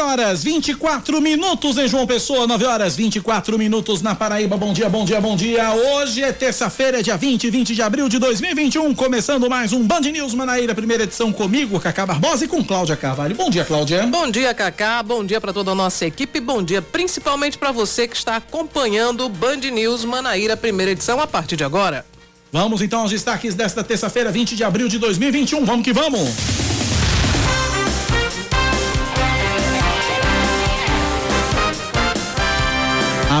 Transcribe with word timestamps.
Horas 0.00 0.42
24 0.42 1.20
minutos 1.20 1.76
em 1.76 1.86
João 1.86 2.06
Pessoa, 2.06 2.46
9 2.46 2.64
horas 2.64 2.96
24 2.96 3.58
minutos 3.58 4.02
na 4.02 4.14
Paraíba. 4.14 4.56
Bom 4.56 4.72
dia, 4.72 4.88
bom 4.88 5.04
dia, 5.04 5.20
bom 5.20 5.36
dia. 5.36 5.72
Hoje 5.72 6.22
é 6.22 6.32
terça-feira, 6.32 7.02
dia 7.02 7.16
20, 7.16 7.50
20 7.50 7.74
de 7.74 7.82
abril 7.82 8.08
de 8.08 8.18
2021, 8.18 8.94
começando 8.94 9.48
mais 9.48 9.72
um 9.72 9.86
Band 9.86 10.00
News 10.00 10.34
Manaíra, 10.34 10.74
primeira 10.74 11.04
edição 11.04 11.32
comigo, 11.32 11.78
Cacá 11.78 12.06
Barbosa 12.06 12.44
e 12.44 12.48
com 12.48 12.64
Cláudia 12.64 12.96
Carvalho. 12.96 13.34
Bom 13.34 13.50
dia, 13.50 13.64
Cláudia. 13.64 14.06
Bom 14.06 14.30
dia, 14.30 14.54
Cacá. 14.54 15.02
Bom 15.02 15.24
dia 15.24 15.40
para 15.40 15.52
toda 15.52 15.72
a 15.72 15.74
nossa 15.74 16.06
equipe. 16.06 16.40
Bom 16.40 16.62
dia 16.62 16.80
principalmente 16.80 17.58
para 17.58 17.70
você 17.70 18.08
que 18.08 18.16
está 18.16 18.36
acompanhando 18.36 19.24
o 19.24 19.28
Band 19.28 19.58
News 19.58 20.04
Manaíra, 20.04 20.56
primeira 20.56 20.92
edição 20.92 21.20
a 21.20 21.26
partir 21.26 21.56
de 21.56 21.64
agora. 21.64 22.04
Vamos 22.52 22.82
então 22.82 23.00
aos 23.00 23.10
destaques 23.10 23.54
desta 23.54 23.84
terça-feira, 23.84 24.32
20 24.32 24.56
de 24.56 24.64
abril 24.64 24.88
de 24.88 24.98
2021. 24.98 25.64
Vamos 25.64 25.84
que 25.84 25.92
vamos. 25.92 26.59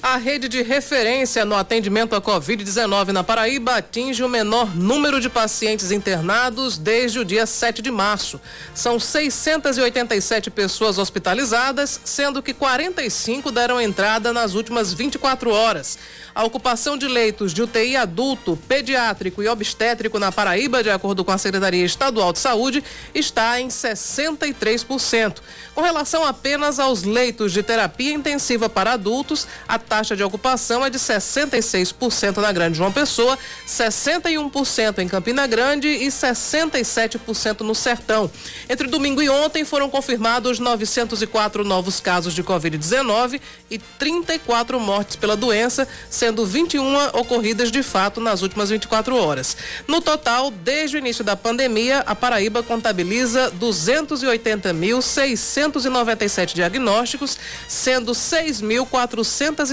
A 0.00 0.16
rede 0.16 0.48
de 0.48 0.62
referência 0.62 1.44
no 1.44 1.56
atendimento 1.56 2.14
à 2.14 2.20
Covid-19 2.22 3.08
na 3.08 3.24
Paraíba 3.24 3.74
atinge 3.76 4.22
o 4.22 4.28
menor 4.28 4.72
número 4.76 5.20
de 5.20 5.28
pacientes 5.28 5.90
internados 5.90 6.78
desde 6.78 7.18
o 7.18 7.24
dia 7.24 7.44
7 7.44 7.82
de 7.82 7.90
março. 7.90 8.40
São 8.72 9.00
687 9.00 10.50
pessoas 10.50 10.98
hospitalizadas, 10.98 12.00
sendo 12.04 12.40
que 12.40 12.54
45 12.54 13.50
deram 13.50 13.80
entrada 13.80 14.32
nas 14.32 14.54
últimas 14.54 14.94
24 14.94 15.50
horas. 15.50 15.98
A 16.32 16.44
ocupação 16.44 16.96
de 16.96 17.08
leitos 17.08 17.52
de 17.52 17.60
UTI 17.60 17.96
adulto, 17.96 18.56
pediátrico 18.68 19.42
e 19.42 19.48
obstétrico 19.48 20.20
na 20.20 20.30
Paraíba, 20.30 20.84
de 20.84 20.90
acordo 20.90 21.24
com 21.24 21.32
a 21.32 21.38
Secretaria 21.38 21.84
Estadual 21.84 22.32
de 22.32 22.38
Saúde, 22.38 22.84
está 23.12 23.60
em 23.60 23.66
63%. 23.66 25.38
Com 25.74 25.80
relação 25.82 26.24
apenas 26.24 26.78
aos 26.78 27.02
leitos 27.02 27.52
de 27.52 27.64
terapia 27.64 28.12
intensiva 28.12 28.68
para 28.68 28.92
adultos, 28.92 29.48
a 29.66 29.80
taxa 29.88 30.16
de 30.16 30.22
ocupação 30.22 30.86
é 30.86 30.90
de 30.90 30.98
66% 30.98 32.36
na 32.36 32.52
Grande 32.52 32.78
João 32.78 32.92
Pessoa, 32.92 33.36
61% 33.66 35.00
em 35.00 35.08
Campina 35.08 35.46
Grande 35.46 35.88
e 35.88 36.06
67% 36.06 37.60
no 37.60 37.74
Sertão. 37.74 38.30
Entre 38.68 38.86
domingo 38.86 39.20
e 39.20 39.28
ontem 39.28 39.64
foram 39.64 39.90
confirmados 39.90 40.58
904 40.58 41.64
novos 41.64 42.00
casos 42.00 42.32
de 42.32 42.44
Covid-19 42.44 43.40
e 43.70 43.78
34 43.78 44.78
mortes 44.78 45.16
pela 45.16 45.36
doença, 45.36 45.86
sendo 46.08 46.28
sendo 46.28 46.44
21 46.44 47.06
ocorridas 47.14 47.72
de 47.72 47.82
fato 47.82 48.20
nas 48.20 48.42
últimas 48.42 48.68
24 48.68 49.16
horas. 49.16 49.56
No 49.86 50.02
total, 50.02 50.50
desde 50.50 50.96
o 50.96 50.98
início 50.98 51.24
da 51.24 51.34
pandemia, 51.34 52.00
a 52.00 52.14
Paraíba 52.14 52.62
contabiliza 52.62 53.50
280.697 53.58 56.54
diagnósticos, 56.54 57.38
sendo 57.66 58.12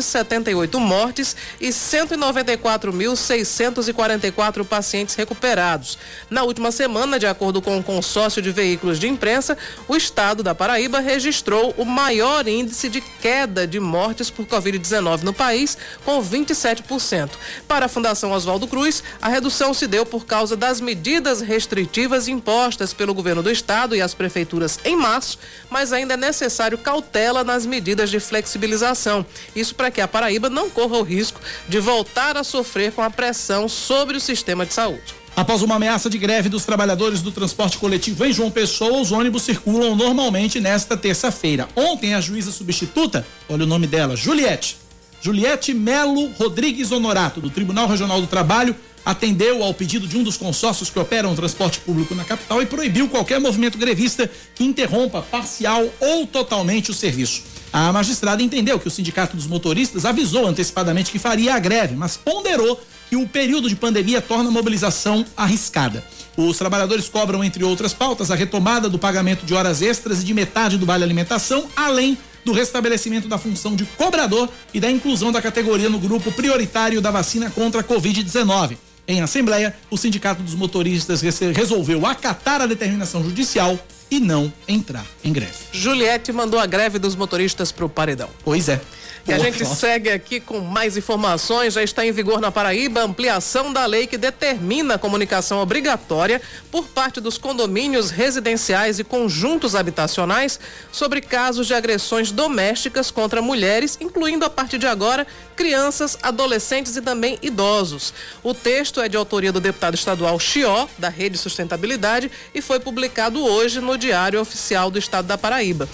6.478 0.06 0.80
mortes 0.80 1.36
e 1.60 1.68
194.644 1.70 4.66
pacientes 4.66 5.16
recuperados. 5.16 5.98
Na 6.30 6.44
última 6.44 6.72
semana, 6.72 7.20
de 7.20 7.28
acordo 7.28 7.62
com 7.62 7.78
o 7.78 7.84
consórcio 7.84 8.42
de 8.42 8.52
veículos 8.52 8.98
de 9.00 9.08
imprensa, 9.08 9.58
o 9.88 9.96
estado 9.96 10.42
da 10.42 10.56
Paraíba 10.56 11.00
registrou 11.00 11.76
o 11.78 11.86
maior 11.86 12.48
índice 12.48 12.88
de 12.88 13.02
queda 13.02 13.68
de 13.68 13.80
mortes 13.80 14.30
por 14.30 14.46
Covid-19 14.46 15.24
no 15.24 15.34
país, 15.34 15.76
com 16.04 16.22
20 16.22 16.46
27%. 16.46 17.32
Para 17.68 17.86
a 17.86 17.90
Fundação 17.90 18.32
Oswaldo 18.32 18.68
Cruz, 18.68 19.04
a 19.22 19.30
redução 19.30 19.74
se 19.74 19.88
deu 19.88 20.06
por 20.06 20.26
causa 20.26 20.56
das 20.56 20.80
medidas 20.80 21.42
restritivas 21.42 22.28
impostas 22.28 22.94
pelo 22.94 23.14
governo 23.14 23.42
do 23.42 23.52
estado 23.52 23.96
e 23.96 24.02
as 24.02 24.14
prefeituras 24.14 24.80
em 24.84 24.96
março, 24.96 25.40
mas 25.70 25.92
ainda 25.92 26.14
é 26.14 26.18
necessário 26.18 26.78
cautela 26.78 27.44
nas 27.44 27.66
medidas 27.66 28.10
de 28.10 28.20
flexibilização. 28.20 29.26
Isso 29.56 29.76
para 29.76 29.92
que 29.96 30.02
a 30.02 30.08
Paraíba 30.08 30.50
não 30.50 30.70
corra 30.70 30.98
o 30.98 31.04
risco 31.04 31.40
de 31.70 31.80
voltar 31.80 32.36
a 32.36 32.44
sofrer 32.44 32.92
com 32.92 33.02
a 33.02 33.10
pressão 33.10 33.70
sobre 33.70 34.18
o 34.18 34.22
sistema 34.22 34.66
de 34.66 34.74
saúde. 34.74 35.16
Após 35.36 35.62
uma 35.62 35.76
ameaça 35.76 36.10
de 36.10 36.18
greve 36.18 36.50
dos 36.50 36.66
trabalhadores 36.66 37.22
do 37.22 37.32
transporte 37.32 37.78
coletivo 37.78 38.26
em 38.26 38.34
João 38.34 38.52
Pessoa, 38.52 39.02
os 39.02 39.12
ônibus 39.12 39.44
circulam 39.44 39.96
normalmente 39.96 40.60
nesta 40.60 40.96
terça-feira. 40.98 41.68
Ontem, 41.76 42.14
a 42.14 42.22
juíza 42.22 42.52
substituta, 42.52 43.26
olha 43.50 43.64
o 43.64 43.68
nome 43.68 43.88
dela, 43.88 44.16
Juliette, 44.16 44.78
Juliette 45.22 45.74
Melo 45.74 46.30
Rodrigues 46.34 46.92
Honorato, 46.92 47.42
do 47.42 47.50
Tribunal 47.50 47.88
Regional 47.88 48.22
do 48.22 48.28
Trabalho, 48.28 48.76
atendeu 49.06 49.64
ao 49.64 49.74
pedido 49.74 50.08
de 50.08 50.18
um 50.18 50.24
dos 50.24 50.36
consórcios 50.36 50.90
que 50.90 51.00
operam 51.00 51.32
o 51.32 51.36
transporte 51.36 51.80
público 51.80 52.16
na 52.16 52.26
capital 52.26 52.62
e 52.62 52.66
proibiu 52.66 53.08
qualquer 53.08 53.40
movimento 53.40 53.78
grevista 53.78 54.30
que 54.56 54.64
interrompa 54.64 55.22
parcial 55.22 55.88
ou 56.00 56.26
totalmente 56.26 56.90
o 56.90 56.94
serviço. 56.94 57.44
A 57.72 57.92
magistrada 57.92 58.42
entendeu 58.42 58.80
que 58.80 58.88
o 58.88 58.92
Sindicato 58.92 59.36
dos 59.36 59.48
Motoristas 59.48 60.06
avisou 60.06 60.48
antecipadamente 60.48 61.12
que 61.12 61.20
faria 61.20 61.56
a 61.56 61.60
greve, 61.60 61.96
mas 61.96 62.18
ponderou 62.18 62.82
que 63.10 63.16
o 63.16 63.28
período 63.28 63.70
de 63.70 63.76
pandemia 63.76 64.22
torna 64.22 64.50
a 64.50 64.52
mobilização 64.52 65.26
arriscada. 65.38 66.04
Os 66.38 66.58
trabalhadores 66.58 67.08
cobram, 67.08 67.44
entre 67.44 67.64
outras 67.64 67.94
pautas, 67.94 68.32
a 68.32 68.36
retomada 68.36 68.90
do 68.90 68.98
pagamento 68.98 69.46
de 69.46 69.54
horas 69.54 69.82
extras 69.82 70.22
e 70.22 70.26
de 70.26 70.34
metade 70.34 70.78
do 70.78 70.86
vale 70.86 71.04
alimentação, 71.04 71.66
além 71.76 72.18
do 72.44 72.52
restabelecimento 72.54 73.28
da 73.28 73.38
função 73.38 73.76
de 73.76 73.86
cobrador 73.86 74.50
e 74.74 74.80
da 74.80 74.90
inclusão 74.90 75.32
da 75.32 75.42
categoria 75.42 75.90
no 75.90 76.00
grupo 76.00 76.32
prioritário 76.32 77.02
da 77.02 77.12
vacina 77.12 77.50
contra 77.50 77.82
a 77.82 77.84
Covid-19. 77.84 78.78
Em 79.08 79.22
assembleia, 79.22 79.76
o 79.90 79.98
Sindicato 79.98 80.42
dos 80.42 80.56
Motoristas 80.56 81.22
resolveu 81.56 82.06
acatar 82.06 82.62
a 82.62 82.66
determinação 82.66 83.24
judicial 83.24 83.78
e 84.10 84.20
não 84.20 84.52
entrar 84.68 85.06
em 85.24 85.32
greve. 85.32 85.54
Juliette 85.72 86.32
mandou 86.32 86.60
a 86.60 86.66
greve 86.66 87.00
dos 87.00 87.16
motoristas 87.16 87.72
para 87.72 87.86
o 87.86 87.90
paredão. 87.90 88.30
Pois 88.44 88.70
é. 88.70 88.82
E 89.28 89.34
a 89.34 89.40
gente 89.40 89.66
segue 89.66 90.12
aqui 90.12 90.40
com 90.40 90.60
mais 90.60 90.96
informações. 90.96 91.74
Já 91.74 91.82
está 91.82 92.06
em 92.06 92.12
vigor 92.12 92.40
na 92.40 92.52
Paraíba 92.52 93.02
a 93.02 93.06
ampliação 93.06 93.74
da 93.74 93.84
lei 93.88 94.06
que 94.06 94.20
determina 94.20 94.94
a 94.94 94.98
comunicação 95.00 95.60
obrigatória 95.60 96.40
por 96.70 96.86
parte 96.86 97.20
dos 97.20 97.36
condomínios 97.36 98.12
residenciais 98.12 99.00
e 99.00 99.04
conjuntos 99.04 99.74
habitacionais 99.74 100.60
sobre 100.92 101.22
casos 101.22 101.66
de 101.66 101.74
agressões 101.74 102.32
domésticas 102.32 103.10
contra 103.10 103.42
mulheres, 103.42 103.98
incluindo 104.00 104.46
a 104.46 104.50
partir 104.50 104.78
de 104.78 104.86
agora 104.86 105.26
crianças, 105.56 106.20
adolescentes 106.22 106.96
e 106.96 107.02
também 107.02 107.40
idosos. 107.42 108.14
O 108.44 108.54
texto 108.54 109.02
é 109.02 109.10
de 109.10 109.18
autoria 109.18 109.52
do 109.52 109.60
deputado 109.60 109.96
estadual 109.96 110.40
Chió, 110.40 110.88
da 111.00 111.10
Rede 111.10 111.38
Sustentabilidade, 111.40 112.30
e 112.54 112.62
foi 112.62 112.80
publicado 112.80 113.44
hoje 113.44 113.82
no 113.82 113.98
Diário 113.98 114.40
Oficial 114.40 114.92
do 114.92 115.00
Estado 115.00 115.26
da 115.26 115.38
Paraíba. 115.38 115.90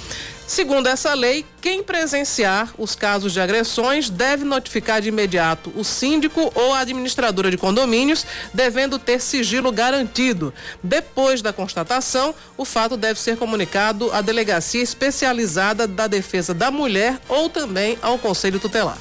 Segundo 0.52 0.88
essa 0.88 1.14
lei, 1.14 1.46
quem 1.62 1.82
presenciar 1.82 2.74
os 2.78 2.94
casos 2.94 3.32
de 3.32 3.40
agressões 3.40 4.10
deve 4.10 4.44
notificar 4.44 5.02
de 5.02 5.08
imediato 5.08 5.72
o 5.78 5.84
síndico 5.86 6.52
ou 6.54 6.74
a 6.74 6.80
administradora 6.80 7.50
de 7.50 7.58
condomínios, 7.58 8.26
devendo 8.54 9.00
ter 9.00 9.22
sigilo 9.22 9.72
garantido. 9.72 10.54
Depois 10.84 11.42
da 11.42 11.54
constatação, 11.54 12.36
o 12.58 12.66
fato 12.66 12.98
deve 12.98 13.18
ser 13.18 13.38
comunicado 13.38 14.12
à 14.12 14.20
delegacia 14.20 14.84
especializada 14.84 15.88
da 15.88 16.06
defesa 16.06 16.54
da 16.54 16.70
mulher 16.70 17.18
ou 17.30 17.50
também 17.50 17.98
ao 18.02 18.18
Conselho 18.18 18.60
Tutelar. 18.60 18.98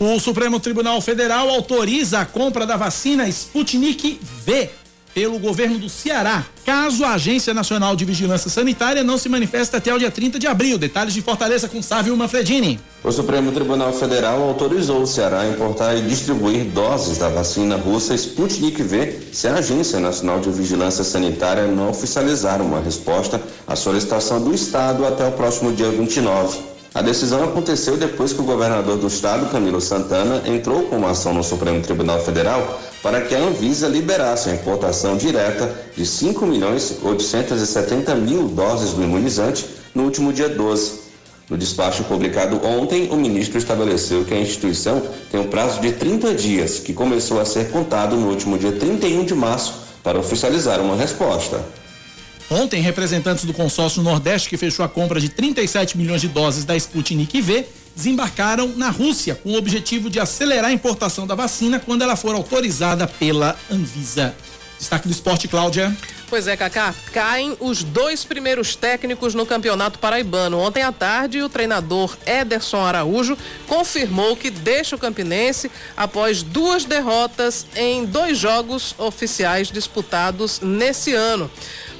O 0.00 0.18
Supremo 0.18 0.58
Tribunal 0.58 0.98
Federal 1.02 1.50
autoriza 1.50 2.20
a 2.20 2.24
compra 2.24 2.64
da 2.64 2.78
vacina 2.78 3.28
Sputnik 3.28 4.18
V 4.46 4.70
pelo 5.14 5.38
governo 5.38 5.78
do 5.78 5.88
Ceará, 5.88 6.44
caso 6.66 7.04
a 7.04 7.14
Agência 7.14 7.54
Nacional 7.54 7.94
de 7.94 8.04
Vigilância 8.04 8.50
Sanitária 8.50 9.04
não 9.04 9.16
se 9.16 9.28
manifeste 9.28 9.76
até 9.76 9.94
o 9.94 9.98
dia 9.98 10.10
30 10.10 10.40
de 10.40 10.48
abril. 10.48 10.76
Detalhes 10.76 11.14
de 11.14 11.22
Fortaleza 11.22 11.68
com 11.68 11.80
Sávio 11.80 12.16
Manfredini. 12.16 12.80
O 13.02 13.12
Supremo 13.12 13.52
Tribunal 13.52 13.92
Federal 13.92 14.42
autorizou 14.42 15.02
o 15.02 15.06
Ceará 15.06 15.42
a 15.42 15.48
importar 15.48 15.94
e 15.94 16.02
distribuir 16.02 16.64
doses 16.64 17.18
da 17.18 17.28
vacina 17.28 17.76
russa 17.76 18.14
Sputnik 18.14 18.82
V 18.82 19.28
se 19.32 19.46
a 19.46 19.54
Agência 19.54 20.00
Nacional 20.00 20.40
de 20.40 20.50
Vigilância 20.50 21.04
Sanitária 21.04 21.66
não 21.68 21.90
oficializar 21.90 22.60
uma 22.60 22.80
resposta 22.80 23.40
à 23.66 23.76
solicitação 23.76 24.42
do 24.42 24.52
Estado 24.52 25.06
até 25.06 25.24
o 25.28 25.32
próximo 25.32 25.72
dia 25.72 25.90
29. 25.90 26.58
A 26.94 27.02
decisão 27.02 27.42
aconteceu 27.42 27.96
depois 27.96 28.32
que 28.32 28.40
o 28.40 28.44
governador 28.44 28.96
do 28.96 29.08
estado, 29.08 29.50
Camilo 29.50 29.80
Santana, 29.80 30.42
entrou 30.46 30.84
com 30.84 30.96
uma 30.96 31.10
ação 31.10 31.34
no 31.34 31.42
Supremo 31.42 31.82
Tribunal 31.82 32.20
Federal 32.24 32.80
para 33.04 33.20
que 33.20 33.34
a 33.34 33.38
Anvisa 33.38 33.86
liberasse 33.86 34.48
a 34.48 34.54
importação 34.54 35.18
direta 35.18 35.70
de 35.94 36.06
5 36.06 36.46
milhões 36.46 36.96
870 37.02 38.14
mil 38.14 38.48
doses 38.48 38.94
do 38.94 39.02
imunizante 39.02 39.66
no 39.94 40.04
último 40.04 40.32
dia 40.32 40.48
12. 40.48 41.00
No 41.50 41.58
despacho 41.58 42.02
publicado 42.04 42.58
ontem, 42.66 43.10
o 43.10 43.16
ministro 43.16 43.58
estabeleceu 43.58 44.24
que 44.24 44.32
a 44.32 44.40
instituição 44.40 45.02
tem 45.30 45.38
um 45.38 45.48
prazo 45.48 45.82
de 45.82 45.92
30 45.92 46.34
dias, 46.34 46.78
que 46.78 46.94
começou 46.94 47.38
a 47.38 47.44
ser 47.44 47.70
contado 47.70 48.16
no 48.16 48.30
último 48.30 48.56
dia 48.56 48.72
31 48.72 49.26
de 49.26 49.34
março, 49.34 49.74
para 50.02 50.18
oficializar 50.18 50.80
uma 50.80 50.96
resposta. 50.96 51.62
Ontem, 52.50 52.80
representantes 52.80 53.44
do 53.44 53.52
consórcio 53.52 54.02
Nordeste, 54.02 54.48
que 54.48 54.56
fechou 54.56 54.82
a 54.82 54.88
compra 54.88 55.20
de 55.20 55.28
37 55.28 55.98
milhões 55.98 56.22
de 56.22 56.28
doses 56.28 56.64
da 56.64 56.74
Sputnik 56.74 57.38
V, 57.42 57.66
desembarcaram 57.94 58.68
na 58.76 58.90
Rússia 58.90 59.34
com 59.34 59.50
o 59.50 59.56
objetivo 59.56 60.10
de 60.10 60.18
acelerar 60.18 60.66
a 60.66 60.72
importação 60.72 61.26
da 61.26 61.34
vacina 61.34 61.78
quando 61.78 62.02
ela 62.02 62.16
for 62.16 62.34
autorizada 62.34 63.06
pela 63.06 63.56
Anvisa. 63.70 64.34
Destaque 64.78 65.08
do 65.08 65.12
esporte, 65.12 65.48
Cláudia. 65.48 65.96
Pois 66.28 66.48
é, 66.48 66.56
Cacá, 66.56 66.94
caem 67.12 67.56
os 67.60 67.84
dois 67.84 68.24
primeiros 68.24 68.74
técnicos 68.74 69.34
no 69.34 69.46
Campeonato 69.46 69.98
Paraibano. 69.98 70.58
Ontem 70.58 70.82
à 70.82 70.90
tarde, 70.90 71.40
o 71.40 71.48
treinador 71.48 72.16
Ederson 72.26 72.84
Araújo 72.84 73.38
confirmou 73.68 74.36
que 74.36 74.50
deixa 74.50 74.96
o 74.96 74.98
Campinense 74.98 75.70
após 75.96 76.42
duas 76.42 76.84
derrotas 76.84 77.66
em 77.76 78.04
dois 78.04 78.36
jogos 78.36 78.94
oficiais 78.98 79.70
disputados 79.70 80.60
nesse 80.60 81.12
ano. 81.12 81.50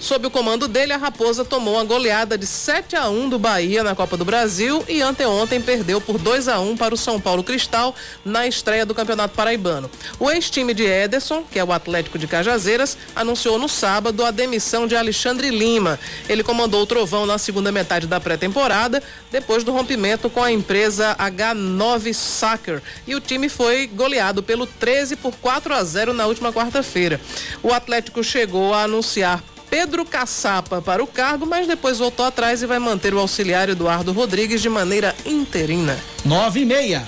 Sob 0.00 0.26
o 0.26 0.30
comando 0.30 0.68
dele, 0.68 0.92
a 0.92 0.98
Raposa 0.98 1.44
tomou 1.44 1.74
uma 1.74 1.84
goleada 1.84 2.36
de 2.36 2.46
7 2.46 2.94
a 2.94 3.08
1 3.08 3.30
do 3.30 3.38
Bahia 3.38 3.82
na 3.82 3.94
Copa 3.94 4.16
do 4.16 4.24
Brasil 4.24 4.84
e 4.86 5.00
anteontem 5.00 5.60
perdeu 5.60 5.98
por 6.00 6.18
2 6.18 6.48
a 6.48 6.60
1 6.60 6.76
para 6.76 6.94
o 6.94 6.98
São 6.98 7.18
Paulo 7.18 7.42
Cristal 7.42 7.94
na 8.24 8.46
estreia 8.46 8.84
do 8.84 8.94
Campeonato 8.94 9.34
Paraibano. 9.34 9.90
O 10.20 10.30
ex-time 10.30 10.74
de 10.74 10.84
Ederson, 10.84 11.42
que 11.50 11.58
é 11.58 11.64
o 11.64 11.72
Atlético 11.72 12.18
de 12.18 12.26
Cajazeiras, 12.26 12.98
anunciou 13.16 13.58
no 13.58 13.68
sábado 13.68 14.24
a 14.24 14.30
demissão 14.30 14.86
de 14.86 14.94
Alexandre 14.94 15.48
Lima. 15.48 15.98
Ele 16.28 16.42
comandou 16.42 16.82
o 16.82 16.86
Trovão 16.86 17.24
na 17.24 17.38
segunda 17.38 17.72
metade 17.72 18.06
da 18.06 18.20
pré-temporada, 18.20 19.02
depois 19.30 19.64
do 19.64 19.72
rompimento 19.72 20.28
com 20.28 20.42
a 20.42 20.52
empresa 20.52 21.16
H9 21.18 22.12
Soccer, 22.12 22.82
e 23.06 23.14
o 23.14 23.20
time 23.20 23.48
foi 23.48 23.86
goleado 23.86 24.42
pelo 24.42 24.66
13 24.66 25.16
por 25.16 25.34
4 25.36 25.72
a 25.72 25.82
0 25.82 26.12
na 26.12 26.26
última 26.26 26.52
quarta-feira. 26.52 27.18
O 27.62 27.72
Atlético 27.72 28.22
chegou 28.22 28.74
a 28.74 28.82
anunciar 28.82 29.42
Pedro 29.74 30.04
Caçapa 30.04 30.80
para 30.80 31.02
o 31.02 31.06
cargo, 31.06 31.44
mas 31.44 31.66
depois 31.66 31.98
voltou 31.98 32.24
atrás 32.24 32.62
e 32.62 32.66
vai 32.66 32.78
manter 32.78 33.12
o 33.12 33.18
auxiliar 33.18 33.68
Eduardo 33.68 34.12
Rodrigues 34.12 34.62
de 34.62 34.68
maneira 34.68 35.12
interina. 35.26 35.98
Nove 36.24 36.60
e 36.60 36.64
meia. 36.64 37.04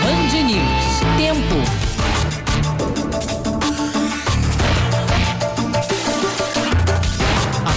Band 0.00 0.42
News. 0.44 1.16
Tempo. 1.16 1.77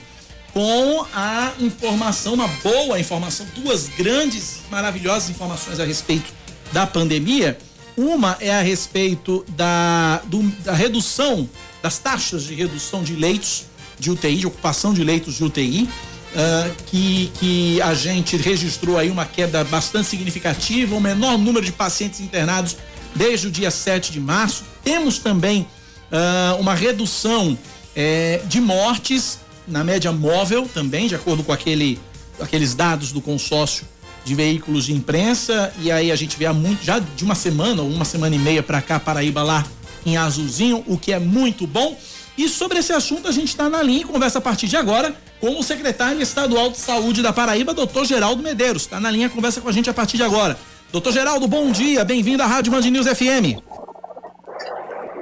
com 0.53 1.07
a 1.15 1.53
informação, 1.61 2.35
uma 2.35 2.49
boa 2.49 2.99
informação, 2.99 3.47
duas 3.55 3.87
grandes, 3.91 4.63
maravilhosas 4.69 5.31
informações 5.31 5.79
a 5.79 5.85
respeito 5.85 6.33
da 6.73 6.85
pandemia. 6.85 7.57
Uma 7.97 8.37
é 8.41 8.53
a 8.53 8.61
respeito 8.61 9.45
da, 9.51 10.21
do, 10.25 10.43
da 10.65 10.73
redução, 10.73 11.49
das 11.81 11.99
taxas 11.99 12.43
de 12.43 12.55
redução 12.55 13.05
de 13.05 13.15
leitos 13.15 13.67
de 14.03 14.11
UTI, 14.11 14.37
de 14.37 14.47
ocupação 14.49 14.93
de 14.93 15.05
leitos 15.05 15.37
de 15.37 15.45
UTI, 15.45 15.85
uh, 15.85 15.89
ah, 16.37 16.71
que, 16.87 17.31
que 17.39 17.81
a 17.81 17.95
gente 17.95 18.37
registrou 18.37 18.99
aí 18.99 19.09
uma 19.09 19.25
queda 19.25 19.63
bastante 19.63 20.09
significativa, 20.09 20.97
o 20.97 21.01
menor 21.01 21.39
número 21.39 21.65
de 21.65 21.71
pacientes 21.71 22.21
internados 22.21 22.77
desde 23.15 23.47
o 23.47 23.51
dia 23.51 23.71
7 23.71 24.11
de 24.11 24.19
março. 24.19 24.65
Temos 24.83 25.19
também 25.19 25.63
uh, 26.11 26.61
uma 26.61 26.75
redução 26.75 27.57
eh, 27.95 28.41
de 28.47 28.61
mortes 28.61 29.39
na 29.69 29.85
média 29.85 30.11
móvel 30.11 30.69
também, 30.73 31.07
de 31.07 31.15
acordo 31.15 31.45
com 31.45 31.53
aquele, 31.53 32.01
aqueles 32.41 32.75
dados 32.75 33.13
do 33.13 33.21
consórcio 33.21 33.87
de 34.25 34.35
veículos 34.35 34.87
de 34.87 34.93
imprensa. 34.93 35.73
E 35.79 35.93
aí 35.93 36.11
a 36.11 36.17
gente 36.17 36.37
vê 36.37 36.47
há 36.47 36.53
muito, 36.53 36.85
já 36.85 36.99
de 36.99 37.25
uma 37.25 37.37
semana 37.37 37.83
ou 37.83 37.89
uma 37.89 38.05
semana 38.05 38.35
e 38.35 38.39
meia 38.39 38.63
para 38.63 38.83
cá, 38.83 38.99
Paraíba 38.99 39.45
lá 39.45 39.65
em 40.05 40.17
azulzinho, 40.17 40.83
o 40.89 40.99
que 40.99 41.13
é 41.13 41.21
muito 41.21 41.67
bom. 41.67 41.97
E 42.37 42.49
sobre 42.49 42.79
esse 42.79 42.93
assunto 42.93 43.29
a 43.29 43.33
gente 43.33 43.49
está 43.49 43.69
na 43.69 43.83
linha 43.83 44.01
e 44.01 44.05
conversa 44.05 44.39
a 44.39 44.41
partir 44.41 44.67
de 44.67 44.77
agora 44.77 45.15
com 45.41 45.59
o 45.59 45.63
secretário 45.63 46.21
estadual 46.21 46.71
de 46.71 46.79
saúde 46.79 47.23
da 47.23 47.33
Paraíba, 47.33 47.75
doutor 47.75 48.05
Geraldo 48.07 48.43
Medeiros. 48.43 48.83
Está 48.83 48.99
na 48.99 49.11
linha, 49.11 49.29
conversa 49.29 49.61
com 49.61 49.69
a 49.69 49.73
gente 49.73 49.91
a 49.91 49.95
partir 49.95 50.17
de 50.17 50.23
agora. 50.23 50.57
Doutor 50.91 51.13
Geraldo, 51.13 51.47
bom 51.47 51.71
dia, 51.71 52.05
bem-vindo 52.05 52.43
à 52.43 52.47
Rádio 52.47 52.73
Band 52.73 52.83
News 52.83 53.07
FM. 53.07 53.61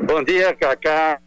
Bom 0.06 0.22
dia, 0.24 0.54
Cacá. 0.54 1.20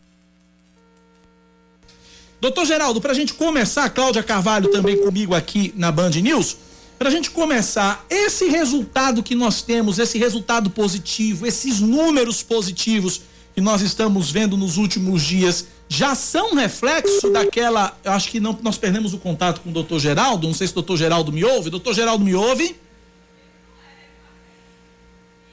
Doutor 2.39 2.65
Geraldo, 2.65 2.99
para 2.99 3.11
a 3.11 3.15
gente 3.15 3.33
começar, 3.33 3.89
Cláudia 3.89 4.21
Carvalho 4.21 4.69
também 4.69 4.97
comigo 4.97 5.33
aqui 5.33 5.73
na 5.77 5.91
Band 5.91 6.09
News, 6.09 6.57
para 6.99 7.07
a 7.07 7.11
gente 7.11 7.31
começar, 7.31 8.05
esse 8.09 8.49
resultado 8.49 9.23
que 9.23 9.33
nós 9.33 9.61
temos, 9.61 9.97
esse 9.97 10.17
resultado 10.17 10.69
positivo, 10.69 11.45
esses 11.45 11.79
números 11.79 12.43
positivos 12.43 13.21
que 13.53 13.61
nós 13.61 13.81
estamos 13.81 14.31
vendo 14.31 14.57
nos 14.57 14.77
últimos 14.77 15.21
dias, 15.21 15.67
já 15.87 16.15
são 16.15 16.55
reflexo 16.55 17.29
daquela. 17.31 17.95
Eu 18.03 18.13
acho 18.13 18.29
que 18.29 18.39
não, 18.39 18.57
nós 18.61 18.77
perdemos 18.77 19.13
o 19.13 19.17
contato 19.17 19.61
com 19.61 19.69
o 19.69 19.73
doutor 19.73 19.99
Geraldo, 19.99 20.47
não 20.47 20.53
sei 20.53 20.67
se 20.67 20.73
o 20.73 20.75
doutor 20.75 20.97
Geraldo 20.97 21.31
me 21.31 21.43
ouve. 21.43 21.69
Doutor 21.69 21.93
Geraldo 21.93 22.25
me 22.25 22.33
ouve? 22.33 22.75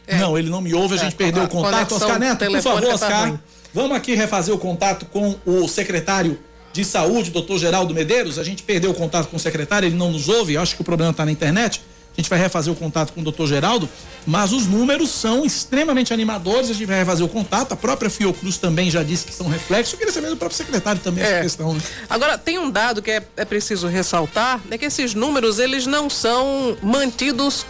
É. 0.06 0.18
Não, 0.18 0.36
ele 0.36 0.50
não 0.50 0.60
me 0.60 0.74
ouve, 0.74 0.94
a 0.94 0.98
gente 0.98 1.12
é, 1.12 1.16
perdeu 1.16 1.44
o 1.44 1.48
contato. 1.48 1.94
Oscar 1.94 2.18
Neto, 2.18 2.44
por 2.44 2.62
favor, 2.62 2.82
tá 2.82 2.94
Oscar, 2.94 3.32
tá 3.32 3.40
vamos 3.72 3.96
aqui 3.96 4.14
refazer 4.14 4.52
o 4.52 4.58
contato 4.58 5.06
com 5.06 5.36
o 5.46 5.68
secretário 5.68 6.38
de 6.72 6.84
Saúde, 6.84 7.30
doutor 7.30 7.58
Geraldo 7.58 7.94
Medeiros. 7.94 8.38
A 8.38 8.42
gente 8.42 8.62
perdeu 8.62 8.90
o 8.90 8.94
contato 8.94 9.28
com 9.28 9.36
o 9.36 9.40
secretário, 9.40 9.86
ele 9.86 9.96
não 9.96 10.10
nos 10.10 10.28
ouve, 10.28 10.56
acho 10.56 10.74
que 10.74 10.82
o 10.82 10.84
problema 10.84 11.12
está 11.12 11.24
na 11.24 11.30
internet. 11.30 11.82
A 12.20 12.22
gente 12.22 12.28
vai 12.28 12.38
refazer 12.38 12.70
o 12.70 12.76
contato 12.76 13.14
com 13.14 13.22
o 13.22 13.24
doutor 13.24 13.46
Geraldo, 13.46 13.88
mas 14.26 14.52
os 14.52 14.66
números 14.66 15.08
são 15.08 15.42
extremamente 15.42 16.12
animadores, 16.12 16.68
a 16.68 16.74
gente 16.74 16.84
vai 16.84 16.98
refazer 16.98 17.24
o 17.24 17.28
contato. 17.30 17.72
A 17.72 17.76
própria 17.76 18.10
Fiocruz 18.10 18.58
também 18.58 18.90
já 18.90 19.02
disse 19.02 19.24
que 19.24 19.32
são 19.32 19.48
reflexos. 19.48 19.94
Eu 19.94 19.98
queria 19.98 20.12
saber 20.12 20.28
do 20.28 20.36
próprio 20.36 20.58
secretário 20.58 21.00
também 21.00 21.24
é. 21.24 21.30
essa 21.30 21.42
questão. 21.42 21.72
Né? 21.72 21.80
Agora, 22.10 22.36
tem 22.36 22.58
um 22.58 22.70
dado 22.70 23.00
que 23.00 23.10
é, 23.10 23.22
é 23.38 23.44
preciso 23.46 23.86
ressaltar, 23.86 24.60
é 24.70 24.76
que 24.76 24.84
esses 24.84 25.14
números, 25.14 25.58
eles 25.58 25.86
não 25.86 26.10
são 26.10 26.76
mantidos 26.82 27.64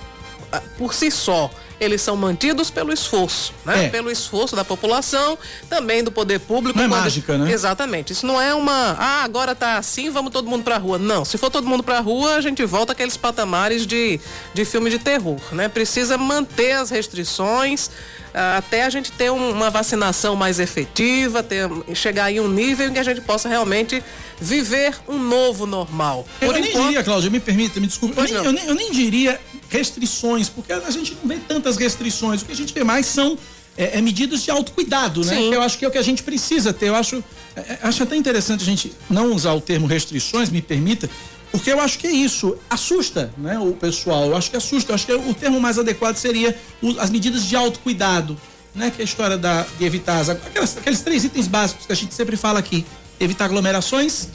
ah, 0.51 0.61
por 0.77 0.95
si 0.95 1.13
só 1.13 1.49
eles 1.81 2.03
são 2.03 2.15
mantidos 2.15 2.71
pelo 2.71 2.93
esforço, 2.93 3.55
né? 3.65 3.87
É. 3.87 3.89
Pelo 3.89 4.11
esforço 4.11 4.55
da 4.55 4.65
população, 4.65 5.39
também 5.69 6.05
do 6.05 6.13
poder 6.13 6.39
público. 6.39 6.79
Não 6.79 6.85
é 6.85 6.89
mágica, 6.89 7.39
né? 7.39 7.51
Exatamente. 7.51 8.13
Isso 8.13 8.27
não 8.27 8.41
é 8.41 8.55
uma, 8.55 8.95
ah, 8.99 9.25
agora 9.25 9.55
tá 9.55 9.79
assim, 9.79 10.11
vamos 10.11 10.31
todo 10.31 10.49
mundo 10.49 10.63
pra 10.63 10.77
rua. 10.77 10.99
Não, 10.99 11.25
se 11.25 11.39
for 11.39 11.51
todo 11.51 11.67
mundo 11.67 11.83
pra 11.83 12.01
rua, 12.01 12.35
a 12.35 12.41
gente 12.43 12.65
volta 12.67 12.93
aqueles 12.93 13.17
patamares 13.17 13.87
de, 13.87 14.21
de 14.53 14.65
filme 14.67 14.91
de 14.91 14.99
terror, 14.99 15.41
né? 15.53 15.69
Precisa 15.69 16.19
manter 16.19 16.73
as 16.73 16.91
restrições, 16.91 17.91
ah, 18.35 18.59
até 18.59 18.85
a 18.85 18.91
gente 18.91 19.11
ter 19.13 19.31
uma 19.31 19.71
vacinação 19.71 20.37
mais 20.37 20.61
efetiva, 20.61 21.43
ter, 21.43 21.67
chegar 21.95 22.31
em 22.31 22.41
um 22.41 22.49
nível 22.49 22.89
em 22.89 22.93
que 22.93 22.99
a 22.99 23.05
gente 23.05 23.23
possa 23.23 23.49
realmente 23.49 24.05
viver 24.39 24.95
um 25.09 25.19
novo 25.19 25.67
normal. 25.67 26.27
Por 26.39 26.47
eu 26.47 26.59
enquanto... 26.59 26.75
nem 26.75 26.87
diria, 26.87 27.03
Cláudio, 27.03 27.31
me 27.31 27.41
permita, 27.41 27.81
me 27.81 27.87
desculpe, 27.87 28.19
eu 28.19 28.25
nem, 28.25 28.35
eu 28.35 28.53
nem, 28.53 28.67
eu 28.67 28.75
nem 28.75 28.93
diria 28.93 29.41
restrições, 29.71 30.49
porque 30.49 30.73
a 30.73 30.91
gente 30.91 31.17
não 31.23 31.29
vê 31.29 31.37
tantas 31.37 31.77
restrições. 31.77 32.43
O 32.43 32.45
que 32.45 32.53
a 32.53 32.57
gente 32.57 32.75
vê 32.75 32.85
mais 32.85 33.07
são 33.07 33.39
é, 33.77 33.99
é 33.99 34.01
medidas 34.03 34.43
de 34.43 34.51
autocuidado, 34.51 35.25
né? 35.25 35.37
Sim. 35.37 35.55
Eu 35.55 35.63
acho 35.63 35.79
que 35.79 35.85
é 35.85 35.89
o 35.89 35.91
que 35.91 35.99
a 35.99 36.03
gente 36.03 36.23
precisa 36.23 36.73
ter. 36.73 36.89
Eu 36.89 36.97
acho, 36.97 37.23
é, 37.57 37.61
é, 37.61 37.79
acho 37.83 38.03
até 38.03 38.17
interessante 38.17 38.63
a 38.63 38.67
gente 38.67 38.93
não 39.09 39.33
usar 39.33 39.55
o 39.55 39.61
termo 39.61 39.87
restrições, 39.87 40.51
me 40.51 40.61
permita, 40.61 41.09
porque 41.53 41.71
eu 41.71 41.81
acho 41.81 41.99
que 41.99 42.07
é 42.07 42.13
isso. 42.13 42.57
Assusta, 42.69 43.33
né, 43.39 43.59
o 43.59 43.73
pessoal. 43.73 44.27
Eu 44.27 44.37
acho 44.37 44.51
que 44.51 44.57
assusta. 44.57 44.91
Eu 44.91 44.95
acho 44.97 45.07
que 45.07 45.13
o 45.13 45.35
termo 45.35 45.61
mais 45.61 45.79
adequado 45.79 46.17
seria 46.17 46.57
as 46.99 47.11
medidas 47.11 47.45
de 47.45 47.55
autocuidado, 47.55 48.37
né? 48.75 48.91
Que 48.91 49.01
é 49.01 49.03
a 49.03 49.05
história 49.05 49.39
da, 49.39 49.65
de 49.79 49.85
evitar 49.85 50.19
as, 50.19 50.29
aquelas, 50.29 50.77
aqueles 50.77 51.01
três 51.01 51.25
itens 51.25 51.47
básicos 51.47 51.87
que 51.87 51.93
a 51.93 51.97
gente 51.97 52.13
sempre 52.13 52.37
fala 52.37 52.59
aqui: 52.59 52.85
evitar 53.21 53.45
aglomerações, 53.47 54.29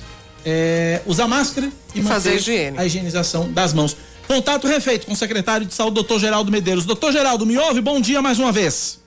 é, 0.46 1.02
usar 1.06 1.28
máscara 1.28 1.70
e, 1.94 2.00
e 2.00 2.04
fazer 2.04 2.36
higiene. 2.36 2.78
a 2.78 2.86
higienização 2.86 3.52
das 3.52 3.74
mãos. 3.74 3.98
Contato 4.28 4.68
refeito 4.68 5.06
com 5.06 5.14
o 5.14 5.16
secretário 5.16 5.66
de 5.66 5.74
saúde, 5.74 5.96
doutor 5.96 6.20
Geraldo 6.20 6.52
Medeiros. 6.52 6.86
Doutor 6.86 7.12
Geraldo, 7.12 7.46
me 7.46 7.58
ouve? 7.58 7.82
Bom 7.82 8.02
dia 8.02 8.22
mais 8.22 8.40
uma 8.40 8.52
vez. 8.52 9.04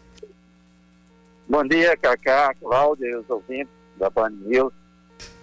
Bom 1.49 1.67
dia, 1.67 1.97
Cacá, 1.97 2.55
Cláudia 2.61 3.07
e 3.07 3.17
os 3.17 3.29
ouvintes 3.29 3.73
da 3.99 4.09
Band 4.11 4.31
News. 4.47 4.73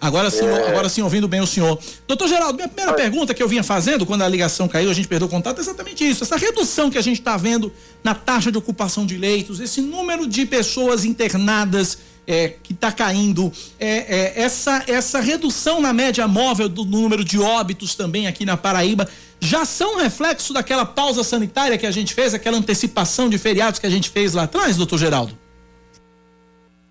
Agora 0.00 0.30
sim, 0.30 0.46
é... 0.46 0.68
agora 0.68 0.88
sim, 0.88 1.02
ouvindo 1.02 1.26
bem 1.26 1.40
o 1.40 1.46
senhor. 1.46 1.78
Doutor 2.06 2.28
Geraldo, 2.28 2.54
minha 2.54 2.68
primeira 2.68 2.94
pergunta 2.94 3.34
que 3.34 3.42
eu 3.42 3.48
vinha 3.48 3.62
fazendo 3.62 4.06
quando 4.06 4.22
a 4.22 4.28
ligação 4.28 4.68
caiu, 4.68 4.90
a 4.90 4.94
gente 4.94 5.08
perdeu 5.08 5.26
o 5.26 5.30
contato, 5.30 5.58
é 5.58 5.60
exatamente 5.60 6.08
isso. 6.08 6.22
Essa 6.22 6.36
redução 6.36 6.90
que 6.90 6.96
a 6.96 7.02
gente 7.02 7.18
está 7.18 7.36
vendo 7.36 7.72
na 8.04 8.14
taxa 8.14 8.52
de 8.52 8.56
ocupação 8.56 9.04
de 9.04 9.16
leitos, 9.16 9.58
esse 9.58 9.80
número 9.80 10.26
de 10.26 10.46
pessoas 10.46 11.04
internadas 11.04 11.98
é, 12.26 12.54
que 12.62 12.72
está 12.72 12.90
caindo, 12.90 13.52
é, 13.78 13.88
é, 13.88 14.42
essa, 14.42 14.84
essa 14.86 15.20
redução 15.20 15.80
na 15.80 15.92
média 15.92 16.26
móvel 16.26 16.68
do 16.68 16.84
número 16.84 17.24
de 17.24 17.38
óbitos 17.38 17.94
também 17.94 18.26
aqui 18.26 18.44
na 18.44 18.56
Paraíba, 18.56 19.08
já 19.40 19.64
são 19.64 19.98
reflexo 19.98 20.52
daquela 20.52 20.84
pausa 20.84 21.22
sanitária 21.22 21.78
que 21.78 21.86
a 21.86 21.90
gente 21.90 22.14
fez, 22.14 22.34
aquela 22.34 22.56
antecipação 22.56 23.28
de 23.28 23.38
feriados 23.38 23.78
que 23.78 23.86
a 23.86 23.90
gente 23.90 24.10
fez 24.10 24.34
lá 24.34 24.44
atrás, 24.44 24.76
doutor 24.76 24.98
Geraldo? 24.98 25.36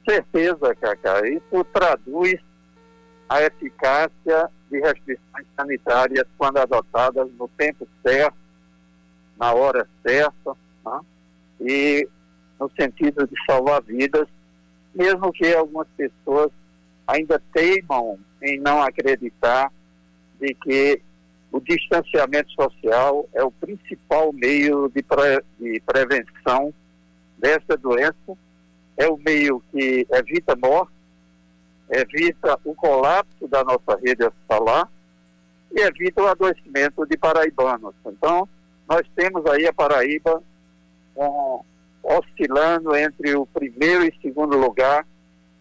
Certeza, 0.08 0.76
Cacá. 0.76 1.28
Isso 1.28 1.64
traduz 1.74 2.40
a 3.28 3.42
eficácia 3.42 4.50
de 4.70 4.80
restrições 4.80 5.48
sanitárias 5.56 6.26
quando 6.38 6.58
adotadas 6.58 7.28
no 7.40 7.48
tempo 7.58 7.88
certo, 8.06 8.38
na 9.38 9.54
hora 9.54 9.88
certa, 10.06 10.54
né? 10.86 11.00
e 11.60 12.08
no 12.60 12.72
sentido 12.78 13.28
de 13.28 13.34
salvar 13.46 13.82
vidas 13.82 14.28
mesmo 14.96 15.32
que 15.34 15.54
algumas 15.54 15.88
pessoas 15.98 16.50
ainda 17.06 17.42
teimam 17.54 18.18
em 18.42 18.60
não 18.60 18.82
acreditar 18.82 19.72
de 20.40 20.54
que 20.56 21.02
o 21.56 21.62
distanciamento 21.62 22.52
social 22.52 23.30
é 23.34 23.42
o 23.42 23.50
principal 23.50 24.34
meio 24.34 24.92
de, 24.94 25.02
pre, 25.02 25.42
de 25.58 25.80
prevenção 25.86 26.74
dessa 27.38 27.78
doença, 27.78 28.38
é 28.98 29.08
o 29.08 29.16
meio 29.16 29.64
que 29.72 30.06
evita 30.12 30.54
morte, 30.58 30.92
evita 31.90 32.60
o 32.66 32.76
colapso 32.76 33.48
da 33.48 33.64
nossa 33.64 33.98
rede 34.04 34.26
hospitalar 34.26 34.92
e 35.72 35.80
evita 35.80 36.24
o 36.24 36.28
adoecimento 36.28 37.06
de 37.06 37.18
paraibanos. 37.18 37.96
Então, 38.06 38.50
nós 38.86 39.08
temos 39.16 39.46
aí 39.46 39.66
a 39.66 39.72
Paraíba 39.72 40.44
com 41.14 41.64
oscilando 42.04 42.94
entre 42.98 43.34
o 43.34 43.46
primeiro 43.46 44.04
e 44.04 44.14
segundo 44.22 44.58
lugar 44.58 45.08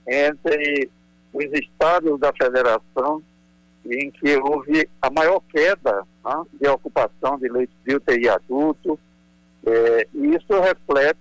entre 0.08 0.90
os 1.32 1.44
estados 1.52 2.18
da 2.18 2.32
federação 2.32 3.22
em 3.86 4.10
que 4.10 4.36
houve 4.36 4.88
a 5.00 5.10
maior 5.10 5.40
queda 5.50 6.02
né, 6.24 6.42
de 6.60 6.68
ocupação 6.68 7.38
de 7.38 7.48
leitos 7.48 7.76
de 7.86 7.96
UTI 7.96 8.28
adulto. 8.28 8.98
É, 9.66 10.08
e 10.14 10.34
isso 10.34 10.60
reflete, 10.60 11.18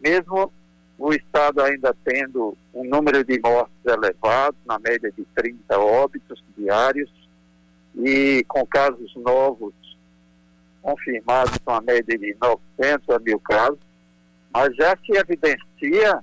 mesmo 0.00 0.52
o 0.98 1.12
Estado 1.12 1.60
ainda 1.62 1.94
tendo 2.04 2.56
um 2.72 2.84
número 2.84 3.24
de 3.24 3.38
mortes 3.40 3.74
elevado, 3.84 4.56
na 4.64 4.78
média 4.78 5.10
de 5.10 5.24
30 5.34 5.78
óbitos 5.78 6.42
diários, 6.56 7.10
e 7.96 8.44
com 8.48 8.66
casos 8.66 9.14
novos 9.16 9.72
confirmados 10.82 11.56
com 11.64 11.72
a 11.72 11.80
média 11.80 12.18
de 12.18 12.36
900 12.40 13.08
a 13.08 13.18
mil 13.18 13.40
casos, 13.40 13.78
mas 14.52 14.74
já 14.76 14.96
se 15.04 15.16
evidencia 15.16 16.22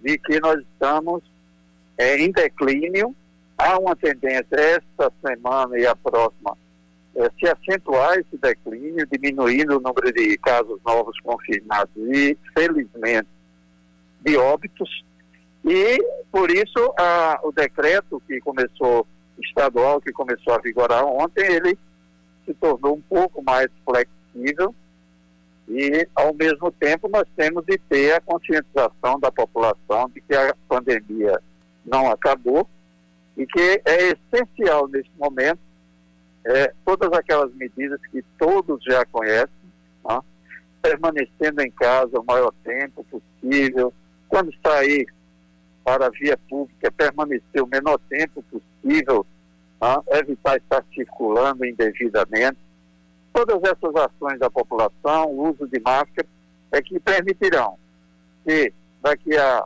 de 0.00 0.18
que 0.18 0.40
nós 0.40 0.60
estamos 0.60 1.22
é, 1.96 2.16
em 2.18 2.30
declínio. 2.30 3.14
Há 3.56 3.78
uma 3.78 3.94
tendência 3.94 4.56
esta 4.56 5.12
semana 5.24 5.78
e 5.78 5.86
a 5.86 5.94
próxima 5.94 6.56
é, 7.16 7.30
se 7.38 7.46
acentuar 7.46 8.18
esse 8.18 8.36
declínio, 8.36 9.06
diminuindo 9.06 9.76
o 9.76 9.80
número 9.80 10.12
de 10.12 10.36
casos 10.38 10.80
novos 10.84 11.18
confirmados 11.20 11.94
e, 11.96 12.36
felizmente, 12.52 13.28
de 14.20 14.36
óbitos. 14.36 15.04
E, 15.64 15.98
por 16.32 16.50
isso, 16.50 16.92
a, 16.98 17.38
o 17.44 17.52
decreto 17.52 18.20
que 18.26 18.40
começou, 18.40 19.06
estadual, 19.38 20.00
que 20.00 20.12
começou 20.12 20.54
a 20.54 20.58
vigorar 20.58 21.04
ontem, 21.04 21.44
ele 21.44 21.78
se 22.44 22.52
tornou 22.54 22.96
um 22.96 23.02
pouco 23.02 23.42
mais 23.42 23.68
flexível 23.84 24.74
e, 25.68 26.06
ao 26.14 26.34
mesmo 26.34 26.70
tempo, 26.72 27.08
nós 27.08 27.26
temos 27.36 27.64
de 27.64 27.78
ter 27.78 28.12
a 28.12 28.20
conscientização 28.20 29.18
da 29.20 29.30
população 29.30 30.10
de 30.10 30.20
que 30.20 30.34
a 30.34 30.54
pandemia 30.68 31.40
não 31.86 32.10
acabou 32.10 32.68
e 33.36 33.46
que 33.46 33.82
é 33.84 34.16
essencial 34.32 34.88
nesse 34.88 35.10
momento 35.18 35.60
é, 36.44 36.72
todas 36.84 37.12
aquelas 37.12 37.52
medidas 37.54 38.00
que 38.10 38.22
todos 38.38 38.82
já 38.84 39.04
conhecem, 39.06 39.48
né? 40.06 40.20
permanecendo 40.82 41.62
em 41.62 41.70
casa 41.70 42.20
o 42.20 42.24
maior 42.24 42.52
tempo 42.62 43.04
possível, 43.04 43.92
quando 44.28 44.52
sair 44.64 45.06
para 45.82 46.06
a 46.06 46.10
via 46.10 46.36
pública, 46.48 46.92
permanecer 46.92 47.62
o 47.62 47.66
menor 47.66 47.98
tempo 48.08 48.42
possível, 48.42 49.26
né? 49.80 50.18
evitar 50.18 50.58
estar 50.58 50.84
circulando 50.94 51.64
indevidamente, 51.64 52.58
Todas 53.34 53.60
essas 53.64 53.96
ações 53.96 54.38
da 54.38 54.48
população, 54.48 55.26
o 55.26 55.50
uso 55.50 55.66
de 55.66 55.80
máscara, 55.80 56.28
é 56.70 56.80
que 56.80 57.00
permitirão 57.00 57.76
que 58.44 58.72
daqui 59.02 59.36
a 59.36 59.64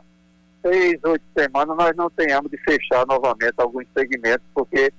seis, 0.61 0.99
oito 1.03 1.23
semanas 1.37 1.77
nós 1.77 1.95
não 1.95 2.09
tenhamos 2.09 2.51
de 2.51 2.57
fechar 2.57 3.05
novamente 3.05 3.55
alguns 3.57 3.85
segmentos, 3.97 4.45
porque 4.53 4.91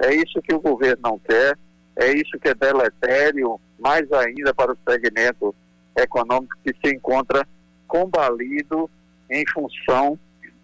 é 0.00 0.14
isso 0.14 0.42
que 0.42 0.54
o 0.54 0.60
governo 0.60 1.02
não 1.02 1.18
quer, 1.18 1.56
é 1.96 2.12
isso 2.12 2.38
que 2.40 2.48
é 2.48 2.54
deletério, 2.54 3.60
mais 3.78 4.10
ainda 4.12 4.52
para 4.52 4.72
o 4.72 4.78
segmento 4.88 5.54
econômico 5.96 6.56
que 6.64 6.74
se 6.84 6.94
encontra 6.94 7.46
combalido 7.86 8.90
em 9.30 9.44
função 9.52 10.18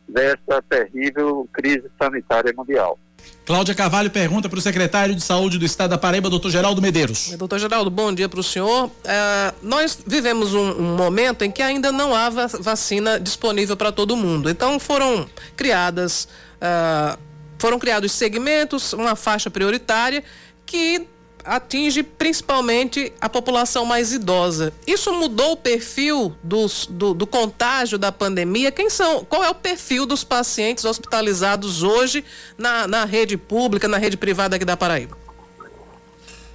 dessa 0.09 0.61
terrível 0.69 1.49
crise 1.53 1.89
sanitária 2.01 2.53
mundial. 2.57 2.99
Cláudia 3.45 3.75
Carvalho 3.75 4.11
pergunta 4.11 4.49
para 4.49 4.59
o 4.59 4.63
secretário 4.63 5.15
de 5.15 5.23
Saúde 5.23 5.59
do 5.59 5.65
Estado 5.65 5.91
da 5.91 5.99
Paraíba, 5.99 6.31
doutor 6.31 6.51
Geraldo 6.51 6.81
Medeiros. 6.81 7.31
Doutor 7.37 7.59
Geraldo, 7.59 7.91
bom 7.91 8.13
dia 8.15 8.29
para 8.29 8.39
o 8.39 8.43
senhor. 8.45 8.91
É, 9.03 9.53
nós 9.61 9.99
vivemos 10.07 10.55
um, 10.55 10.71
um, 10.71 10.97
momento 10.97 11.43
em 11.43 11.51
que 11.51 11.61
ainda 11.61 11.91
não 11.91 12.15
há 12.15 12.31
vacina 12.31 13.19
disponível 13.19 13.77
para 13.77 13.91
todo 13.91 14.17
mundo. 14.17 14.49
Então 14.49 14.79
foram 14.79 15.29
criadas, 15.57 16.29
uh, 16.57 17.19
foram 17.59 17.79
criados 17.79 18.13
segmentos, 18.13 18.93
uma 18.93 19.17
faixa 19.17 19.51
prioritária 19.51 20.23
que 20.65 21.09
atinge 21.45 22.03
principalmente 22.03 23.13
a 23.21 23.29
população 23.29 23.85
mais 23.85 24.13
idosa. 24.13 24.73
Isso 24.87 25.13
mudou 25.13 25.53
o 25.53 25.57
perfil 25.57 26.35
dos, 26.43 26.87
do, 26.87 27.15
do, 27.15 27.27
contágio 27.27 27.99
da 27.99 28.13
pandemia? 28.13 28.71
Quem 28.71 28.91
são? 28.91 29.25
Qual 29.25 29.43
é 29.43 29.51
o 29.51 29.55
perfil 29.55 30.07
dos 30.07 30.25
pacientes 30.25 30.85
hospitalizados 30.85 31.83
hoje 31.83 32.25
na, 32.57 32.87
na 32.87 33.05
rede 33.05 33.37
pública, 33.37 33.89
na 33.89 33.99
rede 33.99 34.17
privada 34.17 34.57
aqui 34.57 34.65
da 34.65 34.77
Paraíba? 34.77 35.17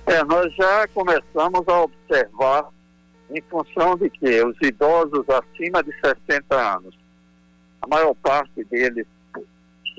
É, 0.06 0.24
nós 0.24 0.54
já 0.54 0.88
começamos 0.90 1.68
a 1.68 1.82
observar 1.82 2.70
em 3.30 3.42
função 3.50 3.98
de 3.98 4.10
que 4.10 4.44
os 4.44 4.56
idosos 4.62 5.26
acima 5.30 5.84
de 5.84 5.92
60 6.00 6.56
anos, 6.56 6.96
a 7.82 7.88
maior 7.88 8.14
parte 8.16 8.64
deles 8.66 9.08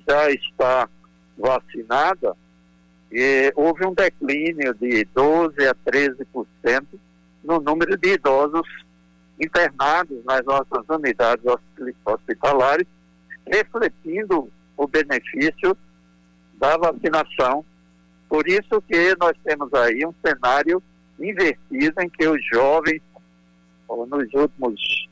já 0.09 0.31
está 0.31 0.89
vacinada, 1.37 2.37
houve 3.55 3.87
um 3.87 3.95
declínio 3.95 4.75
de 4.75 5.05
12 5.15 5.67
a 5.67 5.75
13% 5.75 6.87
no 7.45 7.61
número 7.61 7.97
de 7.97 8.15
idosos 8.15 8.69
internados 9.41 10.25
nas 10.25 10.45
nossas 10.45 10.85
unidades 10.89 11.45
hospitalares, 12.05 12.87
refletindo 13.47 14.51
o 14.77 14.87
benefício 14.87 15.77
da 16.55 16.77
vacinação. 16.77 17.65
Por 18.29 18.49
isso 18.49 18.83
que 18.89 19.15
nós 19.19 19.37
temos 19.45 19.73
aí 19.75 20.05
um 20.05 20.15
cenário 20.25 20.83
invertido 21.19 22.01
em 22.01 22.09
que 22.09 22.27
os 22.27 22.45
jovens, 22.53 23.01
nos 23.89 24.35
últimos 24.35 25.09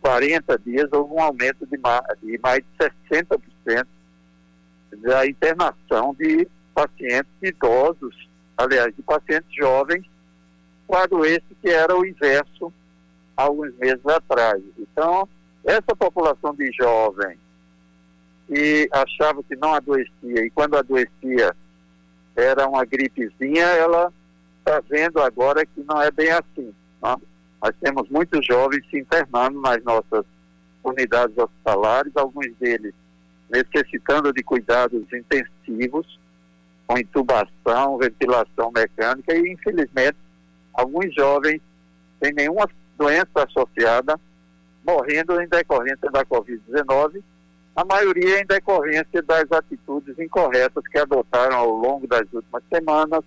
40 0.00 0.58
dias, 0.58 0.88
houve 0.92 1.14
um 1.14 1.20
aumento 1.20 1.66
de, 1.66 1.78
mais 1.78 2.04
de 2.20 2.90
60% 2.90 3.86
da 5.02 5.26
internação 5.26 6.14
de 6.18 6.48
pacientes 6.78 7.32
idosos, 7.42 8.28
aliás, 8.56 8.94
de 8.94 9.02
pacientes 9.02 9.52
jovens, 9.52 10.06
quadro 10.86 11.24
esse 11.24 11.56
que 11.60 11.68
era 11.68 11.96
o 11.96 12.06
inverso 12.06 12.72
alguns 13.36 13.74
meses 13.74 14.06
atrás. 14.06 14.62
Então, 14.78 15.28
essa 15.64 15.96
população 15.96 16.54
de 16.54 16.70
jovens 16.72 17.38
que 18.46 18.88
achava 18.92 19.42
que 19.42 19.56
não 19.56 19.74
adoecia 19.74 20.44
e 20.44 20.50
quando 20.50 20.76
adoecia 20.76 21.54
era 22.36 22.68
uma 22.68 22.84
gripezinha, 22.84 23.64
ela 23.64 24.12
está 24.60 24.80
vendo 24.88 25.20
agora 25.20 25.66
que 25.66 25.82
não 25.82 26.00
é 26.00 26.12
bem 26.12 26.30
assim. 26.30 26.72
Né? 27.02 27.16
Nós 27.60 27.72
temos 27.80 28.08
muitos 28.08 28.46
jovens 28.46 28.88
se 28.88 29.00
internando 29.00 29.60
nas 29.60 29.82
nossas 29.82 30.24
unidades 30.84 31.36
hospitalares, 31.36 32.12
alguns 32.16 32.54
deles 32.60 32.94
necessitando 33.50 34.32
de 34.32 34.42
cuidados 34.44 35.02
intensivos, 35.12 36.18
com 36.88 36.98
intubação, 36.98 37.98
ventilação 37.98 38.72
mecânica 38.74 39.36
e, 39.36 39.52
infelizmente, 39.52 40.16
alguns 40.72 41.14
jovens 41.14 41.60
sem 42.20 42.32
nenhuma 42.32 42.68
doença 42.96 43.28
associada 43.46 44.18
morrendo 44.84 45.38
em 45.40 45.46
decorrência 45.46 46.10
da 46.10 46.24
Covid-19, 46.24 47.22
a 47.76 47.84
maioria 47.84 48.40
em 48.40 48.46
decorrência 48.46 49.22
das 49.22 49.44
atitudes 49.52 50.18
incorretas 50.18 50.82
que 50.90 50.98
adotaram 50.98 51.56
ao 51.56 51.70
longo 51.70 52.06
das 52.06 52.24
últimas 52.32 52.62
semanas, 52.72 53.20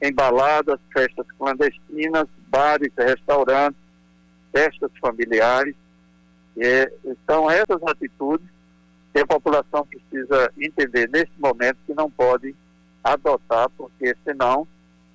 em 0.00 0.12
baladas, 0.12 0.80
festas 0.92 1.26
clandestinas, 1.38 2.26
bares, 2.48 2.90
restaurantes, 2.96 3.78
festas 4.50 4.90
familiares. 4.98 5.74
São 7.28 7.50
essas 7.50 7.82
atitudes 7.86 8.46
que 9.12 9.20
a 9.20 9.26
população 9.26 9.86
precisa 9.86 10.50
entender 10.58 11.08
nesse 11.10 11.32
momento 11.38 11.76
que 11.86 11.94
não 11.94 12.10
pode 12.10 12.56
adotar, 13.04 13.68
porque 13.76 14.16
senão 14.24 14.66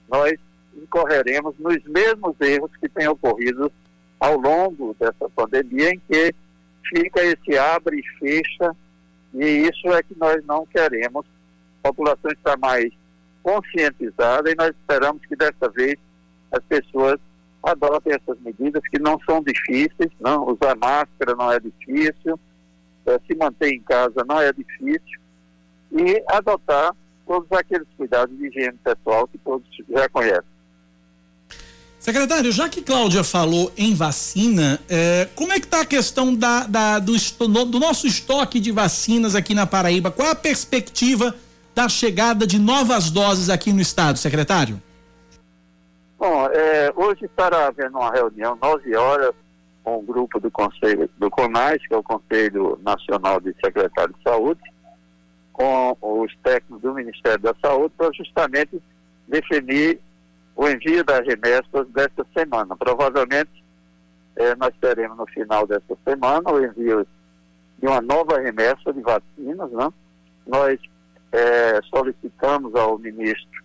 nós 0.07 0.33
incorreremos 0.75 1.57
nos 1.57 1.83
mesmos 1.85 2.39
erros 2.39 2.71
que 2.79 2.87
têm 2.87 3.07
ocorrido 3.07 3.71
ao 4.19 4.37
longo 4.37 4.95
dessa 4.99 5.29
pandemia, 5.35 5.89
em 5.89 6.01
que 6.07 6.33
fica 6.87 7.23
esse 7.23 7.57
abre 7.57 7.99
e 7.99 8.19
fecha, 8.19 8.75
e 9.33 9.45
isso 9.67 9.87
é 9.91 10.03
que 10.03 10.17
nós 10.17 10.43
não 10.45 10.65
queremos. 10.65 11.25
A 11.83 11.87
população 11.89 12.31
está 12.31 12.55
mais 12.57 12.91
conscientizada 13.41 14.51
e 14.51 14.55
nós 14.55 14.69
esperamos 14.69 15.25
que 15.25 15.35
dessa 15.35 15.69
vez 15.69 15.95
as 16.51 16.63
pessoas 16.63 17.19
adotem 17.63 18.13
essas 18.13 18.39
medidas 18.41 18.81
que 18.89 18.99
não 18.99 19.19
são 19.21 19.41
difíceis, 19.43 20.11
não 20.19 20.47
usar 20.47 20.75
máscara 20.75 21.35
não 21.37 21.51
é 21.51 21.59
difícil, 21.59 22.39
eh, 23.05 23.19
se 23.27 23.35
manter 23.35 23.73
em 23.73 23.81
casa 23.81 24.23
não 24.27 24.39
é 24.39 24.51
difícil 24.53 25.19
e 25.91 26.23
adotar 26.27 26.95
todos 27.29 27.47
aqueles 27.51 27.87
cuidados 27.95 28.35
de 28.35 28.47
higiene 28.47 28.75
pessoal 28.83 29.27
que 29.27 29.37
todos 29.37 29.63
já 29.87 30.09
conhecem. 30.09 30.49
Secretário, 31.99 32.51
já 32.51 32.67
que 32.67 32.81
Cláudia 32.81 33.23
falou 33.23 33.71
em 33.77 33.93
vacina, 33.93 34.79
é, 34.89 35.27
como 35.35 35.53
é 35.53 35.59
que 35.59 35.65
está 35.65 35.81
a 35.81 35.85
questão 35.85 36.33
da, 36.33 36.63
da 36.63 36.97
do, 36.97 37.13
do, 37.65 37.79
nosso 37.79 38.07
estoque 38.07 38.59
de 38.59 38.71
vacinas 38.71 39.35
aqui 39.35 39.53
na 39.53 39.67
Paraíba? 39.67 40.09
Qual 40.09 40.27
a 40.27 40.33
perspectiva 40.33 41.35
da 41.75 41.87
chegada 41.87 42.47
de 42.47 42.57
novas 42.57 43.11
doses 43.11 43.47
aqui 43.47 43.71
no 43.71 43.81
estado, 43.81 44.17
secretário? 44.17 44.81
Bom, 46.17 46.47
é, 46.51 46.91
hoje 46.95 47.25
estará 47.25 47.67
havendo 47.67 47.97
uma 47.97 48.11
reunião, 48.11 48.57
9 48.59 48.95
horas, 48.95 49.35
com 49.83 49.99
o 49.99 50.01
grupo 50.01 50.39
do 50.39 50.49
Conselho 50.49 51.07
do 51.17 51.29
CONAS, 51.29 51.85
que 51.87 51.93
é 51.93 51.97
o 51.97 52.03
Conselho 52.03 52.79
Nacional 52.81 53.39
de 53.39 53.53
Secretários 53.63 54.17
de 54.17 54.23
Saúde, 54.23 54.61
com 55.59 55.97
os 56.21 56.33
técnicos 56.37 56.81
do 56.81 56.93
Ministério 56.93 57.39
da 57.39 57.53
Saúde 57.61 57.93
para 57.97 58.13
justamente 58.13 58.81
definir 59.27 59.99
o 60.55 60.67
envio 60.69 61.03
das 61.03 61.19
remessas 61.27 61.85
desta 61.89 62.25
semana. 62.33 62.77
Provavelmente 62.77 63.51
eh, 64.37 64.55
nós 64.55 64.73
teremos 64.79 65.17
no 65.17 65.27
final 65.27 65.67
desta 65.67 65.97
semana 66.07 66.49
o 66.49 66.63
envio 66.63 67.05
de 67.77 67.87
uma 67.87 68.01
nova 68.01 68.39
remessa 68.39 68.93
de 68.93 69.01
vacinas. 69.01 69.69
Né? 69.71 69.93
Nós 70.47 70.79
eh, 71.33 71.79
solicitamos 71.93 72.73
ao 72.75 72.97
ministro 72.97 73.63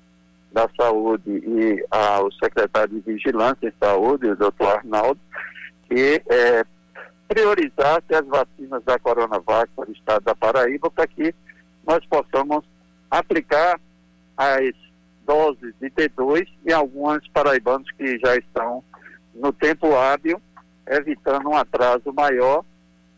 da 0.50 0.68
Saúde 0.76 1.30
e 1.30 1.85
ao 1.90 2.30
secretário 2.33 3.00
de 3.00 3.12
Vigilância 3.12 3.68
em 3.68 3.72
Saúde, 3.80 4.30
o 4.30 4.37
doutor 4.37 4.78
Arnaldo, 4.78 5.20
que 5.88 6.20
eh, 6.28 6.64
priorizasse 7.28 8.14
as 8.14 8.26
vacinas 8.26 8.83
da 8.85 8.98
Coronavac 8.98 9.70
para 9.76 9.88
o 9.88 9.92
estado 9.92 10.24
da 10.24 10.35
Paraíba 10.35 10.90
para 10.90 11.07
que 11.07 11.35
nós 11.87 12.05
possamos 12.07 12.64
aplicar 13.11 13.81
as 14.37 14.73
doses 15.27 15.75
de 15.81 15.90
T2 15.90 16.47
em 16.66 16.73
alguns 16.73 17.27
paraibanos 17.29 17.90
que 17.92 18.18
já 18.18 18.37
estão 18.37 18.83
no 19.35 19.53
tempo 19.53 19.94
hábil, 19.94 20.40
evitando 20.87 21.49
um 21.49 21.57
atraso 21.57 22.12
maior 22.12 22.64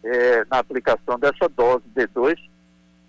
eh, 0.05 0.45
na 0.51 0.59
aplicação 0.59 1.19
dessa 1.19 1.49
dose 1.49 1.85
de 1.95 2.07
T2, 2.07 2.37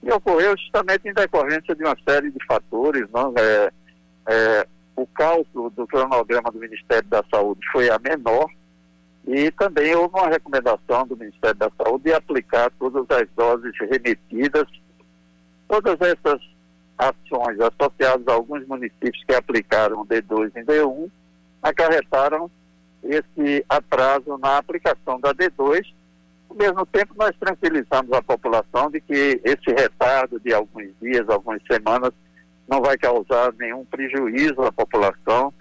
e 0.03 0.11
ocorreu 0.11 0.57
justamente 0.57 1.07
em 1.07 1.13
decorrência 1.13 1.75
de 1.75 1.83
uma 1.83 1.95
série 2.07 2.31
de 2.31 2.45
fatores, 2.45 3.07
não? 3.11 3.33
É, 3.37 3.71
é, 4.27 4.67
o 4.95 5.05
cálculo 5.07 5.69
do 5.69 5.85
cronograma 5.87 6.51
do 6.51 6.59
Ministério 6.59 7.07
da 7.07 7.23
Saúde 7.31 7.61
foi 7.71 7.89
a 7.89 7.99
menor, 7.99 8.47
e 9.27 9.51
também 9.51 9.93
houve 9.95 10.15
uma 10.15 10.29
recomendação 10.29 11.05
do 11.05 11.17
Ministério 11.17 11.57
da 11.57 11.69
Saúde 11.77 12.05
de 12.05 12.13
aplicar 12.13 12.71
todas 12.79 13.05
as 13.09 13.27
doses 13.35 13.73
remetidas 13.79 14.67
Todas 15.67 15.97
essas 16.01 16.41
ações 16.97 17.59
associadas 17.59 18.27
a 18.27 18.33
alguns 18.33 18.65
municípios 18.67 19.23
que 19.23 19.35
aplicaram 19.35 20.05
D2 20.05 20.51
em 20.55 20.65
D1 20.65 21.09
acarretaram 21.61 22.49
esse 23.03 23.65
atraso 23.69 24.37
na 24.37 24.57
aplicação 24.57 25.19
da 25.19 25.33
D2. 25.33 25.85
Ao 26.49 26.55
mesmo 26.55 26.85
tempo, 26.85 27.13
nós 27.17 27.35
tranquilizamos 27.39 28.11
a 28.13 28.21
população 28.21 28.89
de 28.89 29.01
que 29.01 29.41
esse 29.43 29.69
retardo 29.69 30.39
de 30.39 30.53
alguns 30.53 30.89
dias, 31.01 31.27
algumas 31.29 31.61
semanas, 31.69 32.11
não 32.67 32.81
vai 32.81 32.97
causar 32.97 33.53
nenhum 33.53 33.85
prejuízo 33.85 34.61
à 34.61 34.71
população 34.71 35.53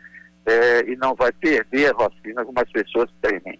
eh, 0.45 0.85
e 0.89 0.97
não 0.97 1.15
vai 1.15 1.33
perder 1.33 1.91
a 1.91 2.09
vacina 2.09 2.45
como 2.45 2.59
as 2.59 2.71
pessoas 2.71 3.11
temem. 3.21 3.59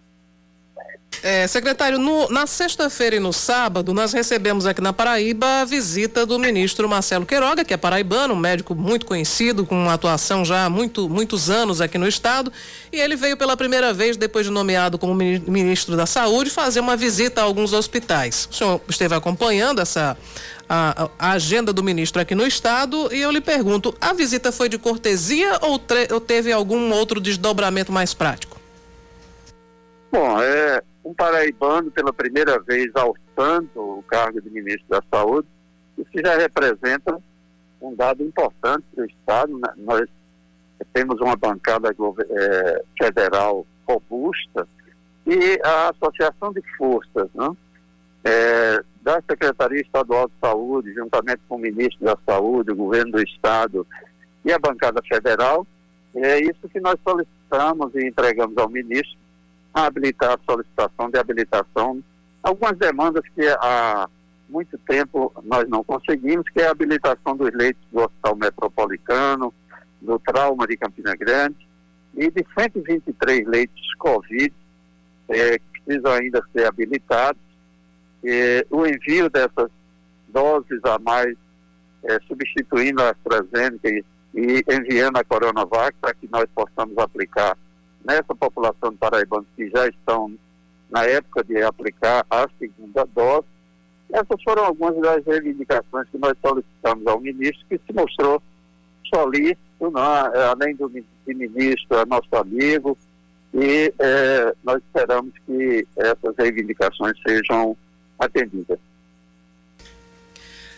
É, 1.23 1.47
secretário, 1.47 1.97
no, 1.97 2.29
na 2.29 2.45
sexta-feira 2.45 3.15
e 3.15 3.19
no 3.19 3.33
sábado, 3.33 3.93
nós 3.93 4.13
recebemos 4.13 4.65
aqui 4.65 4.81
na 4.81 4.93
Paraíba 4.93 5.61
a 5.61 5.65
visita 5.65 6.25
do 6.25 6.37
ministro 6.37 6.87
Marcelo 6.87 7.25
Queiroga, 7.25 7.65
que 7.65 7.73
é 7.73 7.77
paraibano, 7.77 8.33
um 8.33 8.37
médico 8.37 8.75
muito 8.75 9.05
conhecido, 9.05 9.65
com 9.65 9.75
uma 9.75 9.93
atuação 9.93 10.45
já 10.45 10.65
há 10.65 10.69
muito, 10.69 11.09
muitos 11.09 11.49
anos 11.49 11.81
aqui 11.81 11.97
no 11.97 12.07
estado. 12.07 12.51
E 12.91 12.99
ele 12.99 13.15
veio 13.15 13.35
pela 13.35 13.57
primeira 13.57 13.93
vez, 13.93 14.15
depois 14.15 14.45
de 14.45 14.51
nomeado 14.51 14.97
como 14.97 15.13
ministro 15.13 15.95
da 15.95 16.05
Saúde, 16.05 16.49
fazer 16.49 16.79
uma 16.79 16.95
visita 16.95 17.41
a 17.41 17.43
alguns 17.43 17.73
hospitais. 17.73 18.47
O 18.51 18.55
senhor 18.55 18.81
esteve 18.87 19.15
acompanhando 19.15 19.81
essa 19.81 20.17
a, 20.69 21.09
a, 21.17 21.31
agenda 21.31 21.71
do 21.71 21.81
ministro 21.81 22.21
aqui 22.21 22.35
no 22.35 22.45
estado 22.45 23.09
e 23.13 23.21
eu 23.21 23.31
lhe 23.31 23.41
pergunto: 23.41 23.95
a 23.99 24.13
visita 24.13 24.51
foi 24.51 24.69
de 24.69 24.77
cortesia 24.77 25.57
ou, 25.61 25.81
ou 26.11 26.21
teve 26.21 26.51
algum 26.51 26.91
outro 26.91 27.19
desdobramento 27.19 27.91
mais 27.91 28.13
prático? 28.13 28.57
Bom, 30.11 30.41
é 30.41 30.81
um 31.07 31.13
paraibano 31.13 31.89
pela 31.89 32.11
primeira 32.11 32.59
vez 32.59 32.91
alçando 32.93 33.69
o 33.75 34.03
cargo 34.07 34.41
de 34.41 34.49
ministro 34.49 34.85
da 34.89 35.01
Saúde, 35.09 35.47
isso 35.97 36.11
já 36.13 36.37
representa 36.37 37.17
um 37.81 37.95
dado 37.95 38.23
importante 38.23 38.83
para 38.93 39.03
o 39.03 39.07
Estado. 39.07 39.57
Né? 39.57 39.73
Nós 39.77 40.09
temos 40.93 41.19
uma 41.21 41.35
bancada 41.37 41.89
é, 41.89 42.83
federal 43.01 43.65
robusta 43.87 44.67
e 45.25 45.59
a 45.63 45.89
associação 45.89 46.51
de 46.51 46.61
forças 46.77 47.29
né? 47.33 47.49
é, 48.25 48.83
da 49.01 49.21
Secretaria 49.29 49.81
Estadual 49.81 50.27
de 50.27 50.33
Saúde, 50.41 50.93
juntamente 50.93 51.41
com 51.47 51.55
o 51.55 51.59
ministro 51.59 52.03
da 52.03 52.17
Saúde, 52.25 52.71
o 52.71 52.75
governo 52.75 53.13
do 53.13 53.23
Estado 53.23 53.87
e 54.43 54.51
a 54.51 54.59
bancada 54.59 55.01
federal, 55.07 55.65
é 56.13 56.39
isso 56.39 56.67
que 56.69 56.81
nós 56.81 56.95
solicitamos 57.07 57.95
e 57.95 58.05
entregamos 58.05 58.57
ao 58.57 58.69
ministro, 58.69 59.17
habilitar 59.85 60.33
a 60.33 60.51
solicitação 60.51 61.09
de 61.09 61.19
habilitação, 61.19 62.03
algumas 62.41 62.77
demandas 62.77 63.23
que 63.35 63.47
há 63.47 64.09
muito 64.49 64.77
tempo 64.79 65.33
nós 65.43 65.67
não 65.67 65.83
conseguimos, 65.83 66.49
que 66.49 66.61
é 66.61 66.67
a 66.67 66.71
habilitação 66.71 67.35
dos 67.35 67.51
leitos 67.53 67.83
do 67.91 68.01
Hospital 68.01 68.35
Metropolitano, 68.35 69.53
do 70.01 70.19
Trauma 70.19 70.65
de 70.65 70.77
Campina 70.77 71.15
Grande, 71.15 71.67
e 72.15 72.31
de 72.31 72.45
123 72.57 73.45
leitos 73.47 73.93
Covid 73.95 74.53
é, 75.29 75.59
que 75.59 75.81
precisam 75.85 76.13
ainda 76.13 76.41
ser 76.53 76.65
habilitados, 76.65 77.41
o 78.69 78.85
envio 78.85 79.29
dessas 79.29 79.69
doses 80.27 80.83
a 80.83 80.99
mais, 80.99 81.35
é, 82.03 82.19
substituindo 82.27 83.01
a 83.01 83.11
AstraZeneca 83.11 83.89
e, 83.89 84.03
e 84.33 84.63
enviando 84.69 85.17
a 85.17 85.23
Coronavac 85.23 85.95
para 86.01 86.13
que 86.13 86.27
nós 86.31 86.45
possamos 86.53 86.97
aplicar 86.97 87.57
nessa 88.07 88.33
população 88.33 88.91
de 88.91 88.97
paraibanos 88.97 89.45
que 89.55 89.69
já 89.69 89.85
estão 89.87 90.33
na 90.89 91.03
época 91.03 91.43
de 91.43 91.61
aplicar 91.61 92.25
a 92.29 92.47
segunda 92.57 93.05
dose. 93.13 93.45
Essas 94.09 94.41
foram 94.41 94.63
algumas 94.63 94.95
das 95.01 95.25
reivindicações 95.25 96.07
que 96.09 96.17
nós 96.17 96.33
solicitamos 96.41 97.05
ao 97.05 97.19
ministro, 97.19 97.65
que 97.67 97.77
se 97.85 97.93
mostrou 97.93 98.41
solícito, 99.13 99.91
né? 99.91 100.01
além 100.49 100.73
do 100.75 100.89
ministro, 101.25 101.97
é 101.97 102.05
nosso 102.05 102.33
amigo, 102.33 102.97
e 103.53 103.93
é, 103.99 104.55
nós 104.63 104.81
esperamos 104.81 105.33
que 105.45 105.85
essas 105.97 106.35
reivindicações 106.37 107.17
sejam 107.27 107.75
atendidas. 108.17 108.79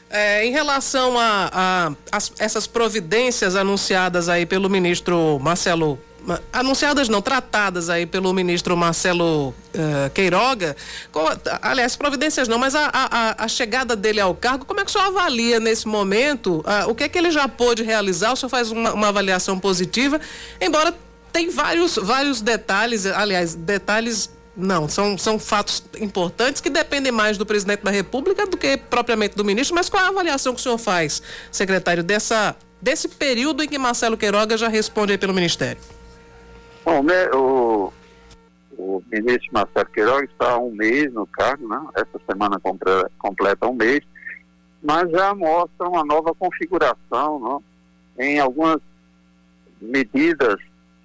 É, 0.09 0.43
em 0.43 0.51
relação 0.51 1.19
a, 1.19 1.51
a, 1.53 1.87
a, 1.89 2.17
essas 2.39 2.65
providências 2.65 3.55
anunciadas 3.55 4.27
aí 4.27 4.43
pelo 4.43 4.67
ministro 4.67 5.37
Marcelo 5.39 5.99
anunciadas 6.51 7.09
não, 7.09 7.21
tratadas 7.21 7.89
aí 7.89 8.05
pelo 8.05 8.33
ministro 8.33 8.75
Marcelo 8.75 9.49
uh, 9.49 10.09
Queiroga, 10.13 10.75
com, 11.11 11.21
aliás, 11.61 11.95
providências 11.95 12.47
não, 12.47 12.57
mas 12.57 12.75
a, 12.75 12.89
a, 12.93 13.43
a, 13.45 13.47
chegada 13.47 13.95
dele 13.95 14.19
ao 14.19 14.35
cargo, 14.35 14.65
como 14.65 14.79
é 14.79 14.83
que 14.83 14.89
o 14.89 14.91
senhor 14.91 15.05
avalia 15.05 15.59
nesse 15.59 15.87
momento, 15.87 16.59
uh, 16.59 16.89
o 16.89 16.95
que 16.95 17.03
é 17.03 17.09
que 17.09 17.17
ele 17.17 17.31
já 17.31 17.47
pôde 17.47 17.83
realizar, 17.83 18.33
o 18.33 18.35
senhor 18.35 18.49
faz 18.49 18.71
uma, 18.71 18.93
uma 18.93 19.07
avaliação 19.07 19.59
positiva, 19.59 20.19
embora 20.59 20.93
tem 21.31 21.49
vários, 21.49 21.95
vários 21.95 22.41
detalhes, 22.41 23.05
aliás, 23.05 23.55
detalhes 23.55 24.29
não, 24.55 24.89
são, 24.89 25.17
são 25.17 25.39
fatos 25.39 25.83
importantes 25.99 26.61
que 26.61 26.69
dependem 26.69 27.11
mais 27.11 27.37
do 27.37 27.45
presidente 27.45 27.81
da 27.81 27.91
República 27.91 28.45
do 28.45 28.57
que 28.57 28.75
propriamente 28.75 29.35
do 29.35 29.45
ministro. 29.45 29.73
Mas 29.73 29.87
qual 29.87 30.03
é 30.03 30.07
a 30.07 30.09
avaliação 30.09 30.53
que 30.53 30.59
o 30.59 30.63
senhor 30.63 30.77
faz, 30.77 31.21
secretário, 31.49 32.03
dessa, 32.03 32.55
desse 32.81 33.07
período 33.07 33.63
em 33.63 33.67
que 33.69 33.77
Marcelo 33.77 34.17
Queiroga 34.17 34.57
já 34.57 34.67
responde 34.67 35.13
aí 35.13 35.17
pelo 35.17 35.33
Ministério? 35.33 35.81
Bom, 36.85 37.03
né, 37.03 37.29
o, 37.33 37.91
o 38.77 39.03
ministro 39.11 39.49
Marcelo 39.51 39.85
Queiroga 39.87 40.25
está 40.25 40.51
há 40.51 40.57
um 40.57 40.71
mês 40.71 41.11
no 41.13 41.27
cargo, 41.27 41.67
né? 41.67 41.85
essa 41.95 42.19
semana 42.25 42.59
completa 43.17 43.67
um 43.67 43.73
mês, 43.73 44.01
mas 44.81 45.09
já 45.11 45.35
mostra 45.35 45.87
uma 45.87 46.05
nova 46.05 46.33
configuração 46.33 47.63
né? 48.17 48.25
em 48.25 48.39
algumas 48.39 48.79
medidas 49.81 50.55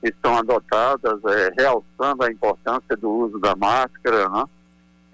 que 0.01 0.11
estão 0.11 0.37
adotadas, 0.37 1.19
é, 1.25 1.51
realçando 1.59 2.25
a 2.25 2.31
importância 2.31 2.97
do 2.97 3.11
uso 3.11 3.39
da 3.39 3.57
máscara, 3.57 4.29
né? 4.29 4.45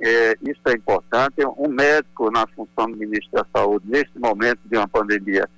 É, 0.02 0.36
isso 0.42 0.60
é 0.66 0.72
importante. 0.72 1.34
Um 1.58 1.68
médico 1.68 2.30
na 2.30 2.46
função 2.48 2.90
do 2.90 2.96
ministro 2.96 3.30
da 3.32 3.46
Saúde, 3.52 3.84
neste 3.86 4.18
momento 4.18 4.60
de 4.64 4.76
uma 4.76 4.88
pandemia, 4.88 5.48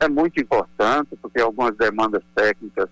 é 0.00 0.08
muito 0.08 0.40
importante, 0.40 1.14
porque 1.20 1.40
algumas 1.40 1.76
demandas 1.76 2.22
técnicas 2.34 2.88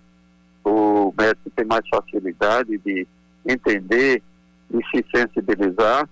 o 0.63 1.13
médico 1.17 1.49
tem 1.55 1.65
mais 1.65 1.87
facilidade 1.89 2.77
de 2.79 3.07
entender 3.45 4.21
e 4.71 4.77
se 4.89 5.05
sensibilizar. 5.13 6.07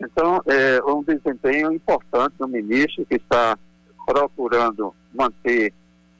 Então, 0.00 0.42
é 0.46 0.82
um 0.84 1.02
desempenho 1.02 1.72
importante 1.72 2.34
do 2.38 2.46
ministro 2.46 3.06
que 3.06 3.16
está 3.16 3.58
procurando 4.06 4.94
manter 5.14 5.72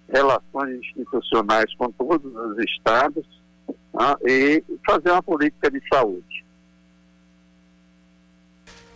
relações 0.09 0.81
institucionais 0.97 1.73
com 1.77 1.91
todos 1.93 2.35
os 2.35 2.59
estados 2.65 3.25
né, 3.69 4.15
e 4.25 4.65
fazer 4.87 5.11
uma 5.11 5.23
política 5.23 5.71
de 5.71 5.81
saúde. 5.93 6.46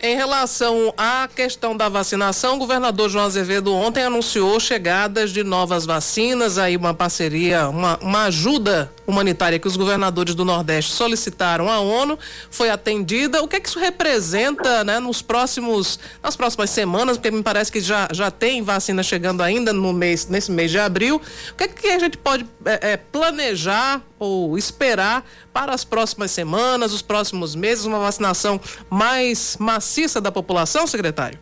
Em 0.03 0.15
relação 0.15 0.91
à 0.97 1.27
questão 1.27 1.77
da 1.77 1.87
vacinação, 1.87 2.55
o 2.55 2.57
governador 2.57 3.07
João 3.07 3.25
Azevedo 3.25 3.71
ontem 3.71 4.01
anunciou 4.03 4.59
chegadas 4.59 5.29
de 5.29 5.43
novas 5.43 5.85
vacinas, 5.85 6.57
aí 6.57 6.75
uma 6.75 6.91
parceria, 6.91 7.69
uma, 7.69 7.99
uma 8.01 8.23
ajuda 8.23 8.91
humanitária 9.05 9.59
que 9.59 9.67
os 9.67 9.75
governadores 9.75 10.33
do 10.33 10.43
Nordeste 10.43 10.93
solicitaram 10.93 11.69
à 11.69 11.79
ONU, 11.79 12.17
foi 12.49 12.71
atendida. 12.71 13.43
O 13.43 13.47
que 13.47 13.57
é 13.57 13.59
que 13.59 13.69
isso 13.69 13.77
representa, 13.77 14.83
né, 14.83 14.99
nos 14.99 15.21
próximos, 15.21 15.99
nas 16.23 16.35
próximas 16.35 16.71
semanas, 16.71 17.17
porque 17.17 17.29
me 17.29 17.43
parece 17.43 17.71
que 17.71 17.79
já, 17.79 18.07
já 18.11 18.31
tem 18.31 18.63
vacina 18.63 19.03
chegando 19.03 19.41
ainda 19.41 19.71
no 19.71 19.93
mês, 19.93 20.25
nesse 20.25 20.51
mês 20.51 20.71
de 20.71 20.79
abril. 20.79 21.21
O 21.51 21.55
que 21.55 21.65
é 21.65 21.67
que 21.67 21.87
a 21.87 21.99
gente 21.99 22.17
pode 22.17 22.43
é, 22.65 22.93
é, 22.93 22.97
planejar 22.97 24.01
ou 24.17 24.57
esperar 24.57 25.25
para 25.51 25.73
as 25.73 25.83
próximas 25.83 26.31
semanas, 26.31 26.93
os 26.93 27.01
próximos 27.01 27.55
meses, 27.55 27.85
uma 27.85 27.99
vacinação 27.99 28.61
mais 28.89 29.57
maciça 29.91 30.21
da 30.21 30.31
população, 30.31 30.87
secretário? 30.87 31.37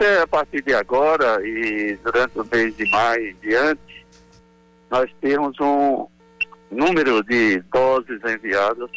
É 0.00 0.20
a 0.20 0.26
partir 0.28 0.62
de 0.62 0.72
agora 0.72 1.44
e 1.44 1.98
durante 2.04 2.38
o 2.38 2.46
mês 2.52 2.76
de 2.76 2.88
maio 2.88 3.30
e 3.30 3.34
diante, 3.34 4.06
nós 4.88 5.10
temos 5.20 5.58
um 5.60 6.06
número 6.70 7.20
de 7.24 7.58
doses 7.72 8.20
enviadas, 8.24 8.88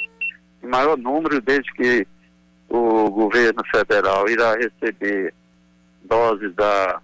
o 0.62 0.68
maior 0.68 0.96
número 0.96 1.42
desde 1.42 1.74
que 1.74 2.08
o 2.70 3.10
governo 3.10 3.64
federal 3.74 4.30
irá 4.30 4.56
receber 4.56 5.34
doses 6.04 6.54
da 6.54 7.02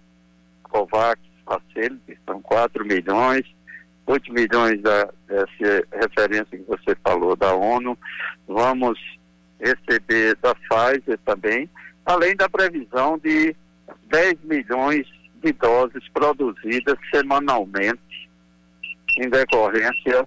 COVAX 0.62 1.20
Facility, 1.44 2.16
são 2.24 2.40
4 2.40 2.84
milhões, 2.84 3.44
8 4.06 4.32
milhões 4.32 4.80
da 4.80 5.08
referência 5.92 6.56
que 6.56 6.64
você 6.68 6.96
falou 7.02 7.34
da 7.34 7.52
ONU, 7.52 7.98
vamos 8.46 8.98
receber 9.62 10.36
da 10.36 10.54
Pfizer 10.54 11.18
também, 11.24 11.70
além 12.04 12.34
da 12.36 12.48
previsão 12.48 13.18
de 13.18 13.54
10 14.10 14.34
milhões 14.44 15.06
de 15.42 15.52
doses 15.52 16.08
produzidas 16.12 16.96
semanalmente 17.10 18.28
em 19.18 19.28
decorrência 19.28 20.26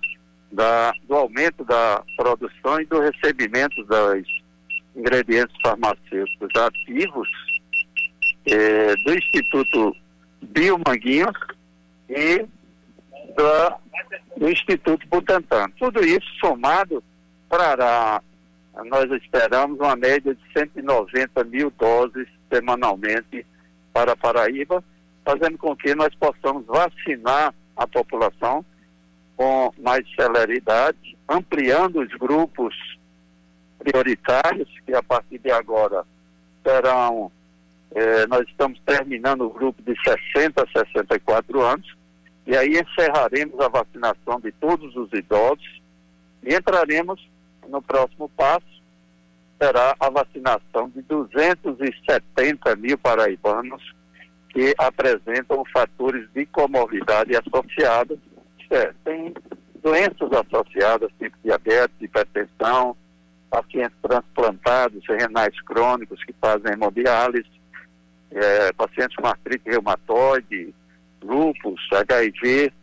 da, 0.52 0.94
do 1.08 1.16
aumento 1.16 1.64
da 1.64 2.02
produção 2.16 2.80
e 2.80 2.86
do 2.86 3.00
recebimento 3.00 3.84
dos 3.84 4.44
ingredientes 4.96 5.56
farmacêuticos 5.62 6.50
ativos 6.56 7.30
eh, 8.46 8.94
do 9.06 9.14
Instituto 9.14 9.96
Biomanguinhos 10.42 11.38
e 12.10 12.46
da, 13.36 13.78
do 14.38 14.50
Instituto 14.50 15.06
Butantan. 15.08 15.70
Tudo 15.78 16.06
isso 16.06 16.28
somado 16.40 17.04
para 17.50 18.22
nós 18.84 19.10
esperamos 19.12 19.80
uma 19.80 19.96
média 19.96 20.36
de 20.36 20.42
190 20.54 21.44
mil 21.46 21.72
doses 21.72 22.28
semanalmente 22.52 23.46
para 23.94 24.16
Paraíba, 24.16 24.84
fazendo 25.24 25.58
com 25.58 25.76
que 25.76 25.96
nós 25.96 26.14
possamos 26.16 26.66
vacinar 26.66 27.54
a 27.76 27.88
população 27.88 28.66
com 29.38 29.74
mais 29.80 30.06
celeridade, 30.16 31.18
ampliando 31.28 32.02
os 32.02 32.10
grupos 32.14 32.76
prioritários, 33.80 34.70
que 34.86 34.94
a 34.94 35.04
partir 35.04 35.40
de 35.40 35.52
agora 35.52 36.06
serão, 36.64 37.32
eh, 37.94 38.26
nós 38.28 38.46
estamos 38.48 38.80
terminando 38.86 39.42
o 39.42 39.50
grupo 39.50 39.82
de 39.82 39.96
60 40.04 40.64
a 40.64 40.68
64 40.68 41.62
anos, 41.62 41.96
e 42.46 42.56
aí 42.56 42.80
encerraremos 42.80 43.60
a 43.60 43.68
vacinação 43.68 44.40
de 44.40 44.52
todos 44.54 44.96
os 44.96 45.12
idosos 45.12 45.82
e 46.44 46.54
entraremos 46.54 47.28
no 47.68 47.82
próximo 47.82 48.30
passo, 48.30 48.66
será 49.62 49.96
a 50.00 50.10
vacinação 50.10 50.90
de 50.90 51.02
270 51.04 52.76
mil 52.76 52.98
paraibanos 52.98 53.82
que 54.50 54.74
apresentam 54.78 55.64
fatores 55.74 56.28
de 56.34 56.46
comorbidade 56.46 57.32
associados, 57.36 58.18
é, 58.72 58.94
tem 59.04 59.34
doenças 59.84 60.30
associadas, 60.32 61.12
tipo 61.20 61.38
diabetes, 61.44 61.96
hipertensão, 62.02 62.96
pacientes 63.50 63.98
transplantados, 64.02 65.04
renais 65.08 65.60
crônicos 65.62 66.24
que 66.24 66.34
fazem 66.42 66.74
hemodiálise, 66.74 67.50
é, 68.32 68.74
pacientes 68.74 69.16
com 69.16 69.28
artrite 69.28 69.70
reumatoide, 69.70 70.74
lúpus, 71.22 71.82
HIV, 71.92 72.74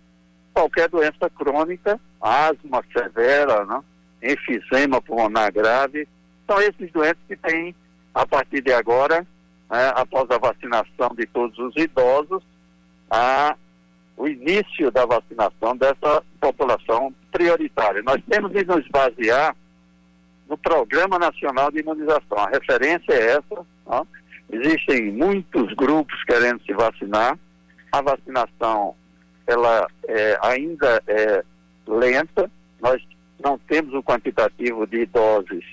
qualquer 0.52 0.88
doença 0.88 1.28
crônica, 1.30 2.00
asma 2.20 2.84
severa, 2.92 3.64
né? 3.64 3.82
Enfisema 4.22 5.00
pulmonar 5.00 5.52
grave, 5.52 6.06
são 6.46 6.61
esses 6.61 6.90
doentes 6.92 7.22
que 7.26 7.37
têm, 7.37 7.74
a 8.14 8.26
partir 8.26 8.62
de 8.62 8.72
agora, 8.72 9.26
né, 9.70 9.92
após 9.94 10.30
a 10.30 10.38
vacinação 10.38 11.14
de 11.16 11.26
todos 11.26 11.58
os 11.58 11.74
idosos, 11.76 12.42
a, 13.11 13.56
o 14.16 14.28
início 14.28 14.90
da 14.90 15.04
vacinação 15.06 15.76
dessa 15.76 16.22
população 16.40 17.14
prioritária. 17.30 18.02
Nós 18.02 18.22
temos 18.28 18.52
de 18.52 18.64
nos 18.64 18.87
basear 18.88 19.56
no 20.48 20.56
Programa 20.58 21.18
Nacional 21.18 21.70
de 21.70 21.80
Imunização. 21.80 22.38
A 22.38 22.50
referência 22.50 23.12
é 23.12 23.32
essa. 23.32 23.66
Né? 23.87 24.06
Existem 24.50 25.11
muitos 25.11 25.72
grupos 25.74 26.22
querendo 26.24 26.62
se 26.64 26.72
vacinar. 26.74 27.38
A 27.90 28.02
vacinação 28.02 28.94
ela 29.46 29.87
é, 30.06 30.38
ainda 30.42 31.02
é 31.06 31.42
lenta. 31.87 32.50
Nós 32.80 33.02
não 33.42 33.59
temos 33.59 33.92
o 33.94 34.02
quantitativo 34.02 34.87
de 34.87 35.07
doses 35.07 35.64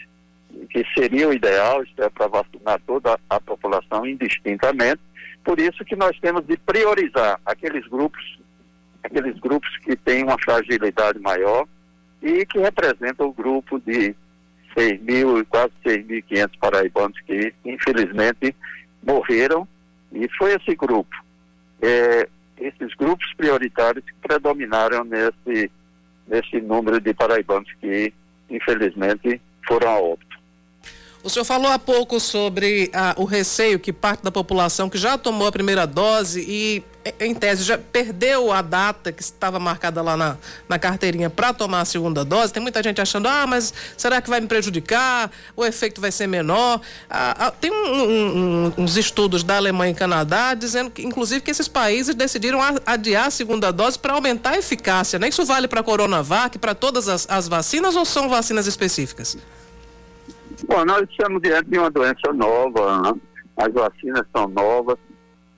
que 0.69 0.83
seria 0.93 1.29
o 1.29 1.33
ideal, 1.33 1.83
é, 1.97 2.09
para 2.09 2.27
vacinar 2.27 2.81
toda 2.85 3.19
a 3.29 3.39
população 3.39 4.05
indistintamente. 4.05 5.01
Por 5.43 5.59
isso 5.59 5.85
que 5.85 5.95
nós 5.95 6.17
temos 6.19 6.45
de 6.45 6.57
priorizar 6.57 7.39
aqueles 7.45 7.87
grupos, 7.87 8.39
aqueles 9.03 9.39
grupos 9.39 9.69
que 9.79 9.95
têm 9.95 10.23
uma 10.23 10.37
fragilidade 10.39 11.19
maior 11.19 11.67
e 12.21 12.45
que 12.45 12.59
representam 12.59 13.27
o 13.27 13.33
grupo 13.33 13.79
de 13.79 14.15
6 14.77 15.01
mil, 15.01 15.45
quase 15.45 15.71
6.500 15.85 16.51
paraibanos 16.59 17.19
que, 17.21 17.53
infelizmente, 17.65 18.55
morreram. 19.03 19.67
E 20.11 20.27
foi 20.37 20.55
esse 20.55 20.75
grupo, 20.75 21.15
é, 21.81 22.27
esses 22.57 22.93
grupos 22.95 23.31
prioritários 23.35 24.03
que 24.03 24.27
predominaram 24.27 25.03
nesse, 25.03 25.71
nesse 26.29 26.61
número 26.61 27.01
de 27.01 27.13
paraibanos 27.13 27.69
que, 27.81 28.13
infelizmente, 28.49 29.41
foram 29.67 29.89
a 29.89 29.99
óbito. 29.99 30.29
O 31.21 31.29
senhor 31.29 31.43
falou 31.43 31.69
há 31.69 31.77
pouco 31.77 32.19
sobre 32.19 32.89
ah, 32.93 33.13
o 33.17 33.25
receio 33.25 33.77
que 33.77 33.91
parte 33.91 34.23
da 34.23 34.31
população 34.31 34.89
que 34.89 34.97
já 34.97 35.17
tomou 35.17 35.47
a 35.47 35.51
primeira 35.51 35.85
dose 35.85 36.45
e, 36.47 36.81
em 37.19 37.33
tese, 37.33 37.63
já 37.63 37.77
perdeu 37.77 38.51
a 38.51 38.61
data 38.61 39.11
que 39.11 39.21
estava 39.21 39.57
marcada 39.57 40.01
lá 40.01 40.17
na, 40.17 40.37
na 40.67 40.77
carteirinha 40.77 41.29
para 41.29 41.53
tomar 41.53 41.81
a 41.81 41.85
segunda 41.85 42.25
dose. 42.25 42.51
Tem 42.51 42.61
muita 42.61 42.83
gente 42.83 42.99
achando, 42.99 43.27
ah, 43.27 43.47
mas 43.47 43.73
será 43.95 44.21
que 44.21 44.29
vai 44.29 44.41
me 44.41 44.47
prejudicar? 44.47 45.31
O 45.55 45.65
efeito 45.65 46.01
vai 46.01 46.11
ser 46.11 46.27
menor? 46.27 46.81
Ah, 47.09 47.47
ah, 47.47 47.51
tem 47.51 47.71
um, 47.71 48.67
um, 48.67 48.73
uns 48.77 48.97
estudos 48.97 49.43
da 49.43 49.55
Alemanha 49.55 49.91
e 49.91 49.95
Canadá 49.95 50.53
dizendo 50.53 50.91
que, 50.91 51.01
inclusive, 51.05 51.41
que 51.41 51.51
esses 51.51 51.67
países 51.67 52.13
decidiram 52.13 52.59
adiar 52.85 53.27
a 53.27 53.31
segunda 53.31 53.71
dose 53.71 53.97
para 53.97 54.13
aumentar 54.13 54.51
a 54.51 54.57
eficácia. 54.57 55.17
Né? 55.17 55.29
Isso 55.29 55.45
vale 55.45 55.67
para 55.67 55.79
a 55.79 55.83
Coronavac, 55.83 56.57
para 56.59 56.75
todas 56.75 57.07
as, 57.07 57.29
as 57.29 57.47
vacinas 57.47 57.95
ou 57.95 58.03
são 58.03 58.27
vacinas 58.27 58.67
específicas? 58.67 59.37
Bom, 60.67 60.83
nós 60.83 61.07
estamos 61.09 61.41
diante 61.41 61.69
de 61.69 61.79
uma 61.79 61.89
doença 61.89 62.33
nova, 62.33 63.01
né? 63.01 63.13
as 63.55 63.73
vacinas 63.73 64.25
são 64.35 64.47
novas, 64.47 64.97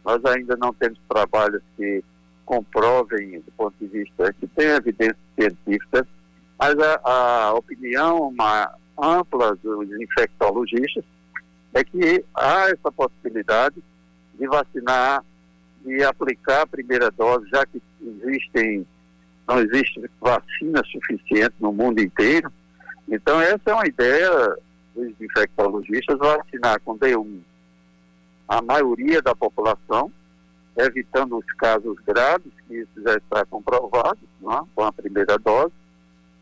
nós 0.04 0.24
ainda 0.26 0.56
não 0.58 0.74
temos 0.74 1.00
trabalhos 1.08 1.62
que 1.78 2.04
comprovem, 2.46 3.40
do 3.40 3.52
ponto 3.52 3.74
de 3.80 3.88
vista, 3.88 4.34
que 4.34 4.48
tem 4.48 4.68
evidência 4.68 5.18
científica, 5.40 6.08
mas 6.60 6.78
a, 6.80 7.00
a 7.04 7.54
opinião 7.54 8.28
uma, 8.28 8.74
ampla 9.02 9.56
dos 9.56 9.90
infectologistas 10.00 11.04
é 11.74 11.84
que 11.84 12.24
há 12.36 12.70
essa 12.70 12.92
possibilidade 12.92 13.82
de 14.38 14.48
vacinar 14.48 15.24
e 15.86 16.04
aplicar 16.04 16.62
a 16.62 16.68
primeira 16.68 17.10
dose, 17.10 17.50
já 17.50 17.66
que 17.66 17.82
existem, 18.02 18.86
não 19.48 19.60
existe 19.60 20.02
vacina 20.20 20.84
suficiente 20.92 21.56
no 21.60 21.72
mundo 21.72 22.00
inteiro. 22.00 22.52
Então, 23.08 23.42
essa 23.42 23.72
é 23.72 23.74
uma 23.74 23.88
ideia 23.88 24.58
os 24.94 25.22
infectologistas 25.22 26.18
vacinar 26.18 26.80
com 26.82 26.98
D1 26.98 27.40
a 28.52 28.62
maioria 28.62 29.22
da 29.22 29.34
população, 29.34 30.12
evitando 30.76 31.38
os 31.38 31.46
casos 31.54 31.96
graves, 32.06 32.52
que 32.68 32.80
isso 32.80 33.02
já 33.02 33.16
está 33.16 33.46
comprovado 33.46 34.20
é? 34.44 34.60
com 34.76 34.84
a 34.84 34.92
primeira 34.92 35.38
dose. 35.38 35.72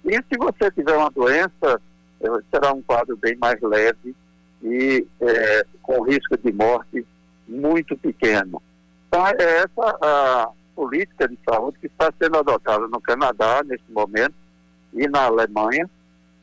E 0.03 0.15
se 0.15 0.35
você 0.39 0.71
tiver 0.71 0.97
uma 0.97 1.11
doença, 1.11 1.79
eh, 2.19 2.27
será 2.49 2.73
um 2.73 2.81
quadro 2.81 3.15
bem 3.15 3.37
mais 3.37 3.61
leve 3.61 4.15
e 4.63 5.05
é, 5.21 5.65
com 5.83 6.01
risco 6.01 6.35
de 6.35 6.51
morte 6.51 7.05
muito 7.47 7.95
pequeno. 7.95 8.59
Então, 9.07 9.27
é 9.27 9.35
essa 9.37 9.97
a 10.01 10.49
política 10.75 11.27
de 11.27 11.37
saúde 11.47 11.77
que 11.77 11.87
está 11.87 12.11
sendo 12.19 12.39
adotada 12.39 12.87
no 12.87 12.99
Canadá, 12.99 13.61
nesse 13.63 13.91
momento, 13.91 14.33
e 14.93 15.07
na 15.07 15.25
Alemanha, 15.25 15.87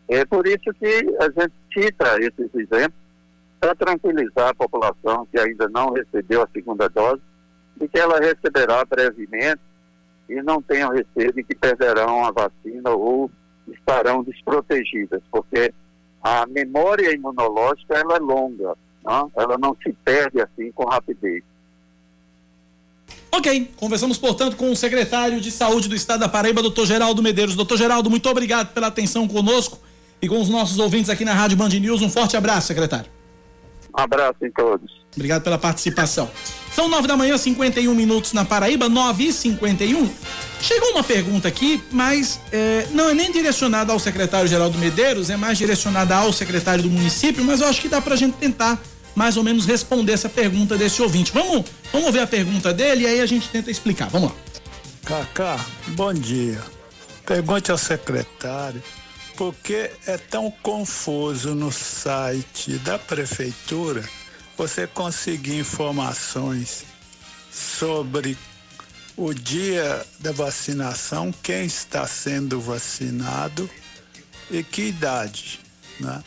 é 0.09 0.25
por 0.25 0.47
isso 0.47 0.73
que 0.79 1.17
a 1.19 1.25
gente 1.25 1.55
cita 1.73 2.21
esses 2.21 2.55
exemplos 2.55 3.06
para 3.61 3.75
tranquilizar 3.75 4.49
a 4.49 4.55
população 4.55 5.27
que 5.31 5.39
ainda 5.39 5.69
não 5.69 5.93
recebeu 5.93 6.43
a 6.43 6.49
segunda 6.53 6.89
dose 6.89 7.23
e 7.81 7.89
que 7.89 7.99
ela 7.99 8.19
receberá 8.19 8.85
brevemente 8.85 9.61
e 10.29 10.43
não 10.43 10.61
tenham 10.61 10.91
receio 10.91 11.33
de 11.33 11.43
que 11.43 11.55
perderão 11.55 12.25
a 12.25 12.31
vacina 12.31 12.91
ou 12.91 13.31
estarão 13.69 14.23
desprotegidas, 14.23 15.23
porque 15.31 15.73
a 16.23 16.47
memória 16.47 17.15
imunológica 17.15 17.95
ela 17.95 18.17
é 18.17 18.19
longa, 18.19 18.75
não? 19.05 19.31
ela 19.37 19.57
não 19.59 19.77
se 19.83 19.93
perde 20.05 20.41
assim 20.41 20.73
com 20.73 20.85
rapidez. 20.85 21.43
Ok, 23.31 23.71
conversamos, 23.77 24.19
portanto, 24.19 24.57
com 24.57 24.71
o 24.71 24.77
secretário 24.77 25.41
de 25.41 25.51
Saúde 25.51 25.89
do 25.89 25.95
Estado 25.95 26.21
da 26.21 26.29
Paraíba, 26.29 26.63
doutor 26.63 26.87
Geraldo 26.87 27.23
Medeiros. 27.23 27.55
Doutor 27.55 27.77
Geraldo, 27.77 28.09
muito 28.09 28.29
obrigado 28.29 28.73
pela 28.73 28.87
atenção 28.87 29.29
conosco 29.29 29.79
e 30.23 30.29
com 30.29 30.41
os 30.41 30.49
nossos 30.49 30.79
ouvintes 30.79 31.11
aqui 31.11 31.25
na 31.25 31.35
Rádio 31.35 31.57
Band 31.57 31.69
News. 31.69 32.03
Um 32.03 32.11
forte 32.11 32.37
abraço, 32.37 32.69
secretário. 32.69 33.16
Um 33.97 34.03
abraço 34.03 34.37
em 34.43 34.51
todos. 34.51 34.91
Obrigado 35.15 35.43
pela 35.43 35.57
participação. 35.57 36.31
São 36.75 36.89
nove 36.89 37.09
da 37.09 37.17
manhã, 37.17 37.39
51 37.39 37.95
minutos 37.95 38.35
na 38.35 38.45
Paraíba, 38.45 38.89
nove 38.89 39.29
e 39.29 39.33
cinquenta 39.33 39.83
e 39.83 39.95
um. 39.95 40.13
Chegou 40.61 40.91
uma 40.91 41.03
pergunta 41.03 41.49
aqui, 41.49 41.83
mas 41.91 42.39
é, 42.53 42.87
não 42.91 43.09
é 43.09 43.15
nem 43.15 43.33
direcionada 43.33 43.93
ao 43.93 43.99
secretário 43.99 44.47
Geraldo 44.47 44.77
Medeiros, 44.77 45.31
é 45.31 45.37
mais 45.37 45.57
direcionada 45.57 46.15
ao 46.15 46.33
secretário 46.33 46.83
do 46.83 46.91
município, 46.91 47.43
mas 47.43 47.63
eu 47.63 47.69
acho 47.69 47.81
que 47.81 47.89
dá 47.89 48.01
pra 48.03 48.17
gente 48.17 48.35
tentar 48.35 48.79
mais 49.15 49.39
ou 49.39 49.43
menos 49.43 49.65
responder 49.65 50.13
essa 50.13 50.29
pergunta 50.29 50.77
desse 50.77 51.01
ouvinte. 51.01 51.33
Vamos, 51.33 51.65
vamos 51.91 52.13
ver 52.13 52.21
a 52.21 52.27
pergunta 52.27 52.75
dele 52.75 53.05
e 53.05 53.07
aí 53.07 53.21
a 53.23 53.27
gente 53.27 53.49
tenta 53.49 53.71
explicar. 53.71 54.11
Vamos 54.11 54.31
lá. 54.31 54.37
Cacá, 55.07 55.59
bom 55.89 56.13
dia. 56.13 56.61
Pergunte 57.25 57.71
ao 57.71 57.79
secretário 57.79 58.83
porque 59.37 59.91
é 60.07 60.17
tão 60.17 60.51
confuso 60.51 61.55
no 61.55 61.71
site 61.71 62.79
da 62.79 62.99
prefeitura 62.99 64.03
você 64.57 64.87
conseguir 64.87 65.59
informações 65.59 66.85
sobre 67.53 68.37
o 69.17 69.33
dia 69.33 70.05
da 70.21 70.33
vacinação, 70.33 71.33
quem 71.43 71.67
está 71.67 72.07
sendo 72.07 72.61
vacinado 72.61 73.69
e 74.51 74.63
que 74.63 74.83
idade, 74.83 75.61
né? 76.01 76.23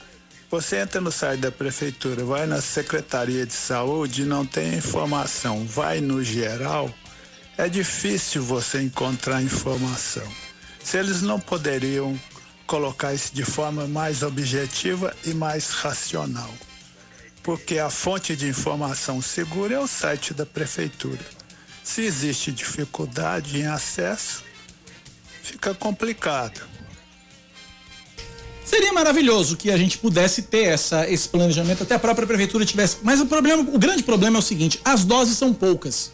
Você 0.52 0.78
entra 0.78 1.00
no 1.00 1.12
site 1.12 1.42
da 1.42 1.52
prefeitura, 1.52 2.26
vai 2.26 2.48
na 2.48 2.60
Secretaria 2.60 3.46
de 3.46 3.54
Saúde, 3.54 4.26
não 4.26 4.44
tem 4.44 4.74
informação, 4.76 5.64
vai 5.64 6.02
no 6.02 6.24
geral, 6.24 6.92
é 7.56 7.70
difícil 7.70 8.42
você 8.42 8.82
encontrar 8.82 9.44
informação. 9.44 10.28
Se 10.84 10.98
eles 10.98 11.22
não 11.22 11.40
poderiam 11.40 12.20
colocar 12.70 13.16
isso 13.16 13.34
de 13.34 13.44
forma 13.44 13.88
mais 13.88 14.22
objetiva 14.22 15.12
e 15.26 15.34
mais 15.34 15.70
racional. 15.70 16.54
Porque 17.42 17.80
a 17.80 17.90
fonte 17.90 18.36
de 18.36 18.48
informação 18.48 19.20
segura 19.24 19.74
é 19.74 19.80
o 19.80 19.88
site 19.88 20.36
da 20.36 20.46
prefeitura. 20.46 21.20
Se 21.84 22.04
existe 22.04 22.52
dificuldade 22.52 23.60
em 23.60 23.66
acesso, 23.66 24.44
fica 25.42 25.74
complicado. 25.74 26.62
Seria 28.64 28.94
maravilhoso 28.94 29.58
que 29.58 29.72
a 29.72 29.78
gente 29.78 29.98
pudesse 29.98 30.44
ter 30.44 30.66
essa, 30.66 31.10
esse 31.10 31.28
planejamento, 31.28 31.82
até 31.82 31.96
a 31.96 32.00
própria 32.00 32.28
prefeitura 32.28 32.64
tivesse. 32.64 32.98
Mas 33.02 33.20
o 33.20 33.26
problema, 33.26 33.64
o 33.64 33.80
grande 33.80 34.04
problema 34.04 34.38
é 34.38 34.40
o 34.40 34.44
seguinte: 34.44 34.80
as 34.86 35.04
doses 35.04 35.36
são 35.36 35.52
poucas. 35.52 36.12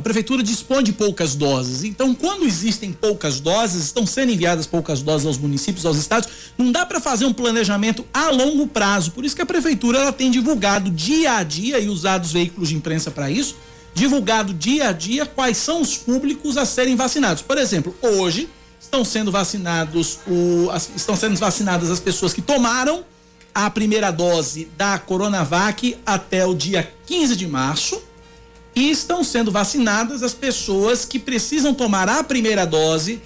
A 0.00 0.02
prefeitura 0.02 0.42
dispõe 0.42 0.82
de 0.82 0.94
poucas 0.94 1.34
doses. 1.34 1.84
Então, 1.84 2.14
quando 2.14 2.46
existem 2.46 2.90
poucas 2.90 3.38
doses, 3.38 3.84
estão 3.84 4.06
sendo 4.06 4.32
enviadas 4.32 4.66
poucas 4.66 5.02
doses 5.02 5.26
aos 5.26 5.36
municípios, 5.36 5.84
aos 5.84 5.98
estados, 5.98 6.26
não 6.56 6.72
dá 6.72 6.86
para 6.86 6.98
fazer 7.02 7.26
um 7.26 7.34
planejamento 7.34 8.02
a 8.10 8.30
longo 8.30 8.66
prazo. 8.66 9.10
Por 9.10 9.26
isso 9.26 9.36
que 9.36 9.42
a 9.42 9.46
prefeitura 9.46 9.98
ela 9.98 10.10
tem 10.10 10.30
divulgado 10.30 10.90
dia 10.90 11.36
a 11.36 11.42
dia 11.42 11.78
e 11.78 11.90
usado 11.90 12.24
os 12.24 12.32
veículos 12.32 12.70
de 12.70 12.76
imprensa 12.76 13.10
para 13.10 13.30
isso, 13.30 13.56
divulgado 13.92 14.54
dia 14.54 14.88
a 14.88 14.92
dia 14.92 15.26
quais 15.26 15.58
são 15.58 15.82
os 15.82 15.98
públicos 15.98 16.56
a 16.56 16.64
serem 16.64 16.96
vacinados. 16.96 17.42
Por 17.42 17.58
exemplo, 17.58 17.94
hoje 18.00 18.48
estão 18.80 19.04
sendo 19.04 19.30
vacinados 19.30 20.20
o, 20.26 20.70
as, 20.70 20.90
estão 20.96 21.14
sendo 21.14 21.36
vacinadas 21.36 21.90
as 21.90 22.00
pessoas 22.00 22.32
que 22.32 22.40
tomaram 22.40 23.04
a 23.54 23.68
primeira 23.68 24.10
dose 24.10 24.66
da 24.78 24.98
Coronavac 24.98 25.94
até 26.06 26.46
o 26.46 26.54
dia 26.54 26.90
15 27.06 27.36
de 27.36 27.46
março 27.46 28.00
e 28.74 28.90
estão 28.90 29.24
sendo 29.24 29.50
vacinadas 29.50 30.22
as 30.22 30.34
pessoas 30.34 31.04
que 31.04 31.18
precisam 31.18 31.74
tomar 31.74 32.08
a 32.08 32.22
primeira 32.22 32.64
dose, 32.64 33.20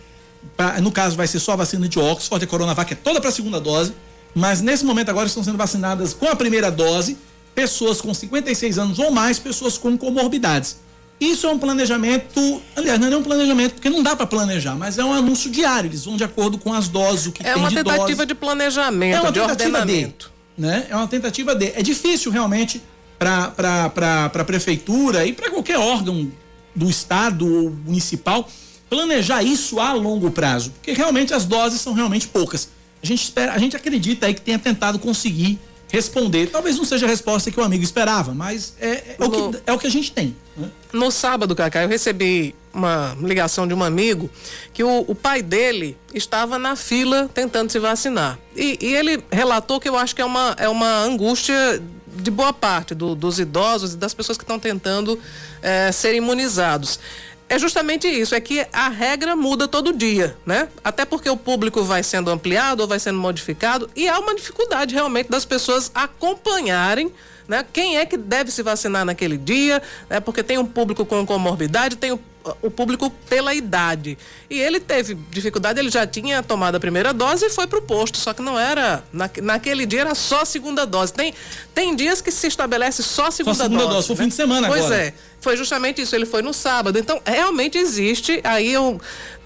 pra, 0.56 0.80
no 0.80 0.90
caso 0.90 1.16
vai 1.16 1.26
ser 1.26 1.38
só 1.38 1.52
a 1.52 1.56
vacina 1.56 1.88
de 1.88 1.98
Oxford, 1.98 2.44
a 2.44 2.48
Coronavac 2.48 2.92
é 2.92 2.96
toda 2.96 3.20
para 3.20 3.30
a 3.30 3.32
segunda 3.32 3.60
dose, 3.60 3.94
mas 4.34 4.60
nesse 4.60 4.84
momento 4.84 5.10
agora 5.10 5.26
estão 5.26 5.44
sendo 5.44 5.58
vacinadas 5.58 6.12
com 6.14 6.26
a 6.26 6.34
primeira 6.36 6.70
dose 6.70 7.16
pessoas 7.54 8.00
com 8.00 8.12
56 8.12 8.78
anos 8.78 8.98
ou 8.98 9.10
mais, 9.10 9.38
pessoas 9.38 9.78
com 9.78 9.96
comorbidades. 9.96 10.78
Isso 11.20 11.46
é 11.46 11.50
um 11.50 11.58
planejamento, 11.58 12.60
aliás, 12.74 12.98
não 12.98 13.06
é 13.06 13.16
um 13.16 13.22
planejamento, 13.22 13.74
porque 13.74 13.88
não 13.88 14.02
dá 14.02 14.16
para 14.16 14.26
planejar, 14.26 14.74
mas 14.74 14.98
é 14.98 15.04
um 15.04 15.12
anúncio 15.12 15.48
diário, 15.48 15.88
eles 15.88 16.04
vão 16.04 16.16
de 16.16 16.24
acordo 16.24 16.58
com 16.58 16.74
as 16.74 16.88
doses, 16.88 17.26
o 17.26 17.32
que 17.32 17.42
é 17.42 17.52
tem 17.52 17.62
uma 17.62 17.68
de 17.68 17.76
tentativa 17.76 18.16
dose. 18.16 18.26
de 18.26 18.34
planejamento, 18.34 19.16
é 19.16 19.20
uma 19.20 19.30
de 19.32 19.40
tentativa 19.40 19.78
ordenamento. 19.78 20.32
De, 20.56 20.62
né? 20.62 20.86
É 20.88 20.96
uma 20.96 21.06
tentativa 21.06 21.54
de. 21.54 21.66
É 21.66 21.82
difícil 21.82 22.32
realmente 22.32 22.82
para 23.24 24.24
a 24.26 24.44
prefeitura 24.44 25.26
e 25.26 25.32
para 25.32 25.50
qualquer 25.50 25.78
órgão 25.78 26.30
do 26.74 26.88
estado 26.88 27.46
ou 27.46 27.70
municipal 27.70 28.48
planejar 28.88 29.42
isso 29.42 29.80
a 29.80 29.92
longo 29.92 30.30
prazo, 30.30 30.70
porque 30.70 30.92
realmente 30.92 31.32
as 31.34 31.44
doses 31.44 31.80
são 31.80 31.94
realmente 31.94 32.28
poucas. 32.28 32.68
A 33.02 33.06
gente 33.06 33.24
espera, 33.24 33.52
a 33.52 33.58
gente 33.58 33.76
acredita 33.76 34.26
aí 34.26 34.34
que 34.34 34.40
tenha 34.40 34.58
tentado 34.58 34.98
conseguir 34.98 35.58
responder. 35.94 36.48
Talvez 36.48 36.76
não 36.76 36.84
seja 36.84 37.06
a 37.06 37.08
resposta 37.08 37.50
que 37.50 37.58
o 37.58 37.62
amigo 37.62 37.84
esperava, 37.84 38.34
mas 38.34 38.74
é, 38.80 38.88
é, 38.88 39.16
o, 39.18 39.30
que, 39.30 39.62
é 39.66 39.72
o 39.72 39.78
que 39.78 39.86
a 39.86 39.90
gente 39.90 40.10
tem. 40.10 40.36
Né? 40.56 40.68
No 40.92 41.10
sábado, 41.10 41.54
Cacá, 41.54 41.82
eu 41.82 41.88
recebi 41.88 42.54
uma 42.72 43.16
ligação 43.20 43.66
de 43.66 43.74
um 43.74 43.82
amigo 43.82 44.28
que 44.72 44.82
o, 44.82 45.04
o 45.06 45.14
pai 45.14 45.42
dele 45.42 45.96
estava 46.12 46.58
na 46.58 46.74
fila 46.74 47.30
tentando 47.32 47.70
se 47.70 47.78
vacinar. 47.78 48.38
E, 48.56 48.78
e, 48.80 48.94
ele 48.94 49.22
relatou 49.30 49.78
que 49.78 49.88
eu 49.88 49.96
acho 49.96 50.14
que 50.14 50.22
é 50.22 50.24
uma, 50.24 50.56
é 50.58 50.68
uma 50.68 51.02
angústia 51.02 51.80
de 52.16 52.30
boa 52.30 52.52
parte 52.52 52.94
do, 52.94 53.14
dos 53.14 53.38
idosos 53.38 53.94
e 53.94 53.96
das 53.96 54.14
pessoas 54.14 54.38
que 54.38 54.44
estão 54.44 54.58
tentando 54.58 55.18
é, 55.62 55.90
ser 55.92 56.14
imunizados 56.14 56.98
é 57.48 57.58
justamente 57.58 58.08
isso, 58.08 58.34
é 58.34 58.40
que 58.40 58.66
a 58.72 58.88
regra 58.88 59.36
muda 59.36 59.68
todo 59.68 59.92
dia, 59.92 60.34
né? 60.46 60.66
Até 60.82 61.04
porque 61.04 61.28
o 61.28 61.36
público 61.36 61.84
vai 61.84 62.02
sendo 62.02 62.30
ampliado 62.30 62.80
ou 62.80 62.88
vai 62.88 62.98
sendo 62.98 63.18
modificado 63.18 63.88
e 63.94 64.08
há 64.08 64.18
uma 64.18 64.34
dificuldade 64.34 64.94
realmente 64.94 65.30
das 65.30 65.44
pessoas 65.44 65.90
acompanharem 65.94 67.12
né? 67.46 67.64
Quem 67.72 67.98
é 67.98 68.06
que 68.06 68.16
deve 68.16 68.50
se 68.50 68.62
vacinar 68.62 69.04
naquele 69.04 69.36
dia? 69.36 69.82
Né? 70.08 70.20
Porque 70.20 70.42
tem 70.42 70.58
um 70.58 70.64
público 70.64 71.04
com 71.04 71.26
comorbidade, 71.26 71.96
tem 71.96 72.12
o, 72.12 72.20
o, 72.62 72.70
público 72.70 73.10
pela 73.28 73.54
idade. 73.54 74.18
E 74.50 74.60
ele 74.60 74.78
teve 74.78 75.14
dificuldade, 75.30 75.80
ele 75.80 75.90
já 75.90 76.06
tinha 76.06 76.42
tomado 76.42 76.76
a 76.76 76.80
primeira 76.80 77.12
dose 77.12 77.46
e 77.46 77.50
foi 77.50 77.66
para 77.66 77.78
o 77.78 77.82
posto, 77.82 78.18
só 78.18 78.32
que 78.32 78.42
não 78.42 78.58
era. 78.58 79.02
Na, 79.12 79.30
naquele 79.42 79.86
dia 79.86 80.02
era 80.02 80.14
só 80.14 80.42
a 80.42 80.44
segunda 80.44 80.84
dose. 80.84 81.12
Tem, 81.12 81.32
tem 81.74 81.96
dias 81.96 82.20
que 82.20 82.30
se 82.30 82.46
estabelece 82.46 83.02
só 83.02 83.26
a 83.26 83.30
segunda, 83.30 83.56
só 83.56 83.62
a 83.62 83.66
segunda 83.66 83.84
dose. 83.84 83.94
dose, 83.94 84.06
foi 84.08 84.16
né? 84.16 84.22
fim 84.22 84.28
de 84.28 84.34
semana 84.34 84.68
pois 84.68 84.84
agora. 84.84 85.00
Pois 85.00 85.08
é. 85.08 85.14
Foi 85.40 85.56
justamente 85.56 86.02
isso, 86.02 86.14
ele 86.14 86.26
foi 86.26 86.42
no 86.42 86.54
sábado. 86.54 86.98
Então, 86.98 87.20
realmente 87.24 87.78
existe 87.78 88.40
aí 88.44 88.74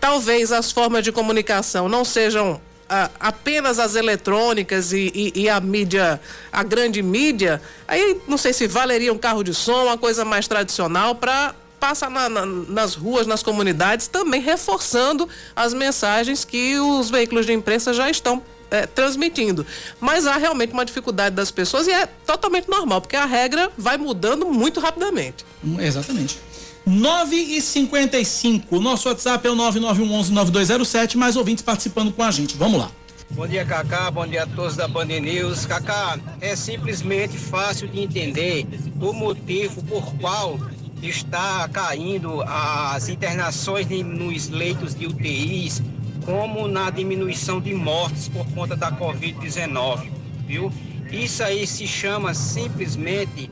talvez 0.01 0.53
as 0.53 0.71
formas 0.71 1.03
de 1.03 1.11
comunicação 1.11 1.89
não 1.89 2.05
sejam 2.05 2.61
a, 2.89 3.11
apenas 3.21 3.79
as 3.79 3.95
eletrônicas 3.95 4.93
e, 4.93 5.11
e, 5.15 5.43
e, 5.43 5.49
a 5.49 5.61
mídia, 5.61 6.21
a 6.51 6.63
grande 6.63 7.03
mídia, 7.03 7.61
aí 7.87 8.21
não 8.27 8.39
sei 8.39 8.53
se 8.53 8.67
valeria 8.67 9.13
um 9.13 9.19
carro 9.19 9.43
de 9.43 9.53
som, 9.53 9.85
uma 9.85 9.99
coisa 9.99 10.25
mais 10.25 10.49
tradicional 10.49 11.15
para 11.15 11.55
passar 11.79 12.11
na, 12.11 12.29
na, 12.29 12.45
nas 12.45 12.95
ruas, 12.95 13.27
nas 13.27 13.43
comunidades, 13.43 14.09
também 14.09 14.41
reforçando 14.41 15.29
as 15.55 15.73
mensagens 15.73 16.45
que 16.45 16.79
os 16.79 17.11
veículos 17.11 17.47
de 17.47 17.53
imprensa 17.53 17.93
já 17.93 18.11
estão 18.11 18.43
é, 18.71 18.87
transmitindo. 18.87 19.65
Mas 20.01 20.27
há 20.27 20.37
realmente 20.37 20.73
uma 20.73 20.85
dificuldade 20.85 21.35
das 21.35 21.51
pessoas 21.51 21.87
e 21.87 21.93
é 21.93 22.07
totalmente 22.07 22.69
normal, 22.69 23.01
porque 23.01 23.17
a 23.17 23.25
regra 23.25 23.71
vai 23.77 23.97
mudando 23.97 24.47
muito 24.47 24.81
rapidamente. 24.81 25.45
Exatamente. 25.79 26.39
9 26.87 27.37
e 27.37 27.61
55 27.61 28.81
Nosso 28.81 29.09
WhatsApp 29.09 29.47
é 29.47 29.51
o 29.51 29.57
9911-9207. 29.57 31.17
Mais 31.17 31.37
ouvintes 31.37 31.63
participando 31.63 32.13
com 32.13 32.23
a 32.23 32.31
gente. 32.31 32.57
Vamos 32.57 32.81
lá. 32.81 32.91
Bom 33.31 33.47
dia, 33.47 33.65
Cacá. 33.65 34.11
Bom 34.11 34.27
dia 34.27 34.45
a 34.45 34.47
todos 34.47 34.75
da 34.75 34.89
Band 34.89 35.05
News. 35.05 35.67
Cacá, 35.67 36.19
é 36.41 36.57
simplesmente 36.57 37.37
fácil 37.37 37.87
de 37.89 38.01
entender 38.01 38.67
o 38.99 39.13
motivo 39.13 39.83
por 39.85 40.15
qual 40.15 40.59
está 41.03 41.69
caindo 41.69 42.43
as 42.43 43.09
internações 43.09 43.87
nos 43.89 44.49
leitos 44.49 44.95
de 44.95 45.07
UTIs, 45.07 45.83
como 46.25 46.67
na 46.67 46.91
diminuição 46.91 47.61
de 47.61 47.73
mortes 47.73 48.29
por 48.29 48.47
conta 48.53 48.77
da 48.77 48.93
Covid-19, 48.93 50.11
viu? 50.47 50.73
Isso 51.11 51.43
aí 51.43 51.67
se 51.67 51.87
chama 51.87 52.35
simplesmente 52.35 53.51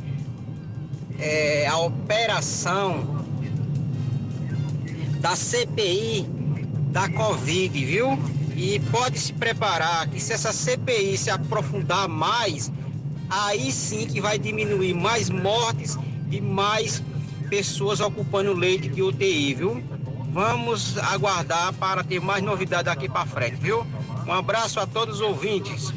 é, 1.18 1.66
a 1.66 1.78
operação 1.78 3.24
da 5.20 5.34
CPI 5.34 6.26
da 6.90 7.08
Covid, 7.08 7.84
viu? 7.84 8.18
E 8.54 8.80
pode 8.90 9.18
se 9.18 9.32
preparar 9.32 10.08
que 10.08 10.20
se 10.20 10.32
essa 10.32 10.52
CPI 10.52 11.16
se 11.16 11.30
aprofundar 11.30 12.08
mais, 12.08 12.72
aí 13.28 13.70
sim 13.70 14.06
que 14.06 14.20
vai 14.20 14.38
diminuir 14.38 14.94
mais 14.94 15.28
mortes 15.28 15.98
e 16.30 16.40
mais 16.40 17.02
pessoas 17.48 18.00
ocupando 18.00 18.52
leite 18.52 18.88
de 18.88 19.02
UTI, 19.02 19.54
viu? 19.54 19.82
Vamos 20.32 20.98
aguardar 20.98 21.72
para 21.74 22.04
ter 22.04 22.20
mais 22.20 22.42
novidades 22.42 22.84
daqui 22.84 23.08
para 23.08 23.24
frente, 23.26 23.56
viu? 23.56 23.86
Um 24.26 24.32
abraço 24.32 24.78
a 24.78 24.86
todos 24.86 25.16
os 25.16 25.20
ouvintes. 25.20 25.92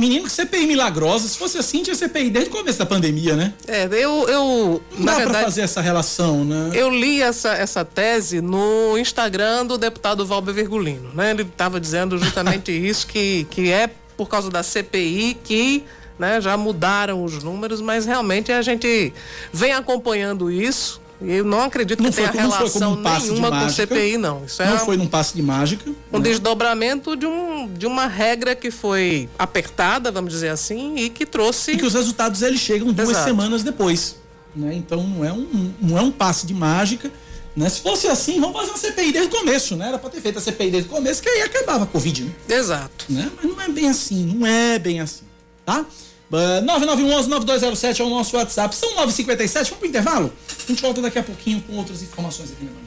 Menino, 0.00 0.30
CPI 0.30 0.66
milagrosa. 0.66 1.28
Se 1.28 1.36
fosse 1.36 1.58
assim, 1.58 1.82
tinha 1.82 1.94
CPI 1.94 2.30
desde 2.30 2.48
o 2.50 2.52
começo 2.54 2.78
da 2.78 2.86
pandemia, 2.86 3.36
né? 3.36 3.52
É, 3.68 3.84
eu. 3.84 4.26
eu 4.30 4.82
Não 4.96 5.04
dá 5.04 5.16
verdade, 5.16 5.30
pra 5.30 5.44
fazer 5.44 5.60
essa 5.60 5.82
relação, 5.82 6.42
né? 6.42 6.70
Eu 6.72 6.88
li 6.88 7.20
essa, 7.20 7.50
essa 7.50 7.84
tese 7.84 8.40
no 8.40 8.96
Instagram 8.96 9.66
do 9.66 9.76
deputado 9.76 10.24
Valber 10.24 10.54
Virgulino, 10.54 11.10
né? 11.12 11.32
Ele 11.32 11.42
estava 11.42 11.78
dizendo 11.78 12.16
justamente 12.16 12.72
isso, 12.72 13.06
que, 13.06 13.46
que 13.50 13.70
é 13.70 13.90
por 14.16 14.26
causa 14.26 14.50
da 14.50 14.62
CPI 14.62 15.36
que. 15.44 15.84
Né, 16.20 16.38
já 16.38 16.54
mudaram 16.54 17.24
os 17.24 17.42
números, 17.42 17.80
mas 17.80 18.04
realmente 18.04 18.52
a 18.52 18.60
gente 18.60 19.10
vem 19.50 19.72
acompanhando 19.72 20.50
isso 20.50 21.00
eu 21.22 21.44
não 21.44 21.62
acredito 21.62 22.02
não 22.02 22.10
que 22.10 22.16
tenha 22.16 22.30
relação 22.30 22.94
um 22.94 22.96
nenhuma 22.96 23.50
com 23.50 23.66
o 23.66 23.70
CPI, 23.70 24.16
não. 24.16 24.44
Isso 24.46 24.62
não 24.62 24.74
é 24.74 24.78
foi 24.78 24.96
num 24.96 25.06
passe 25.06 25.34
de 25.34 25.42
mágica. 25.42 25.90
Um 26.10 26.18
né? 26.18 26.24
desdobramento 26.24 27.14
de, 27.14 27.26
um, 27.26 27.68
de 27.68 27.86
uma 27.86 28.06
regra 28.06 28.54
que 28.54 28.70
foi 28.70 29.28
apertada, 29.38 30.10
vamos 30.10 30.32
dizer 30.32 30.48
assim, 30.48 30.96
e 30.96 31.10
que 31.10 31.26
trouxe. 31.26 31.72
E 31.72 31.76
que 31.76 31.84
os 31.84 31.92
resultados 31.92 32.40
eles 32.40 32.60
chegam 32.60 32.90
duas 32.90 33.10
Exato. 33.10 33.26
semanas 33.26 33.62
depois. 33.62 34.16
Né? 34.56 34.74
Então 34.74 35.02
não 35.02 35.24
é, 35.24 35.32
um, 35.32 35.72
não 35.80 35.98
é 35.98 36.00
um 36.00 36.10
passe 36.10 36.46
de 36.46 36.54
mágica. 36.54 37.10
Né? 37.54 37.68
Se 37.68 37.82
fosse 37.82 38.06
assim, 38.06 38.40
vamos 38.40 38.56
fazer 38.56 38.70
uma 38.70 38.78
CPI 38.78 39.12
desde 39.12 39.34
o 39.34 39.38
começo, 39.38 39.76
né? 39.76 39.88
Era 39.88 39.98
para 39.98 40.08
ter 40.08 40.20
feito 40.22 40.38
a 40.38 40.40
CPI 40.40 40.70
desde 40.70 40.88
o 40.88 40.92
começo, 40.92 41.20
que 41.20 41.28
aí 41.28 41.42
acabava 41.42 41.84
a 41.84 41.86
Covid, 41.86 42.24
né? 42.24 42.32
Exato. 42.48 43.06
Né? 43.10 43.30
Mas 43.36 43.44
não 43.44 43.60
é 43.60 43.68
bem 43.68 43.88
assim, 43.88 44.24
não 44.24 44.46
é 44.46 44.78
bem 44.78 45.00
assim, 45.00 45.24
tá? 45.66 45.84
9911-9207 46.30 48.00
é 48.00 48.04
o 48.04 48.08
nosso 48.08 48.36
WhatsApp. 48.36 48.74
São 48.74 48.96
9h57, 48.96 49.52
vamos 49.52 49.70
pro 49.70 49.88
intervalo? 49.88 50.32
A 50.48 50.66
gente 50.68 50.80
volta 50.80 51.02
daqui 51.02 51.18
a 51.18 51.22
pouquinho 51.22 51.60
com 51.62 51.76
outras 51.76 52.02
informações 52.02 52.52
aqui, 52.52 52.64
meu 52.64 52.79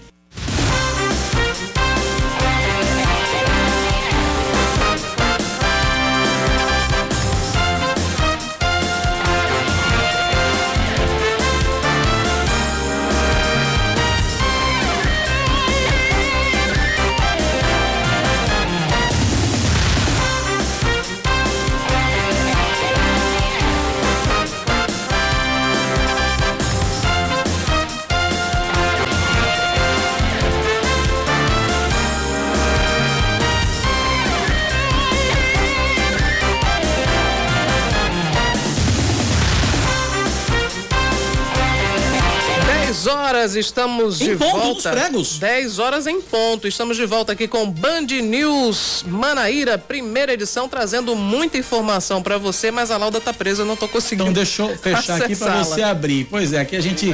horas, 43.43 43.55
estamos 43.55 44.21
Em 44.21 44.29
de 44.31 44.35
ponto 44.37 44.55
nos 44.57 44.63
volta. 44.65 44.91
pregos. 44.91 45.37
10 45.37 45.79
horas 45.79 46.07
em 46.07 46.21
ponto. 46.21 46.67
Estamos 46.67 46.95
de 46.95 47.05
volta 47.05 47.33
aqui 47.33 47.47
com 47.47 47.69
Band 47.69 48.07
News 48.23 49.03
Manaíra, 49.05 49.77
primeira 49.77 50.33
edição, 50.33 50.69
trazendo 50.69 51.15
muita 51.15 51.57
informação 51.57 52.23
para 52.23 52.37
você, 52.37 52.71
mas 52.71 52.89
a 52.89 52.97
Lauda 52.97 53.19
tá 53.19 53.33
presa, 53.33 53.63
eu 53.63 53.65
não 53.65 53.75
tô 53.75 53.87
conseguindo. 53.87 54.23
Então 54.23 54.33
deixa 54.33 54.63
eu 54.63 54.77
fechar 54.77 55.21
aqui 55.21 55.35
para 55.35 55.63
você 55.63 55.83
abrir. 55.83 56.25
Pois 56.29 56.53
é, 56.53 56.61
aqui 56.61 56.75
a 56.75 56.81
gente. 56.81 57.13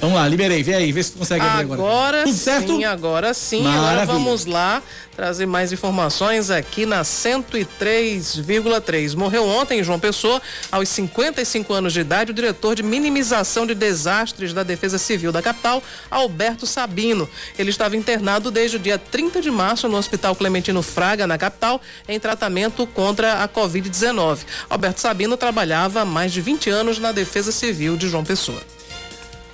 Vamos 0.00 0.16
lá, 0.16 0.28
liberei, 0.28 0.62
vê 0.62 0.74
aí, 0.74 0.92
vê 0.92 1.02
se 1.02 1.12
tu 1.12 1.18
consegue 1.18 1.44
abrir 1.44 1.62
agora. 1.62 1.80
Agora 1.80 2.26
sim, 2.26 2.84
agora 2.84 3.34
sim. 3.34 3.60
Agora 3.66 3.80
Maravilha. 3.80 4.06
vamos 4.06 4.44
lá 4.44 4.82
trazer 5.20 5.44
mais 5.44 5.70
informações 5.70 6.50
aqui 6.50 6.86
na 6.86 7.02
103,3. 7.02 9.14
Morreu 9.14 9.46
ontem 9.46 9.80
em 9.80 9.84
João 9.84 10.00
Pessoa, 10.00 10.40
aos 10.72 10.88
55 10.88 11.74
anos 11.74 11.92
de 11.92 12.00
idade, 12.00 12.30
o 12.30 12.34
diretor 12.34 12.74
de 12.74 12.82
minimização 12.82 13.66
de 13.66 13.74
desastres 13.74 14.54
da 14.54 14.62
Defesa 14.62 14.96
Civil 14.96 15.30
da 15.30 15.42
capital, 15.42 15.82
Alberto 16.10 16.66
Sabino. 16.66 17.28
Ele 17.58 17.68
estava 17.68 17.98
internado 17.98 18.50
desde 18.50 18.78
o 18.78 18.80
dia 18.80 18.96
30 18.96 19.42
de 19.42 19.50
março 19.50 19.90
no 19.90 19.98
Hospital 19.98 20.34
Clementino 20.34 20.80
Fraga, 20.80 21.26
na 21.26 21.36
capital, 21.36 21.82
em 22.08 22.18
tratamento 22.18 22.86
contra 22.86 23.44
a 23.44 23.48
Covid-19. 23.48 24.38
Alberto 24.70 25.02
Sabino 25.02 25.36
trabalhava 25.36 26.00
há 26.00 26.04
mais 26.06 26.32
de 26.32 26.40
20 26.40 26.70
anos 26.70 26.98
na 26.98 27.12
Defesa 27.12 27.52
Civil 27.52 27.94
de 27.94 28.08
João 28.08 28.24
Pessoa. 28.24 28.79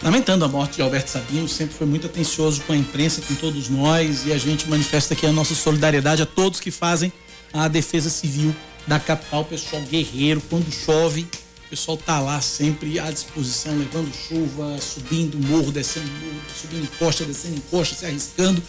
Lamentando 0.02 0.44
a 0.44 0.48
morte 0.48 0.76
de 0.76 0.82
Alberto 0.82 1.10
Sabino, 1.10 1.48
sempre 1.48 1.74
foi 1.74 1.86
muito 1.86 2.06
atencioso 2.06 2.62
com 2.62 2.72
a 2.72 2.76
imprensa, 2.76 3.22
com 3.22 3.34
todos 3.34 3.68
nós, 3.68 4.26
e 4.26 4.32
a 4.32 4.38
gente 4.38 4.68
manifesta 4.68 5.14
aqui 5.14 5.26
a 5.26 5.32
nossa 5.32 5.54
solidariedade 5.54 6.22
a 6.22 6.26
todos 6.26 6.60
que 6.60 6.70
fazem 6.70 7.12
a 7.52 7.66
defesa 7.66 8.10
civil 8.10 8.54
da 8.86 9.00
capital, 9.00 9.44
pessoal 9.44 9.82
guerreiro, 9.82 10.40
quando 10.48 10.70
chove, 10.70 11.26
o 11.66 11.70
pessoal 11.70 11.96
tá 11.96 12.20
lá 12.20 12.40
sempre 12.40 13.00
à 13.00 13.10
disposição, 13.10 13.76
levando 13.76 14.12
chuva, 14.14 14.78
subindo 14.78 15.38
morro, 15.38 15.72
descendo 15.72 16.06
morro, 16.06 16.40
subindo 16.60 16.84
encosta, 16.84 17.24
descendo 17.24 17.56
encosta, 17.56 17.94
se 17.96 18.06
arriscando, 18.06 18.62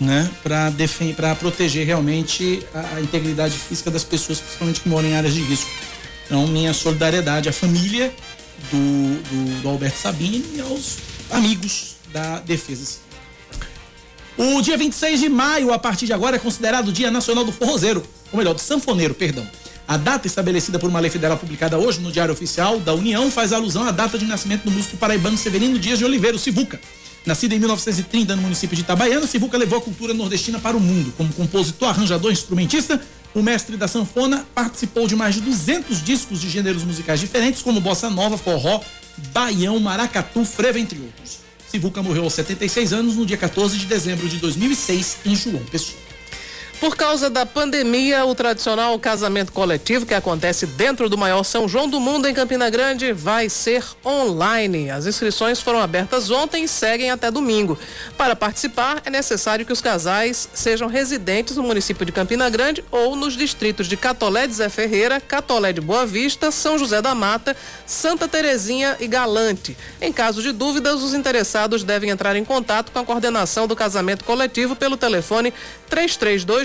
né, 0.00 0.28
para 0.42 0.72
para 1.14 1.34
proteger 1.36 1.86
realmente 1.86 2.66
a, 2.74 2.96
a 2.96 3.00
integridade 3.00 3.56
física 3.56 3.90
das 3.90 4.02
pessoas, 4.02 4.40
principalmente 4.40 4.80
que 4.80 4.88
moram 4.88 5.06
em 5.06 5.14
áreas 5.14 5.34
de 5.34 5.42
risco. 5.42 5.70
Então, 6.26 6.46
minha 6.46 6.72
solidariedade 6.72 7.48
à 7.48 7.52
família 7.52 8.12
do, 8.70 9.22
do, 9.22 9.62
do 9.62 9.68
Alberto 9.68 9.98
Sabino 9.98 10.44
e 10.54 10.60
aos 10.60 10.98
amigos 11.30 11.96
da 12.12 12.40
Defesa. 12.40 13.00
O 14.36 14.62
dia 14.62 14.76
26 14.78 15.20
de 15.20 15.28
maio, 15.28 15.72
a 15.72 15.78
partir 15.78 16.06
de 16.06 16.12
agora, 16.12 16.36
é 16.36 16.38
considerado 16.38 16.88
o 16.88 16.92
Dia 16.92 17.10
Nacional 17.10 17.44
do 17.44 17.52
Forrozeiro, 17.52 18.02
ou 18.32 18.38
melhor, 18.38 18.54
do 18.54 18.60
Sanfoneiro, 18.60 19.14
perdão. 19.14 19.46
A 19.86 19.96
data 19.96 20.26
estabelecida 20.26 20.78
por 20.78 20.88
uma 20.88 21.00
lei 21.00 21.10
federal 21.10 21.36
publicada 21.36 21.78
hoje 21.78 22.00
no 22.00 22.10
Diário 22.10 22.32
Oficial 22.32 22.80
da 22.80 22.94
União 22.94 23.30
faz 23.30 23.52
alusão 23.52 23.86
à 23.86 23.90
data 23.90 24.18
de 24.18 24.24
nascimento 24.24 24.64
do 24.64 24.70
músico 24.70 24.96
paraibano 24.96 25.36
Severino 25.36 25.78
Dias 25.78 25.98
de 25.98 26.04
Oliveira, 26.04 26.36
o 26.36 26.40
Sivuca. 26.40 26.80
Nascido 27.26 27.52
em 27.52 27.58
1930 27.58 28.34
no 28.34 28.42
município 28.42 28.74
de 28.74 28.82
Itabaiana, 28.82 29.26
Sivuca 29.26 29.56
levou 29.56 29.78
a 29.78 29.82
cultura 29.82 30.14
nordestina 30.14 30.58
para 30.58 30.76
o 30.76 30.80
mundo. 30.80 31.12
Como 31.16 31.32
compositor, 31.32 31.88
arranjador 31.88 32.32
instrumentista, 32.32 33.00
o 33.34 33.42
mestre 33.42 33.76
da 33.76 33.88
sanfona 33.88 34.46
participou 34.54 35.06
de 35.06 35.16
mais 35.16 35.34
de 35.34 35.40
200 35.40 36.04
discos 36.04 36.40
de 36.40 36.50
gêneros 36.50 36.84
musicais 36.84 37.20
diferentes, 37.20 37.62
como 37.62 37.80
bossa 37.80 38.10
nova, 38.10 38.36
forró, 38.36 38.80
baião, 39.32 39.78
maracatu, 39.78 40.44
frevo, 40.44 40.78
entre 40.78 40.98
outros. 40.98 41.38
Sivuca 41.70 42.02
morreu 42.02 42.24
aos 42.24 42.34
76 42.34 42.92
anos 42.92 43.16
no 43.16 43.24
dia 43.24 43.38
14 43.38 43.78
de 43.78 43.86
dezembro 43.86 44.28
de 44.28 44.36
2006 44.36 45.18
em 45.24 45.34
João 45.34 45.64
Pessoa. 45.64 46.01
Por 46.82 46.96
causa 46.96 47.30
da 47.30 47.46
pandemia, 47.46 48.24
o 48.24 48.34
tradicional 48.34 48.98
casamento 48.98 49.52
coletivo 49.52 50.04
que 50.04 50.14
acontece 50.14 50.66
dentro 50.66 51.08
do 51.08 51.16
maior 51.16 51.44
São 51.44 51.68
João 51.68 51.88
do 51.88 52.00
mundo 52.00 52.26
em 52.26 52.34
Campina 52.34 52.68
Grande 52.68 53.12
vai 53.12 53.48
ser 53.48 53.84
online. 54.04 54.90
As 54.90 55.06
inscrições 55.06 55.60
foram 55.60 55.78
abertas 55.78 56.28
ontem 56.28 56.64
e 56.64 56.68
seguem 56.68 57.12
até 57.12 57.30
domingo. 57.30 57.78
Para 58.18 58.34
participar, 58.34 59.00
é 59.04 59.10
necessário 59.10 59.64
que 59.64 59.72
os 59.72 59.80
casais 59.80 60.48
sejam 60.52 60.88
residentes 60.88 61.56
no 61.56 61.62
município 61.62 62.04
de 62.04 62.10
Campina 62.10 62.50
Grande 62.50 62.84
ou 62.90 63.14
nos 63.14 63.34
distritos 63.34 63.86
de 63.86 63.96
Catolé 63.96 64.48
de 64.48 64.54
Zé 64.54 64.68
Ferreira, 64.68 65.20
Catolé 65.20 65.72
de 65.72 65.80
Boa 65.80 66.04
Vista, 66.04 66.50
São 66.50 66.76
José 66.76 67.00
da 67.00 67.14
Mata, 67.14 67.56
Santa 67.86 68.26
Terezinha 68.26 68.96
e 68.98 69.06
Galante. 69.06 69.76
Em 70.00 70.12
caso 70.12 70.42
de 70.42 70.50
dúvidas, 70.50 71.00
os 71.00 71.14
interessados 71.14 71.84
devem 71.84 72.10
entrar 72.10 72.34
em 72.34 72.44
contato 72.44 72.90
com 72.90 72.98
a 72.98 73.04
coordenação 73.04 73.68
do 73.68 73.76
casamento 73.76 74.24
coletivo 74.24 74.74
pelo 74.74 74.96
telefone 74.96 75.54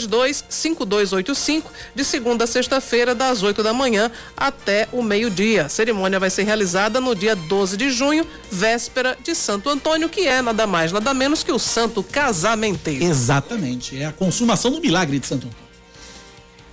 3322-5285, 0.07 1.63
de 1.93 2.03
segunda 2.03 2.45
a 2.45 2.47
sexta-feira, 2.47 3.13
das 3.13 3.43
8 3.43 3.61
da 3.61 3.73
manhã 3.73 4.11
até 4.35 4.87
o 4.91 5.03
meio-dia. 5.03 5.65
A 5.65 5.69
cerimônia 5.69 6.19
vai 6.19 6.29
ser 6.29 6.43
realizada 6.43 6.99
no 6.99 7.15
dia 7.15 7.35
12 7.35 7.77
de 7.77 7.89
junho, 7.89 8.25
véspera 8.51 9.17
de 9.23 9.35
Santo 9.35 9.69
Antônio, 9.69 10.09
que 10.09 10.27
é 10.27 10.41
nada 10.41 10.65
mais, 10.65 10.91
nada 10.91 11.13
menos 11.13 11.43
que 11.43 11.51
o 11.51 11.59
santo 11.59 12.01
casamenteiro. 12.01 13.03
Exatamente, 13.03 13.97
é 13.97 14.05
a 14.05 14.11
consumação 14.11 14.71
do 14.71 14.81
milagre 14.81 15.19
de 15.19 15.27
Santo 15.27 15.47
Antônio. 15.47 15.67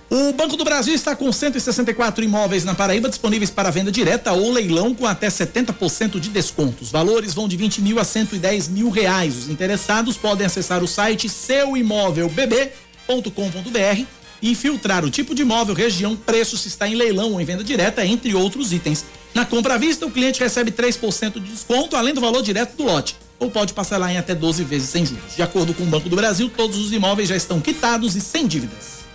O 0.09 0.31
Banco 0.33 0.55
do 0.55 0.63
Brasil 0.63 0.93
está 0.93 1.15
com 1.15 1.31
164 1.31 2.23
imóveis 2.23 2.63
na 2.63 2.75
Paraíba 2.75 3.09
disponíveis 3.09 3.49
para 3.49 3.71
venda 3.71 3.91
direta 3.91 4.31
ou 4.33 4.51
leilão 4.51 4.93
com 4.93 5.05
até 5.05 5.27
70% 5.27 6.19
de 6.19 6.29
desconto. 6.29 6.83
Os 6.83 6.91
valores 6.91 7.33
vão 7.33 7.47
de 7.47 7.57
20 7.57 7.81
mil 7.81 7.99
a 7.99 8.03
110 8.03 8.67
mil 8.67 8.89
reais. 8.89 9.35
Os 9.35 9.49
interessados 9.49 10.15
podem 10.15 10.45
acessar 10.45 10.83
o 10.83 10.87
site 10.87 11.27
seuimóvelbb.com.br 13.05 14.05
e 14.41 14.53
filtrar 14.53 15.03
o 15.05 15.09
tipo 15.09 15.33
de 15.33 15.43
imóvel, 15.43 15.73
região, 15.73 16.15
preço, 16.15 16.57
se 16.57 16.67
está 16.67 16.87
em 16.87 16.95
leilão 16.95 17.31
ou 17.33 17.41
em 17.41 17.45
venda 17.45 17.63
direta, 17.63 18.05
entre 18.05 18.33
outros 18.35 18.73
itens. 18.73 19.05
Na 19.33 19.45
compra 19.45 19.75
à 19.75 19.77
vista, 19.77 20.05
o 20.05 20.11
cliente 20.11 20.39
recebe 20.39 20.71
3% 20.71 21.33
de 21.33 21.51
desconto, 21.51 21.95
além 21.95 22.13
do 22.13 22.21
valor 22.21 22.41
direto 22.41 22.75
do 22.75 22.83
lote. 22.83 23.15
Ou 23.39 23.49
pode 23.49 23.73
parcelar 23.73 24.11
em 24.11 24.17
até 24.17 24.33
12 24.33 24.63
vezes 24.63 24.89
sem 24.89 25.05
juros. 25.05 25.35
De 25.35 25.41
acordo 25.41 25.73
com 25.73 25.83
o 25.83 25.87
Banco 25.87 26.07
do 26.07 26.15
Brasil, 26.15 26.49
todos 26.55 26.77
os 26.77 26.91
imóveis 26.91 27.29
já 27.29 27.35
estão 27.35 27.59
quitados 27.59 28.15
e 28.15 28.21
sem 28.21 28.47
dívidas. 28.47 29.05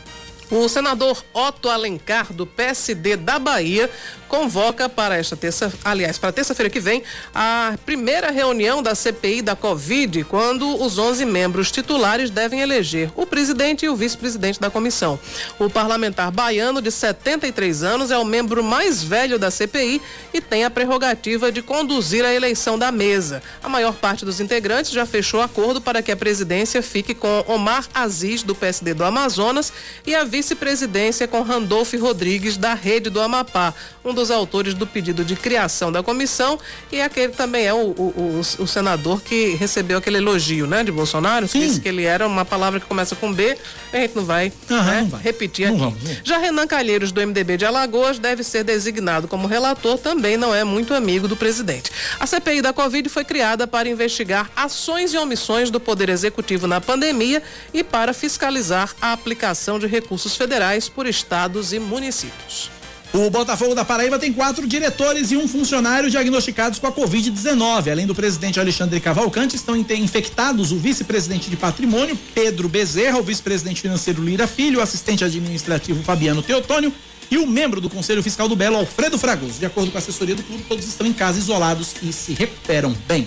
O 0.51 0.69
senador 0.69 1.25
Otto 1.33 1.69
Alencar, 1.69 2.33
do 2.33 2.45
PSD 2.45 3.17
da 3.17 3.39
Bahia, 3.39 3.89
convoca 4.31 4.89
para 4.89 5.17
esta 5.17 5.37
terça, 5.37 5.73
aliás, 5.85 6.17
para 6.17 6.31
terça-feira 6.31 6.71
que 6.71 6.79
vem, 6.79 7.03
a 7.35 7.75
primeira 7.85 8.31
reunião 8.31 8.81
da 8.81 8.95
CPI 8.95 9.43
da 9.43 9.57
Covid, 9.57 10.23
quando 10.25 10.81
os 10.81 10.99
11 10.99 11.25
membros 11.25 11.73
titulares 11.73 12.31
devem 12.31 12.61
eleger 12.61 13.11
o 13.17 13.27
presidente 13.27 13.85
e 13.85 13.89
o 13.89 13.97
vice-presidente 13.97 14.61
da 14.61 14.71
comissão. 14.71 15.19
O 15.59 15.69
parlamentar 15.69 16.31
baiano, 16.31 16.81
de 16.81 16.93
73 16.93 17.83
anos, 17.83 18.13
é 18.13 18.19
o 18.19 18.25
membro 18.25 18.63
mais 18.63 19.03
velho 19.03 19.37
da 19.37 19.51
CPI 19.51 20.01
e 20.33 20.41
tem 20.41 20.65
a 20.65 20.71
prerrogativa 20.71 21.51
de 21.51 21.61
conduzir 21.61 22.25
a 22.25 22.33
eleição 22.33 22.79
da 22.79 22.93
mesa. 22.93 23.43
A 23.61 23.69
maior 23.69 23.95
parte 23.95 24.25
dos 24.25 24.39
integrantes 24.39 24.93
já 24.93 25.05
fechou 25.05 25.41
acordo 25.41 25.81
para 25.81 26.03
que 26.03 26.13
a 26.13 26.17
presidência 26.17 26.81
fique 26.83 27.15
com 27.15 27.45
Omar 27.49 27.89
Aziz, 27.93 28.45
do 28.45 28.55
PSD 28.55 28.95
do 28.95 29.03
Amazonas, 29.03 29.73
e 30.07 30.15
a 30.15 30.23
vice-presidência 30.23 31.27
com 31.27 31.43
Randolph 31.43 31.95
Rodrigues, 31.95 32.57
da 32.57 32.75
Rede 32.75 33.11
do 33.11 33.21
Amapá, 33.21 33.75
um 34.05 34.20
dos 34.21 34.31
autores 34.31 34.75
do 34.75 34.87
pedido 34.87 35.25
de 35.25 35.35
criação 35.35 35.91
da 35.91 36.03
comissão 36.03 36.59
e 36.93 37.01
aquele 37.01 37.33
também 37.33 37.65
é 37.67 37.73
o, 37.73 37.79
o, 37.79 38.41
o, 38.59 38.63
o 38.63 38.67
senador 38.67 39.23
que 39.23 39.55
recebeu 39.55 39.97
aquele 39.97 40.19
elogio, 40.19 40.67
né, 40.67 40.85
de 40.85 40.93
Bolsonaro, 40.93 41.47
que 41.47 41.53
Sim. 41.53 41.61
disse 41.61 41.81
que 41.81 41.89
ele 41.89 42.05
era 42.05 42.27
uma 42.27 42.45
palavra 42.45 42.79
que 42.79 42.85
começa 42.87 43.17
com 43.17 43.33
B, 43.33 43.57
a 43.93 43.97
gente 43.97 44.15
não 44.15 44.25
vai, 44.25 44.53
Aham, 44.71 44.85
né, 44.85 45.01
não 45.03 45.09
vai. 45.09 45.23
repetir 45.23 45.69
Não 45.69 45.75
aqui. 45.87 45.97
vamos. 46.05 46.19
Já 46.23 46.37
Renan 46.37 46.67
Calheiros, 46.67 47.13
do 47.13 47.21
MDB 47.27 47.57
de 47.57 47.65
Alagoas, 47.65 48.19
deve 48.19 48.45
ser 48.45 48.63
designado 48.63 49.27
como 49.27 49.47
relator, 49.49 49.97
também 49.97 50.37
não 50.37 50.55
é 50.55 50.65
muito 50.65 50.93
amigo 50.93 51.27
do 51.27 51.35
presidente. 51.37 51.91
A 52.19 52.27
CPI 52.27 52.61
da 52.61 52.73
Covid 52.75 53.09
foi 53.09 53.25
criada 53.25 53.67
para 53.67 53.89
investigar 53.89 54.51
ações 54.55 55.15
e 55.15 55.17
omissões 55.19 55.71
do 55.71 55.81
Poder 55.81 56.11
Executivo 56.11 56.67
na 56.67 56.79
pandemia 56.81 57.43
e 57.73 57.83
para 57.83 58.13
fiscalizar 58.13 58.95
a 59.01 59.13
aplicação 59.13 59.79
de 59.79 59.87
recursos 59.87 60.37
federais 60.37 60.89
por 60.91 61.07
estados 61.07 61.73
e 61.73 61.79
municípios. 61.79 62.71
O 63.13 63.29
Botafogo 63.29 63.75
da 63.75 63.85
Paraíba 63.85 64.21
tem 64.21 64.33
quatro 64.33 64.69
diretores 64.69 65.33
e 65.33 65.37
um 65.37 65.49
funcionário 65.49 66.09
diagnosticados 66.09 66.79
com 66.79 66.87
a 66.87 66.93
Covid-19. 66.93 67.91
Além 67.91 68.07
do 68.07 68.15
presidente 68.15 68.61
Alexandre 68.61 69.01
Cavalcante, 69.01 69.57
estão 69.57 69.77
infectados 69.77 70.71
o 70.71 70.79
vice-presidente 70.79 71.51
de 71.51 71.57
patrimônio, 71.57 72.17
Pedro 72.33 72.69
Bezerra, 72.69 73.19
o 73.19 73.23
vice-presidente 73.23 73.81
financeiro 73.81 74.23
Lira 74.23 74.47
Filho, 74.47 74.79
o 74.79 74.83
assistente 74.83 75.25
administrativo 75.25 76.05
Fabiano 76.05 76.41
Teotônio 76.41 76.93
e 77.29 77.37
o 77.37 77.49
membro 77.49 77.81
do 77.81 77.91
Conselho 77.91 78.23
Fiscal 78.23 78.49
do 78.49 78.55
Belo, 78.55 78.77
Alfredo 78.77 79.19
Fragoso. 79.19 79.59
De 79.59 79.67
acordo 79.67 79.91
com 79.91 79.99
a 79.99 80.01
assessoria 80.01 80.37
do 80.37 80.45
clube, 80.45 80.63
todos 80.69 80.87
estão 80.87 81.05
em 81.05 81.13
casa 81.13 81.37
isolados 81.37 81.97
e 82.03 82.13
se 82.13 82.33
recuperam 82.35 82.97
bem. 83.09 83.27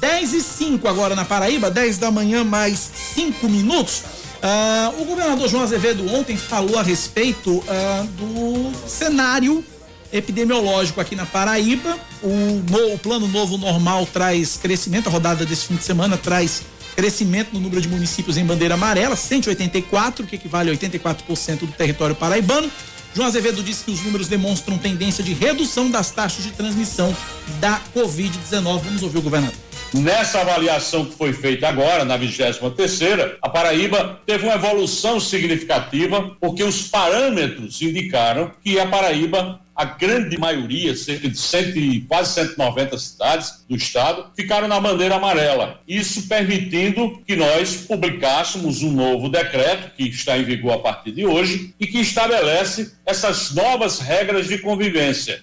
10 0.00 0.34
e 0.34 0.40
5 0.40 0.86
agora 0.86 1.16
na 1.16 1.24
Paraíba, 1.24 1.68
10 1.68 1.98
da 1.98 2.12
manhã 2.12 2.44
mais 2.44 2.90
5 3.14 3.48
minutos. 3.48 4.04
Ah, 4.42 4.92
o 4.98 5.04
governador 5.04 5.48
João 5.48 5.62
Azevedo 5.62 6.06
ontem 6.14 6.36
falou 6.36 6.78
a 6.78 6.82
respeito 6.82 7.62
ah, 7.68 8.06
do 8.16 8.72
cenário 8.88 9.62
epidemiológico 10.12 11.00
aqui 11.00 11.14
na 11.14 11.26
Paraíba. 11.26 11.98
O, 12.22 12.28
no- 12.70 12.94
o 12.94 12.98
plano 12.98 13.28
novo 13.28 13.58
normal 13.58 14.06
traz 14.06 14.56
crescimento, 14.56 15.08
a 15.08 15.10
rodada 15.10 15.44
desse 15.44 15.66
fim 15.66 15.76
de 15.76 15.84
semana 15.84 16.16
traz 16.16 16.62
crescimento 16.96 17.52
no 17.52 17.60
número 17.60 17.80
de 17.80 17.88
municípios 17.88 18.36
em 18.36 18.44
bandeira 18.44 18.74
amarela, 18.74 19.14
184, 19.14 20.26
que 20.26 20.36
equivale 20.36 20.70
a 20.70 20.74
84% 20.74 21.60
do 21.60 21.68
território 21.68 22.14
paraibano. 22.16 22.70
João 23.14 23.26
Azevedo 23.26 23.62
disse 23.62 23.84
que 23.84 23.90
os 23.90 24.02
números 24.02 24.28
demonstram 24.28 24.78
tendência 24.78 25.22
de 25.22 25.32
redução 25.32 25.90
das 25.90 26.10
taxas 26.12 26.44
de 26.44 26.50
transmissão 26.52 27.14
da 27.60 27.80
Covid-19. 27.94 28.62
Vamos 28.62 29.02
ouvir 29.02 29.18
o 29.18 29.22
governador. 29.22 29.56
Nessa 29.92 30.40
avaliação 30.40 31.04
que 31.04 31.16
foi 31.16 31.32
feita 31.32 31.68
agora, 31.68 32.04
na 32.04 32.16
23 32.16 32.58
terceira, 32.76 33.36
a 33.42 33.48
Paraíba 33.48 34.20
teve 34.24 34.44
uma 34.44 34.54
evolução 34.54 35.18
significativa, 35.18 36.36
porque 36.40 36.62
os 36.62 36.82
parâmetros 36.86 37.82
indicaram 37.82 38.52
que 38.62 38.78
a 38.78 38.86
Paraíba 38.86 39.60
a 39.80 39.84
grande 39.86 40.38
maioria, 40.38 40.94
cerca 40.94 41.72
de 41.72 42.04
quase 42.06 42.34
190 42.34 42.98
cidades 42.98 43.64
do 43.66 43.74
estado, 43.74 44.26
ficaram 44.36 44.68
na 44.68 44.78
bandeira 44.78 45.14
amarela. 45.14 45.80
Isso 45.88 46.28
permitindo 46.28 47.22
que 47.26 47.34
nós 47.34 47.86
publicássemos 47.88 48.82
um 48.82 48.92
novo 48.92 49.30
decreto, 49.30 49.94
que 49.96 50.06
está 50.06 50.36
em 50.36 50.44
vigor 50.44 50.74
a 50.74 50.78
partir 50.80 51.12
de 51.12 51.24
hoje, 51.24 51.74
e 51.80 51.86
que 51.86 51.98
estabelece 51.98 52.92
essas 53.06 53.54
novas 53.54 54.00
regras 54.00 54.48
de 54.48 54.58
convivência. 54.58 55.42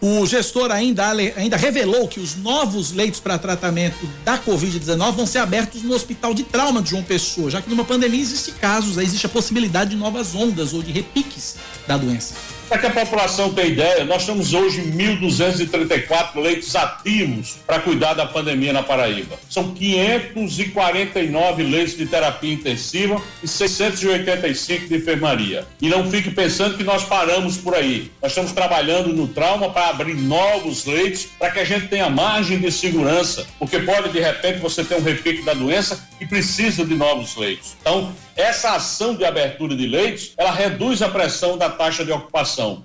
O 0.00 0.24
gestor 0.26 0.70
ainda, 0.70 1.08
ainda 1.08 1.56
revelou 1.56 2.06
que 2.06 2.20
os 2.20 2.36
novos 2.36 2.92
leitos 2.92 3.18
para 3.18 3.36
tratamento 3.36 4.08
da 4.24 4.38
Covid-19 4.38 5.12
vão 5.12 5.26
ser 5.26 5.38
abertos 5.38 5.82
no 5.82 5.92
Hospital 5.92 6.32
de 6.32 6.44
Trauma 6.44 6.80
de 6.80 6.90
João 6.90 7.02
Pessoa, 7.02 7.50
já 7.50 7.60
que 7.60 7.68
numa 7.68 7.84
pandemia 7.84 8.20
existe 8.20 8.52
casos, 8.52 8.96
existe 8.96 9.26
a 9.26 9.28
possibilidade 9.28 9.90
de 9.90 9.96
novas 9.96 10.36
ondas 10.36 10.72
ou 10.72 10.82
de 10.82 10.92
repiques 10.92 11.56
da 11.86 11.96
doença. 11.96 12.34
Para 12.68 12.78
que 12.78 12.86
a 12.86 12.90
população 12.90 13.54
tenha 13.54 13.68
ideia, 13.68 14.04
nós 14.04 14.26
temos 14.26 14.52
hoje 14.52 14.82
1.234 14.82 16.38
leitos 16.38 16.76
ativos 16.76 17.56
para 17.66 17.80
cuidar 17.80 18.12
da 18.12 18.26
pandemia 18.26 18.74
na 18.74 18.82
Paraíba. 18.82 19.38
São 19.48 19.72
549 19.72 21.62
leitos 21.62 21.96
de 21.96 22.04
terapia 22.04 22.52
intensiva 22.52 23.20
e 23.42 23.48
685 23.48 24.86
de 24.86 24.96
enfermaria. 24.96 25.66
E 25.80 25.88
não 25.88 26.10
fique 26.10 26.30
pensando 26.30 26.76
que 26.76 26.84
nós 26.84 27.04
paramos 27.04 27.56
por 27.56 27.74
aí. 27.74 28.12
Nós 28.20 28.32
estamos 28.32 28.52
trabalhando 28.52 29.14
no 29.14 29.28
trauma 29.28 29.70
para 29.70 29.88
abrir 29.88 30.14
novos 30.14 30.84
leitos 30.84 31.26
para 31.38 31.50
que 31.50 31.60
a 31.60 31.64
gente 31.64 31.88
tenha 31.88 32.10
margem 32.10 32.58
de 32.58 32.70
segurança, 32.70 33.46
porque 33.58 33.78
pode 33.78 34.10
de 34.10 34.20
repente 34.20 34.58
você 34.58 34.84
ter 34.84 34.96
um 34.96 35.02
repique 35.02 35.42
da 35.42 35.54
doença 35.54 36.06
e 36.20 36.26
precisa 36.26 36.84
de 36.84 36.94
novos 36.94 37.34
leitos. 37.34 37.76
Então, 37.80 38.12
essa 38.38 38.76
ação 38.76 39.16
de 39.16 39.24
abertura 39.24 39.74
de 39.74 39.84
leitos, 39.84 40.32
ela 40.38 40.52
reduz 40.52 41.02
a 41.02 41.08
pressão 41.08 41.58
da 41.58 41.68
taxa 41.68 42.04
de 42.04 42.12
ocupação. 42.12 42.84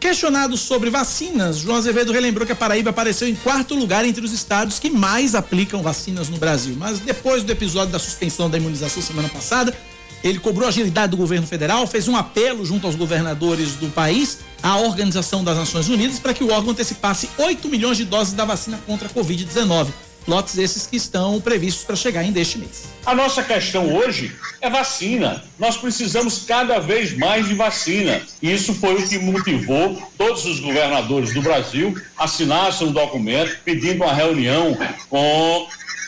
Questionado 0.00 0.56
sobre 0.56 0.88
vacinas, 0.88 1.58
João 1.58 1.76
Azevedo 1.76 2.10
relembrou 2.10 2.46
que 2.46 2.52
a 2.52 2.56
Paraíba 2.56 2.90
apareceu 2.90 3.28
em 3.28 3.34
quarto 3.34 3.74
lugar 3.74 4.04
entre 4.06 4.24
os 4.24 4.32
estados 4.32 4.78
que 4.78 4.88
mais 4.88 5.34
aplicam 5.34 5.82
vacinas 5.82 6.30
no 6.30 6.38
Brasil. 6.38 6.74
Mas 6.78 6.98
depois 7.00 7.42
do 7.42 7.52
episódio 7.52 7.92
da 7.92 7.98
suspensão 7.98 8.48
da 8.48 8.56
imunização 8.56 9.02
semana 9.02 9.28
passada, 9.28 9.76
ele 10.24 10.38
cobrou 10.38 10.66
agilidade 10.66 11.10
do 11.10 11.16
governo 11.18 11.46
federal, 11.46 11.86
fez 11.86 12.08
um 12.08 12.16
apelo 12.16 12.64
junto 12.64 12.86
aos 12.86 12.96
governadores 12.96 13.74
do 13.74 13.90
país 13.90 14.38
à 14.62 14.78
Organização 14.78 15.44
das 15.44 15.56
Nações 15.56 15.88
Unidas 15.88 16.18
para 16.18 16.32
que 16.32 16.42
o 16.42 16.50
órgão 16.50 16.70
antecipasse 16.70 17.28
8 17.36 17.68
milhões 17.68 17.98
de 17.98 18.04
doses 18.04 18.32
da 18.32 18.44
vacina 18.44 18.78
contra 18.86 19.06
a 19.06 19.10
Covid-19 19.10 19.88
lotes 20.26 20.58
esses 20.58 20.86
que 20.86 20.96
estão 20.96 21.40
previstos 21.40 21.84
para 21.84 21.96
chegar 21.96 22.20
ainda 22.20 22.40
este 22.40 22.58
mês. 22.58 22.84
A 23.04 23.14
nossa 23.14 23.42
questão 23.42 23.94
hoje 23.94 24.34
é 24.60 24.68
vacina. 24.68 25.44
Nós 25.58 25.76
precisamos 25.76 26.44
cada 26.46 26.78
vez 26.78 27.16
mais 27.16 27.46
de 27.46 27.54
vacina. 27.54 28.20
E 28.42 28.52
isso 28.52 28.74
foi 28.74 28.94
o 28.94 29.08
que 29.08 29.18
motivou 29.18 30.00
todos 30.18 30.44
os 30.44 30.60
governadores 30.60 31.32
do 31.32 31.40
Brasil 31.40 31.94
a 32.16 32.24
assinassem 32.24 32.88
um 32.88 32.92
documento 32.92 33.58
pedindo 33.64 34.04
uma 34.04 34.12
reunião 34.12 34.76
com 35.08 35.66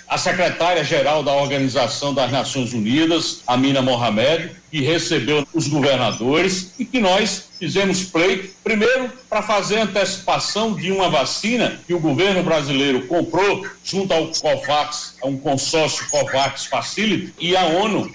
a 0.08 0.16
secretária-geral 0.16 1.22
da 1.22 1.32
Organização 1.34 2.14
das 2.14 2.32
Nações 2.32 2.72
Unidas, 2.72 3.42
Amina 3.46 3.82
Mohamed, 3.82 4.52
que 4.70 4.80
recebeu 4.80 5.46
os 5.52 5.68
governadores 5.68 6.72
e 6.78 6.84
que 6.84 6.98
nós 6.98 7.48
fizemos 7.58 8.04
pleito, 8.04 8.48
primeiro, 8.64 9.12
para 9.28 9.42
fazer 9.42 9.80
antecipação 9.80 10.74
de 10.74 10.90
uma 10.90 11.10
vacina 11.10 11.78
que 11.86 11.92
o 11.92 12.00
governo 12.00 12.42
brasileiro 12.42 13.06
comprou 13.06 13.66
junto 13.84 14.14
ao 14.14 14.28
COVAX, 14.28 15.16
a 15.22 15.26
um 15.26 15.36
consórcio 15.36 16.08
COVAX 16.08 16.66
Facility, 16.66 17.34
e 17.38 17.54
a 17.54 17.64
ONU 17.64 18.10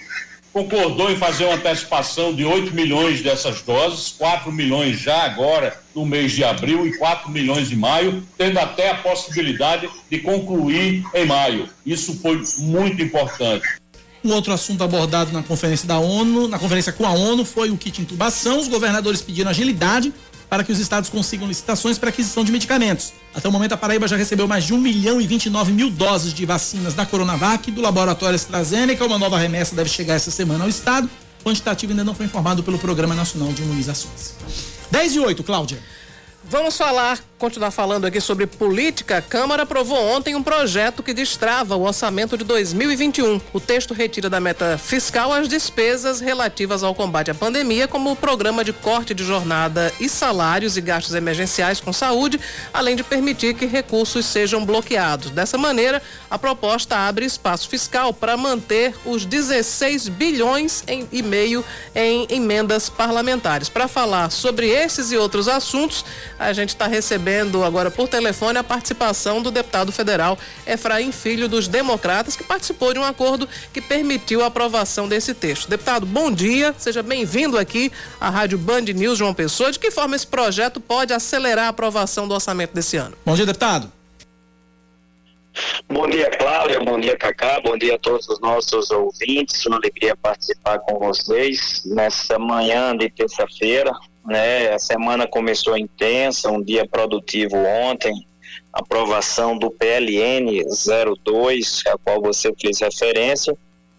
concordou 0.54 1.10
em 1.10 1.16
fazer 1.16 1.46
uma 1.46 1.56
antecipação 1.56 2.32
de 2.32 2.44
8 2.44 2.72
milhões 2.72 3.20
dessas 3.20 3.60
doses, 3.60 4.14
4 4.16 4.52
milhões 4.52 5.00
já 5.00 5.24
agora 5.24 5.76
no 5.92 6.06
mês 6.06 6.30
de 6.30 6.44
abril 6.44 6.86
e 6.86 6.96
4 6.96 7.28
milhões 7.28 7.72
em 7.72 7.76
maio, 7.76 8.22
tendo 8.38 8.58
até 8.60 8.90
a 8.90 8.94
possibilidade 8.94 9.90
de 10.08 10.18
concluir 10.20 11.04
em 11.12 11.26
maio. 11.26 11.68
Isso 11.84 12.14
foi 12.20 12.40
muito 12.58 13.02
importante. 13.02 13.66
Um 14.24 14.32
outro 14.32 14.52
assunto 14.52 14.82
abordado 14.82 15.32
na 15.32 15.42
conferência 15.42 15.88
da 15.88 15.98
ONU, 15.98 16.46
na 16.46 16.58
conferência 16.58 16.92
com 16.92 17.04
a 17.04 17.10
ONU, 17.10 17.44
foi 17.44 17.70
o 17.70 17.76
kit 17.76 18.00
intubação. 18.00 18.58
Os 18.58 18.68
governadores 18.68 19.20
pediram 19.20 19.50
agilidade 19.50 20.14
para 20.48 20.62
que 20.64 20.72
os 20.72 20.78
estados 20.78 21.10
consigam 21.10 21.46
licitações 21.46 21.98
para 21.98 22.10
aquisição 22.10 22.44
de 22.44 22.52
medicamentos. 22.52 23.12
Até 23.34 23.48
o 23.48 23.52
momento, 23.52 23.72
a 23.72 23.76
Paraíba 23.76 24.06
já 24.06 24.16
recebeu 24.16 24.46
mais 24.46 24.64
de 24.64 24.72
1 24.72 24.80
milhão 24.80 25.20
e 25.20 25.26
29 25.26 25.72
mil 25.72 25.90
doses 25.90 26.32
de 26.32 26.44
vacinas 26.46 26.94
da 26.94 27.04
Coronavac 27.04 27.70
do 27.70 27.80
laboratório 27.80 28.36
AstraZeneca. 28.36 29.04
Uma 29.04 29.18
nova 29.18 29.38
remessa 29.38 29.74
deve 29.74 29.90
chegar 29.90 30.14
essa 30.14 30.30
semana 30.30 30.64
ao 30.64 30.70
estado. 30.70 31.08
O 31.40 31.44
quantitativo 31.44 31.92
ainda 31.92 32.04
não 32.04 32.14
foi 32.14 32.26
informado 32.26 32.62
pelo 32.62 32.78
Programa 32.78 33.14
Nacional 33.14 33.52
de 33.52 33.62
Imunizações. 33.62 34.34
10 34.90 35.16
e 35.16 35.20
8, 35.20 35.42
Cláudia. 35.42 35.78
Vamos 36.46 36.76
falar 36.76 37.18
continuar 37.44 37.70
falando 37.72 38.06
aqui 38.06 38.22
sobre 38.22 38.46
política, 38.46 39.18
a 39.18 39.22
Câmara 39.22 39.64
aprovou 39.64 39.98
ontem 39.98 40.34
um 40.34 40.42
projeto 40.42 41.02
que 41.02 41.12
destrava 41.12 41.76
o 41.76 41.82
orçamento 41.82 42.38
de 42.38 42.44
2021. 42.44 43.38
O 43.52 43.60
texto 43.60 43.92
retira 43.92 44.30
da 44.30 44.40
meta 44.40 44.78
fiscal 44.78 45.30
as 45.30 45.46
despesas 45.46 46.20
relativas 46.20 46.82
ao 46.82 46.94
combate 46.94 47.30
à 47.30 47.34
pandemia, 47.34 47.86
como 47.86 48.10
o 48.10 48.16
programa 48.16 48.64
de 48.64 48.72
corte 48.72 49.12
de 49.12 49.22
jornada 49.22 49.92
e 50.00 50.08
salários 50.08 50.78
e 50.78 50.80
gastos 50.80 51.14
emergenciais 51.14 51.80
com 51.80 51.92
saúde, 51.92 52.40
além 52.72 52.96
de 52.96 53.04
permitir 53.04 53.52
que 53.52 53.66
recursos 53.66 54.24
sejam 54.24 54.64
bloqueados. 54.64 55.30
Dessa 55.30 55.58
maneira, 55.58 56.00
a 56.30 56.38
proposta 56.38 56.96
abre 56.96 57.26
espaço 57.26 57.68
fiscal 57.68 58.14
para 58.14 58.38
manter 58.38 58.94
os 59.04 59.26
16 59.26 60.08
bilhões 60.08 60.82
em, 60.88 61.06
e 61.12 61.22
meio 61.22 61.62
em 61.94 62.26
emendas 62.30 62.88
parlamentares. 62.88 63.68
Para 63.68 63.86
falar 63.86 64.30
sobre 64.30 64.68
esses 64.68 65.12
e 65.12 65.16
outros 65.18 65.46
assuntos, 65.46 66.06
a 66.38 66.52
gente 66.52 66.70
está 66.70 66.86
recebendo 66.86 67.64
agora 67.64 67.90
por 67.90 68.08
telefone 68.08 68.58
a 68.58 68.64
participação 68.64 69.42
do 69.42 69.50
deputado 69.50 69.92
federal 69.92 70.38
Efraim 70.66 71.12
Filho 71.12 71.48
dos 71.48 71.68
Democratas, 71.68 72.36
que 72.36 72.44
participou 72.44 72.92
de 72.92 72.98
um 72.98 73.04
acordo 73.04 73.48
que 73.72 73.80
permitiu 73.80 74.42
a 74.42 74.46
aprovação 74.46 75.08
desse 75.08 75.34
texto. 75.34 75.68
Deputado, 75.68 76.06
bom 76.06 76.30
dia, 76.30 76.74
seja 76.78 77.02
bem-vindo 77.02 77.58
aqui 77.58 77.90
à 78.20 78.30
Rádio 78.30 78.58
Band 78.58 78.82
News 78.82 79.18
João 79.18 79.34
Pessoa. 79.34 79.72
De 79.72 79.78
que 79.78 79.90
forma 79.90 80.16
esse 80.16 80.26
projeto 80.26 80.80
pode 80.80 81.12
acelerar 81.12 81.66
a 81.66 81.68
aprovação 81.68 82.26
do 82.26 82.34
orçamento 82.34 82.74
desse 82.74 82.96
ano? 82.96 83.16
Bom 83.24 83.34
dia, 83.34 83.46
deputado. 83.46 83.90
Bom 85.88 86.08
dia, 86.08 86.28
Cláudia. 86.30 86.80
Bom 86.80 86.98
dia, 86.98 87.16
Cacá. 87.16 87.60
Bom 87.60 87.78
dia 87.78 87.94
a 87.94 87.98
todos 87.98 88.28
os 88.28 88.40
nossos 88.40 88.90
ouvintes. 88.90 89.64
Uma 89.66 89.76
alegria 89.76 90.16
participar 90.16 90.80
com 90.80 90.98
vocês 90.98 91.82
nessa 91.84 92.38
manhã 92.38 92.96
de 92.96 93.08
terça-feira 93.08 93.92
né? 94.24 94.72
A 94.72 94.78
semana 94.78 95.26
começou 95.26 95.76
intensa, 95.76 96.50
um 96.50 96.62
dia 96.62 96.86
produtivo 96.86 97.56
ontem, 97.56 98.26
aprovação 98.72 99.56
do 99.56 99.70
PLN 99.70 100.62
02, 101.24 101.82
a 101.86 101.98
qual 101.98 102.20
você 102.20 102.52
fez 102.60 102.80
referência, 102.80 103.56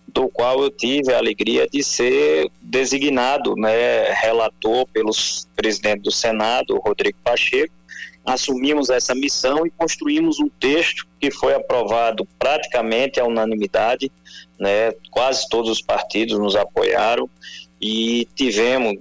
do 0.07 0.29
qual 0.29 0.63
eu 0.63 0.69
tive 0.69 1.13
a 1.13 1.17
alegria 1.17 1.67
de 1.67 1.83
ser 1.83 2.49
designado, 2.61 3.55
né, 3.55 4.13
relator 4.13 4.87
pelo 4.87 5.11
presidente 5.55 6.03
do 6.03 6.11
Senado, 6.11 6.79
Rodrigo 6.79 7.17
Pacheco. 7.23 7.73
Assumimos 8.25 8.89
essa 8.89 9.13
missão 9.13 9.67
e 9.67 9.69
construímos 9.69 10.39
um 10.39 10.49
texto 10.59 11.05
que 11.19 11.29
foi 11.29 11.53
aprovado 11.53 12.27
praticamente 12.39 13.19
à 13.19 13.25
unanimidade, 13.25 14.11
né? 14.59 14.93
Quase 15.11 15.47
todos 15.47 15.69
os 15.69 15.81
partidos 15.81 16.39
nos 16.39 16.55
apoiaram 16.55 17.29
e 17.79 18.27
tivemos 18.35 18.95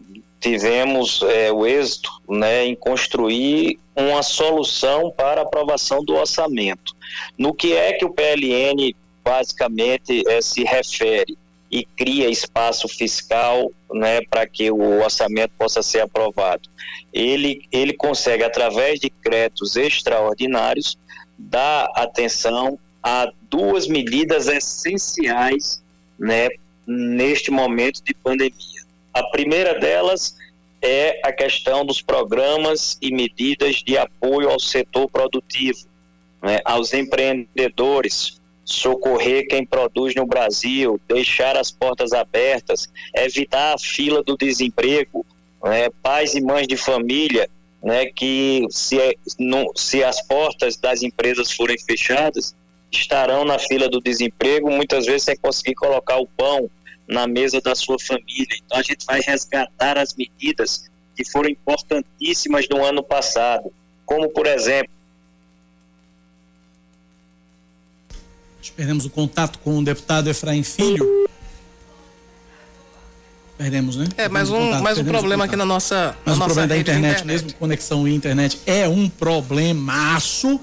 tivemos 0.45 1.23
é, 1.23 1.51
o 1.51 1.67
êxito 1.67 2.11
né, 2.29 2.67
em 2.67 2.75
construir 2.75 3.79
uma 3.97 4.23
solução 4.23 5.11
para 5.11 5.41
aprovação 5.41 6.05
do 6.05 6.15
orçamento. 6.17 6.95
No 7.39 7.55
que 7.55 7.73
é 7.73 7.95
que 7.95 8.05
o 8.05 8.13
PLN 8.13 8.95
basicamente 9.25 10.23
é, 10.29 10.43
se 10.43 10.63
refere 10.63 11.39
e 11.71 11.87
cria 11.97 12.29
espaço 12.29 12.87
fiscal 12.89 13.73
né, 13.91 14.21
para 14.29 14.47
que 14.47 14.71
o 14.71 15.03
orçamento 15.03 15.53
possa 15.57 15.83
ser 15.83 16.01
aprovado? 16.01 16.69
Ele, 17.11 17.63
ele 17.73 17.95
consegue, 17.95 18.45
através 18.45 19.01
de 19.01 19.09
créditos 19.09 19.77
extraordinários, 19.77 20.99
dar 21.39 21.89
atenção 21.95 22.79
a 23.03 23.33
duas 23.49 23.89
medidas 23.89 24.47
essenciais 24.47 25.83
né, 26.19 26.51
neste 26.87 27.51
momento 27.51 28.05
de 28.05 28.13
pandemia 28.13 28.74
a 29.15 29.23
primeira 29.23 29.79
delas 29.79 30.37
é 30.83 31.21
a 31.25 31.33
questão 31.33 31.87
dos 31.87 32.03
programas 32.03 32.99
e 33.01 33.15
medidas 33.15 33.77
de 33.77 33.97
apoio 33.97 34.51
ao 34.51 34.59
setor 34.59 35.09
produtivo, 35.09 35.87
né, 36.43 36.61
aos 36.65 36.93
empreendedores, 36.93 38.41
socorrer 38.65 39.47
quem 39.47 39.65
produz 39.65 40.15
no 40.15 40.27
Brasil, 40.27 41.01
deixar 41.09 41.57
as 41.57 41.71
portas 41.71 42.13
abertas, 42.13 42.89
evitar 43.15 43.75
a 43.75 43.79
fila 43.79 44.23
do 44.23 44.37
desemprego, 44.37 45.25
né, 45.63 45.89
pais 46.03 46.35
e 46.35 46.41
mães 46.43 46.67
de 46.67 46.77
família, 46.77 47.49
né, 47.83 48.07
que 48.07 48.67
se, 48.69 49.01
é, 49.01 49.15
se 49.75 50.03
as 50.03 50.21
portas 50.27 50.77
das 50.77 51.03
empresas 51.03 51.53
forem 51.53 51.79
fechadas, 51.79 52.55
estarão 52.91 53.45
na 53.45 53.59
fila 53.59 53.89
do 53.89 54.01
desemprego, 54.01 54.71
muitas 54.71 55.07
vezes 55.07 55.25
sem 55.25 55.37
conseguir 55.37 55.75
colocar 55.75 56.19
o 56.19 56.27
pão 56.27 56.71
na 57.07 57.27
mesa 57.27 57.61
da 57.61 57.75
sua 57.75 57.99
família. 57.99 58.57
Então 58.65 58.79
a 58.79 58.83
gente 58.83 59.05
vai 59.05 59.21
resgatar 59.21 59.99
as 59.99 60.15
medidas 60.15 60.85
que 61.17 61.25
foram 61.31 61.49
importantíssimas 61.49 62.67
no 62.69 62.85
ano 62.85 63.03
passado, 63.03 63.73
como 64.05 64.29
por 64.31 64.47
exemplo. 64.47 64.93
Perdemos 68.77 69.05
o 69.05 69.11
contato 69.11 69.59
com 69.61 69.79
o 69.79 69.85
deputado 69.85 70.29
Efraim 70.29 70.63
Filho. 70.65 71.29
Perdemos, 73.57 73.97
né? 73.97 74.07
É, 74.17 74.29
mais 74.29 74.51
um, 74.51 74.81
mais 74.81 74.99
um 74.99 75.05
problema 75.05 75.45
aqui 75.45 75.55
na 75.55 75.65
nossa. 75.65 76.17
Mas 76.25 76.37
na 76.39 76.45
o 76.45 76.49
nossa 76.49 76.55
problema 76.55 76.69
da 76.69 76.75
rede 76.75 76.91
de 76.91 76.99
internet, 76.99 77.25
mesmo 77.25 77.55
conexão 77.55 78.09
e 78.09 78.15
internet, 78.15 78.61
é 78.67 78.89
um 78.89 79.09
problemaço, 79.09 80.59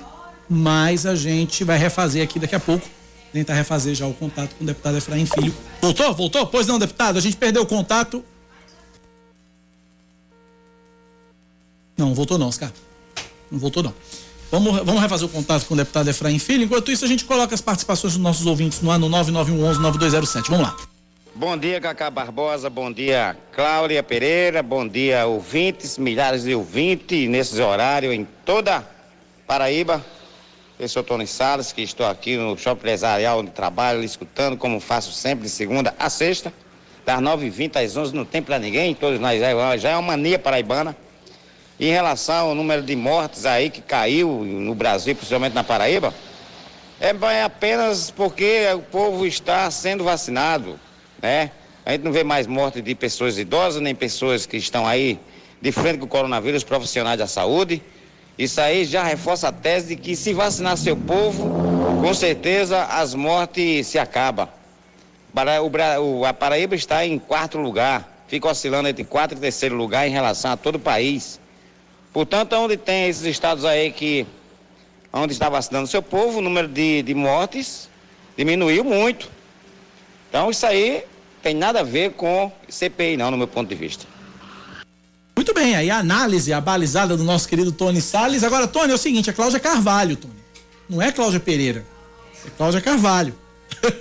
mas 0.49 1.05
a 1.05 1.15
gente 1.15 1.63
vai 1.63 1.77
refazer 1.77 2.21
aqui 2.21 2.37
daqui 2.37 2.55
a 2.55 2.59
pouco. 2.59 2.85
Tentar 3.31 3.53
refazer 3.53 3.95
já 3.95 4.05
o 4.05 4.13
contato 4.13 4.55
com 4.55 4.63
o 4.63 4.67
deputado 4.67 4.97
Efraim 4.97 5.25
Filho. 5.25 5.53
Voltou? 5.81 6.13
Voltou? 6.13 6.47
Pois 6.47 6.67
não, 6.67 6.77
deputado, 6.77 7.17
a 7.17 7.21
gente 7.21 7.37
perdeu 7.37 7.61
o 7.61 7.65
contato. 7.65 8.23
Não, 11.97 12.13
voltou 12.13 12.37
não, 12.37 12.47
Oscar. 12.47 12.71
Não 13.49 13.59
voltou 13.59 13.83
não. 13.83 13.93
Vamos, 14.51 14.83
vamos 14.83 15.01
refazer 15.01 15.27
o 15.27 15.31
contato 15.31 15.65
com 15.65 15.75
o 15.75 15.77
deputado 15.77 16.09
Efraim 16.09 16.37
Filho. 16.37 16.65
Enquanto 16.65 16.91
isso, 16.91 17.05
a 17.05 17.07
gente 17.07 17.23
coloca 17.23 17.55
as 17.55 17.61
participações 17.61 18.13
dos 18.13 18.21
nossos 18.21 18.45
ouvintes 18.45 18.81
no 18.81 18.91
ano 18.91 19.09
9911-9207. 19.09 20.49
Vamos 20.49 20.67
lá. 20.67 20.75
Bom 21.33 21.57
dia, 21.57 21.79
Cacá 21.79 22.09
Barbosa. 22.09 22.69
Bom 22.69 22.91
dia, 22.91 23.37
Cláudia 23.53 24.03
Pereira. 24.03 24.61
Bom 24.61 24.85
dia, 24.85 25.25
ouvintes, 25.25 25.97
milhares 25.97 26.43
de 26.43 26.53
ouvintes 26.53 27.29
nesses 27.29 27.59
horários 27.59 28.13
em 28.13 28.27
toda 28.43 28.85
Paraíba. 29.47 30.05
Eu 30.81 30.87
sou 30.87 31.03
Tony 31.03 31.27
Salles, 31.27 31.71
que 31.71 31.83
estou 31.83 32.07
aqui 32.07 32.35
no 32.35 32.57
Shopping 32.57 32.79
Empresarial 32.79 33.37
onde 33.37 33.51
trabalho, 33.51 34.03
escutando, 34.03 34.57
como 34.57 34.79
faço 34.79 35.11
sempre, 35.11 35.43
de 35.43 35.49
segunda 35.51 35.93
a 35.99 36.09
sexta, 36.09 36.51
das 37.05 37.19
9h20 37.21 37.85
às 37.85 37.95
11 37.95 38.15
não 38.15 38.25
tem 38.25 38.41
para 38.41 38.57
ninguém, 38.57 38.95
todos 38.95 39.19
nós 39.19 39.39
já 39.39 39.91
é 39.91 39.95
uma 39.95 40.01
mania 40.01 40.39
paraibana. 40.39 40.97
Em 41.79 41.91
relação 41.91 42.47
ao 42.47 42.55
número 42.55 42.81
de 42.81 42.95
mortes 42.95 43.45
aí 43.45 43.69
que 43.69 43.79
caiu 43.79 44.43
no 44.43 44.73
Brasil, 44.73 45.15
principalmente 45.15 45.53
na 45.53 45.63
Paraíba, 45.63 46.11
é 46.99 47.43
apenas 47.43 48.09
porque 48.09 48.65
o 48.73 48.81
povo 48.81 49.27
está 49.27 49.69
sendo 49.69 50.03
vacinado 50.03 50.79
né? 51.21 51.51
A 51.85 51.91
gente 51.91 52.01
não 52.01 52.11
vê 52.11 52.23
mais 52.23 52.47
morte 52.47 52.81
de 52.81 52.95
pessoas 52.95 53.37
idosas, 53.37 53.79
nem 53.83 53.93
pessoas 53.93 54.47
que 54.47 54.57
estão 54.57 54.87
aí 54.87 55.19
de 55.61 55.71
frente 55.71 55.99
com 55.99 56.05
o 56.05 56.07
coronavírus, 56.07 56.63
profissionais 56.63 57.19
da 57.19 57.27
saúde. 57.27 57.83
Isso 58.37 58.59
aí 58.59 58.85
já 58.85 59.03
reforça 59.03 59.49
a 59.49 59.51
tese 59.51 59.89
de 59.89 59.95
que 59.95 60.15
se 60.15 60.33
vacinar 60.33 60.77
seu 60.77 60.95
povo, 60.95 61.49
com 62.01 62.13
certeza 62.13 62.83
as 62.85 63.13
mortes 63.13 63.87
se 63.87 63.99
acabam. 63.99 64.47
A 66.27 66.33
Paraíba 66.33 66.75
está 66.75 67.05
em 67.05 67.19
quarto 67.19 67.57
lugar, 67.57 68.25
fica 68.27 68.49
oscilando 68.49 68.89
entre 68.89 69.03
quarto 69.03 69.33
e 69.33 69.37
terceiro 69.37 69.75
lugar 69.75 70.07
em 70.07 70.11
relação 70.11 70.51
a 70.51 70.57
todo 70.57 70.75
o 70.75 70.79
país. 70.79 71.39
Portanto, 72.11 72.53
onde 72.53 72.75
tem 72.77 73.07
esses 73.07 73.23
estados 73.23 73.63
aí 73.63 73.91
que 73.91 74.25
onde 75.13 75.33
está 75.33 75.49
vacinando 75.49 75.87
seu 75.87 76.01
povo, 76.01 76.39
o 76.39 76.41
número 76.41 76.67
de, 76.67 77.01
de 77.03 77.13
mortes 77.13 77.89
diminuiu 78.37 78.83
muito. 78.83 79.29
Então 80.29 80.49
isso 80.49 80.65
aí 80.65 81.03
tem 81.41 81.53
nada 81.53 81.81
a 81.81 81.83
ver 81.83 82.11
com 82.13 82.51
CPI, 82.67 83.17
não, 83.17 83.31
no 83.31 83.37
meu 83.37 83.47
ponto 83.47 83.67
de 83.67 83.75
vista. 83.75 84.05
Muito 85.41 85.55
bem, 85.55 85.75
aí 85.75 85.89
a 85.89 85.97
análise, 85.97 86.53
a 86.53 86.61
balizada 86.61 87.17
do 87.17 87.23
nosso 87.23 87.49
querido 87.49 87.71
Tony 87.71 87.99
Salles. 87.99 88.43
Agora, 88.43 88.67
Tony, 88.67 88.91
é 88.91 88.93
o 88.93 88.97
seguinte, 88.97 89.27
é 89.27 89.33
Cláudia 89.33 89.59
Carvalho, 89.59 90.15
Tony. 90.15 90.35
Não 90.87 91.01
é 91.01 91.11
Cláudia 91.11 91.39
Pereira. 91.39 91.83
É 92.45 92.49
Cláudia 92.55 92.79
Carvalho. 92.79 93.33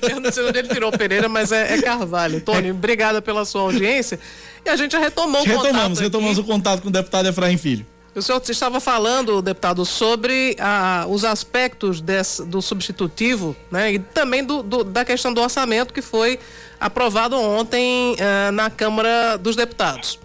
Eu 0.03 0.21
não 0.21 0.31
sei 0.31 0.45
onde 0.45 0.59
ele 0.59 0.69
tirou 0.69 0.93
Pereira, 0.93 1.31
mas 1.31 1.51
é, 1.51 1.77
é 1.77 1.81
Carvalho. 1.81 2.43
Tony, 2.43 2.69
é. 2.69 2.73
obrigada 2.73 3.23
pela 3.23 3.47
sua 3.47 3.63
audiência. 3.63 4.21
E 4.63 4.69
a 4.69 4.77
gente 4.77 4.93
já 4.93 4.99
retomou 4.99 5.41
o 5.41 5.45
retomamos, 5.45 5.73
contato. 5.73 6.01
Retomamos 6.01 6.39
aqui. 6.39 6.47
o 6.47 6.53
contato 6.53 6.83
com 6.83 6.89
o 6.91 6.93
deputado 6.93 7.27
Efraim 7.27 7.57
Filho. 7.57 7.87
O 8.15 8.21
senhor 8.21 8.43
estava 8.47 8.79
falando, 8.79 9.41
deputado, 9.41 9.87
sobre 9.87 10.55
ah, 10.61 11.07
os 11.09 11.25
aspectos 11.25 12.03
desse, 12.03 12.45
do 12.45 12.61
substitutivo, 12.61 13.57
né? 13.71 13.95
E 13.95 13.99
também 13.99 14.45
do, 14.45 14.63
do, 14.63 14.85
da 14.85 15.07
questão 15.07 15.33
do 15.33 15.41
orçamento 15.41 15.95
que 15.95 16.03
foi 16.03 16.39
aprovado 16.79 17.35
ontem 17.35 18.15
ah, 18.21 18.53
na 18.53 18.69
Câmara 18.69 19.39
dos 19.39 19.57
Deputados. 19.57 20.19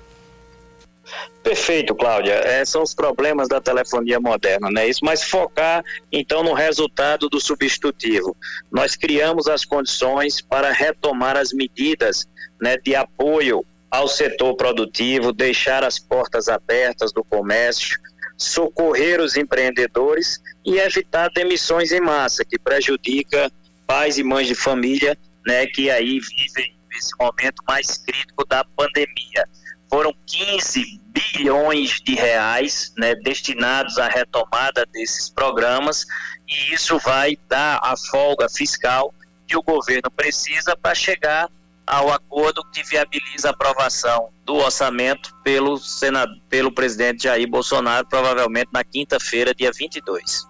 Perfeito, 1.46 1.94
Cláudia. 1.94 2.34
É, 2.34 2.66
são 2.66 2.82
os 2.82 2.96
problemas 2.96 3.48
da 3.48 3.62
telefonia 3.62 4.20
moderna, 4.20 4.72
né? 4.72 4.88
Isso, 4.88 5.06
mas 5.06 5.22
focar 5.22 5.84
então 6.12 6.42
no 6.42 6.54
resultado 6.54 7.30
do 7.30 7.40
substitutivo. 7.40 8.36
Nós 8.72 8.96
criamos 8.96 9.48
as 9.48 9.64
condições 9.64 10.42
para 10.42 10.72
retomar 10.72 11.38
as 11.38 11.54
medidas 11.54 12.28
né, 12.60 12.78
de 12.78 12.96
apoio 12.96 13.64
ao 13.92 14.08
setor 14.08 14.56
produtivo, 14.56 15.32
deixar 15.32 15.84
as 15.84 16.00
portas 16.00 16.48
abertas 16.48 17.14
do 17.14 17.24
comércio, 17.24 17.96
socorrer 18.36 19.22
os 19.22 19.38
empreendedores 19.38 20.42
e 20.66 20.80
evitar 20.80 21.30
demissões 21.30 21.92
em 21.92 22.02
massa, 22.02 22.44
que 22.44 22.58
prejudica 22.58 23.52
pais 23.86 24.18
e 24.18 24.24
mães 24.24 24.48
de 24.48 24.56
família, 24.56 25.16
né, 25.46 25.68
que 25.68 25.92
aí 25.92 26.20
vivem 26.20 26.76
esse 26.98 27.12
momento 27.20 27.62
mais 27.68 28.00
crítico 28.00 28.48
da 28.48 28.66
pandemia. 28.76 29.46
Foram 29.90 30.14
15 30.26 31.02
bilhões 31.08 32.02
de 32.02 32.16
reais 32.16 32.94
né, 32.98 33.16
destinados 33.16 33.98
à 33.98 34.08
retomada 34.08 34.86
desses 34.92 35.30
programas 35.30 36.06
e 36.48 36.74
isso 36.74 36.98
vai 37.00 37.38
dar 37.48 37.80
a 37.82 37.96
folga 37.96 38.48
fiscal 38.50 39.14
que 39.48 39.56
o 39.56 39.62
governo 39.62 40.10
precisa 40.12 40.76
para 40.76 40.96
chegar 40.96 41.50
ao 41.86 42.12
acordo 42.12 42.64
que 42.72 42.84
viabiliza 42.84 43.50
a 43.50 43.52
aprovação 43.52 44.30
do 44.44 44.56
orçamento 44.56 45.34
pelo, 45.44 45.78
senado, 45.78 46.34
pelo 46.50 46.72
presidente 46.72 47.24
Jair 47.24 47.48
Bolsonaro, 47.48 48.08
provavelmente 48.08 48.70
na 48.74 48.84
quinta-feira, 48.84 49.54
dia 49.54 49.72
22. 49.72 50.48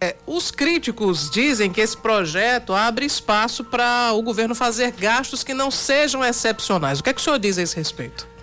É, 0.00 0.14
os 0.26 0.50
críticos 0.50 1.30
dizem 1.30 1.72
que 1.72 1.80
esse 1.80 1.96
projeto 1.96 2.74
abre 2.74 3.06
espaço 3.06 3.64
para 3.64 4.12
o 4.12 4.22
governo 4.22 4.54
fazer 4.54 4.92
gastos 4.92 5.42
que 5.42 5.54
não 5.54 5.70
sejam 5.70 6.24
excepcionais. 6.24 7.00
O 7.00 7.02
que 7.02 7.10
é 7.10 7.12
que 7.12 7.20
o 7.20 7.24
senhor 7.24 7.38
diz 7.38 7.58
a 7.58 7.62
esse 7.62 7.74
respeito? 7.74 8.35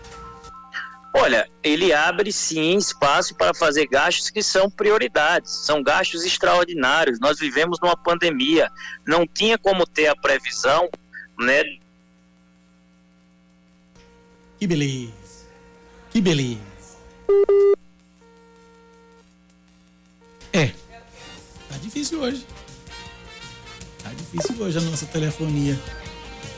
Olha, 1.16 1.48
ele 1.62 1.94
abre 1.94 2.32
sim 2.32 2.76
espaço 2.76 3.36
para 3.36 3.54
fazer 3.54 3.88
gastos 3.88 4.32
que 4.32 4.42
são 4.42 4.70
prioridades, 4.70 5.52
são 5.52 5.84
gastos 5.84 6.26
extraordinários. 6.26 7.20
Nós 7.20 7.38
vivemos 7.40 7.80
numa 7.80 7.96
pandemia, 7.96 8.72
não 9.06 9.28
tinha 9.28 9.58
como 9.58 9.86
ter 9.86 10.08
a 10.08 10.16
previsão 10.16 10.90
né, 11.40 11.64
que 14.64 14.68
beleza. 14.68 15.12
Que 16.10 16.22
beleza. 16.22 16.62
É. 20.54 20.68
Tá 21.68 21.78
difícil 21.82 22.22
hoje. 22.22 22.48
Tá 24.02 24.10
difícil 24.14 24.64
hoje 24.64 24.78
a 24.78 24.82
nossa 24.82 25.06
telefonia. 25.08 25.78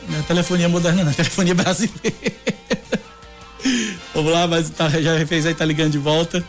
Não 0.07 0.19
é 0.19 0.21
telefonia 0.21 0.69
moderna, 0.69 1.03
não, 1.03 1.11
é 1.11 1.15
telefonia 1.15 1.55
brasileira. 1.55 2.35
Vamos 4.15 4.31
lá, 4.31 4.47
mas 4.47 4.69
tá, 4.69 4.87
já 4.89 5.27
fez 5.27 5.45
aí, 5.45 5.53
tá 5.53 5.65
ligando 5.65 5.91
de 5.91 5.97
volta. 5.97 6.41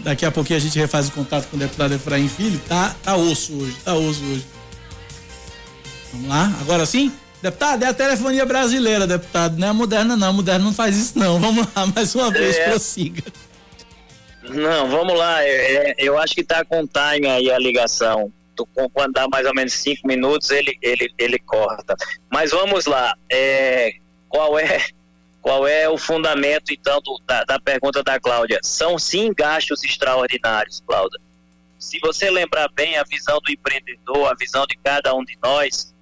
Daqui 0.00 0.26
a 0.26 0.32
pouquinho 0.32 0.56
a 0.56 0.60
gente 0.60 0.76
refaz 0.76 1.06
o 1.06 1.12
contato 1.12 1.46
com 1.48 1.56
o 1.56 1.60
deputado 1.60 1.94
Efraim 1.94 2.28
Filho. 2.28 2.60
Tá, 2.68 2.94
tá 3.04 3.14
osso 3.14 3.56
hoje, 3.56 3.76
tá 3.84 3.94
osso 3.94 4.20
hoje. 4.24 4.44
Vamos 6.12 6.28
lá, 6.28 6.52
agora 6.60 6.84
sim? 6.84 7.12
Deputado, 7.40 7.84
é 7.84 7.86
a 7.86 7.94
telefonia 7.94 8.44
brasileira, 8.44 9.06
deputado. 9.06 9.56
Não 9.56 9.68
é 9.68 9.70
a 9.70 9.74
moderna, 9.74 10.16
não. 10.16 10.30
A 10.30 10.32
moderna 10.32 10.64
não 10.64 10.74
faz 10.74 10.96
isso, 10.96 11.16
não. 11.16 11.38
Vamos 11.38 11.68
lá, 11.72 11.86
mais 11.94 12.12
uma 12.16 12.32
vez, 12.32 12.56
é. 12.56 12.70
prossiga. 12.70 13.22
Não, 14.42 14.88
vamos 14.88 15.16
lá. 15.16 15.44
É, 15.44 15.94
eu 15.98 16.18
acho 16.18 16.34
que 16.34 16.40
está 16.40 16.64
com 16.64 16.84
time 16.84 17.28
aí 17.28 17.48
a 17.48 17.58
ligação. 17.60 18.32
Quando 18.92 19.12
dá 19.12 19.28
mais 19.28 19.46
ou 19.46 19.54
menos 19.54 19.72
cinco 19.72 20.08
minutos, 20.08 20.50
ele, 20.50 20.76
ele, 20.82 21.08
ele 21.16 21.38
corta. 21.38 21.94
Mas 22.32 22.50
vamos 22.50 22.86
lá. 22.86 23.14
É, 23.30 23.92
qual 24.28 24.58
é 24.58 24.84
qual 25.46 25.64
é 25.64 25.88
o 25.88 25.96
fundamento, 25.96 26.72
então, 26.72 27.00
do, 27.00 27.20
da, 27.24 27.44
da 27.44 27.60
pergunta 27.60 28.02
da 28.02 28.18
Cláudia? 28.18 28.58
São 28.64 28.98
sim 28.98 29.32
gastos 29.32 29.84
extraordinários, 29.84 30.82
Cláudia. 30.84 31.20
Se 31.78 32.00
você 32.00 32.28
lembrar 32.28 32.68
bem 32.70 32.98
a 32.98 33.04
visão 33.04 33.38
do 33.38 33.52
empreendedor, 33.52 34.26
a 34.26 34.34
visão 34.34 34.66
de 34.66 34.76
cada 34.82 35.14
um 35.14 35.24
de 35.24 35.38
nós, 35.40 35.94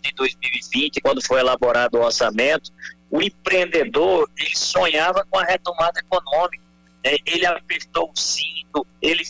de 0.00 0.12
2020, 0.14 1.00
quando 1.00 1.20
foi 1.26 1.40
elaborado 1.40 1.98
o 1.98 2.04
orçamento, 2.04 2.70
o 3.10 3.20
empreendedor 3.20 4.30
ele 4.38 4.56
sonhava 4.56 5.26
com 5.28 5.36
a 5.36 5.42
retomada 5.42 5.98
econômica. 5.98 6.62
Né? 7.04 7.16
Ele 7.26 7.46
apertou 7.46 8.12
o 8.14 8.16
cinto, 8.16 8.86
ele 9.02 9.24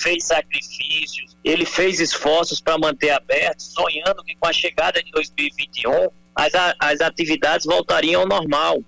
fez 0.00 0.24
sacrifícios, 0.24 1.36
ele 1.44 1.64
fez 1.64 2.00
esforços 2.00 2.60
para 2.60 2.78
manter 2.78 3.10
aberto, 3.10 3.62
sonhando 3.62 4.24
que 4.24 4.34
com 4.36 4.48
a 4.48 4.52
chegada 4.52 5.02
de 5.02 5.10
2021 5.10 6.08
as, 6.34 6.52
as 6.78 7.00
atividades 7.00 7.66
voltariam 7.66 8.22
ao 8.22 8.28
normal. 8.28 8.82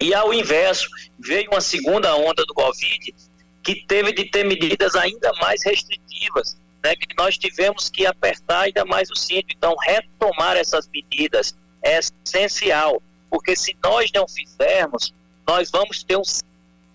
E 0.00 0.12
ao 0.14 0.34
inverso, 0.34 0.88
veio 1.18 1.50
uma 1.50 1.60
segunda 1.60 2.14
onda 2.16 2.44
do 2.44 2.54
Covid 2.54 3.14
que 3.62 3.86
teve 3.86 4.12
de 4.12 4.24
ter 4.24 4.44
medidas 4.44 4.94
ainda 4.96 5.32
mais 5.40 5.64
restritivas 5.64 6.56
né, 6.82 6.96
que 6.96 7.06
nós 7.16 7.38
tivemos 7.38 7.88
que 7.88 8.04
apertar 8.04 8.62
ainda 8.62 8.84
mais 8.84 9.08
o 9.10 9.16
cinto. 9.16 9.46
Então, 9.56 9.74
retomar 9.80 10.56
essas 10.56 10.88
medidas 10.88 11.54
é 11.82 12.00
essencial, 12.24 13.00
porque 13.30 13.54
se 13.56 13.76
nós 13.82 14.10
não 14.12 14.26
fizermos, 14.28 15.14
nós 15.46 15.70
vamos 15.70 16.02
ter 16.02 16.16
um 16.16 16.24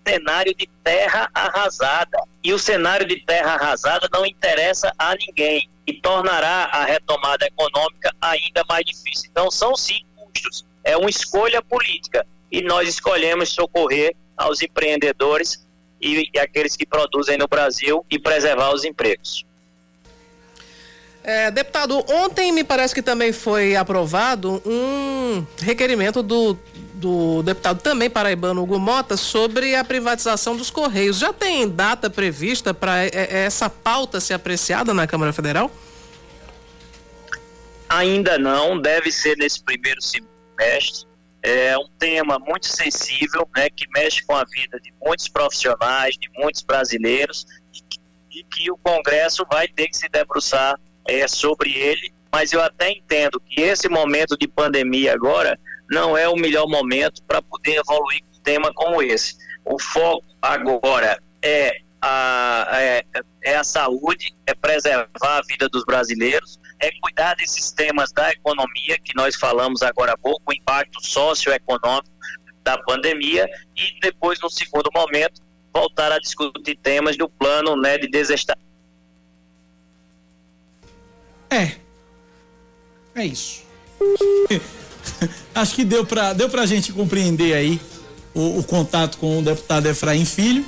cenário 0.08 0.54
de 0.54 0.68
terra 0.82 1.28
arrasada. 1.34 2.18
E 2.42 2.52
o 2.52 2.58
cenário 2.58 3.06
de 3.06 3.16
terra 3.24 3.54
arrasada 3.54 4.08
não 4.12 4.24
interessa 4.24 4.92
a 4.98 5.14
ninguém 5.14 5.68
e 5.86 5.92
tornará 5.92 6.68
a 6.72 6.84
retomada 6.84 7.46
econômica 7.46 8.14
ainda 8.20 8.64
mais 8.68 8.84
difícil. 8.84 9.28
Então, 9.30 9.50
são 9.50 9.76
sim 9.76 10.00
custos, 10.16 10.64
é 10.84 10.96
uma 10.96 11.10
escolha 11.10 11.62
política 11.62 12.26
e 12.50 12.62
nós 12.62 12.88
escolhemos 12.88 13.50
socorrer 13.50 14.14
aos 14.36 14.62
empreendedores 14.62 15.66
e, 16.00 16.28
e 16.32 16.38
aqueles 16.38 16.76
que 16.76 16.86
produzem 16.86 17.36
no 17.36 17.48
Brasil 17.48 18.04
e 18.10 18.18
preservar 18.18 18.72
os 18.72 18.84
empregos. 18.84 19.44
É, 21.24 21.50
deputado, 21.50 22.02
ontem 22.08 22.52
me 22.52 22.64
parece 22.64 22.94
que 22.94 23.02
também 23.02 23.32
foi 23.32 23.76
aprovado 23.76 24.62
um 24.64 25.44
requerimento 25.60 26.22
do, 26.22 26.56
do 26.98 27.42
deputado 27.42 27.80
também 27.80 28.10
paraibano 28.10 28.62
Hugo 28.62 28.78
Mota 28.78 29.16
sobre 29.16 29.74
a 29.74 29.84
privatização 29.84 30.56
dos 30.56 30.68
Correios. 30.68 31.18
Já 31.18 31.32
tem 31.32 31.68
data 31.68 32.10
prevista 32.10 32.74
para 32.74 33.04
essa 33.04 33.70
pauta 33.70 34.20
ser 34.20 34.34
apreciada 34.34 34.92
na 34.92 35.06
Câmara 35.06 35.32
Federal? 35.32 35.70
Ainda 37.88 38.36
não, 38.36 38.78
deve 38.78 39.10
ser 39.10 39.36
nesse 39.38 39.62
primeiro 39.62 40.00
semestre. 40.02 41.06
É 41.40 41.78
um 41.78 41.88
tema 41.98 42.38
muito 42.38 42.66
sensível, 42.66 43.48
né, 43.56 43.70
que 43.70 43.86
mexe 43.94 44.24
com 44.26 44.34
a 44.34 44.44
vida 44.44 44.78
de 44.80 44.92
muitos 45.00 45.28
profissionais, 45.28 46.16
de 46.20 46.28
muitos 46.36 46.62
brasileiros, 46.62 47.46
e 48.30 48.42
que 48.42 48.70
o 48.70 48.76
Congresso 48.76 49.46
vai 49.50 49.68
ter 49.68 49.88
que 49.88 49.96
se 49.96 50.08
debruçar 50.08 50.78
é, 51.06 51.26
sobre 51.28 51.72
ele, 51.72 52.12
mas 52.30 52.52
eu 52.52 52.60
até 52.60 52.90
entendo 52.90 53.40
que 53.40 53.60
esse 53.62 53.88
momento 53.88 54.36
de 54.36 54.46
pandemia 54.46 55.14
agora 55.14 55.58
não 55.90 56.16
é 56.16 56.28
o 56.28 56.36
melhor 56.36 56.66
momento 56.68 57.22
para 57.24 57.42
poder 57.42 57.76
evoluir 57.76 58.22
um 58.34 58.40
tema 58.40 58.72
como 58.74 59.02
esse. 59.02 59.36
O 59.64 59.80
foco 59.80 60.26
agora 60.40 61.20
é 61.42 61.78
a, 62.00 62.68
é, 62.72 63.04
é 63.42 63.56
a 63.56 63.64
saúde, 63.64 64.34
é 64.46 64.54
preservar 64.54 65.08
a 65.22 65.42
vida 65.48 65.68
dos 65.68 65.84
brasileiros, 65.84 66.58
é 66.80 66.90
cuidar 67.00 67.34
desses 67.34 67.72
temas 67.72 68.12
da 68.12 68.30
economia 68.30 68.98
que 69.02 69.14
nós 69.16 69.34
falamos 69.36 69.82
agora 69.82 70.12
há 70.12 70.18
pouco, 70.18 70.42
o 70.46 70.52
impacto 70.52 71.04
socioeconômico 71.04 72.08
da 72.62 72.78
pandemia 72.78 73.48
e 73.76 73.98
depois, 74.00 74.38
no 74.40 74.50
segundo 74.50 74.90
momento, 74.94 75.42
voltar 75.72 76.12
a 76.12 76.18
discutir 76.18 76.76
temas 76.76 77.16
do 77.16 77.28
plano 77.28 77.76
né, 77.76 77.98
de 77.98 78.08
desestabilização 78.08 78.68
é. 81.50 81.76
É 83.14 83.24
isso. 83.24 83.64
Acho 85.54 85.74
que 85.74 85.84
deu 85.84 86.04
pra, 86.04 86.32
deu 86.32 86.48
pra 86.48 86.66
gente 86.66 86.92
compreender 86.92 87.54
aí 87.54 87.80
o, 88.34 88.58
o, 88.58 88.64
contato 88.64 89.18
com 89.18 89.38
o 89.38 89.42
deputado 89.42 89.86
Efraim 89.86 90.24
Filho. 90.24 90.64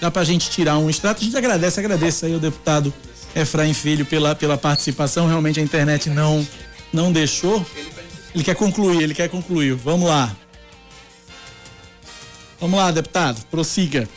Dá 0.00 0.10
pra 0.10 0.24
gente 0.24 0.50
tirar 0.50 0.78
um 0.78 0.90
extrato. 0.90 1.22
A 1.22 1.24
gente 1.24 1.36
agradece, 1.36 1.80
agradece 1.80 2.26
aí 2.26 2.34
o 2.34 2.38
deputado 2.38 2.92
Efraim 3.34 3.72
Filho 3.72 4.04
pela, 4.04 4.34
pela 4.34 4.58
participação. 4.58 5.26
Realmente 5.26 5.60
a 5.60 5.62
internet 5.62 6.10
não, 6.10 6.46
não 6.92 7.12
deixou. 7.12 7.64
Ele 8.34 8.44
quer 8.44 8.54
concluir, 8.54 9.02
ele 9.02 9.14
quer 9.14 9.28
concluir. 9.28 9.74
Vamos 9.74 10.08
lá. 10.08 10.34
Vamos 12.60 12.78
lá, 12.78 12.90
deputado, 12.90 13.44
prossiga. 13.46 14.08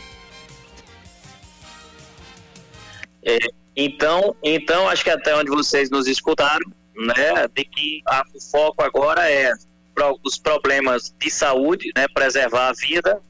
É, 3.24 3.38
então, 3.76 4.34
então 4.42 4.88
acho 4.88 5.04
que 5.04 5.10
até 5.10 5.36
onde 5.36 5.50
vocês 5.50 5.90
nos 5.90 6.06
escutaram, 6.06 6.66
né, 6.96 7.46
de 7.54 7.64
que 7.64 8.00
a, 8.06 8.22
o 8.34 8.40
foco 8.40 8.82
agora 8.82 9.30
é 9.30 9.52
os 10.24 10.38
problemas 10.38 11.14
de 11.18 11.30
saúde, 11.30 11.90
né, 11.96 12.06
preservar 12.12 12.68
a 12.68 12.72
vida, 12.72 13.20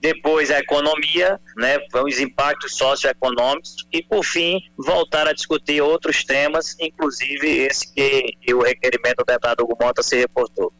depois 0.00 0.50
a 0.50 0.58
economia, 0.58 1.40
né, 1.56 1.78
os 2.04 2.20
impactos 2.20 2.76
socioeconômicos 2.76 3.76
e 3.92 4.02
por 4.02 4.24
fim 4.24 4.60
voltar 4.76 5.26
a 5.26 5.32
discutir 5.32 5.80
outros 5.80 6.24
temas, 6.24 6.76
inclusive 6.78 7.48
esse 7.48 7.92
que 7.92 8.54
o 8.54 8.62
requerimento 8.62 9.18
do 9.18 9.24
deputado 9.24 9.62
Hugo 9.62 9.76
Mota 9.80 10.02
se 10.02 10.16
reportou. 10.16 10.72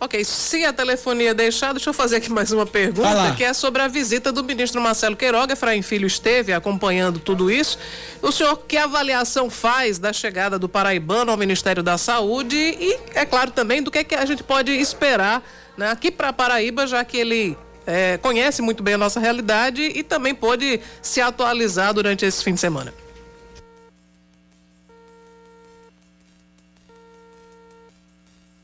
Ok, 0.00 0.22
se 0.24 0.64
a 0.64 0.72
telefonia 0.72 1.32
deixar, 1.32 1.72
deixa 1.72 1.88
eu 1.88 1.94
fazer 1.94 2.16
aqui 2.16 2.30
mais 2.30 2.52
uma 2.52 2.66
pergunta, 2.66 3.34
que 3.36 3.44
é 3.44 3.54
sobre 3.54 3.80
a 3.80 3.88
visita 3.88 4.30
do 4.30 4.44
ministro 4.44 4.80
Marcelo 4.80 5.16
Queiroga. 5.16 5.54
Efraim 5.54 5.82
Filho 5.82 6.06
esteve 6.06 6.52
acompanhando 6.52 7.18
tudo 7.18 7.50
isso. 7.50 7.78
O 8.20 8.30
senhor, 8.30 8.58
que 8.68 8.76
avaliação 8.76 9.48
faz 9.48 9.98
da 9.98 10.12
chegada 10.12 10.58
do 10.58 10.68
paraibano 10.68 11.30
ao 11.30 11.36
Ministério 11.36 11.82
da 11.82 11.96
Saúde 11.96 12.56
e, 12.56 12.98
é 13.14 13.24
claro, 13.24 13.50
também 13.50 13.82
do 13.82 13.90
que, 13.90 13.98
é 13.98 14.04
que 14.04 14.14
a 14.14 14.26
gente 14.26 14.42
pode 14.42 14.72
esperar 14.72 15.42
né, 15.76 15.90
aqui 15.90 16.10
para 16.10 16.32
Paraíba, 16.32 16.86
já 16.86 17.02
que 17.04 17.16
ele 17.16 17.56
é, 17.86 18.18
conhece 18.18 18.60
muito 18.60 18.82
bem 18.82 18.94
a 18.94 18.98
nossa 18.98 19.20
realidade 19.20 19.82
e 19.82 20.02
também 20.02 20.34
pôde 20.34 20.80
se 21.00 21.20
atualizar 21.20 21.94
durante 21.94 22.26
esse 22.26 22.42
fim 22.42 22.52
de 22.52 22.60
semana. 22.60 22.92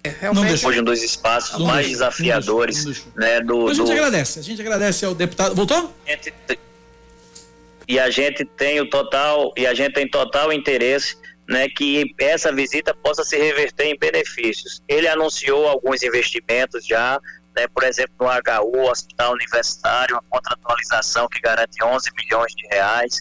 É, 0.03 0.09
realmente 0.09 0.67
hoje 0.67 0.81
um 0.81 0.85
dos 0.85 1.03
espaços 1.03 1.59
não 1.59 1.67
mais 1.67 1.87
deixa, 1.87 1.99
desafiadores 1.99 2.85
não 2.85 2.93
deixa, 2.93 3.07
não 3.07 3.13
deixa. 3.17 3.35
né 3.35 3.41
do 3.41 3.69
a 3.69 3.75
gente 3.75 3.87
do... 3.87 3.93
agradece 3.93 4.39
a 4.39 4.43
gente 4.43 4.61
agradece 4.61 5.05
ao 5.05 5.15
deputado. 5.15 5.55
Voltou? 5.55 5.95
E 7.87 7.99
a 7.99 8.09
gente 8.09 8.45
tem 8.45 8.81
o 8.81 8.89
total 8.89 9.53
e 9.57 9.67
a 9.67 9.75
gente 9.75 9.93
tem 9.93 10.09
total 10.09 10.53
interesse 10.53 11.19
né 11.47 11.69
que 11.69 12.15
essa 12.19 12.51
visita 12.51 12.95
possa 12.95 13.25
se 13.25 13.37
reverter 13.37 13.89
em 13.89 13.99
benefícios. 13.99 14.83
Ele 14.89 15.07
anunciou 15.07 15.69
alguns 15.69 16.03
investimentos 16.03 16.87
já 16.87 17.21
né, 17.55 17.67
por 17.69 17.83
exemplo 17.85 18.15
no 18.19 18.27
HU 18.27 18.91
Hospital 18.91 19.33
Universitário 19.33 20.17
uma 20.17 20.25
contratualização 20.31 21.29
que 21.29 21.41
garante 21.41 21.83
11 21.83 22.11
milhões 22.17 22.53
de 22.55 22.67
reais. 22.69 23.21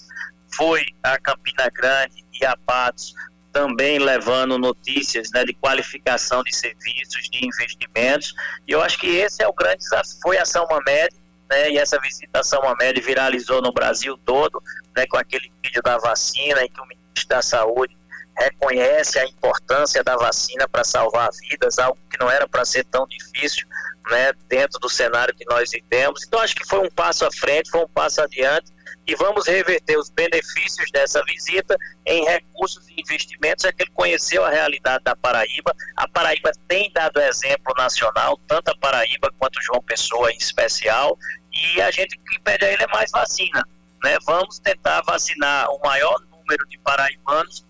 Foi 0.55 0.85
a 1.03 1.17
Campina 1.19 1.69
Grande 1.75 2.25
e 2.39 2.45
a 2.45 2.55
Patos 2.65 3.13
também 3.51 3.99
levando 3.99 4.57
notícias 4.57 5.29
né, 5.33 5.43
de 5.43 5.53
qualificação 5.53 6.43
de 6.43 6.55
serviços, 6.55 7.29
de 7.29 7.45
investimentos. 7.45 8.33
E 8.67 8.71
eu 8.71 8.81
acho 8.81 8.97
que 8.99 9.07
esse 9.07 9.43
é 9.43 9.47
o 9.47 9.53
grande 9.53 9.79
desafio. 9.79 10.19
Foi 10.21 10.37
a 10.37 10.45
São 10.45 10.67
Mamed, 10.69 11.15
né, 11.49 11.71
e 11.71 11.77
essa 11.77 11.99
visita 11.99 12.39
a 12.39 12.43
São 12.43 12.61
Mamed 12.61 13.01
viralizou 13.01 13.61
no 13.61 13.73
Brasil 13.73 14.17
todo, 14.25 14.61
né, 14.95 15.05
com 15.07 15.17
aquele 15.17 15.51
vídeo 15.63 15.81
da 15.81 15.97
vacina, 15.97 16.63
em 16.63 16.69
que 16.69 16.79
o 16.79 16.85
ministro 16.85 17.27
da 17.27 17.41
Saúde 17.41 17.97
reconhece 18.37 19.19
a 19.19 19.25
importância 19.25 20.03
da 20.03 20.15
vacina 20.15 20.67
para 20.67 20.83
salvar 20.83 21.29
vidas, 21.49 21.77
algo 21.77 21.99
que 22.09 22.17
não 22.19 22.31
era 22.31 22.47
para 22.47 22.63
ser 22.63 22.85
tão 22.85 23.05
difícil 23.07 23.67
né, 24.09 24.31
dentro 24.47 24.79
do 24.79 24.89
cenário 24.89 25.35
que 25.35 25.45
nós 25.45 25.71
vivemos. 25.71 26.23
Então, 26.25 26.39
acho 26.39 26.55
que 26.55 26.65
foi 26.65 26.79
um 26.79 26.89
passo 26.89 27.25
à 27.25 27.31
frente, 27.31 27.69
foi 27.69 27.81
um 27.81 27.89
passo 27.89 28.21
adiante 28.21 28.71
e 29.09 29.15
vamos 29.15 29.47
reverter 29.47 29.97
os 29.97 30.11
benefícios 30.11 30.91
dessa 30.91 31.23
visita 31.25 31.75
em 32.05 32.23
recursos 32.25 32.87
e 32.89 33.01
investimentos, 33.01 33.65
é 33.65 33.71
que 33.71 33.81
ele 33.81 33.91
conheceu 33.91 34.45
a 34.45 34.51
realidade 34.51 35.03
da 35.03 35.15
Paraíba. 35.15 35.75
A 35.97 36.07
Paraíba 36.07 36.51
tem 36.67 36.91
dado 36.93 37.19
exemplo 37.19 37.73
nacional, 37.75 38.39
tanto 38.47 38.69
a 38.69 38.77
Paraíba 38.77 39.33
quanto 39.39 39.59
João 39.63 39.81
Pessoa 39.81 40.31
em 40.31 40.37
especial, 40.37 41.17
e 41.51 41.81
a 41.81 41.89
gente 41.89 42.15
que 42.17 42.39
pede 42.41 42.65
a 42.65 42.71
ele 42.71 42.83
é 42.83 42.87
mais 42.93 43.09
vacina. 43.09 43.67
Né? 44.03 44.15
Vamos 44.27 44.59
tentar 44.59 45.01
vacinar 45.01 45.67
o 45.71 45.79
maior 45.79 46.21
número 46.31 46.67
de 46.67 46.77
paraibanos 46.77 47.67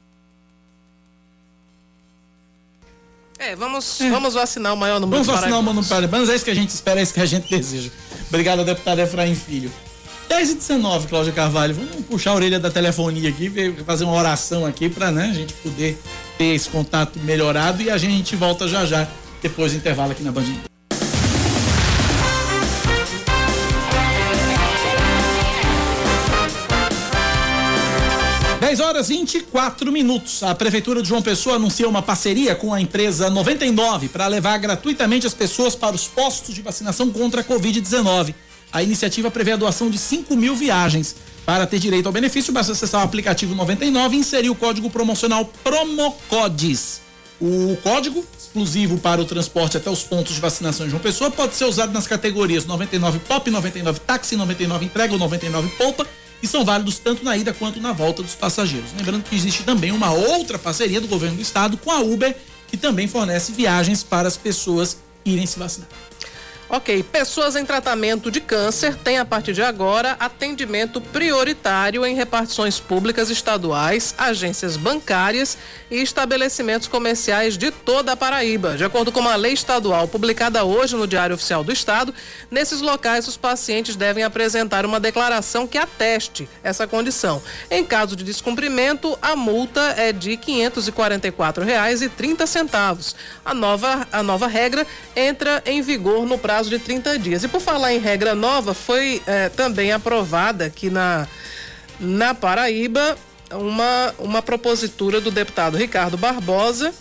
É, 3.40 3.56
vamos, 3.56 4.02
é. 4.02 4.10
vamos 4.10 4.34
vacinar 4.34 4.74
o 4.74 4.78
maior 4.78 5.00
número 5.00 5.24
vamos 5.24 5.28
de 5.28 5.34
vacinar 5.34 5.60
o 5.60 5.64
maior 5.64 5.74
número 5.74 5.84
de 5.84 5.90
paraibanos, 5.90 6.30
é 6.30 6.36
isso 6.36 6.44
que 6.44 6.52
a 6.52 6.56
gente 6.56 6.72
espera, 6.72 7.00
é 7.00 7.04
isso 7.04 7.14
que 7.14 7.22
a 7.22 7.26
gente 7.26 7.50
deseja. 7.50 7.90
Obrigado, 8.28 8.66
deputado 8.66 9.00
Efraim 9.00 9.34
Filho. 9.34 9.72
10 10.30 10.52
e 10.52 10.56
19, 10.56 11.08
Cláudia 11.08 11.34
Carvalho. 11.34 11.74
Vamos 11.74 12.06
puxar 12.06 12.32
a 12.32 12.36
orelha 12.36 12.60
da 12.60 12.70
telefonia 12.70 13.30
aqui, 13.30 13.52
fazer 13.84 14.04
uma 14.04 14.14
oração 14.14 14.64
aqui 14.64 14.88
para 14.88 15.12
né, 15.12 15.30
a 15.32 15.34
gente 15.34 15.54
poder 15.56 16.00
ter 16.38 16.54
esse 16.54 16.70
contato 16.70 17.20
melhorado 17.20 17.82
e 17.82 17.90
a 17.90 17.98
gente 17.98 18.36
volta 18.36 18.68
já 18.68 18.86
já, 18.86 19.08
depois 19.42 19.72
do 19.72 19.80
intervalo 19.80 20.12
aqui 20.12 20.24
na 20.24 20.32
Band. 20.32 20.46
Dez 28.60 28.80
horas 28.80 29.08
24 29.08 29.92
minutos. 29.92 30.44
A 30.44 30.54
Prefeitura 30.54 31.02
de 31.02 31.10
João 31.10 31.24
Pessoa 31.24 31.56
anuncia 31.56 31.90
uma 31.90 32.04
parceria 32.04 32.54
com 32.54 32.72
a 32.72 32.80
empresa 32.80 33.28
99 33.32 34.10
para 34.10 34.28
levar 34.28 34.60
gratuitamente 34.60 35.26
as 35.26 35.34
pessoas 35.34 35.76
para 35.76 35.96
os 35.96 36.08
postos 36.08 36.54
de 36.54 36.62
vacinação 36.62 37.10
contra 37.10 37.42
a 37.42 37.44
Covid-19. 37.44 38.36
A 38.72 38.84
iniciativa 38.84 39.32
prevê 39.32 39.54
a 39.54 39.56
doação 39.56 39.90
de 39.90 39.98
5 39.98 40.36
mil 40.36 40.56
viagens. 40.56 41.16
Para 41.46 41.66
ter 41.66 41.80
direito 41.80 42.06
ao 42.06 42.12
benefício, 42.12 42.54
basta 42.54 42.74
acessar 42.74 43.02
o 43.02 43.04
aplicativo 43.04 43.56
99 43.56 44.16
e 44.16 44.20
inserir 44.20 44.50
o 44.50 44.56
código 44.56 44.90
promocional 44.90 45.46
PROMOCODES. 45.64 47.02
O 47.42 47.78
código, 47.82 48.24
exclusivo 48.38 48.98
para 48.98 49.22
o 49.22 49.26
transporte 49.26 49.78
até 49.78 49.90
os 49.90 50.04
pontos 50.04 50.36
de 50.36 50.42
vacinação 50.42 50.88
de 50.88 50.94
uma 50.94 51.00
pessoa, 51.00 51.32
pode 51.32 51.56
ser 51.56 51.66
usado 51.66 51.92
nas 51.94 52.06
categorias 52.06 52.66
99 52.66 53.20
Pop, 53.20 53.50
99 53.50 54.00
Táxi, 54.02 54.36
99 54.36 54.86
Entrega 54.86 55.14
ou 55.14 55.20
99 55.20 55.70
Poupa 55.78 56.06
e 56.44 56.48
são 56.48 56.64
válidos 56.64 57.00
tanto 57.00 57.24
na 57.24 57.36
ida 57.36 57.54
quanto 57.54 57.80
na 57.80 57.92
volta 57.92 58.22
dos 58.22 58.36
passageiros. 58.36 58.92
Lembrando 58.98 59.24
que 59.24 59.36
existe 59.36 59.64
também 59.64 59.92
uma 59.92 60.12
outra 60.12 60.60
parceria 60.60 61.02
do 61.02 61.08
governo 61.08 61.38
do 61.38 61.42
estado 61.42 61.78
com 61.78 61.92
a 61.92 62.00
Uber, 62.00 62.36
que 62.68 62.78
também 62.78 63.08
fornece 63.08 63.52
viagens 63.52 64.04
para 64.04 64.28
as 64.28 64.38
pessoas 64.38 64.98
irem 65.26 65.46
se 65.46 65.58
vacinar. 65.58 65.90
Ok, 66.72 67.02
pessoas 67.02 67.56
em 67.56 67.66
tratamento 67.66 68.30
de 68.30 68.40
câncer 68.40 68.96
têm 68.96 69.18
a 69.18 69.26
partir 69.26 69.54
de 69.54 69.64
agora 69.64 70.16
atendimento 70.20 71.02
prioritário 71.02 72.06
em 72.06 72.14
repartições 72.14 72.80
públicas 72.80 73.32
estaduais, 73.32 74.14
agências 74.16 74.78
bancárias 74.78 75.58
e 75.90 75.96
estabelecimentos 75.96 76.88
comerciais 76.88 77.58
de 77.58 77.72
toda 77.72 78.12
a 78.12 78.16
Paraíba. 78.16 78.78
De 78.78 78.84
acordo 78.84 79.12
com 79.12 79.20
uma 79.20 79.36
lei 79.36 79.54
estadual 79.54 80.08
publicada 80.08 80.64
hoje 80.64 80.96
no 80.96 81.08
Diário 81.08 81.34
Oficial 81.34 81.64
do 81.64 81.74
Estado, 81.74 82.14
nesses 82.52 82.82
locais 82.82 83.28
os 83.28 83.36
pacientes 83.36 83.96
devem 83.96 84.24
apresentar 84.24 84.86
uma 84.86 85.00
declaração 85.00 85.66
que 85.66 85.80
ateste 85.80 86.48
essa 86.64 86.86
condição. 86.86 87.42
Em 87.72 87.84
caso 87.84 88.16
de 88.16 88.24
descumprimento, 88.24 89.18
a 89.24 89.36
multa 89.36 89.96
é 89.98 90.14
de 90.14 90.36
R$ 90.36 90.38
544,30. 90.38 93.16
A 93.44 93.56
nova, 93.56 94.08
a 94.12 94.22
nova 94.22 94.46
regra 94.46 94.86
entra 95.16 95.64
em 95.66 95.82
vigor 95.82 96.28
no 96.28 96.38
prazo 96.38 96.59
prazo 96.60 96.70
de 96.70 96.80
30 96.80 97.18
dias. 97.20 97.44
E 97.44 97.48
por 97.48 97.62
falar 97.62 97.94
em 97.94 98.00
regra 98.00 98.36
nova, 98.36 98.74
foi 98.74 99.22
é, 99.26 99.48
também 99.48 99.94
aprovada 99.94 100.66
aqui 100.66 100.90
na, 100.90 101.26
na 102.00 102.36
Paraíba 102.36 103.18
uma, 103.52 104.14
uma 104.20 104.42
propositura 104.42 105.22
do 105.22 105.32
deputado 105.32 105.78
Ricardo 105.78 106.18
Barbosa. 106.18 106.94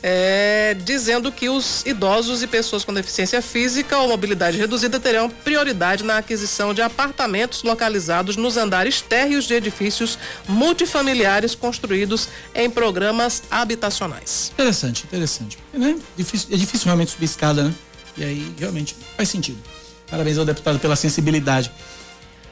É, 0.00 0.76
dizendo 0.84 1.32
que 1.32 1.48
os 1.48 1.84
idosos 1.84 2.40
e 2.40 2.46
pessoas 2.46 2.84
com 2.84 2.94
deficiência 2.94 3.42
física 3.42 3.98
ou 3.98 4.06
mobilidade 4.06 4.56
reduzida 4.56 5.00
terão 5.00 5.28
prioridade 5.28 6.04
na 6.04 6.18
aquisição 6.18 6.72
de 6.72 6.80
apartamentos 6.80 7.64
localizados 7.64 8.36
nos 8.36 8.56
andares 8.56 9.00
térreos 9.00 9.44
de 9.44 9.54
edifícios 9.54 10.16
multifamiliares 10.46 11.56
construídos 11.56 12.28
em 12.54 12.70
programas 12.70 13.42
habitacionais. 13.50 14.52
Interessante, 14.54 15.02
interessante. 15.02 15.58
É, 15.74 15.96
difícil, 16.16 16.48
é 16.52 16.56
difícil 16.56 16.84
realmente 16.84 17.10
subir 17.10 17.24
escada, 17.24 17.64
né? 17.64 17.74
E 18.18 18.24
aí, 18.24 18.52
realmente, 18.58 18.96
faz 19.16 19.28
sentido. 19.28 19.58
Parabéns 20.10 20.38
ao 20.38 20.44
deputado 20.44 20.78
pela 20.78 20.96
sensibilidade. 20.96 21.70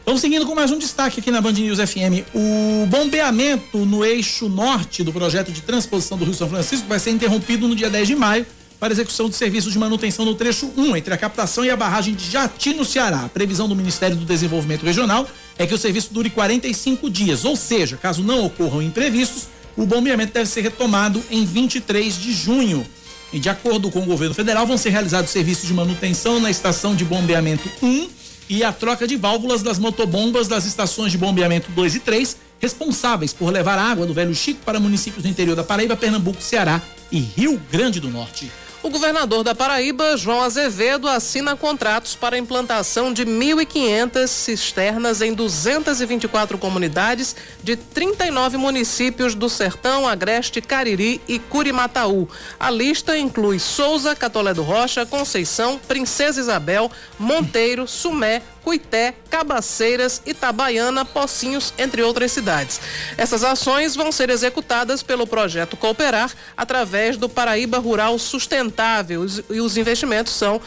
Vamos 0.04 0.20
seguindo 0.20 0.46
com 0.46 0.54
mais 0.54 0.70
um 0.70 0.78
destaque 0.78 1.18
aqui 1.18 1.32
na 1.32 1.40
Band 1.40 1.54
News 1.54 1.80
FM. 1.80 2.22
O 2.32 2.86
bombeamento 2.86 3.84
no 3.84 4.04
eixo 4.04 4.48
norte 4.48 5.02
do 5.02 5.12
projeto 5.12 5.50
de 5.50 5.60
transposição 5.62 6.16
do 6.16 6.24
Rio 6.24 6.34
São 6.34 6.48
Francisco 6.48 6.86
vai 6.86 7.00
ser 7.00 7.10
interrompido 7.10 7.66
no 7.66 7.74
dia 7.74 7.90
10 7.90 8.06
de 8.06 8.14
maio 8.14 8.46
para 8.78 8.92
execução 8.92 9.28
de 9.28 9.34
serviços 9.34 9.72
de 9.72 9.78
manutenção 9.78 10.24
no 10.24 10.36
trecho 10.36 10.70
1, 10.76 10.96
entre 10.96 11.12
a 11.12 11.16
captação 11.16 11.64
e 11.64 11.70
a 11.70 11.76
barragem 11.76 12.14
de 12.14 12.30
Jati, 12.30 12.74
no 12.74 12.84
Ceará. 12.84 13.24
A 13.24 13.28
previsão 13.28 13.68
do 13.68 13.74
Ministério 13.74 14.16
do 14.16 14.24
Desenvolvimento 14.24 14.84
Regional 14.84 15.26
é 15.58 15.66
que 15.66 15.74
o 15.74 15.78
serviço 15.78 16.14
dure 16.14 16.30
45 16.30 17.10
dias, 17.10 17.44
ou 17.44 17.56
seja, 17.56 17.96
caso 17.96 18.22
não 18.22 18.44
ocorram 18.44 18.80
imprevistos, 18.80 19.48
o 19.76 19.84
bombeamento 19.84 20.32
deve 20.32 20.48
ser 20.48 20.60
retomado 20.60 21.20
em 21.30 21.44
23 21.44 22.16
de 22.16 22.32
junho. 22.32 22.86
E 23.32 23.38
de 23.38 23.48
acordo 23.48 23.90
com 23.90 24.00
o 24.00 24.06
governo 24.06 24.34
federal, 24.34 24.66
vão 24.66 24.76
ser 24.76 24.90
realizados 24.90 25.30
serviços 25.30 25.66
de 25.66 25.74
manutenção 25.74 26.38
na 26.40 26.50
estação 26.50 26.94
de 26.94 27.04
bombeamento 27.04 27.70
1 27.82 28.08
e 28.48 28.62
a 28.62 28.72
troca 28.72 29.06
de 29.06 29.16
válvulas 29.16 29.62
das 29.62 29.78
motobombas 29.78 30.46
das 30.46 30.64
estações 30.64 31.12
de 31.12 31.18
bombeamento 31.18 31.70
2 31.72 31.96
e 31.96 32.00
3, 32.00 32.36
responsáveis 32.60 33.32
por 33.32 33.52
levar 33.52 33.78
água 33.78 34.06
do 34.06 34.14
Velho 34.14 34.34
Chico 34.34 34.60
para 34.64 34.78
municípios 34.78 35.24
do 35.24 35.28
interior 35.28 35.56
da 35.56 35.64
Paraíba, 35.64 35.96
Pernambuco, 35.96 36.40
Ceará 36.40 36.80
e 37.10 37.18
Rio 37.18 37.60
Grande 37.70 38.00
do 38.00 38.08
Norte. 38.08 38.50
O 38.86 38.88
governador 38.88 39.42
da 39.42 39.52
Paraíba, 39.52 40.16
João 40.16 40.40
Azevedo, 40.40 41.08
assina 41.08 41.56
contratos 41.56 42.14
para 42.14 42.36
a 42.36 42.38
implantação 42.38 43.12
de 43.12 43.26
1.500 43.26 44.28
cisternas 44.28 45.20
em 45.20 45.34
224 45.34 46.56
comunidades 46.56 47.34
de 47.64 47.74
39 47.74 48.56
municípios 48.56 49.34
do 49.34 49.48
Sertão, 49.48 50.06
Agreste, 50.06 50.60
Cariri 50.60 51.20
e 51.26 51.40
Curimataú. 51.40 52.28
A 52.60 52.70
lista 52.70 53.18
inclui 53.18 53.58
Souza, 53.58 54.14
Catolé 54.14 54.54
do 54.54 54.62
Rocha, 54.62 55.04
Conceição, 55.04 55.80
Princesa 55.88 56.38
Isabel, 56.38 56.88
Monteiro, 57.18 57.88
Sumé, 57.88 58.40
Cuité, 58.66 59.14
Cabaceiras, 59.30 60.20
Itabaiana, 60.26 61.04
Pocinhos, 61.04 61.72
entre 61.78 62.02
outras 62.02 62.32
cidades. 62.32 62.80
Essas 63.16 63.44
ações 63.44 63.94
vão 63.94 64.10
ser 64.10 64.28
executadas 64.28 65.04
pelo 65.04 65.24
projeto 65.24 65.76
Cooperar 65.76 66.32
através 66.56 67.16
do 67.16 67.28
Paraíba 67.28 67.78
Rural 67.78 68.18
Sustentável 68.18 69.24
e 69.48 69.60
os 69.60 69.76
investimentos 69.76 70.32
são 70.32 70.60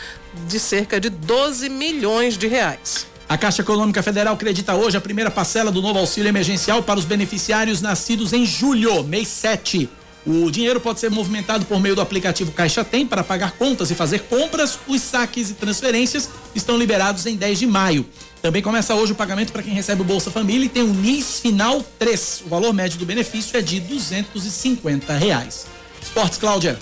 de 0.47 0.57
cerca 0.61 0.97
de 0.97 1.09
12 1.09 1.67
milhões 1.67 2.37
de 2.37 2.47
reais. 2.47 3.05
A 3.27 3.37
Caixa 3.37 3.63
Econômica 3.63 4.01
Federal 4.01 4.35
acredita 4.35 4.75
hoje 4.75 4.95
a 4.95 5.01
primeira 5.01 5.29
parcela 5.29 5.69
do 5.69 5.81
novo 5.81 5.99
auxílio 5.99 6.29
emergencial 6.29 6.81
para 6.81 6.97
os 6.97 7.03
beneficiários 7.03 7.81
nascidos 7.81 8.31
em 8.31 8.45
julho, 8.45 9.03
mês 9.03 9.27
7. 9.27 9.89
O 10.25 10.51
dinheiro 10.51 10.79
pode 10.79 10.99
ser 10.99 11.09
movimentado 11.09 11.65
por 11.65 11.79
meio 11.79 11.95
do 11.95 12.01
aplicativo 12.01 12.51
Caixa 12.51 12.83
Tem 12.83 13.05
para 13.05 13.23
pagar 13.23 13.51
contas 13.51 13.89
e 13.89 13.95
fazer 13.95 14.19
compras. 14.19 14.77
Os 14.87 15.01
saques 15.01 15.49
e 15.49 15.53
transferências 15.53 16.29
estão 16.53 16.77
liberados 16.77 17.25
em 17.25 17.35
10 17.35 17.59
de 17.59 17.67
maio. 17.67 18.05
Também 18.41 18.61
começa 18.61 18.95
hoje 18.95 19.11
o 19.11 19.15
pagamento 19.15 19.51
para 19.51 19.63
quem 19.63 19.73
recebe 19.73 20.01
o 20.01 20.05
Bolsa 20.05 20.31
Família 20.31 20.65
e 20.65 20.69
tem 20.69 20.83
o 20.83 20.93
NIS 20.93 21.39
Final 21.39 21.83
3. 21.97 22.43
O 22.45 22.49
valor 22.49 22.73
médio 22.73 22.97
do 22.99 23.05
benefício 23.05 23.57
é 23.57 23.61
de 23.61 23.79
250 23.79 25.13
reais. 25.13 25.65
Esportes, 26.01 26.37
Cláudia. 26.37 26.77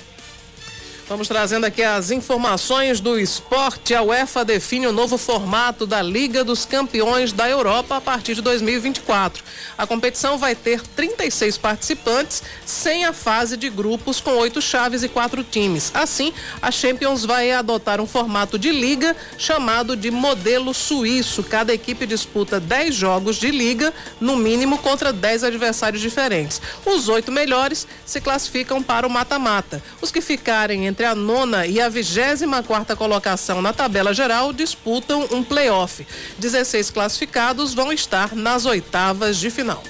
Vamos 1.09 1.29
trazendo 1.29 1.63
aqui 1.63 1.81
as 1.81 2.11
informações 2.11 2.99
do 2.99 3.17
esporte. 3.17 3.95
A 3.95 4.01
UEFA 4.01 4.43
define 4.43 4.87
o 4.87 4.91
novo 4.91 5.17
formato 5.17 5.87
da 5.87 6.01
Liga 6.01 6.43
dos 6.43 6.65
Campeões 6.65 7.31
da 7.31 7.49
Europa 7.49 7.95
a 7.95 8.01
partir 8.01 8.35
de 8.35 8.41
2024. 8.41 9.41
A 9.77 9.87
competição 9.87 10.37
vai 10.37 10.53
ter 10.53 10.81
36 10.81 11.57
participantes, 11.59 12.43
sem 12.65 13.05
a 13.05 13.13
fase 13.13 13.55
de 13.55 13.69
grupos 13.69 14.19
com 14.19 14.31
oito 14.31 14.61
chaves 14.61 15.01
e 15.01 15.07
quatro 15.07 15.45
times. 15.45 15.91
Assim, 15.93 16.33
a 16.61 16.71
Champions 16.71 17.23
vai 17.23 17.53
adotar 17.53 18.01
um 18.01 18.05
formato 18.05 18.59
de 18.59 18.69
liga 18.69 19.15
chamado 19.37 19.95
de 19.95 20.11
modelo 20.11 20.73
suíço. 20.73 21.41
Cada 21.41 21.73
equipe 21.73 22.05
disputa 22.05 22.59
10 22.59 22.93
jogos 22.93 23.37
de 23.37 23.49
liga, 23.49 23.93
no 24.19 24.35
mínimo 24.35 24.77
contra 24.79 25.13
10 25.13 25.45
adversários 25.45 26.01
diferentes. 26.01 26.61
Os 26.85 27.07
oito 27.07 27.31
melhores 27.31 27.87
se 28.05 28.19
classificam 28.19 28.83
para 28.83 29.07
o 29.07 29.09
mata-mata. 29.09 29.81
Os 30.01 30.11
que 30.11 30.19
ficarem 30.19 30.85
entre 30.85 30.96
entre 30.97 31.05
a 31.05 31.13
nona 31.13 31.67
e 31.67 31.79
a 31.79 31.89
vigésima 31.89 32.63
quarta 32.63 32.95
colocação 32.95 33.61
na 33.61 33.71
tabela 33.71 34.15
geral 34.15 34.51
disputam 34.51 35.27
um 35.31 35.43
playoff. 35.43 36.05
16 36.39 36.89
classificados 36.89 37.71
vão 37.71 37.93
estar 37.93 38.35
nas 38.35 38.65
oitavas 38.65 39.37
de 39.37 39.51
final. 39.51 39.83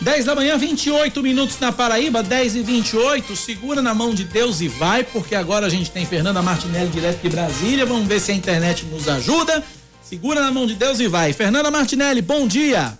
10 0.00 0.24
da 0.24 0.34
manhã, 0.34 0.56
28 0.56 1.22
minutos 1.22 1.60
na 1.60 1.70
Paraíba, 1.70 2.22
10 2.22 2.56
e 2.56 2.62
28. 2.62 3.36
Segura 3.36 3.82
na 3.82 3.92
mão 3.92 4.14
de 4.14 4.24
Deus 4.24 4.62
e 4.62 4.68
vai, 4.68 5.04
porque 5.04 5.34
agora 5.34 5.66
a 5.66 5.68
gente 5.68 5.90
tem 5.90 6.06
Fernanda 6.06 6.40
Martinelli 6.40 6.88
direto 6.88 7.20
de 7.20 7.28
Brasília. 7.28 7.84
Vamos 7.84 8.08
ver 8.08 8.18
se 8.18 8.32
a 8.32 8.34
internet 8.34 8.86
nos 8.86 9.06
ajuda. 9.06 9.62
Segura 10.02 10.40
na 10.40 10.50
mão 10.50 10.66
de 10.66 10.76
Deus 10.76 10.98
e 10.98 11.06
vai. 11.06 11.34
Fernanda 11.34 11.70
Martinelli, 11.70 12.22
bom 12.22 12.48
dia. 12.48 12.98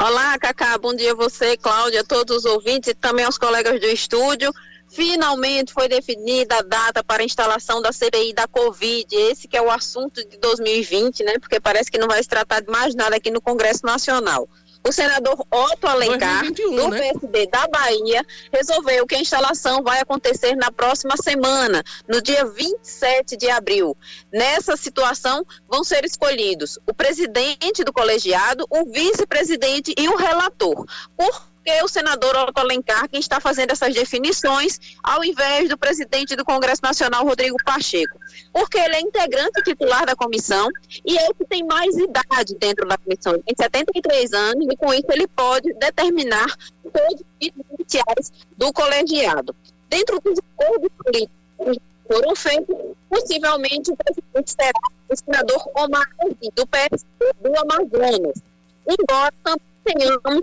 Olá, 0.00 0.36
Cacá. 0.36 0.76
Bom 0.78 0.96
dia 0.96 1.12
a 1.12 1.14
você, 1.14 1.56
Cláudia, 1.56 2.02
todos 2.02 2.38
os 2.38 2.44
ouvintes 2.44 2.90
e 2.90 2.94
também 2.94 3.24
aos 3.24 3.38
colegas 3.38 3.80
do 3.80 3.86
estúdio. 3.86 4.52
Finalmente 4.92 5.72
foi 5.72 5.88
definida 5.88 6.58
a 6.58 6.62
data 6.62 7.02
para 7.02 7.22
a 7.22 7.24
instalação 7.24 7.80
da 7.80 7.92
CPI 7.92 8.34
da 8.34 8.46
Covid. 8.46 9.16
Esse 9.16 9.48
que 9.48 9.56
é 9.56 9.62
o 9.62 9.70
assunto 9.70 10.22
de 10.28 10.36
2020, 10.36 11.24
né? 11.24 11.38
Porque 11.38 11.58
parece 11.58 11.90
que 11.90 11.98
não 11.98 12.06
vai 12.06 12.22
se 12.22 12.28
tratar 12.28 12.60
de 12.60 12.70
mais 12.70 12.94
nada 12.94 13.16
aqui 13.16 13.30
no 13.30 13.40
Congresso 13.40 13.86
Nacional. 13.86 14.46
O 14.86 14.92
senador 14.92 15.46
Otto 15.50 15.86
Alencar, 15.86 16.42
2021, 16.42 16.76
do 16.76 16.88
né? 16.88 16.98
PSD 16.98 17.46
da 17.46 17.66
Bahia, 17.68 18.26
resolveu 18.52 19.06
que 19.06 19.14
a 19.14 19.20
instalação 19.20 19.82
vai 19.82 20.00
acontecer 20.00 20.56
na 20.56 20.70
próxima 20.72 21.16
semana, 21.16 21.82
no 22.08 22.20
dia 22.20 22.44
27 22.44 23.36
de 23.36 23.48
abril. 23.48 23.96
Nessa 24.30 24.76
situação, 24.76 25.46
vão 25.68 25.84
ser 25.84 26.04
escolhidos 26.04 26.78
o 26.86 26.92
presidente 26.92 27.84
do 27.84 27.92
colegiado, 27.92 28.66
o 28.68 28.84
vice-presidente 28.90 29.94
e 29.96 30.08
o 30.08 30.16
relator. 30.16 30.84
Por 31.16 31.51
porque 31.62 31.82
o 31.84 31.88
senador 31.88 32.36
Otto 32.36 32.58
Alencar 32.60 33.08
quem 33.08 33.20
está 33.20 33.40
fazendo 33.40 33.70
essas 33.70 33.94
definições, 33.94 34.80
ao 35.02 35.24
invés 35.24 35.68
do 35.68 35.78
presidente 35.78 36.34
do 36.34 36.44
Congresso 36.44 36.82
Nacional, 36.82 37.24
Rodrigo 37.24 37.56
Pacheco. 37.64 38.18
Porque 38.52 38.76
ele 38.78 38.96
é 38.96 39.00
integrante 39.00 39.62
titular 39.62 40.04
da 40.04 40.16
comissão 40.16 40.68
e 41.04 41.16
é 41.16 41.30
o 41.30 41.34
que 41.34 41.44
tem 41.44 41.64
mais 41.64 41.96
idade 41.96 42.56
dentro 42.58 42.86
da 42.88 42.98
comissão. 42.98 43.34
Ele 43.34 43.42
tem 43.46 43.54
73 43.56 44.32
anos 44.32 44.66
e, 44.68 44.76
com 44.76 44.92
isso, 44.92 45.06
ele 45.10 45.28
pode 45.28 45.72
determinar 45.74 46.56
todos 46.82 47.20
os 47.20 47.26
títulos 47.40 47.66
iniciais 47.78 48.32
do 48.58 48.72
colegiado. 48.72 49.54
Dentro 49.88 50.20
dos 50.20 50.38
acordos 50.38 50.90
políticos 50.98 51.32
que 51.58 52.12
foram 52.12 52.34
feitos, 52.34 52.76
possivelmente 53.08 53.92
o 53.92 53.96
presidente 53.96 54.50
será 54.50 54.80
o 55.08 55.16
senador 55.16 55.70
Omar 55.76 56.10
do 56.56 56.66
PSD 56.66 57.06
do 57.40 57.56
Amazonas. 57.56 58.42
Embora 58.84 59.32
também 59.44 59.71
tenhamos 59.84 60.42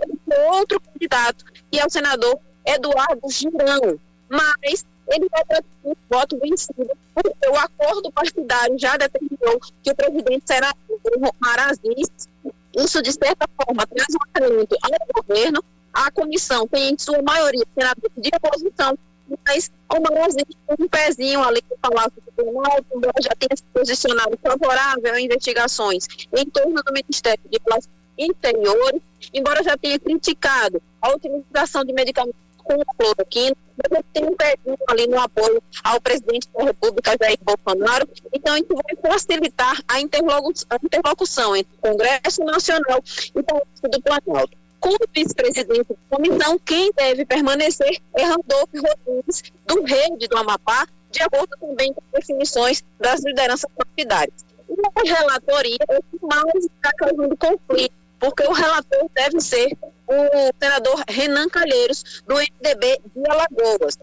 outro 0.52 0.80
candidato, 0.80 1.44
que 1.70 1.78
é 1.78 1.86
o 1.86 1.90
senador 1.90 2.38
Eduardo 2.64 3.28
Girão. 3.30 3.98
Mas 4.28 4.84
ele 5.08 5.28
vai 5.28 5.42
um 5.84 5.94
voto 6.08 6.38
vencido, 6.38 6.90
porque 7.14 7.48
o 7.48 7.56
acordo 7.56 8.12
partidário 8.12 8.78
já 8.78 8.96
determinou 8.96 9.60
que 9.82 9.90
o 9.90 9.94
presidente 9.94 10.44
será 10.46 10.72
o 10.88 11.30
Maraziz, 11.40 12.28
Isso, 12.76 13.02
de 13.02 13.12
certa 13.12 13.48
forma, 13.56 13.84
traz 13.86 14.14
um 14.14 14.22
acréscimo 14.28 14.78
ao 14.82 15.22
governo. 15.22 15.64
A 15.92 16.10
comissão 16.12 16.68
tem, 16.68 16.94
em 16.94 16.98
sua 16.98 17.20
maioria, 17.20 17.64
senadores 17.74 18.12
de 18.16 18.30
oposição, 18.36 18.96
mas 19.44 19.70
o 19.92 20.00
Brasil 20.00 20.46
um 20.78 20.88
pezinho 20.88 21.42
ali 21.42 21.60
no 21.68 21.76
Palácio 21.78 22.12
do 22.24 22.32
Planalto, 22.32 23.00
já 23.20 23.30
tenha 23.38 23.56
se 23.56 23.64
posicionado 23.74 24.38
favorável 24.40 25.14
a 25.14 25.20
investigações 25.20 26.06
em 26.32 26.48
torno 26.48 26.80
do 26.82 26.92
Ministério 26.92 27.42
de 27.50 27.58
Relações 27.66 27.99
Interiores, 28.20 29.02
embora 29.32 29.62
já 29.62 29.76
tenha 29.76 29.98
criticado 29.98 30.80
a 31.00 31.10
utilização 31.14 31.84
de 31.84 31.92
medicamentos 31.92 32.38
com 32.58 32.76
cloroquina, 32.96 33.56
mas 33.90 34.04
tem 34.12 34.24
um 34.24 34.36
pezinho 34.36 34.78
ali 34.88 35.06
no 35.06 35.18
apoio 35.18 35.62
ao 35.82 36.00
presidente 36.00 36.48
da 36.56 36.64
República, 36.64 37.16
Jair 37.20 37.38
Bolsonaro. 37.42 38.08
Então, 38.32 38.56
isso 38.56 38.68
vai 38.68 39.12
facilitar 39.12 39.82
a 39.88 40.00
interlocução 40.00 41.56
entre 41.56 41.72
o 41.74 41.88
Congresso 41.88 42.44
Nacional 42.44 43.02
e 43.34 43.40
o 43.40 43.42
Palácio 43.42 43.90
do 43.90 44.02
Planalto 44.02 44.60
como 44.80 44.96
vice-presidente 45.14 45.88
da 45.90 46.16
comissão, 46.16 46.58
quem 46.58 46.90
deve 46.96 47.24
permanecer 47.26 48.00
é 48.14 48.24
Randolfo 48.24 48.70
Rodrigues, 48.74 49.42
do 49.66 49.84
Rede 49.84 50.26
do 50.26 50.38
Amapá, 50.38 50.88
de 51.10 51.22
acordo 51.22 51.54
também 51.60 51.92
com 51.92 52.00
as 52.14 52.20
definições 52.20 52.82
das 52.98 53.22
lideranças 53.22 53.70
partidárias. 53.76 54.44
E 54.68 55.10
a 55.12 55.14
relatoria 55.14 55.76
é 55.88 55.98
o 55.98 56.02
que 56.02 56.24
mais 56.24 56.64
está 56.64 56.90
causando 56.96 57.36
conflito, 57.36 57.94
porque 58.20 58.44
o 58.44 58.52
relator 58.52 59.10
deve 59.14 59.40
ser 59.40 59.76
o 60.06 60.52
senador 60.62 61.02
Renan 61.08 61.48
Calheiros, 61.48 62.22
do 62.26 62.34
MDB 62.34 63.00
de 63.16 63.30
Alagoas. 63.30 63.98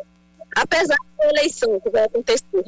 Apesar 0.55 0.97
da 1.17 1.29
eleição 1.29 1.79
que 1.79 1.89
vai 1.89 2.03
acontecer 2.03 2.65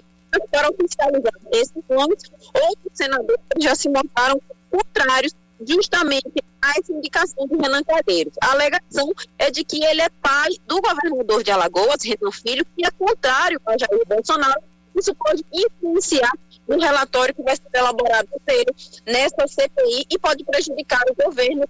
para 0.52 0.70
oficializar 0.70 1.34
esses 1.52 1.84
nomes, 1.90 2.24
outros 2.54 2.92
senadores 2.94 3.42
já 3.60 3.74
se 3.74 3.90
mostraram 3.90 4.40
contrários 4.70 5.34
justamente 5.66 6.32
a 6.62 6.72
essa 6.78 6.94
indicação 6.94 7.48
de 7.48 7.56
Renan 7.56 7.84
Calheiros. 7.84 8.34
A 8.42 8.52
alegação 8.52 9.12
é 9.40 9.50
de 9.50 9.64
que 9.64 9.84
ele 9.84 10.02
é 10.02 10.10
pai 10.22 10.50
do 10.68 10.80
governador 10.82 11.44
de 11.44 11.52
Alagoas, 11.52 12.04
Renan 12.04 12.32
Filho, 12.32 12.66
que 12.76 12.86
é 12.86 12.92
contrário 12.92 13.60
a 13.66 13.78
Jair 13.78 14.06
Bolsonaro. 14.08 14.62
Isso 14.96 15.16
pode 15.16 15.44
influenciar 15.52 16.32
no 16.70 16.80
relatório 16.80 17.34
que 17.34 17.42
vai 17.42 17.56
ser 17.56 17.64
elaborado 17.74 18.30
ele 18.48 18.74
nessa 19.06 19.48
CPI 19.48 20.06
e 20.10 20.20
pode 20.20 20.44
prejudicar 20.46 21.02
o 21.10 21.24
governo, 21.24 21.68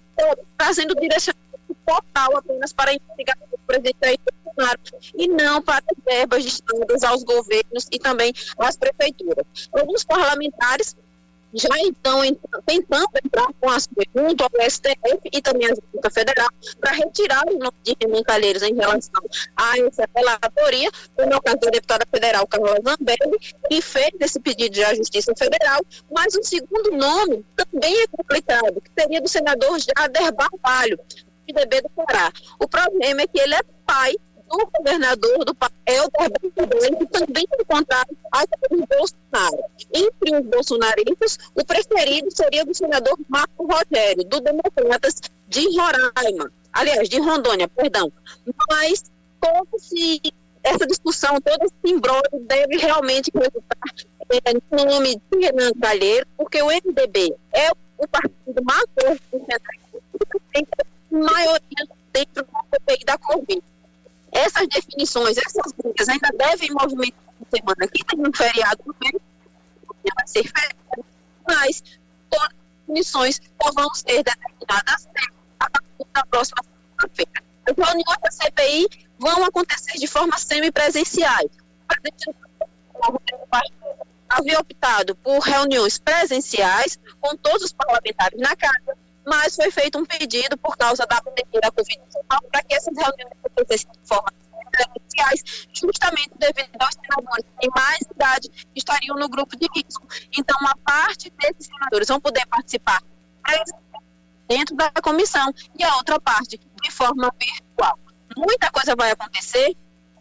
trazendo 0.58 0.94
direcionamento 0.96 1.76
total 1.86 2.38
apenas 2.38 2.74
para 2.74 2.92
a 2.92 2.94
investigação 2.94 3.48
do 3.50 3.58
presidente 3.66 3.98
Jair 4.04 4.20
Bolsonaro 4.44 4.80
e 5.18 5.28
não 5.28 5.62
para 5.62 5.84
as 5.90 6.04
verbas 6.06 6.44
destinadas 6.44 7.04
aos 7.04 7.24
governos 7.24 7.88
e 7.92 7.98
também 7.98 8.34
às 8.58 8.78
prefeituras. 8.78 9.46
Alguns 9.72 10.04
parlamentares 10.04 10.96
já 11.54 11.70
então 11.80 12.22
tentando 12.66 13.10
entrar 13.24 13.48
com 13.60 13.70
as 13.70 13.88
junto 14.16 14.44
ao 14.44 14.70
STF 14.70 15.20
e 15.32 15.42
também 15.42 15.68
a 15.68 15.76
Justiça 15.76 16.10
Federal 16.12 16.50
para 16.80 16.92
retirar 16.92 17.44
o 17.48 17.58
nome 17.58 17.76
de 17.84 17.96
Renan 18.02 18.24
Calheiros 18.24 18.62
em 18.64 18.76
relação 18.76 19.24
a 19.56 19.78
essa 19.80 20.08
relatoria, 20.16 20.90
como 21.16 21.34
é 21.34 21.38
o 21.38 21.42
caso 21.42 21.58
da 21.58 21.70
deputada 21.70 22.06
federal 22.12 22.48
Carla 22.48 22.78
Zambelli, 22.86 23.40
que 23.68 23.82
fez 23.82 24.12
esse 24.20 24.40
pedido 24.40 24.84
à 24.84 24.94
Justiça 24.94 25.34
Federal, 25.38 25.82
mas 26.12 26.36
o 26.36 26.44
segundo 26.44 26.92
nome 26.92 27.46
também 27.56 28.02
é 28.02 28.08
complicado, 28.08 28.82
que 28.82 29.02
seria 29.02 29.22
do 29.22 29.28
senador 29.28 29.80
Jader 29.80 30.34
Barbalho, 30.34 30.98
do 30.98 31.54
PDB 31.54 31.82
do 31.82 31.90
Pará. 31.90 32.32
O 32.60 32.68
problema 32.68 33.22
é 33.22 33.28
que 33.28 33.40
ele 33.40 33.56
é 33.56 33.62
pai 33.86 34.16
do 34.50 34.70
governador 34.78 35.46
do 35.46 35.56
papel 35.56 36.10
da 36.18 36.30
que 36.30 37.06
também 37.08 37.46
encontraram 37.60 38.16
a 38.32 38.44
Bolsonaro. 38.70 39.64
Entre 39.94 40.36
os 40.36 40.46
bolsonaristas, 40.46 41.38
o 41.56 41.64
preferido 41.64 42.30
seria 42.32 42.66
do 42.66 42.74
senador 42.74 43.18
Marco 43.28 43.66
Rogério, 43.66 44.24
do 44.26 44.40
Democratas 44.42 45.16
de 45.48 45.66
Roraima. 45.78 46.52
Aliás, 46.74 47.08
de 47.08 47.20
Rondônia, 47.20 47.68
perdão. 47.68 48.12
Mas 48.70 49.04
como 49.40 49.68
se 49.78 50.22
essa 50.64 50.86
discussão, 50.86 51.40
todo 51.42 51.64
esse 51.64 51.94
embrólio 51.94 52.46
deve 52.48 52.78
realmente 52.78 53.32
resultar 53.34 53.78
é, 54.30 54.54
no 54.54 54.86
nome 54.86 55.16
de 55.32 55.40
Renan 55.40 55.72
Calheiro, 55.82 56.28
porque 56.38 56.62
o 56.62 56.68
MDB 56.68 57.34
é 57.54 57.72
o 57.98 58.08
partido 58.08 58.64
mais 58.64 58.86
forte 59.00 59.22
do 59.32 59.40
centro 59.40 59.80
que 60.32 60.40
tem 60.54 60.68
maioria 61.12 61.88
dentro 62.14 62.44
do 62.44 62.52
CPI 62.72 63.06
da 63.06 63.18
Covid 63.18 63.64
essas 64.32 64.68
definições, 64.68 65.38
essas 65.38 65.74
linhas 65.84 66.10
ainda 66.10 66.30
devem 66.38 66.70
movimentar 66.72 67.20
a 67.42 67.58
semana 67.58 67.88
que 67.88 68.04
tem 68.04 68.20
um 68.20 68.34
feriado 68.34 68.96
meio, 69.02 69.22
vai 70.16 70.28
ser 70.28 70.44
feriado, 70.44 71.06
mas 71.48 71.84
todas 72.30 72.48
as 72.48 72.56
definições 72.88 73.40
vão 73.76 73.94
ser 73.94 74.24
determinadas 74.24 75.08
a 75.60 75.70
partir 75.70 76.08
da 76.14 76.26
próxima 76.26 76.64
segunda-feira. 76.64 77.44
As 77.68 77.76
reuniões 77.76 78.18
da 78.22 78.32
CPI 78.32 78.88
vão 79.20 79.44
acontecer 79.46 79.98
de 79.98 80.08
forma 80.08 80.38
semipresenciais. 80.38 81.50
Havia 84.30 84.60
optado 84.60 85.16
por 85.16 85.40
reuniões 85.40 85.98
presenciais 85.98 87.00
com 87.20 87.36
todos 87.38 87.64
os 87.64 87.74
parlamentares 87.74 88.40
na 88.40 88.56
casa, 88.56 88.96
mas 89.26 89.56
foi 89.56 89.72
feito 89.72 89.98
um 89.98 90.06
pedido 90.06 90.58
por 90.58 90.78
causa 90.78 91.06
da 91.06 91.22
pandemia 91.22 91.62
da 91.62 91.72
Covid-19 91.72 92.50
para 92.52 92.64
que 92.64 92.74
essas 92.74 92.96
reuniões 92.96 93.34
acontecessem 93.44 93.92
de 93.92 94.08
forma 94.08 94.32
presenciais, 94.70 95.68
justamente 95.74 96.32
devido 96.38 96.70
aos 96.80 96.94
senadores 96.94 97.46
que 97.46 97.60
têm 97.60 97.70
mais 97.76 98.00
idade 98.02 98.68
estariam 98.76 99.18
no 99.18 99.28
grupo 99.28 99.58
de 99.58 99.68
risco. 99.76 100.08
Então, 100.38 100.56
uma 100.62 100.76
parte 100.86 101.32
desses 101.32 101.66
senadores 101.66 102.08
vão 102.08 102.20
poder 102.20 102.46
participar 102.48 103.02
dentro 104.48 104.76
da 104.76 104.92
comissão 105.02 105.54
e 105.78 105.84
a 105.84 105.96
outra 105.98 106.20
parte 106.20 106.60
de 106.82 106.92
forma 106.92 107.32
virtual. 107.40 108.00
Muita 108.38 108.70
coisa 108.72 108.96
vai 108.96 109.12
acontecer. 109.12 109.76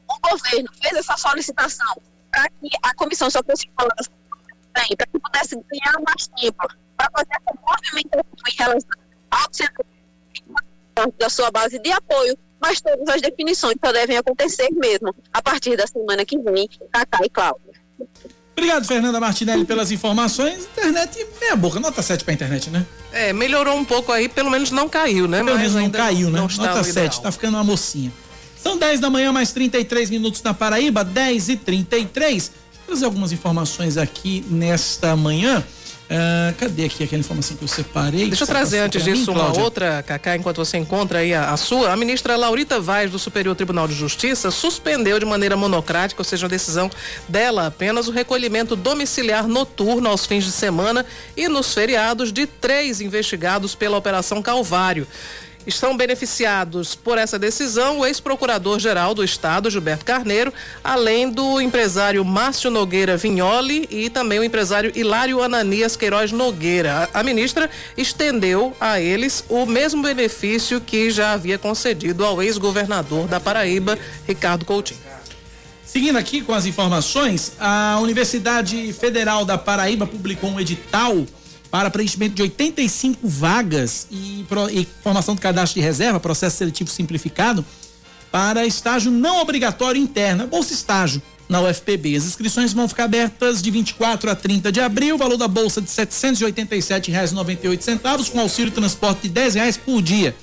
O 0.09 0.31
governo 0.31 0.69
fez 0.81 0.95
essa 0.95 1.17
solicitação 1.17 2.01
para 2.31 2.49
que 2.49 2.69
a 2.83 2.95
comissão 2.95 3.31
só 3.31 3.43
fosse 3.43 3.69
para 3.69 4.85
que 4.85 5.19
pudesse 5.19 5.57
ganhar 5.57 6.01
mais 6.07 6.29
tempo 6.29 6.69
para 6.99 7.09
fazer 7.17 7.31
essa 7.31 7.59
movimentação 7.65 8.25
em 8.47 8.57
relação 8.59 8.91
ao 9.31 9.49
centro 9.53 9.85
da 11.17 11.31
sua 11.31 11.51
base 11.51 11.79
de 11.79 11.93
apoio, 11.93 12.37
mas 12.61 12.81
todas 12.81 13.09
as 13.09 13.23
definições 13.23 13.77
só 13.83 13.93
devem 13.93 14.17
acontecer 14.17 14.69
mesmo 14.73 15.15
a 15.33 15.41
partir 15.41 15.77
da 15.77 15.87
semana 15.87 16.25
que 16.25 16.37
vem, 16.39 16.69
Cacá 16.93 17.21
e 17.25 17.31
Cláudia. 17.31 17.69
Obrigado, 18.53 18.85
Fernanda 18.85 19.21
Martinelli, 19.21 19.65
pelas 19.65 19.93
informações. 19.93 20.65
Internet, 20.65 21.25
meia 21.41 21.55
boca, 21.55 21.79
nota 21.79 22.03
7 22.03 22.25
para 22.25 22.35
internet, 22.35 22.69
né? 22.71 22.85
É, 23.13 23.33
melhorou 23.33 23.77
um 23.77 23.85
pouco 23.85 24.11
aí, 24.11 24.29
pelo 24.29 24.51
menos 24.51 24.73
não 24.73 24.89
caiu, 24.89 25.29
né? 25.29 25.45
Pelo 25.45 25.57
menos 25.57 25.75
não 25.77 25.89
caiu, 25.89 26.29
né? 26.29 26.41
Nota 26.41 26.83
7, 26.83 27.23
tá 27.23 27.31
ficando 27.31 27.57
uma 27.57 27.63
mocinha. 27.63 28.13
São 28.61 28.77
10 28.77 28.99
da 28.99 29.09
manhã, 29.09 29.31
mais 29.31 29.53
33 29.53 30.11
minutos 30.11 30.43
na 30.43 30.53
Paraíba, 30.53 31.05
10 31.05 31.51
e 31.51 31.57
33. 31.57 32.49
Vou 32.49 32.87
trazer 32.87 33.05
algumas 33.05 33.31
informações 33.31 33.97
aqui 33.97 34.45
nesta 34.51 35.15
manhã. 35.15 35.65
Uh, 36.11 36.55
cadê 36.57 36.87
aqui 36.87 37.05
aquela 37.05 37.21
informação 37.21 37.55
que 37.55 37.63
eu 37.63 37.69
separei? 37.69 38.29
Deixa 38.29 38.45
eu 38.45 38.49
trazer 38.49 38.79
antes 38.79 39.05
disso 39.05 39.31
mim, 39.31 39.39
uma 39.39 39.61
outra, 39.61 40.03
Cacá, 40.03 40.37
enquanto 40.37 40.57
você 40.57 40.79
encontra 40.79 41.19
aí 41.19 41.35
a, 41.35 41.53
a, 41.53 41.57
sua. 41.59 41.93
A 41.93 41.97
ministra 41.99 42.35
Laurita 42.35 42.81
Vaz, 42.81 43.11
do 43.11 43.19
Superior 43.19 43.55
Tribunal 43.55 43.87
de 43.87 43.95
Justiça, 43.95 44.51
suspendeu 44.51 45.19
de 45.19 45.27
maneira 45.27 45.55
monocrática, 45.55 46.19
ou 46.19 46.25
seja, 46.25 46.47
uma 46.47 46.49
decisão 46.49 46.91
dela 47.29 47.67
apenas, 47.67 48.09
o 48.09 48.11
recolhimento 48.11 48.75
domiciliar 48.75 49.47
noturno 49.47 50.09
aos 50.09 50.25
fins 50.25 50.45
de 50.45 50.51
semana 50.51 51.05
e 51.37 51.47
nos 51.47 51.75
feriados 51.75 52.33
de 52.33 52.47
três 52.47 53.03
investigados 53.03 53.75
pela 53.75 53.99
Operação 53.99 54.41
Calvário. 54.41 55.07
Estão 55.69 55.95
beneficiados 55.95 56.95
por 56.95 57.19
essa 57.19 57.39
decisão 57.39 57.99
o 57.99 58.07
ex-procurador-geral 58.07 59.13
do 59.13 59.23
Estado, 59.23 59.69
Gilberto 59.69 60.03
Carneiro, 60.03 60.51
além 60.83 61.31
do 61.31 61.61
empresário 61.61 62.25
Márcio 62.25 62.71
Nogueira 62.71 63.19
Vignoli 63.19 63.87
e 63.91 64.09
também 64.09 64.39
o 64.39 64.45
empresário 64.45 64.91
Hilário 64.95 65.43
Ananias 65.43 65.95
Queiroz 65.95 66.33
Nogueira. 66.33 67.11
A 67.13 67.23
ministra 67.23 67.69
estendeu 67.99 68.75
a 68.81 68.99
eles 68.99 69.45
o 69.47 69.67
mesmo 69.67 70.03
benefício 70.03 70.81
que 70.81 71.11
já 71.11 71.35
havia 71.35 71.59
concedido 71.59 72.25
ao 72.25 72.43
ex-governador 72.43 73.29
da 73.29 73.39
Paraíba, 73.39 73.99
Ricardo 74.27 74.65
Coutinho. 74.65 75.01
Seguindo 75.85 76.17
aqui 76.17 76.41
com 76.41 76.55
as 76.55 76.65
informações, 76.65 77.53
a 77.61 77.99
Universidade 78.01 78.91
Federal 78.95 79.45
da 79.45 79.59
Paraíba 79.59 80.07
publicou 80.07 80.49
um 80.49 80.59
edital 80.59 81.27
para 81.71 81.91
preenchimento 81.91 82.35
de 82.35 82.43
85 82.43 83.29
vagas 83.29 84.07
e, 84.11 84.45
e 84.73 84.89
formação 85.03 85.35
do 85.35 85.41
cadastro 85.41 85.81
de 85.81 85.85
reserva, 85.85 86.19
processo 86.19 86.57
seletivo 86.57 86.91
simplificado, 86.91 87.65
para 88.31 88.67
estágio 88.67 89.11
não 89.11 89.41
obrigatório 89.41 90.01
interno, 90.01 90.47
bolsa 90.47 90.73
estágio 90.73 91.21
na 91.49 91.61
UFPB. 91.63 92.17
As 92.17 92.25
inscrições 92.25 92.73
vão 92.73 92.89
ficar 92.89 93.05
abertas 93.05 93.63
de 93.63 93.71
24 93.71 94.31
a 94.31 94.35
30 94.35 94.71
de 94.71 94.81
abril, 94.81 95.17
valor 95.17 95.37
da 95.37 95.49
bolsa 95.49 95.81
de 95.81 95.89
R$ 95.89 96.07
787,98, 96.07 98.31
com 98.31 98.41
auxílio 98.41 98.71
transporte 98.71 99.29
de 99.29 99.41
R$ 99.41 99.51
reais 99.51 99.77
por 99.77 100.03
dia. 100.03 100.37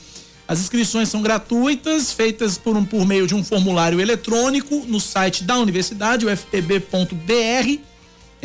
As 0.47 0.59
inscrições 0.59 1.09
são 1.09 1.23
gratuitas, 1.23 2.11
feitas 2.11 2.57
por, 2.57 2.77
um, 2.77 2.85
por 2.85 3.05
meio 3.05 3.25
de 3.25 3.33
um 3.33 3.43
formulário 3.43 3.99
eletrônico 3.99 4.85
no 4.87 4.99
site 4.99 5.43
da 5.43 5.57
universidade, 5.57 6.25
ufpb.br 6.25 7.79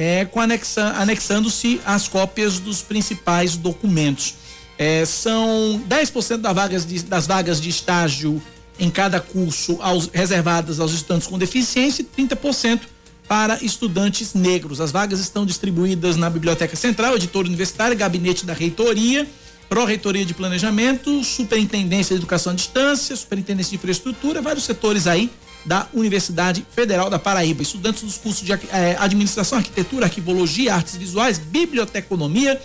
é, 0.00 0.26
anexa, 0.34 0.94
anexando-se 0.96 1.78
as 1.84 2.08
cópias 2.08 2.58
dos 2.58 2.80
principais 2.80 3.54
documentos. 3.54 4.34
É, 4.78 5.04
são 5.04 5.78
10% 5.86 6.38
das 6.38 6.54
vagas, 6.54 6.86
de, 6.86 7.02
das 7.02 7.26
vagas 7.26 7.60
de 7.60 7.68
estágio 7.68 8.42
em 8.78 8.88
cada 8.88 9.20
curso 9.20 9.76
aos, 9.82 10.08
reservadas 10.10 10.80
aos 10.80 10.94
estudantes 10.94 11.26
com 11.26 11.36
deficiência 11.36 12.00
e 12.00 12.22
30% 12.22 12.80
para 13.28 13.62
estudantes 13.62 14.32
negros. 14.32 14.80
As 14.80 14.90
vagas 14.90 15.20
estão 15.20 15.44
distribuídas 15.44 16.16
na 16.16 16.30
Biblioteca 16.30 16.74
Central, 16.76 17.16
Editora 17.16 17.46
Universitária, 17.46 17.94
Gabinete 17.94 18.46
da 18.46 18.54
Reitoria, 18.54 19.28
Pró-Reitoria 19.68 20.24
de 20.24 20.32
Planejamento, 20.32 21.22
Superintendência 21.22 22.16
de 22.16 22.22
Educação 22.22 22.54
à 22.54 22.56
Distância, 22.56 23.14
Superintendência 23.14 23.68
de 23.72 23.76
Infraestrutura, 23.76 24.40
vários 24.40 24.64
setores 24.64 25.06
aí 25.06 25.30
da 25.64 25.86
Universidade 25.92 26.66
Federal 26.70 27.10
da 27.10 27.18
Paraíba. 27.18 27.62
Estudantes 27.62 28.02
dos 28.02 28.16
cursos 28.16 28.44
de 28.44 28.52
eh, 28.52 28.96
Administração, 28.98 29.58
Arquitetura, 29.58 30.06
Arquivologia, 30.06 30.74
Artes 30.74 30.96
Visuais, 30.96 31.38
Biblioteconomia, 31.38 32.60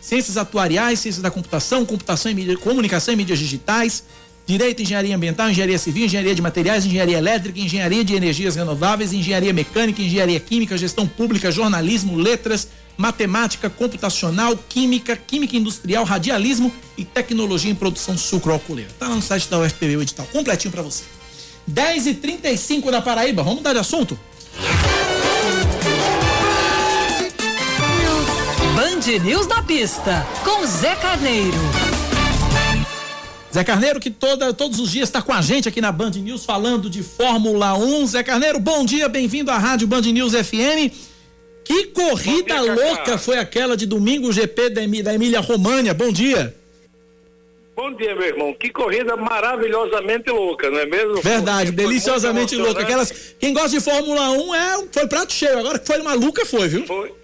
Ciências 0.00 0.36
Atuariais, 0.36 1.00
Ciências 1.00 1.22
da 1.22 1.30
Computação, 1.30 1.84
Computação 1.84 2.30
e 2.30 2.34
mídia, 2.34 2.56
Comunicação 2.56 3.14
e 3.14 3.16
Mídias 3.16 3.38
Digitais, 3.38 4.04
Direito, 4.46 4.80
Engenharia 4.80 5.16
Ambiental, 5.16 5.50
Engenharia 5.50 5.78
Civil, 5.78 6.06
Engenharia 6.06 6.34
de 6.34 6.40
Materiais, 6.40 6.86
Engenharia 6.86 7.18
Elétrica, 7.18 7.58
Engenharia 7.58 8.04
de 8.04 8.14
Energias 8.14 8.54
Renováveis, 8.54 9.12
Engenharia 9.12 9.52
Mecânica, 9.52 10.00
Engenharia 10.00 10.38
Química, 10.38 10.78
Gestão 10.78 11.06
Pública, 11.08 11.50
Jornalismo, 11.50 12.16
Letras, 12.16 12.68
Matemática, 12.96 13.68
Computacional, 13.68 14.56
Química, 14.68 15.16
Química 15.16 15.56
Industrial, 15.56 16.04
Radialismo 16.04 16.72
e 16.96 17.04
Tecnologia 17.04 17.70
em 17.70 17.74
Produção 17.74 18.16
Sucroalcooleira. 18.16 18.92
Tá 18.98 19.08
lá 19.08 19.16
no 19.16 19.22
site 19.22 19.48
da 19.48 19.58
UFPB 19.58 19.96
o 19.96 20.02
edital 20.02 20.26
completinho 20.26 20.70
para 20.70 20.82
você. 20.82 21.02
10 21.66 22.06
e 22.06 22.14
35 22.14 22.90
da 22.90 23.02
Paraíba, 23.02 23.42
vamos 23.42 23.58
mudar 23.58 23.72
de 23.72 23.80
assunto? 23.80 24.18
Band 28.74 29.24
News 29.24 29.46
na 29.46 29.62
pista, 29.62 30.26
com 30.44 30.64
Zé 30.66 30.94
Carneiro. 30.96 31.58
Zé 33.52 33.64
Carneiro, 33.64 33.98
que 33.98 34.10
toda, 34.10 34.52
todos 34.52 34.78
os 34.78 34.90
dias 34.90 35.08
está 35.08 35.20
com 35.22 35.32
a 35.32 35.40
gente 35.40 35.68
aqui 35.68 35.80
na 35.80 35.90
Band 35.90 36.10
News 36.10 36.44
falando 36.44 36.88
de 36.88 37.02
Fórmula 37.02 37.74
1. 37.74 38.06
Zé 38.06 38.22
Carneiro, 38.22 38.60
bom 38.60 38.84
dia, 38.84 39.08
bem-vindo 39.08 39.50
à 39.50 39.58
Rádio 39.58 39.88
Band 39.88 40.02
News 40.02 40.34
FM. 40.34 40.92
Que 41.64 41.86
corrida 41.86 42.60
dia, 42.60 42.74
louca 42.74 43.18
foi 43.18 43.38
aquela 43.38 43.76
de 43.76 43.86
domingo 43.86 44.32
GP 44.32 44.70
da, 44.70 44.82
da 45.02 45.14
Emília 45.14 45.40
România. 45.40 45.92
Bom 45.92 46.12
dia. 46.12 46.54
Bom 47.76 47.92
dia, 47.92 48.14
meu 48.14 48.24
irmão. 48.24 48.54
Que 48.54 48.70
corrida 48.70 49.14
maravilhosamente 49.16 50.30
louca, 50.30 50.70
não 50.70 50.78
é 50.78 50.86
mesmo? 50.86 51.20
Verdade, 51.20 51.66
foi, 51.66 51.76
deliciosamente 51.76 52.56
foi 52.56 52.64
louca. 52.64 52.80
Aquelas, 52.80 53.36
quem 53.38 53.52
gosta 53.52 53.68
de 53.68 53.84
Fórmula 53.84 54.30
1 54.30 54.54
é, 54.54 54.86
foi 54.90 55.06
prato 55.06 55.30
cheio. 55.30 55.58
Agora 55.58 55.78
que 55.78 55.86
foi 55.86 55.98
maluca, 55.98 56.46
foi, 56.46 56.68
viu? 56.68 56.86
Foi, 56.86 57.14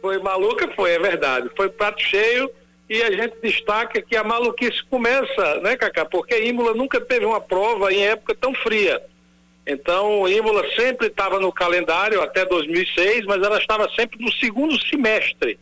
foi 0.00 0.18
maluca, 0.18 0.68
foi, 0.74 0.90
é 0.90 0.98
verdade. 0.98 1.48
Foi 1.56 1.68
prato 1.68 2.02
cheio 2.02 2.50
e 2.90 3.00
a 3.00 3.12
gente 3.12 3.36
destaca 3.40 4.02
que 4.02 4.16
a 4.16 4.24
maluquice 4.24 4.82
começa, 4.90 5.60
né, 5.60 5.76
Cacá? 5.76 6.04
Porque 6.04 6.36
Imola 6.42 6.74
nunca 6.74 7.00
teve 7.00 7.24
uma 7.24 7.40
prova 7.40 7.92
em 7.92 8.04
época 8.04 8.34
tão 8.34 8.52
fria. 8.54 9.00
Então, 9.64 10.28
Imola 10.28 10.64
sempre 10.74 11.06
estava 11.06 11.38
no 11.38 11.52
calendário 11.52 12.20
até 12.22 12.44
2006, 12.44 13.24
mas 13.26 13.40
ela 13.40 13.58
estava 13.58 13.88
sempre 13.94 14.20
no 14.20 14.32
segundo 14.32 14.76
semestre, 14.86 15.60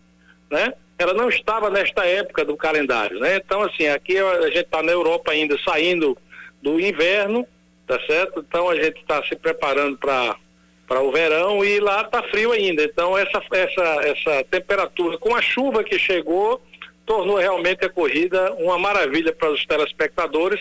né? 0.51 0.73
Ela 0.99 1.13
não 1.13 1.29
estava 1.29 1.71
nesta 1.71 2.05
época 2.07 2.45
do 2.45 2.57
calendário, 2.57 3.19
né? 3.19 3.37
Então, 3.37 3.63
assim, 3.63 3.87
aqui 3.89 4.17
a 4.19 4.47
gente 4.47 4.67
está 4.67 4.83
na 4.83 4.93
Europa 4.93 5.33
ainda 5.33 5.59
saindo 5.65 6.17
do 6.63 6.81
inverno, 6.81 7.47
tá 7.87 8.01
certo? 8.07 8.41
Então 8.41 8.69
a 8.71 8.75
gente 8.75 8.99
está 9.01 9.23
se 9.25 9.37
preparando 9.37 9.99
para 9.99 10.37
para 10.87 11.01
o 11.01 11.11
verão 11.11 11.65
e 11.65 11.81
lá 11.81 12.03
está 12.03 12.23
frio 12.25 12.53
ainda. 12.53 12.83
Então 12.83 13.17
essa 13.17 13.43
essa 13.53 13.83
essa 13.83 14.45
temperatura 14.45 15.19
com 15.19 15.35
a 15.35 15.43
chuva 15.43 15.85
que 15.85 15.99
chegou 15.99 16.61
tornou 17.07 17.37
realmente 17.37 17.85
a 17.85 17.91
corrida 17.91 18.53
uma 18.55 18.79
maravilha 18.79 19.33
para 19.33 19.51
os 19.51 19.65
telespectadores, 19.67 20.61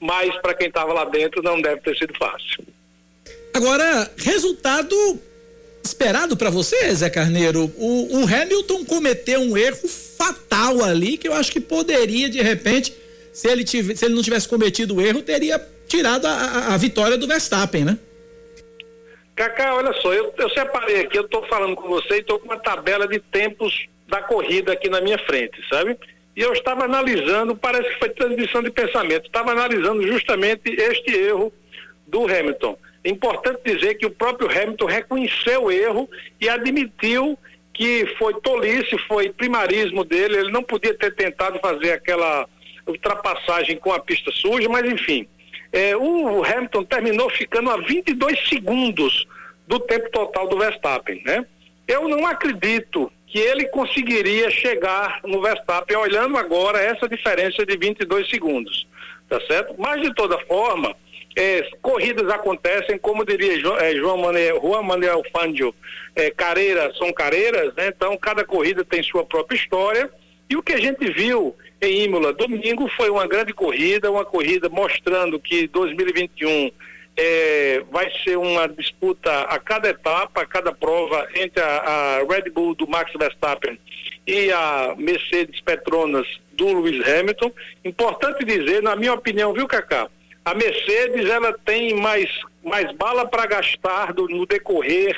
mas 0.00 0.34
para 0.40 0.54
quem 0.54 0.68
estava 0.68 0.92
lá 0.92 1.04
dentro 1.04 1.42
não 1.42 1.60
deve 1.60 1.80
ter 1.80 1.96
sido 1.96 2.14
fácil. 2.16 2.64
Agora, 3.54 4.10
resultado 4.18 4.96
esperado 5.88 6.36
para 6.36 6.50
você, 6.50 6.94
Zé 6.94 7.10
Carneiro. 7.10 7.72
O, 7.76 8.20
o, 8.20 8.24
Hamilton 8.24 8.84
cometeu 8.84 9.40
um 9.40 9.56
erro 9.56 9.88
fatal 9.88 10.82
ali 10.82 11.16
que 11.16 11.28
eu 11.28 11.34
acho 11.34 11.50
que 11.50 11.60
poderia, 11.60 12.28
de 12.28 12.40
repente, 12.40 12.94
se 13.32 13.48
ele, 13.48 13.64
tive, 13.64 13.96
se 13.96 14.04
ele 14.04 14.14
não 14.14 14.22
tivesse 14.22 14.48
cometido 14.48 14.96
o 14.96 15.00
erro, 15.00 15.22
teria 15.22 15.60
tirado 15.86 16.26
a, 16.26 16.74
a, 16.74 16.76
vitória 16.76 17.16
do 17.16 17.26
Verstappen, 17.26 17.84
né? 17.84 17.98
Cacá, 19.34 19.74
olha 19.74 19.92
só, 20.00 20.12
eu, 20.12 20.32
eu 20.36 20.50
separei 20.50 21.00
aqui, 21.02 21.16
eu 21.16 21.24
estou 21.24 21.46
falando 21.46 21.76
com 21.76 21.88
você 21.88 22.16
e 22.16 22.20
estou 22.20 22.38
com 22.38 22.46
uma 22.46 22.58
tabela 22.58 23.06
de 23.06 23.20
tempos 23.20 23.86
da 24.08 24.20
corrida 24.20 24.72
aqui 24.72 24.88
na 24.88 25.00
minha 25.00 25.18
frente, 25.18 25.56
sabe? 25.68 25.96
E 26.36 26.40
eu 26.40 26.52
estava 26.52 26.84
analisando, 26.84 27.56
parece 27.56 27.88
que 27.88 27.98
foi 27.98 28.08
transmissão 28.10 28.62
de 28.62 28.70
pensamento, 28.70 29.26
estava 29.26 29.52
analisando 29.52 30.06
justamente 30.06 30.68
este 30.68 31.10
erro 31.10 31.52
do 32.06 32.24
Hamilton. 32.24 32.76
É 33.08 33.10
importante 33.10 33.60
dizer 33.64 33.94
que 33.94 34.04
o 34.04 34.10
próprio 34.10 34.50
Hamilton 34.50 34.84
reconheceu 34.84 35.64
o 35.64 35.72
erro 35.72 36.10
e 36.38 36.46
admitiu 36.46 37.38
que 37.72 38.04
foi 38.18 38.34
tolice, 38.42 38.98
foi 39.08 39.30
primarismo 39.30 40.04
dele, 40.04 40.36
ele 40.36 40.52
não 40.52 40.62
podia 40.62 40.92
ter 40.92 41.14
tentado 41.14 41.58
fazer 41.58 41.92
aquela 41.92 42.46
ultrapassagem 42.86 43.78
com 43.78 43.92
a 43.92 43.98
pista 43.98 44.30
suja, 44.30 44.68
mas 44.68 44.84
enfim. 44.84 45.26
É, 45.72 45.96
o 45.96 46.44
Hamilton 46.44 46.84
terminou 46.84 47.30
ficando 47.30 47.70
a 47.70 47.78
22 47.78 48.46
segundos 48.46 49.26
do 49.66 49.80
tempo 49.80 50.10
total 50.10 50.46
do 50.46 50.58
Verstappen, 50.58 51.22
né? 51.24 51.46
Eu 51.86 52.10
não 52.10 52.26
acredito 52.26 53.10
que 53.26 53.38
ele 53.38 53.64
conseguiria 53.68 54.50
chegar 54.50 55.20
no 55.24 55.40
Verstappen, 55.40 55.96
olhando 55.96 56.36
agora 56.36 56.78
essa 56.78 57.08
diferença 57.08 57.64
de 57.64 57.74
22 57.74 58.28
segundos, 58.28 58.86
tá 59.30 59.40
certo? 59.46 59.74
Mas 59.78 60.02
de 60.02 60.12
toda 60.14 60.38
forma, 60.40 60.94
é, 61.36 61.68
corridas 61.80 62.28
acontecem, 62.30 62.98
como 62.98 63.24
diria 63.24 63.58
jo, 63.60 63.76
é, 63.76 63.94
João 63.94 64.16
Manuel, 64.18 64.60
Juan 64.60 64.82
Manuel 64.82 65.22
Fangio, 65.32 65.74
é, 66.16 66.30
carreiras 66.30 66.96
são 66.96 67.12
carreiras, 67.12 67.74
né? 67.74 67.88
Então 67.88 68.16
cada 68.16 68.44
corrida 68.44 68.84
tem 68.84 69.02
sua 69.02 69.24
própria 69.24 69.56
história. 69.56 70.10
E 70.50 70.56
o 70.56 70.62
que 70.62 70.72
a 70.72 70.80
gente 70.80 71.10
viu 71.10 71.54
em 71.80 72.04
Imola 72.04 72.32
domingo 72.32 72.88
foi 72.96 73.10
uma 73.10 73.26
grande 73.26 73.52
corrida, 73.52 74.10
uma 74.10 74.24
corrida 74.24 74.68
mostrando 74.68 75.38
que 75.38 75.68
2021 75.68 76.72
é, 77.16 77.82
vai 77.90 78.10
ser 78.24 78.38
uma 78.38 78.68
disputa 78.68 79.42
a 79.42 79.58
cada 79.58 79.90
etapa, 79.90 80.42
a 80.42 80.46
cada 80.46 80.72
prova 80.72 81.28
entre 81.34 81.62
a, 81.62 81.66
a, 81.66 82.18
Red 82.24 82.50
Bull 82.50 82.74
do 82.74 82.88
Max 82.88 83.12
Verstappen 83.12 83.78
e 84.26 84.50
a 84.52 84.94
Mercedes 84.96 85.60
Petronas 85.60 86.26
do 86.52 86.66
Lewis 86.66 87.06
Hamilton. 87.06 87.52
Importante 87.84 88.44
dizer, 88.44 88.82
na 88.82 88.96
minha 88.96 89.12
opinião, 89.12 89.52
viu, 89.52 89.66
Cacá? 89.66 90.08
A 90.48 90.54
Mercedes 90.54 91.28
ela 91.28 91.52
tem 91.52 91.92
mais, 91.92 92.30
mais 92.64 92.90
bala 92.96 93.26
para 93.26 93.44
gastar 93.44 94.14
do, 94.14 94.26
no 94.26 94.46
decorrer 94.46 95.14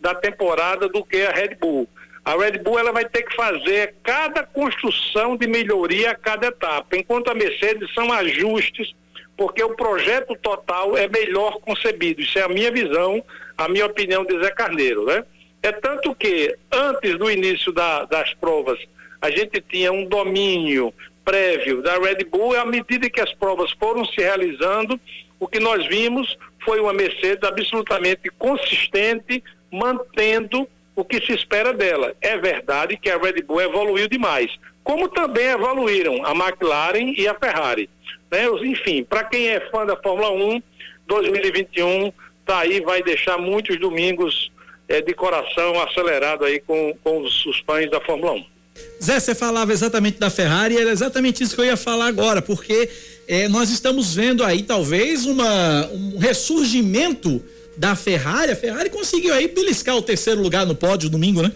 da 0.00 0.16
temporada 0.16 0.88
do 0.88 1.04
que 1.04 1.22
a 1.22 1.30
Red 1.30 1.54
Bull. 1.60 1.88
A 2.24 2.32
Red 2.32 2.58
Bull 2.58 2.80
ela 2.80 2.90
vai 2.90 3.04
ter 3.04 3.22
que 3.22 3.36
fazer 3.36 3.94
cada 4.02 4.42
construção 4.42 5.36
de 5.36 5.46
melhoria 5.46 6.10
a 6.10 6.14
cada 6.16 6.48
etapa, 6.48 6.96
enquanto 6.96 7.30
a 7.30 7.34
Mercedes 7.34 7.94
são 7.94 8.12
ajustes 8.12 8.92
porque 9.36 9.62
o 9.62 9.76
projeto 9.76 10.34
total 10.42 10.98
é 10.98 11.06
melhor 11.06 11.60
concebido. 11.60 12.20
Isso 12.20 12.36
é 12.40 12.42
a 12.42 12.48
minha 12.48 12.72
visão, 12.72 13.24
a 13.56 13.68
minha 13.68 13.86
opinião 13.86 14.24
de 14.24 14.36
Zé 14.40 14.50
Carneiro, 14.50 15.06
né? 15.06 15.24
É 15.62 15.70
tanto 15.70 16.12
que 16.16 16.52
antes 16.72 17.16
do 17.16 17.30
início 17.30 17.70
da, 17.70 18.06
das 18.06 18.34
provas 18.34 18.80
a 19.22 19.30
gente 19.30 19.60
tinha 19.60 19.92
um 19.92 20.04
domínio 20.04 20.92
prévio 21.24 21.82
da 21.82 21.98
Red 21.98 22.24
Bull 22.24 22.54
e 22.54 22.58
à 22.58 22.64
medida 22.64 23.08
que 23.08 23.20
as 23.20 23.32
provas 23.32 23.70
foram 23.72 24.04
se 24.04 24.20
realizando, 24.20 25.00
o 25.40 25.48
que 25.48 25.58
nós 25.58 25.86
vimos 25.86 26.36
foi 26.64 26.80
uma 26.80 26.92
Mercedes 26.92 27.42
absolutamente 27.42 28.30
consistente, 28.38 29.42
mantendo 29.70 30.68
o 30.94 31.04
que 31.04 31.20
se 31.20 31.32
espera 31.32 31.72
dela. 31.72 32.14
É 32.20 32.36
verdade 32.36 32.96
que 32.96 33.10
a 33.10 33.18
Red 33.18 33.42
Bull 33.42 33.60
evoluiu 33.60 34.08
demais, 34.08 34.50
como 34.82 35.08
também 35.08 35.46
evoluíram 35.46 36.24
a 36.24 36.32
McLaren 36.32 37.14
e 37.16 37.26
a 37.26 37.34
Ferrari. 37.34 37.88
Né? 38.30 38.46
Enfim, 38.62 39.04
para 39.04 39.24
quem 39.24 39.48
é 39.48 39.60
fã 39.70 39.84
da 39.84 39.96
Fórmula 39.96 40.30
1, 40.30 40.62
2021 41.06 42.12
tá 42.44 42.60
aí, 42.60 42.80
vai 42.80 43.02
deixar 43.02 43.38
muitos 43.38 43.78
domingos 43.78 44.52
é, 44.88 45.00
de 45.00 45.14
coração 45.14 45.80
acelerado 45.80 46.44
aí 46.44 46.60
com, 46.60 46.94
com 47.02 47.20
os, 47.20 47.44
os 47.46 47.58
fãs 47.60 47.90
da 47.90 48.00
Fórmula 48.00 48.32
1. 48.32 48.53
Zé, 49.02 49.20
você 49.20 49.34
falava 49.34 49.72
exatamente 49.72 50.18
da 50.18 50.30
Ferrari, 50.30 50.76
era 50.76 50.90
exatamente 50.90 51.42
isso 51.42 51.54
que 51.54 51.60
eu 51.60 51.66
ia 51.66 51.76
falar 51.76 52.06
agora, 52.06 52.40
porque 52.40 52.88
é, 53.28 53.48
nós 53.48 53.70
estamos 53.70 54.14
vendo 54.14 54.42
aí 54.42 54.62
talvez 54.62 55.26
uma, 55.26 55.86
um 55.88 56.18
ressurgimento 56.18 57.42
da 57.76 57.94
Ferrari. 57.94 58.52
A 58.52 58.56
Ferrari 58.56 58.90
conseguiu 58.90 59.34
aí 59.34 59.48
beliscar 59.48 59.96
o 59.96 60.02
terceiro 60.02 60.40
lugar 60.40 60.66
no 60.66 60.74
pódio 60.74 61.10
domingo, 61.10 61.42
né? 61.42 61.52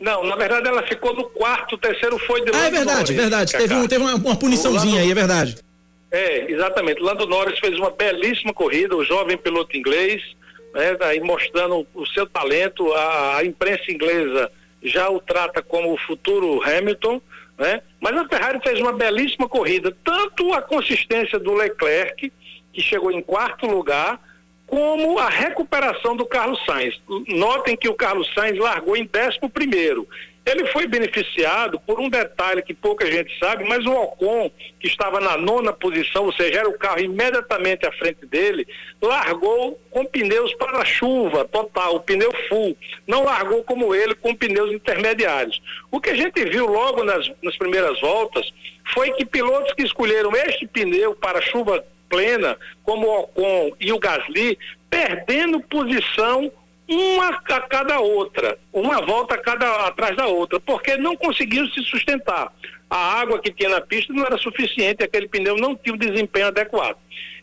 Não, 0.00 0.24
na 0.24 0.36
verdade 0.36 0.68
ela 0.68 0.82
ficou 0.82 1.14
no 1.14 1.24
quarto, 1.24 1.76
o 1.76 1.78
terceiro 1.78 2.18
foi 2.18 2.44
de 2.44 2.50
Ah, 2.54 2.66
é 2.66 2.70
verdade, 2.70 3.12
Norris, 3.12 3.16
verdade. 3.16 3.52
Teve, 3.52 3.74
um, 3.74 3.86
teve 3.86 4.02
uma, 4.02 4.14
uma 4.14 4.36
puniçãozinha 4.36 4.96
Lando, 4.96 5.04
aí, 5.04 5.10
é 5.10 5.14
verdade. 5.14 5.56
É, 6.10 6.50
exatamente. 6.50 7.00
Lando 7.00 7.26
Norris 7.26 7.58
fez 7.58 7.76
uma 7.76 7.90
belíssima 7.90 8.52
corrida, 8.52 8.96
o 8.96 9.04
jovem 9.04 9.36
piloto 9.36 9.76
inglês, 9.76 10.22
né, 10.74 10.96
aí 11.00 11.20
mostrando 11.20 11.86
o 11.94 12.06
seu 12.06 12.26
talento. 12.26 12.92
A, 12.92 13.38
a 13.38 13.44
imprensa 13.44 13.90
inglesa 13.90 14.50
já 14.84 15.08
o 15.08 15.18
trata 15.18 15.62
como 15.62 15.92
o 15.92 15.98
futuro 15.98 16.62
Hamilton, 16.62 17.20
né? 17.58 17.80
Mas 18.00 18.16
a 18.16 18.28
Ferrari 18.28 18.60
fez 18.62 18.78
uma 18.80 18.92
belíssima 18.92 19.48
corrida, 19.48 19.96
tanto 20.04 20.52
a 20.52 20.60
consistência 20.60 21.38
do 21.38 21.54
Leclerc, 21.54 22.32
que 22.72 22.82
chegou 22.82 23.10
em 23.10 23.22
quarto 23.22 23.66
lugar, 23.66 24.20
como 24.66 25.18
a 25.18 25.28
recuperação 25.28 26.16
do 26.16 26.26
Carlos 26.26 26.60
Sainz. 26.66 27.00
Notem 27.28 27.76
que 27.76 27.88
o 27.88 27.94
Carlos 27.94 28.32
Sainz 28.34 28.58
largou 28.58 28.96
em 28.96 29.06
décimo 29.06 29.48
primeiro. 29.48 30.06
Ele 30.46 30.66
foi 30.66 30.86
beneficiado 30.86 31.80
por 31.80 31.98
um 31.98 32.10
detalhe 32.10 32.62
que 32.62 32.74
pouca 32.74 33.10
gente 33.10 33.36
sabe, 33.38 33.64
mas 33.64 33.86
o 33.86 33.92
Ocon, 33.92 34.50
que 34.78 34.86
estava 34.86 35.18
na 35.18 35.38
nona 35.38 35.72
posição, 35.72 36.26
ou 36.26 36.32
seja, 36.34 36.60
era 36.60 36.68
o 36.68 36.78
carro 36.78 37.00
imediatamente 37.00 37.86
à 37.86 37.92
frente 37.92 38.26
dele, 38.26 38.66
largou 39.00 39.80
com 39.90 40.04
pneus 40.04 40.52
para 40.54 40.84
chuva 40.84 41.46
total, 41.46 42.00
pneu 42.00 42.30
full. 42.48 42.76
Não 43.06 43.24
largou 43.24 43.64
como 43.64 43.94
ele 43.94 44.14
com 44.14 44.34
pneus 44.34 44.70
intermediários. 44.70 45.62
O 45.90 45.98
que 45.98 46.10
a 46.10 46.14
gente 46.14 46.44
viu 46.44 46.66
logo 46.66 47.02
nas, 47.02 47.30
nas 47.42 47.56
primeiras 47.56 47.98
voltas 48.02 48.52
foi 48.92 49.12
que 49.12 49.24
pilotos 49.24 49.72
que 49.72 49.82
escolheram 49.82 50.30
este 50.36 50.66
pneu 50.66 51.14
para 51.14 51.40
chuva 51.40 51.82
plena, 52.10 52.58
como 52.82 53.06
o 53.06 53.20
Ocon 53.20 53.72
e 53.80 53.92
o 53.92 53.98
Gasly, 53.98 54.58
perdendo 54.90 55.58
posição 55.60 56.52
uma 56.88 57.28
a 57.28 57.60
cada 57.62 57.98
outra, 58.00 58.58
uma 58.72 59.00
volta 59.00 59.38
cada 59.38 59.86
atrás 59.86 60.16
da 60.16 60.26
outra, 60.26 60.60
porque 60.60 60.96
não 60.96 61.16
conseguiram 61.16 61.66
se 61.68 61.82
sustentar. 61.82 62.52
A 62.90 63.20
água 63.20 63.38
que 63.38 63.50
tinha 63.50 63.70
na 63.70 63.80
pista 63.80 64.12
não 64.12 64.24
era 64.24 64.36
suficiente, 64.36 65.02
aquele 65.02 65.28
pneu 65.28 65.56
não 65.56 65.74
tinha 65.74 65.94
o 65.94 65.98
desempenho 65.98 66.48
adequado. 66.48 66.96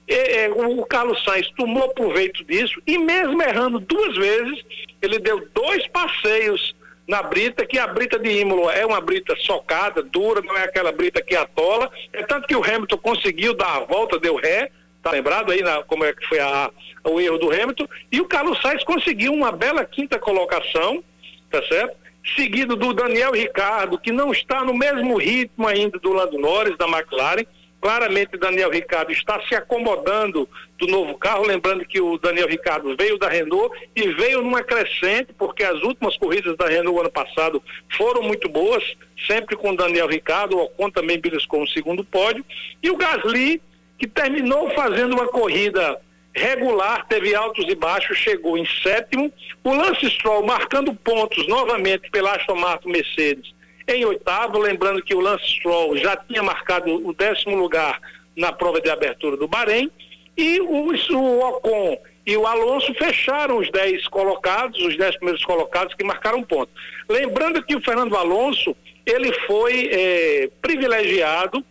E, 0.08 0.14
é, 0.14 0.50
o 0.50 0.86
Carlos 0.86 1.24
Sainz 1.24 1.50
tomou 1.58 1.90
proveito 1.90 2.44
disso 2.46 2.82
e 2.86 2.98
mesmo 2.98 3.42
errando 3.42 3.80
duas 3.80 4.16
vezes, 4.16 4.64
ele 5.02 5.20
deu 5.20 5.48
dois 5.54 5.88
passeios 5.88 6.76
na 7.08 7.24
brita, 7.24 7.66
que 7.66 7.78
a 7.78 7.88
brita 7.88 8.18
de 8.18 8.30
Imola 8.30 8.74
é 8.74 8.86
uma 8.86 9.02
brita 9.02 9.36
socada, 9.38 10.02
dura, 10.02 10.42
não 10.42 10.56
é 10.58 10.64
aquela 10.64 10.92
brita 10.92 11.22
que 11.22 11.36
atola. 11.36 11.92
É 12.14 12.24
tanto 12.24 12.48
que 12.48 12.56
o 12.56 12.64
Hamilton 12.64 12.98
conseguiu 13.00 13.54
dar 13.54 13.78
a 13.78 13.80
volta, 13.82 14.20
deu 14.20 14.36
ré, 14.36 14.72
tá 15.02 15.12
lembrado 15.12 15.52
aí 15.52 15.62
na, 15.62 15.84
como 15.84 16.04
é 16.04 16.14
que 16.14 16.26
foi 16.28 16.40
a, 16.40 16.70
o 17.04 17.20
erro 17.20 17.38
do 17.38 17.52
Hamilton, 17.52 17.88
e 18.12 18.22
o 18.22 18.26
Carlos 18.26 18.62
Sainz 18.62 18.84
conseguiu 18.84 19.34
uma 19.34 19.52
bela 19.52 19.84
quinta 19.86 20.20
colocação, 20.20 21.04
tá 21.50 21.62
certo? 21.68 21.96
Seguido 22.36 22.76
do 22.76 22.94
Daniel 22.94 23.32
Ricardo, 23.32 23.98
que 23.98 24.12
não 24.12 24.32
está 24.32 24.64
no 24.64 24.74
mesmo 24.74 25.18
ritmo 25.18 25.68
ainda 25.68 25.98
do 25.98 26.14
Lando 26.14 26.38
Norris, 26.38 26.78
da 26.78 26.88
McLaren, 26.88 27.46
Claramente, 27.82 28.38
Daniel 28.38 28.70
Ricardo 28.70 29.12
está 29.12 29.42
se 29.48 29.56
acomodando 29.56 30.48
do 30.78 30.86
novo 30.86 31.18
carro. 31.18 31.48
Lembrando 31.48 31.84
que 31.84 32.00
o 32.00 32.16
Daniel 32.20 32.48
Ricardo 32.48 32.96
veio 32.96 33.18
da 33.18 33.28
Renault 33.28 33.76
e 33.96 34.08
veio 34.10 34.44
numa 34.44 34.62
crescente, 34.62 35.34
porque 35.34 35.64
as 35.64 35.82
últimas 35.82 36.16
corridas 36.16 36.56
da 36.56 36.68
Renault 36.68 37.00
ano 37.00 37.10
passado 37.10 37.62
foram 37.98 38.22
muito 38.22 38.48
boas, 38.48 38.84
sempre 39.26 39.56
com 39.56 39.72
o 39.72 39.76
Daniel 39.76 40.08
Ricardo. 40.08 40.58
O 40.58 40.62
Ocon 40.66 40.92
também 40.92 41.20
beliscou 41.20 41.64
um 41.64 41.68
segundo 41.68 42.04
pódio. 42.04 42.46
E 42.84 42.92
o 42.92 42.98
Gasly, 42.98 43.60
que 44.02 44.08
terminou 44.08 44.68
fazendo 44.72 45.14
uma 45.14 45.28
corrida 45.28 46.02
regular, 46.34 47.06
teve 47.08 47.36
altos 47.36 47.66
e 47.70 47.76
baixos, 47.76 48.18
chegou 48.18 48.58
em 48.58 48.66
sétimo. 48.82 49.32
O 49.64 49.76
Lance 49.76 50.10
Stroll 50.10 50.44
marcando 50.44 50.92
pontos 50.96 51.48
novamente 51.48 52.10
pela 52.10 52.36
Aston 52.36 52.56
Martin 52.56 52.90
Mercedes 52.90 53.54
em 53.88 54.04
oitavo, 54.04 54.58
lembrando 54.58 55.04
que 55.04 55.14
o 55.14 55.20
Lance 55.20 55.46
Stroll 55.46 55.96
já 55.98 56.16
tinha 56.16 56.42
marcado 56.42 57.08
o 57.08 57.14
décimo 57.14 57.56
lugar 57.56 58.02
na 58.36 58.52
prova 58.52 58.82
de 58.82 58.90
abertura 58.90 59.38
do 59.38 59.48
Bahrein, 59.48 59.92
e 60.36 60.60
o, 60.62 60.94
o 61.14 61.40
Ocon 61.48 61.98
e 62.26 62.36
o 62.36 62.48
Alonso 62.48 62.94
fecharam 62.96 63.58
os 63.58 63.70
dez 63.70 64.08
colocados, 64.08 64.80
os 64.82 64.98
dez 64.98 65.16
primeiros 65.18 65.44
colocados 65.46 65.94
que 65.94 66.04
marcaram 66.04 66.42
ponto. 66.42 66.72
Lembrando 67.08 67.62
que 67.62 67.76
o 67.76 67.82
Fernando 67.82 68.16
Alonso, 68.16 68.76
ele 69.06 69.32
foi 69.46 69.90
é, 69.92 70.50
privilegiado 70.60 71.64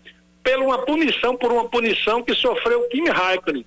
por 0.42 0.58
uma 0.58 0.78
punição, 0.78 1.36
por 1.36 1.52
uma 1.52 1.68
punição 1.68 2.22
que 2.22 2.34
sofreu 2.34 2.80
o 2.80 2.88
Kimi 2.88 3.10
Raikkonen. 3.10 3.64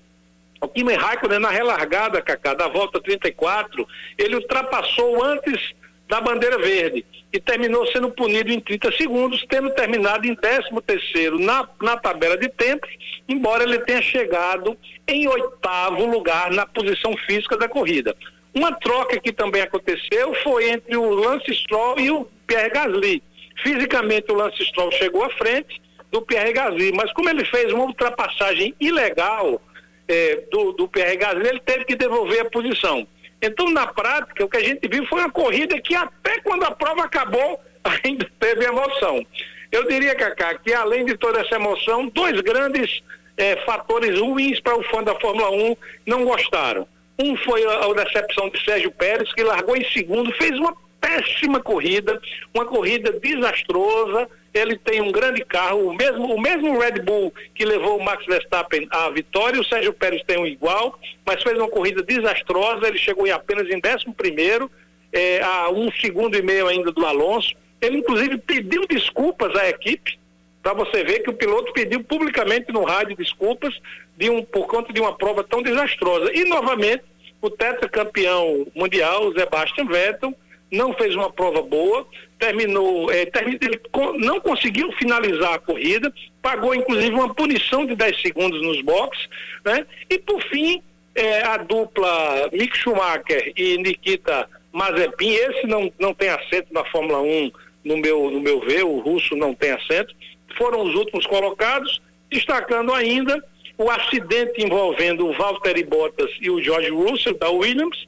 O 0.62 0.68
Kimi 0.68 0.94
Raikkonen 0.94 1.40
na 1.40 1.50
relargada, 1.50 2.22
Cacá, 2.22 2.54
da 2.54 2.68
volta 2.68 3.00
34, 3.00 3.88
ele 4.18 4.36
ultrapassou 4.36 5.24
antes 5.24 5.74
da 6.08 6.22
bandeira 6.22 6.58
verde 6.58 7.06
e 7.32 7.40
terminou 7.40 7.88
sendo 7.88 8.12
punido 8.12 8.52
em 8.52 8.60
30 8.60 8.92
segundos, 8.92 9.44
tendo 9.50 9.72
terminado 9.72 10.28
em 10.28 10.36
13 10.36 10.70
terceiro 10.86 11.40
na, 11.40 11.68
na 11.82 11.98
tabela 11.98 12.38
de 12.38 12.48
tempos, 12.50 12.90
embora 13.28 13.64
ele 13.64 13.80
tenha 13.80 14.02
chegado 14.02 14.78
em 15.08 15.28
oitavo 15.28 16.06
lugar 16.06 16.52
na 16.52 16.66
posição 16.66 17.18
física 17.18 17.58
da 17.58 17.68
corrida. 17.68 18.16
Uma 18.54 18.72
troca 18.72 19.20
que 19.20 19.32
também 19.32 19.64
aconteceu 19.64 20.36
foi 20.44 20.70
entre 20.70 20.96
o 20.96 21.10
Lance 21.10 21.52
Stroll 21.56 22.00
e 22.00 22.12
o 22.12 22.26
Pierre 22.46 22.70
Gasly. 22.70 23.24
Fisicamente 23.64 24.32
o 24.32 24.36
Lance 24.36 24.64
Stroll 24.66 24.92
chegou 24.92 25.24
à 25.24 25.30
frente 25.32 25.82
do 26.14 26.22
Pierre 26.22 26.54
Gasly, 26.54 26.92
mas 26.94 27.12
como 27.12 27.28
ele 27.28 27.44
fez 27.44 27.74
uma 27.74 27.86
ultrapassagem 27.86 28.76
ilegal 28.80 29.60
eh, 30.08 30.44
do, 30.52 30.72
do 30.74 30.88
Pierre 30.88 31.18
Gasly, 31.18 31.48
ele 31.48 31.60
teve 31.60 31.86
que 31.86 31.96
devolver 31.96 32.42
a 32.42 32.50
posição. 32.52 33.08
Então, 33.42 33.72
na 33.72 33.88
prática, 33.88 34.46
o 34.46 34.48
que 34.48 34.58
a 34.58 34.64
gente 34.64 34.88
viu 34.88 35.08
foi 35.08 35.22
uma 35.22 35.32
corrida 35.32 35.82
que 35.82 35.96
até 35.96 36.40
quando 36.42 36.66
a 36.66 36.72
prova 36.72 37.04
acabou, 37.04 37.60
ainda 38.06 38.30
teve 38.40 38.64
emoção. 38.64 39.26
Eu 39.72 39.88
diria, 39.88 40.14
Cacá, 40.14 40.54
que 40.60 40.72
além 40.72 41.04
de 41.04 41.18
toda 41.18 41.40
essa 41.40 41.56
emoção, 41.56 42.08
dois 42.10 42.40
grandes 42.42 43.02
eh, 43.36 43.56
fatores 43.66 44.20
ruins 44.20 44.60
para 44.60 44.78
o 44.78 44.84
fã 44.84 45.04
da 45.04 45.16
Fórmula 45.20 45.50
1 45.50 45.76
não 46.06 46.26
gostaram. 46.26 46.88
Um 47.18 47.36
foi 47.38 47.66
a, 47.66 47.86
a 47.86 47.94
decepção 48.06 48.50
de 48.50 48.64
Sérgio 48.64 48.92
Pérez, 48.92 49.34
que 49.34 49.42
largou 49.42 49.76
em 49.76 49.90
segundo, 49.90 50.32
fez 50.34 50.52
uma 50.60 50.76
péssima 51.04 51.60
corrida, 51.60 52.22
uma 52.54 52.66
corrida 52.66 53.12
desastrosa. 53.12 54.30
Ele 54.54 54.78
tem 54.78 55.02
um 55.02 55.12
grande 55.12 55.44
carro, 55.44 55.90
o 55.90 55.94
mesmo, 55.94 56.34
o 56.34 56.40
mesmo 56.40 56.80
Red 56.80 57.02
Bull 57.02 57.34
que 57.54 57.66
levou 57.66 57.98
o 57.98 58.04
Max 58.04 58.26
Verstappen 58.26 58.88
à 58.90 59.10
vitória, 59.10 59.60
o 59.60 59.66
Sérgio 59.66 59.92
Pérez 59.92 60.22
tem 60.26 60.38
um 60.38 60.46
igual, 60.46 60.98
mas 61.26 61.44
fez 61.44 61.58
uma 61.58 61.68
corrida 61.68 62.02
desastrosa. 62.02 62.88
Ele 62.88 63.00
chegou 63.00 63.28
em 63.28 63.32
apenas 63.32 63.68
em 63.68 63.82
11 63.84 64.16
primeiro, 64.16 64.72
é, 65.12 65.42
a 65.42 65.70
um 65.70 65.92
segundo 65.92 66.38
e 66.38 66.42
meio 66.42 66.68
ainda 66.68 66.92
do 66.92 67.06
Alonso. 67.06 67.54
Ele, 67.82 67.98
inclusive, 67.98 68.38
pediu 68.38 68.88
desculpas 68.88 69.54
à 69.56 69.68
equipe, 69.68 70.18
para 70.62 70.74
você 70.74 71.04
ver 71.04 71.20
que 71.20 71.30
o 71.30 71.34
piloto 71.34 71.74
pediu 71.74 72.02
publicamente 72.02 72.72
no 72.72 72.84
rádio 72.84 73.18
desculpas 73.18 73.78
de 74.16 74.30
um, 74.30 74.42
por 74.42 74.68
conta 74.68 74.94
de 74.94 75.02
uma 75.02 75.18
prova 75.18 75.44
tão 75.44 75.62
desastrosa. 75.62 76.32
E, 76.34 76.46
novamente, 76.46 77.04
o 77.42 77.50
tetracampeão 77.50 78.66
mundial, 78.74 79.34
Sebastian 79.34 79.86
Vettel, 79.86 80.34
não 80.74 80.92
fez 80.94 81.14
uma 81.14 81.32
prova 81.32 81.62
boa, 81.62 82.06
terminou, 82.40 83.12
é, 83.12 83.26
terminou 83.28 83.60
ele 83.62 83.80
não 84.18 84.42
conseguiu 84.42 84.92
finalizar 84.94 85.54
a 85.54 85.60
corrida, 85.60 86.12
pagou 86.42 86.74
inclusive 86.74 87.14
uma 87.14 87.34
punição 87.34 87.86
de 87.86 87.96
10 87.96 88.22
segundos 88.22 88.60
nos 88.62 88.82
boxes, 88.82 89.30
né? 89.64 89.86
E 90.10 90.18
por 90.18 90.42
fim, 90.50 90.82
é, 91.14 91.44
a 91.44 91.58
dupla 91.58 92.50
Mick 92.52 92.76
Schumacher 92.76 93.54
e 93.56 93.78
Nikita 93.78 94.50
Mazepin, 94.72 95.30
esse 95.30 95.68
não, 95.68 95.94
não 96.00 96.12
tem 96.12 96.30
assento 96.30 96.74
na 96.74 96.84
Fórmula 96.86 97.22
1 97.22 97.52
no 97.86 97.98
meu, 97.98 98.32
no 98.32 98.40
meu 98.40 98.60
ver, 98.60 98.84
o 98.84 98.98
russo 98.98 99.36
não 99.36 99.54
tem 99.54 99.72
assento, 99.72 100.16
foram 100.58 100.82
os 100.82 100.96
últimos 100.96 101.28
colocados, 101.28 102.02
destacando 102.32 102.94
ainda 102.94 103.44
o 103.78 103.92
acidente 103.92 104.64
envolvendo 104.64 105.28
o 105.28 105.34
Valtteri 105.34 105.84
Bottas 105.84 106.32
e 106.42 106.50
o 106.50 106.62
George 106.62 106.90
Russell 106.90 107.38
da 107.38 107.50
Williams, 107.50 108.08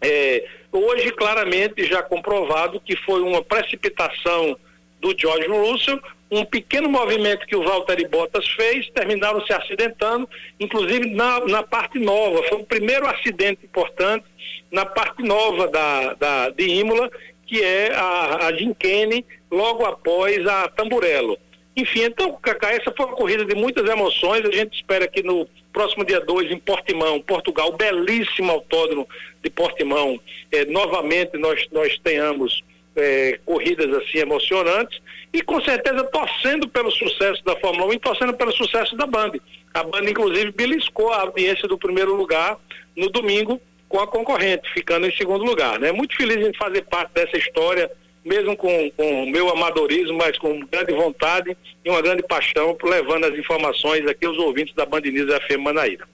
é, 0.00 0.44
hoje 0.78 1.10
claramente 1.12 1.84
já 1.84 2.02
comprovado 2.02 2.80
que 2.80 2.96
foi 2.96 3.22
uma 3.22 3.42
precipitação 3.42 4.56
do 5.00 5.14
George 5.16 5.46
Russell, 5.46 6.00
um 6.30 6.44
pequeno 6.44 6.88
movimento 6.88 7.46
que 7.46 7.54
o 7.54 7.62
Valtteri 7.62 8.08
Bottas 8.08 8.48
fez, 8.48 8.88
terminaram 8.90 9.44
se 9.44 9.52
acidentando, 9.52 10.28
inclusive 10.58 11.10
na, 11.10 11.40
na 11.40 11.62
parte 11.62 11.98
nova. 11.98 12.42
Foi 12.44 12.58
o 12.58 12.66
primeiro 12.66 13.06
acidente 13.06 13.64
importante 13.64 14.24
na 14.72 14.84
parte 14.84 15.22
nova 15.22 15.68
da, 15.68 16.14
da, 16.14 16.50
de 16.50 16.66
Imola, 16.66 17.10
que 17.46 17.62
é 17.62 17.94
a, 17.94 18.46
a 18.46 18.52
Gincane, 18.56 19.24
logo 19.50 19.84
após 19.84 20.46
a 20.46 20.68
Tamburello. 20.68 21.38
Enfim, 21.76 22.04
então, 22.04 22.32
Cacá, 22.40 22.72
essa 22.72 22.92
foi 22.96 23.06
uma 23.06 23.16
corrida 23.16 23.44
de 23.44 23.54
muitas 23.54 23.88
emoções. 23.88 24.44
A 24.44 24.50
gente 24.50 24.76
espera 24.76 25.06
que 25.08 25.22
no 25.22 25.46
próximo 25.72 26.04
dia 26.04 26.20
2, 26.20 26.52
em 26.52 26.58
Portimão, 26.58 27.20
Portugal, 27.20 27.72
belíssimo 27.72 28.50
autódromo 28.50 29.08
de 29.44 29.50
Portimão, 29.50 30.18
eh, 30.50 30.64
novamente 30.64 31.36
nós, 31.36 31.66
nós 31.70 31.98
tenhamos 32.02 32.64
eh, 32.96 33.38
corridas 33.44 33.92
assim 33.94 34.18
emocionantes 34.18 35.00
e 35.32 35.42
com 35.42 35.60
certeza 35.60 36.02
torcendo 36.04 36.66
pelo 36.68 36.90
sucesso 36.90 37.44
da 37.44 37.54
Fórmula 37.56 37.86
1 37.86 37.92
e 37.92 37.98
torcendo 37.98 38.34
pelo 38.34 38.52
sucesso 38.52 38.96
da 38.96 39.06
Band. 39.06 39.32
A 39.72 39.84
Band, 39.84 40.08
inclusive, 40.08 40.50
beliscou 40.52 41.12
a 41.12 41.22
audiência 41.22 41.68
do 41.68 41.76
primeiro 41.76 42.14
lugar 42.14 42.56
no 42.96 43.10
domingo 43.10 43.60
com 43.88 44.00
a 44.00 44.06
concorrente, 44.06 44.72
ficando 44.72 45.06
em 45.06 45.16
segundo 45.16 45.44
lugar. 45.44 45.78
Né? 45.78 45.92
Muito 45.92 46.16
feliz 46.16 46.36
em 46.36 46.54
fazer 46.54 46.82
parte 46.82 47.12
dessa 47.12 47.36
história 47.36 47.90
mesmo 48.24 48.56
com, 48.56 48.90
com 48.92 49.24
o 49.24 49.30
meu 49.30 49.50
amadorismo, 49.50 50.16
mas 50.16 50.38
com 50.38 50.60
grande 50.60 50.92
vontade 50.94 51.56
e 51.84 51.90
uma 51.90 52.00
grande 52.00 52.22
paixão, 52.22 52.76
levando 52.82 53.24
as 53.24 53.38
informações 53.38 54.06
aqui 54.06 54.24
aos 54.24 54.38
ouvintes 54.38 54.74
da 54.74 54.86
Band 54.86 55.02
News 55.02 55.30
FM 55.30 55.58
Manaíra. 55.58 56.08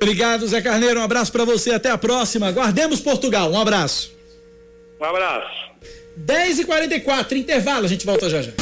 Obrigado, 0.00 0.46
Zé 0.46 0.60
Carneiro. 0.60 1.00
Um 1.00 1.02
abraço 1.02 1.32
para 1.32 1.44
você. 1.44 1.72
Até 1.72 1.90
a 1.90 1.98
próxima. 1.98 2.50
Guardemos 2.50 3.00
Portugal. 3.00 3.50
Um 3.50 3.60
abraço. 3.60 4.12
Um 5.00 5.04
abraço. 5.04 5.66
10 6.16 6.60
e 6.60 6.64
44 6.64 7.36
intervalo. 7.36 7.84
A 7.84 7.88
gente 7.88 8.06
volta 8.06 8.28
já 8.28 8.42
já. 8.42 8.52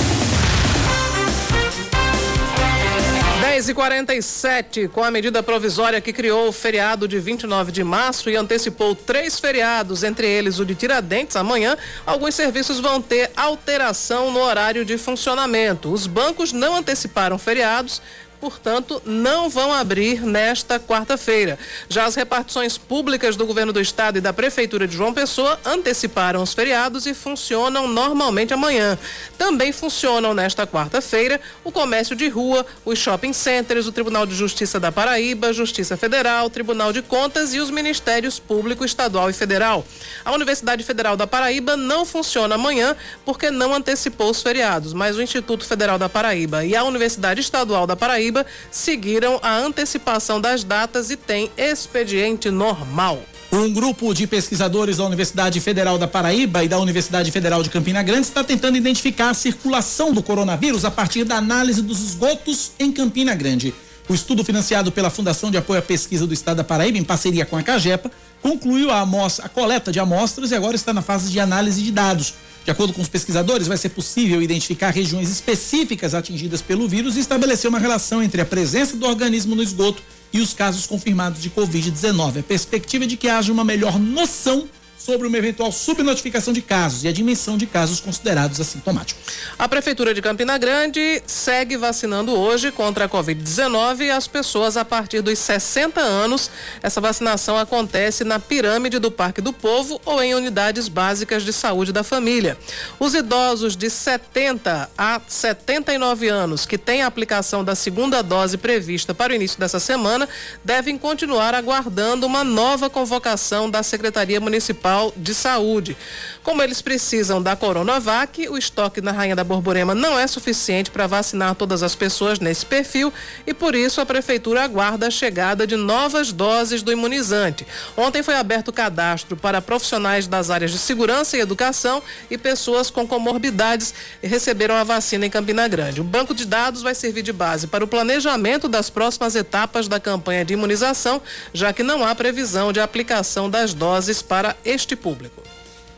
10 3.55 3.69
e 3.69 3.75
47 3.75 4.89
com 4.89 5.05
a 5.05 5.13
medida 5.13 5.41
provisória 5.41 6.01
que 6.01 6.13
criou 6.13 6.49
o 6.49 6.53
feriado 6.53 7.07
de 7.07 7.21
29 7.21 7.71
de 7.71 7.85
março 7.85 8.29
e 8.29 8.35
antecipou 8.35 8.97
três 8.97 9.39
feriados, 9.39 10.03
entre 10.03 10.27
eles 10.27 10.59
o 10.59 10.67
de 10.67 10.75
Tiradentes, 10.75 11.37
amanhã, 11.37 11.77
alguns 12.05 12.35
serviços 12.35 12.81
vão 12.81 13.01
ter 13.01 13.31
alteração 13.37 14.33
no 14.33 14.41
horário 14.41 14.85
de 14.85 14.99
funcionamento. 14.99 15.93
Os 15.93 16.09
bancos 16.09 16.53
não 16.53 16.75
anteciparam 16.75 17.39
feriados, 17.39 18.03
portanto, 18.45 19.01
não 19.07 19.49
vão 19.49 19.73
abrir 19.73 20.21
nesta 20.21 20.79
quarta-feira. 20.79 21.59
Já 21.89 22.05
as 22.05 22.15
repartições 22.15 22.77
públicas 22.77 23.37
do 23.37 23.47
governo 23.47 23.73
do 23.73 23.81
estado 23.81 24.19
e 24.19 24.21
da 24.21 24.35
prefeitura 24.35 24.87
de 24.87 24.95
João 24.95 25.15
Pessoa 25.15 25.59
anteciparam 25.65 26.43
os 26.43 26.53
feriados 26.53 27.07
e 27.07 27.15
funcionam 27.15 27.89
normalmente 27.89 28.53
amanhã. 28.53 28.99
Também 29.39 29.73
funcionam 29.73 30.35
nesta 30.35 30.67
quarta-feira 30.67 31.41
o 31.65 31.73
comércio 31.73 32.15
de 32.15 32.29
rua, 32.29 32.67
os 32.85 32.99
shopping 32.99 33.33
centers, 33.33 33.87
o 33.87 33.93
Tribunal 33.93 34.27
de 34.27 34.35
Justiça 34.35 34.79
da 34.79 34.93
Paraíba, 34.93 35.51
Justiça 35.51 35.97
Federal, 35.97 36.51
Tribunal 36.51 36.93
de 36.93 37.01
Contas 37.01 37.55
e 37.55 37.61
os 37.61 37.71
Ministérios 37.71 38.39
Público 38.39 38.85
Estadual 38.85 39.31
e 39.31 39.33
Federal. 39.33 39.87
A 40.23 40.33
Universidade 40.33 40.85
Federal 40.85 41.17
da 41.17 41.27
Paraíba 41.27 41.79
não 41.79 42.05
funciona 42.05 42.57
amanhã 42.57 42.95
porque 43.25 43.51
não 43.51 43.75
antecipou 43.75 44.29
os 44.29 44.43
feriados, 44.43 44.93
mas 44.93 45.17
o 45.17 45.23
Instituto 45.23 45.65
Federal 45.65 45.99
da 45.99 46.11
Paraíba 46.11 46.63
e 46.63 46.77
a 46.77 46.85
Universidade 46.85 47.41
Estadual 47.41 47.87
da 47.87 47.97
Paraíba 47.97 48.34
Paraíba 48.35 48.47
seguiram 48.71 49.39
a 49.43 49.57
antecipação 49.57 50.41
das 50.41 50.65
datas 50.65 51.11
e 51.11 51.17
têm 51.17 51.51
expediente 51.57 52.51
normal. 52.51 53.23
Um 53.53 53.73
grupo 53.73 54.13
de 54.13 54.27
pesquisadores 54.27 54.97
da 54.97 55.05
Universidade 55.05 55.61
Federal 55.61 55.97
da 55.97 56.09
Paraíba 56.09 56.65
e 56.65 56.69
da 56.69 56.79
Universidade 56.79 57.31
Federal 57.31 57.63
de 57.63 57.71
Campina 57.71 58.03
Grande 58.03 58.27
está 58.27 58.43
tentando 58.43 58.77
identificar 58.77 59.31
a 59.31 59.35
circulação 59.35 60.13
do 60.13 60.23
coronavírus 60.23 60.85
a 60.85 60.91
partir 60.91 61.23
da 61.23 61.37
análise 61.37 61.81
dos 61.81 62.01
esgotos 62.01 62.73
em 62.81 62.91
Campina 62.91 63.35
Grande. 63.35 63.73
O 64.09 64.15
estudo 64.15 64.45
financiado 64.45 64.91
pela 64.91 65.09
Fundação 65.09 65.51
de 65.51 65.57
Apoio 65.57 65.79
à 65.79 65.83
Pesquisa 65.83 66.27
do 66.27 66.35
Estado 66.35 66.57
da 66.59 66.65
Paraíba, 66.65 66.99
em 66.99 67.05
parceria 67.05 67.47
com 67.47 67.57
a 67.57 67.63
Cagepa, 67.63 68.11
concluiu 68.43 68.91
a, 68.91 69.01
amostra, 69.01 69.47
a 69.47 69.49
coleta 69.49 69.93
de 69.93 70.01
amostras 70.01 70.51
e 70.51 70.55
agora 70.55 70.75
está 70.75 70.93
na 70.93 71.01
fase 71.01 71.31
de 71.31 71.39
análise 71.39 71.81
de 71.81 71.93
dados. 71.93 72.35
De 72.65 72.71
acordo 72.71 72.95
com 72.95 73.03
os 73.03 73.09
pesquisadores, 73.09 73.67
vai 73.67 73.77
ser 73.77 73.91
possível 73.91 74.41
identificar 74.41 74.91
regiões 74.91 75.31
específicas 75.31 76.15
atingidas 76.15 76.63
pelo 76.63 76.89
vírus 76.89 77.17
e 77.17 77.21
estabelecer 77.21 77.69
uma 77.69 77.79
relação 77.79 78.23
entre 78.23 78.41
a 78.41 78.45
presença 78.45 78.97
do 78.97 79.07
organismo 79.07 79.55
no 79.55 79.63
esgoto 79.63 80.03
e 80.33 80.41
os 80.41 80.55
casos 80.55 80.87
confirmados 80.87 81.43
de 81.43 81.51
Covid-19. 81.51 82.41
A 82.41 82.43
perspectiva 82.43 83.05
é 83.05 83.07
de 83.07 83.19
que 83.19 83.29
haja 83.29 83.53
uma 83.53 83.65
melhor 83.65 84.01
noção 84.01 84.67
sobre 85.05 85.29
uma 85.29 85.37
eventual 85.37 85.71
subnotificação 85.71 86.51
de 86.51 86.63
casos 86.63 87.05
e 87.05 87.09
a 87.09 87.13
dimensão 87.13 87.59
de 87.59 87.67
casos 87.67 88.01
considerados 88.01 88.59
assintomáticos. 88.59 89.23
A 89.59 89.69
Prefeitura 89.69 90.15
de 90.15 90.23
Campina 90.23 90.57
Grande 90.57 91.23
segue 91.27 91.77
vacinando 91.77 92.33
hoje 92.33 92.73
contra 92.73 93.05
a 93.05 93.09
Covid-19 93.09 94.11
as 94.11 94.27
pessoas 94.27 94.79
a 94.79 94.85
partir 94.85 95.21
dos 95.21 95.39
60 95.39 96.01
anos. 96.01 96.51
Essa 96.83 97.03
vacinação 97.03 97.59
acontece 97.59 98.25
na 98.25 98.41
pirâmide 98.41 98.99
do 98.99 99.11
Parque 99.11 99.43
do 99.43 99.53
Povo 99.53 100.01
ou 100.07 100.23
em 100.23 100.35
unidades 100.35 100.89
básicas 100.89 101.43
de 101.43 101.53
saúde 101.53 101.93
da 101.93 102.03
família. 102.03 102.57
Os 102.99 103.15
idosos 103.15 103.77
de 103.77 103.91
70 103.91 104.91
a 104.97 105.21
79 105.29 106.29
anos 106.29 106.65
que 106.65 106.79
têm 106.79 107.03
a 107.03 107.07
aplicação 107.07 107.63
da 107.63 107.75
segunda 107.75 108.23
dose 108.23 108.57
prevista 108.57 109.13
para 109.13 109.35
o 109.35 109.37
início 109.37 109.61
dessa 109.61 109.79
semana 109.79 110.27
devem 110.65 110.97
continuar 110.97 111.55
aguardando 111.55 112.27
uma 112.27 112.43
nova 112.43 112.89
convocação 112.89 113.69
da 113.69 113.83
Secretaria 113.83 114.41
Municipal 114.41 114.94
Municipal 114.95 115.13
de 115.17 115.35
Saúde. 115.35 115.97
Como 116.43 116.63
eles 116.63 116.83
precisam 116.83 117.43
da 117.43 117.57
Coronavac, 117.57 118.49
o 118.49 118.59
estoque 118.59 119.01
na 119.01 119.13
Rainha 119.13 119.35
da 119.35 119.43
Borborema 119.43 119.95
não 119.95 120.19
é 120.19 120.27
suficiente 120.27 120.91
para 120.91 121.07
vacinar 121.07 121.55
todas 121.55 121.83
as 121.83 121.95
pessoas 121.95 122.39
nesse 122.39 122.67
perfil 122.67 123.13
e 123.47 123.55
por 123.55 123.75
isso 123.75 124.01
a 124.01 124.07
prefeitura 124.07 124.63
aguarda 124.63 125.07
a 125.07 125.11
chegada 125.11 125.67
de 125.67 125.75
novas 125.75 126.33
doses 126.33 126.83
do 126.83 126.93
imunizante. 126.93 127.67
Ontem 127.97 128.23
foi 128.23 128.37
aberto 128.37 128.69
o 128.69 128.73
cadastro 128.73 129.37
para 129.37 129.63
profissionais 129.63 130.27
das 130.27 130.51
áreas 130.51 130.71
de 130.71 130.79
segurança 130.79 131.37
e 131.37 131.41
educação 131.41 132.03
e 132.31 132.37
pessoas 132.37 132.91
com 132.91 133.07
comorbidades 133.07 133.95
receberam 134.23 134.75
a 134.75 134.85
vacina 134.85 135.25
em 135.25 135.31
Campina 135.31 135.67
Grande. 135.67 136.03
O 136.03 136.05
banco 136.05 136.35
de 136.35 136.45
dados 136.45 136.83
vai 136.83 136.95
servir 136.95 137.23
de 137.23 137.33
base 137.33 137.67
para 137.67 137.85
o 137.85 137.89
planejamento 137.89 138.69
das 138.69 138.91
próximas 138.91 139.35
etapas 139.35 139.89
da 139.89 139.99
campanha 139.99 140.45
de 140.45 140.53
imunização, 140.53 141.23
já 141.55 141.73
que 141.73 141.83
não 141.83 142.05
há 142.05 142.15
previsão 142.15 142.71
de 142.71 142.81
aplicação 142.81 143.49
das 143.49 143.73
doses 143.73 144.21
para 144.21 144.55
este 144.63 144.84
público. 144.95 145.43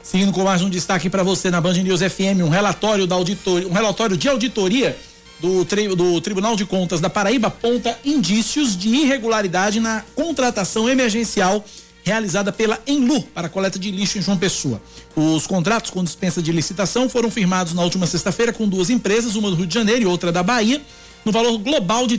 Seguindo 0.02 0.30
com 0.30 0.44
mais 0.44 0.62
um 0.62 0.70
destaque 0.70 1.10
para 1.10 1.24
você 1.24 1.50
na 1.50 1.60
Band 1.60 1.74
News 1.74 2.00
FM, 2.00 2.44
um 2.44 2.48
relatório 2.48 3.08
da 3.08 3.16
auditoria, 3.16 3.66
um 3.66 3.72
relatório 3.72 4.16
de 4.16 4.28
auditoria 4.28 4.96
do, 5.40 5.64
tri, 5.64 5.88
do 5.88 6.20
Tribunal 6.20 6.54
de 6.54 6.64
Contas 6.64 7.00
da 7.00 7.10
Paraíba 7.10 7.48
aponta 7.48 7.98
indícios 8.04 8.76
de 8.76 8.88
irregularidade 8.88 9.80
na 9.80 10.04
contratação 10.14 10.88
emergencial 10.88 11.64
realizada 12.04 12.52
pela 12.52 12.80
Enlu 12.86 13.20
para 13.20 13.48
coleta 13.48 13.80
de 13.80 13.90
lixo 13.90 14.16
em 14.16 14.22
João 14.22 14.38
Pessoa. 14.38 14.80
Os 15.16 15.44
contratos 15.44 15.90
com 15.90 16.04
dispensa 16.04 16.40
de 16.40 16.52
licitação 16.52 17.08
foram 17.08 17.28
firmados 17.28 17.74
na 17.74 17.82
última 17.82 18.06
sexta-feira 18.06 18.52
com 18.52 18.68
duas 18.68 18.90
empresas, 18.90 19.34
uma 19.34 19.50
do 19.50 19.56
Rio 19.56 19.66
de 19.66 19.74
Janeiro 19.74 20.02
e 20.02 20.06
outra 20.06 20.30
da 20.30 20.40
Bahia, 20.40 20.80
no 21.24 21.32
valor 21.32 21.58
global 21.58 22.06
de 22.06 22.18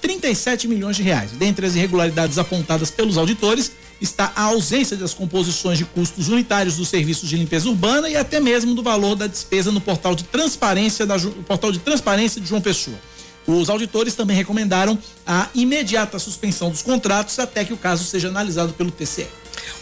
37 0.00 0.66
milhões 0.66 0.96
de 0.96 1.02
reais. 1.02 1.32
Dentre 1.32 1.66
as 1.66 1.74
irregularidades 1.74 2.38
apontadas 2.38 2.90
pelos 2.90 3.18
auditores 3.18 3.72
está 4.00 4.32
a 4.34 4.42
ausência 4.44 4.96
das 4.96 5.12
composições 5.12 5.78
de 5.78 5.84
custos 5.84 6.28
unitários 6.28 6.76
dos 6.76 6.88
serviços 6.88 7.28
de 7.28 7.36
limpeza 7.36 7.68
urbana 7.68 8.08
e 8.08 8.16
até 8.16 8.40
mesmo 8.40 8.74
do 8.74 8.82
valor 8.82 9.14
da 9.14 9.26
despesa 9.26 9.70
no 9.70 9.80
portal 9.80 10.14
de 10.14 10.24
transparência 10.24 11.06
da 11.06 11.18
portal 11.46 11.70
de 11.70 11.78
transparência 11.78 12.40
de 12.40 12.46
João 12.46 12.60
Pessoa. 12.60 12.96
Os 13.46 13.68
auditores 13.68 14.14
também 14.14 14.36
recomendaram 14.36 14.98
a 15.26 15.48
imediata 15.54 16.18
suspensão 16.18 16.70
dos 16.70 16.82
contratos 16.82 17.38
até 17.38 17.64
que 17.64 17.72
o 17.72 17.76
caso 17.76 18.04
seja 18.04 18.28
analisado 18.28 18.72
pelo 18.72 18.90
TCE. 18.90 19.26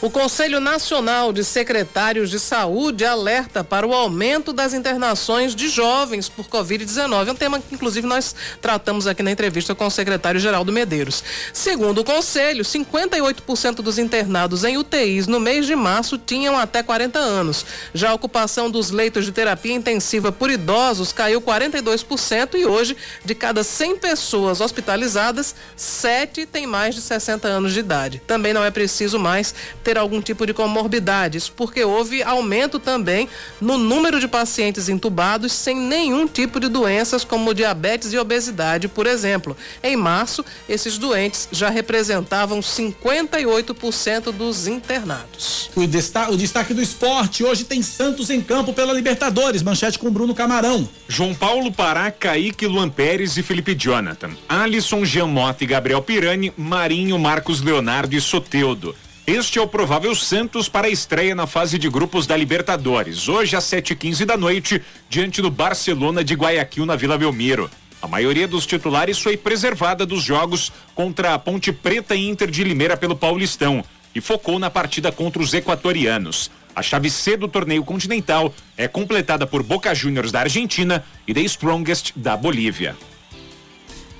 O 0.01 0.09
Conselho 0.09 0.61
Nacional 0.61 1.33
de 1.33 1.43
Secretários 1.43 2.31
de 2.31 2.39
Saúde 2.39 3.05
alerta 3.05 3.65
para 3.65 3.87
o 3.87 3.93
aumento 3.93 4.53
das 4.53 4.73
internações 4.73 5.55
de 5.55 5.69
jovens 5.69 6.29
por 6.29 6.47
Covid-19. 6.47 7.29
É 7.29 7.33
um 7.33 7.35
tema 7.35 7.59
que, 7.59 7.75
inclusive, 7.75 8.07
nós 8.07 8.35
tratamos 8.63 9.07
aqui 9.07 9.23
na 9.23 9.33
entrevista 9.33 9.75
com 9.75 9.87
o 9.87 9.91
secretário 9.91 10.39
Geraldo 10.39 10.73
Medeiros. 10.73 11.25
Segundo 11.53 11.99
o 11.99 12.05
Conselho, 12.05 12.65
58% 12.65 13.77
dos 13.77 13.99
internados 13.99 14.63
em 14.63 14.77
UTIs 14.77 15.27
no 15.27 15.41
mês 15.41 15.67
de 15.67 15.75
março 15.75 16.17
tinham 16.17 16.57
até 16.57 16.83
40 16.83 17.19
anos. 17.19 17.67
Já 17.93 18.11
a 18.11 18.15
ocupação 18.15 18.71
dos 18.71 18.91
leitos 18.91 19.25
de 19.25 19.33
terapia 19.33 19.75
intensiva 19.75 20.31
por 20.31 20.51
idosos 20.51 21.13
caiu 21.13 21.41
42% 21.41 22.55
e 22.55 22.67
hoje, 22.67 22.97
de 23.25 23.35
cada 23.35 23.65
100 23.65 23.99
pessoas 23.99 24.61
hospitalizadas, 24.61 25.55
7 25.77 26.47
têm 26.47 26.67
mais 26.67 26.95
de 26.95 27.01
60 27.01 27.49
anos 27.49 27.73
de 27.73 27.81
idade. 27.81 28.23
Também 28.27 28.53
não 28.53 28.65
é 28.65 28.71
preciso 28.71 29.19
mais 29.19 29.55
ter 29.83 29.99
algum 29.99 30.21
tipo 30.21 30.47
de 30.47 30.55
comorbidades, 30.55 31.49
porque 31.49 31.85
houve 31.85 32.23
aumento 32.23 32.79
também 32.79 33.29
no 33.61 33.79
número 33.79 34.21
de 34.21 34.29
pacientes 34.29 34.89
entubados 34.89 35.53
sem 35.53 35.77
nenhum 35.77 36.27
tipo 36.27 36.61
de 36.61 36.69
doenças 36.69 37.25
como 37.25 37.55
diabetes 37.55 38.13
e 38.13 38.19
obesidade, 38.19 38.89
por 38.89 39.07
exemplo. 39.07 39.57
Em 39.83 39.97
março, 39.97 40.45
esses 40.69 40.99
doentes 40.99 41.49
já 41.53 41.69
representavam 41.69 42.61
58% 42.61 44.33
dos 44.33 44.67
internados. 44.67 45.71
O 45.75 45.87
destaque, 45.87 46.33
o 46.33 46.37
destaque 46.37 46.75
do 46.75 46.83
esporte, 46.83 47.45
hoje 47.45 47.65
tem 47.65 47.83
Santos 47.83 48.31
em 48.31 48.41
campo 48.41 48.73
pela 48.73 48.93
Libertadores, 48.93 49.63
manchete 49.63 49.99
com 49.99 50.11
Bruno 50.11 50.35
Camarão. 50.35 50.89
João 51.09 51.35
Paulo 51.35 51.73
Pará, 51.73 52.11
Kaique, 52.11 52.67
Luan 52.67 52.89
Pérez 52.89 53.37
e 53.37 53.43
Felipe 53.43 53.75
Jonathan. 53.75 54.31
Alisson, 54.49 55.05
Jean 55.05 55.27
Mota 55.27 55.65
e 55.65 55.67
Gabriel 55.67 56.03
Pirani, 56.03 56.53
Marinho, 56.57 57.19
Marcos 57.19 57.61
Leonardo 57.61 58.15
e 58.15 58.21
Soteudo. 58.21 58.95
Este 59.29 59.59
é 59.59 59.63
o 59.63 59.67
provável 59.67 60.15
Santos 60.15 60.71
para 60.71 60.87
a 60.87 60.91
estreia 60.91 61.35
na 61.35 61.47
fase 61.47 61.79
de 61.79 61.87
grupos 61.91 62.27
da 62.27 62.35
Libertadores, 62.35 63.29
hoje 63.29 63.57
às 63.57 63.65
7h15 63.65 64.25
da 64.25 64.39
noite, 64.39 64.83
diante 65.11 65.43
do 65.43 65.51
Barcelona 65.51 66.25
de 66.25 66.33
Guayaquil 66.33 66.87
na 66.87 66.97
Vila 66.97 67.19
Belmiro. 67.19 67.71
A 68.01 68.09
maioria 68.09 68.49
dos 68.49 68.65
titulares 68.65 69.19
foi 69.19 69.37
preservada 69.37 70.07
dos 70.07 70.23
jogos 70.23 70.73
contra 70.95 71.35
a 71.35 71.39
Ponte 71.39 71.71
Preta 71.71 72.15
e 72.15 72.27
Inter 72.27 72.51
de 72.51 72.65
Limeira 72.65 72.97
pelo 72.97 73.15
Paulistão 73.15 73.85
e 74.15 74.21
focou 74.23 74.59
na 74.59 74.71
partida 74.71 75.13
contra 75.13 75.43
os 75.43 75.53
equatorianos. 75.53 76.51
A 76.75 76.81
chave 76.81 77.11
C 77.11 77.37
do 77.37 77.49
torneio 77.49 77.85
continental 77.85 78.51
é 78.79 78.89
completada 78.89 79.47
por 79.47 79.63
Boca 79.63 79.95
Juniors 79.95 80.33
da 80.33 80.41
Argentina 80.41 81.05
e 81.27 81.35
The 81.35 81.43
Strongest 81.43 82.13
da 82.17 82.35
Bolívia. 82.35 82.97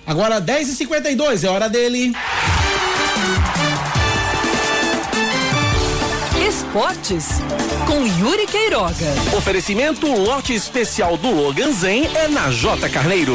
Agora 0.07 0.39
10h52, 0.39 1.45
é 1.45 1.49
hora 1.49 1.67
dele. 1.67 2.13
Esportes 6.69 7.29
com 7.87 8.07
Yuri 8.21 8.47
Queiroga. 8.47 9.07
Oferecimento 9.35 10.07
lote 10.07 10.53
especial 10.53 11.17
do 11.17 11.31
Logan 11.31 11.73
Zen 11.73 12.05
é 12.15 12.29
na 12.29 12.51
J 12.51 12.91
Carneiro. 12.91 13.33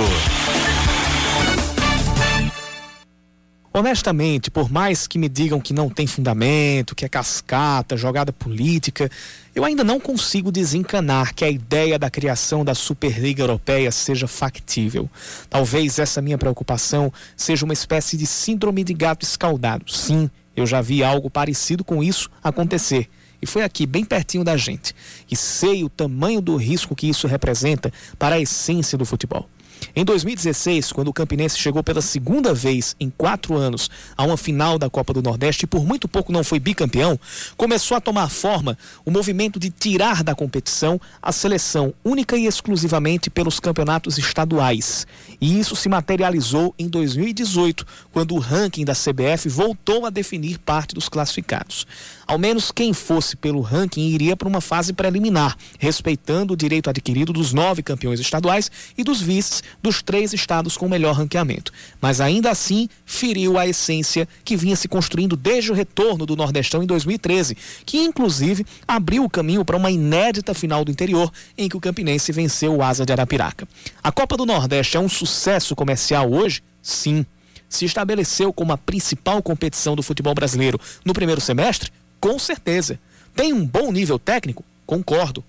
Honestamente, 3.74 4.52
por 4.52 4.72
mais 4.72 5.08
que 5.08 5.18
me 5.18 5.28
digam 5.28 5.60
que 5.60 5.74
não 5.74 5.90
tem 5.90 6.06
fundamento, 6.06 6.94
que 6.94 7.06
é 7.06 7.10
cascata, 7.10 7.98
jogada 7.98 8.32
política, 8.32 9.10
eu 9.56 9.66
ainda 9.66 9.84
não 9.84 10.00
consigo 10.00 10.52
desencanar 10.52 11.34
que 11.34 11.44
a 11.44 11.50
ideia 11.50 11.98
da 11.98 12.12
criação 12.12 12.64
da 12.64 12.76
Superliga 12.76 13.42
Europeia 13.42 13.92
seja 13.92 14.28
factível. 14.28 15.10
Talvez 15.50 15.98
essa 15.98 16.22
minha 16.22 16.38
preocupação 16.38 17.12
seja 17.36 17.66
uma 17.66 17.74
espécie 17.74 18.16
de 18.16 18.28
síndrome 18.28 18.84
de 18.84 18.94
gato 18.94 19.24
escaldado. 19.24 19.92
Sim, 19.92 20.30
eu 20.56 20.68
já 20.68 20.82
vi 20.82 21.04
algo 21.04 21.32
parecido 21.32 21.84
com 21.84 22.04
isso 22.04 22.30
acontecer. 22.44 23.10
E 23.44 23.46
foi 23.46 23.62
aqui, 23.62 23.86
bem 23.86 24.06
pertinho 24.06 24.42
da 24.42 24.56
gente. 24.56 24.96
E 25.30 25.36
sei 25.36 25.84
o 25.84 25.90
tamanho 25.90 26.40
do 26.40 26.56
risco 26.56 26.96
que 26.96 27.10
isso 27.10 27.28
representa 27.28 27.92
para 28.18 28.36
a 28.36 28.40
essência 28.40 28.98
do 28.98 29.04
futebol. 29.04 29.50
Em 29.96 30.06
2016, 30.06 30.92
quando 30.92 31.08
o 31.10 31.14
Campinense 31.14 31.58
chegou 31.58 31.84
pela 31.84 32.02
segunda 32.02 32.54
vez 32.54 32.96
em 33.00 33.10
quatro 33.10 33.56
anos 33.56 33.90
a 34.18 34.24
uma 34.24 34.38
final 34.38 34.78
da 34.78 34.90
Copa 34.90 35.14
do 35.14 35.22
Nordeste 35.22 35.66
e 35.66 35.68
por 35.68 35.86
muito 35.86 36.08
pouco 36.08 36.32
não 36.32 36.44
foi 36.44 36.60
bicampeão, 36.60 37.20
começou 37.58 37.98
a 37.98 38.02
tomar 38.02 38.30
forma 38.30 38.78
o 39.06 39.12
movimento 39.12 39.60
de 39.60 39.70
tirar 39.70 40.24
da 40.24 40.36
competição 40.36 41.00
a 41.22 41.32
seleção 41.32 41.94
única 42.04 42.38
e 42.38 42.46
exclusivamente 42.46 43.30
pelos 43.30 43.60
campeonatos 43.60 44.18
estaduais. 44.18 45.08
E 45.40 45.60
isso 45.60 45.76
se 45.76 45.90
materializou 45.90 46.74
em 46.78 46.88
2018, 46.88 47.86
quando 48.12 48.36
o 48.36 48.40
ranking 48.40 48.86
da 48.86 48.94
CBF 48.94 49.50
voltou 49.50 50.06
a 50.06 50.10
definir 50.10 50.60
parte 50.60 50.94
dos 50.96 51.10
classificados. 51.10 51.86
Ao 52.26 52.38
menos 52.38 52.72
quem 52.72 52.94
fosse 52.94 53.36
pelo 53.36 53.62
ranking 53.62 54.08
iria 54.08 54.36
para 54.36 54.48
uma 54.48 54.62
fase 54.62 54.94
preliminar, 54.94 55.58
respeitando 55.78 56.54
o 56.54 56.58
direito 56.58 56.90
adquirido 56.90 57.34
dos 57.34 57.54
nove 57.54 57.84
campeões 57.84 58.20
estaduais 58.20 58.72
e 58.98 59.04
dos 59.04 59.22
vices 59.22 59.62
dos 59.82 60.02
três 60.02 60.34
estados 60.34 60.78
com 60.78 60.88
melhor 60.88 61.16
ranqueamento. 61.16 61.72
Mas 62.02 62.22
ainda 62.22 62.50
assim, 62.50 62.90
feriu 63.06 63.58
a 63.58 63.68
essência 63.68 64.28
que 64.44 64.56
vinha 64.56 64.76
se 64.76 64.88
construindo 64.88 65.36
desde 65.36 65.72
o 65.72 65.76
retorno 65.76 66.26
do 66.26 66.36
Nordestão 66.36 66.84
em 66.84 66.86
2013, 66.86 67.58
que 67.86 67.98
inclusive 67.98 68.66
abriu 68.88 69.24
o 69.24 69.30
caminho 69.30 69.66
para 69.66 69.78
uma 69.78 69.92
inédita 69.92 70.54
final 70.54 70.84
do 70.84 70.92
interior, 70.92 71.32
em 71.58 71.68
que 71.70 71.78
o 71.78 71.82
Campinense 71.82 72.32
venceu 72.32 72.76
o 72.76 72.84
Asa 72.84 73.06
de 73.06 73.12
Arapiraca. 73.12 73.68
A 74.04 74.12
Copa 74.12 74.38
do 74.38 74.46
Nordeste 74.46 74.98
é 74.98 75.00
um 75.00 75.10
sucesso 75.10 75.76
comercial 75.76 76.32
hoje? 76.32 76.64
Sim. 76.82 77.26
Se 77.70 77.86
estabeleceu 77.86 78.54
como 78.54 78.72
a 78.72 78.78
principal 78.78 79.42
competição 79.42 79.96
do 79.96 80.04
futebol 80.04 80.36
brasileiro 80.36 80.80
no 81.04 81.14
primeiro 81.14 81.42
semestre? 81.42 81.92
Com 82.20 82.38
certeza. 82.38 83.00
Tem 83.36 83.52
um 83.52 83.66
bom 83.66 83.92
nível 83.92 84.20
técnico? 84.20 84.64
Concordo. 84.86 85.44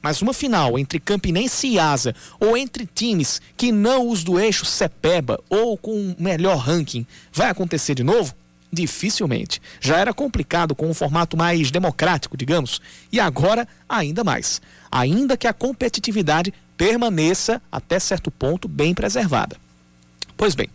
Mas 0.00 0.22
uma 0.22 0.32
final 0.32 0.78
entre 0.78 1.00
Campinense 1.00 1.66
e 1.66 1.78
Asa, 1.78 2.14
ou 2.38 2.56
entre 2.56 2.86
times 2.86 3.40
que 3.56 3.72
não 3.72 4.08
os 4.08 4.22
do 4.22 4.38
eixo 4.38 4.64
Cepeba 4.64 5.40
ou 5.48 5.76
com 5.76 6.14
melhor 6.18 6.58
ranking, 6.58 7.06
vai 7.32 7.50
acontecer 7.50 7.94
de 7.94 8.04
novo? 8.04 8.34
Dificilmente. 8.70 9.60
Já 9.80 9.96
era 9.96 10.12
complicado 10.12 10.74
com 10.74 10.88
um 10.88 10.94
formato 10.94 11.36
mais 11.36 11.70
democrático, 11.70 12.36
digamos, 12.36 12.80
e 13.10 13.18
agora 13.18 13.66
ainda 13.88 14.22
mais. 14.22 14.60
Ainda 14.90 15.36
que 15.36 15.46
a 15.46 15.52
competitividade 15.52 16.52
permaneça, 16.76 17.60
até 17.72 17.98
certo 17.98 18.30
ponto, 18.30 18.68
bem 18.68 18.94
preservada. 18.94 19.56
Pois 20.36 20.54
bem, 20.54 20.70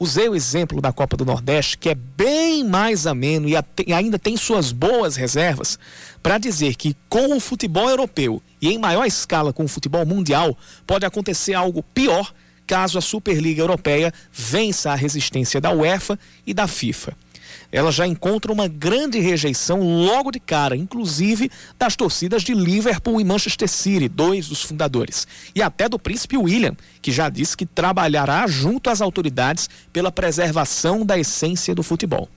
usei 0.00 0.30
o 0.30 0.34
exemplo 0.34 0.80
da 0.80 0.92
Copa 0.92 1.14
do 1.14 1.26
Nordeste, 1.26 1.76
que 1.76 1.90
é 1.90 1.94
bem 1.94 2.64
mais 2.64 3.06
ameno 3.06 3.46
e 3.46 3.92
ainda 3.92 4.18
tem 4.18 4.34
suas 4.34 4.72
boas 4.72 5.14
reservas, 5.14 5.78
para 6.22 6.38
dizer 6.38 6.74
que 6.74 6.96
com 7.08 7.36
o 7.36 7.40
futebol 7.40 7.88
europeu 7.88 8.42
e 8.62 8.70
em 8.70 8.78
maior 8.78 9.04
escala 9.04 9.52
com 9.52 9.64
o 9.64 9.68
futebol 9.68 10.06
mundial, 10.06 10.56
pode 10.86 11.04
acontecer 11.04 11.52
algo 11.52 11.82
pior 11.82 12.32
caso 12.66 12.96
a 12.96 13.00
Superliga 13.02 13.60
Europeia 13.60 14.12
vença 14.32 14.92
a 14.92 14.94
resistência 14.94 15.60
da 15.60 15.72
UEFA 15.72 16.18
e 16.46 16.54
da 16.54 16.66
FIFA 16.66 17.14
ela 17.72 17.92
já 17.92 18.06
encontra 18.06 18.52
uma 18.52 18.66
grande 18.66 19.18
rejeição 19.20 19.80
logo 19.80 20.30
de 20.30 20.40
cara, 20.40 20.76
inclusive 20.76 21.50
das 21.78 21.96
torcidas 21.96 22.42
de 22.42 22.54
Liverpool 22.54 23.20
e 23.20 23.24
Manchester 23.24 23.68
City, 23.68 24.08
dois 24.08 24.48
dos 24.48 24.62
fundadores, 24.62 25.26
e 25.54 25.62
até 25.62 25.88
do 25.88 25.98
príncipe 25.98 26.36
William, 26.36 26.76
que 27.00 27.12
já 27.12 27.28
disse 27.28 27.56
que 27.56 27.66
trabalhará 27.66 28.46
junto 28.46 28.90
às 28.90 29.00
autoridades 29.00 29.68
pela 29.92 30.10
preservação 30.10 31.04
da 31.04 31.18
essência 31.18 31.74
do 31.74 31.82
futebol. 31.82 32.28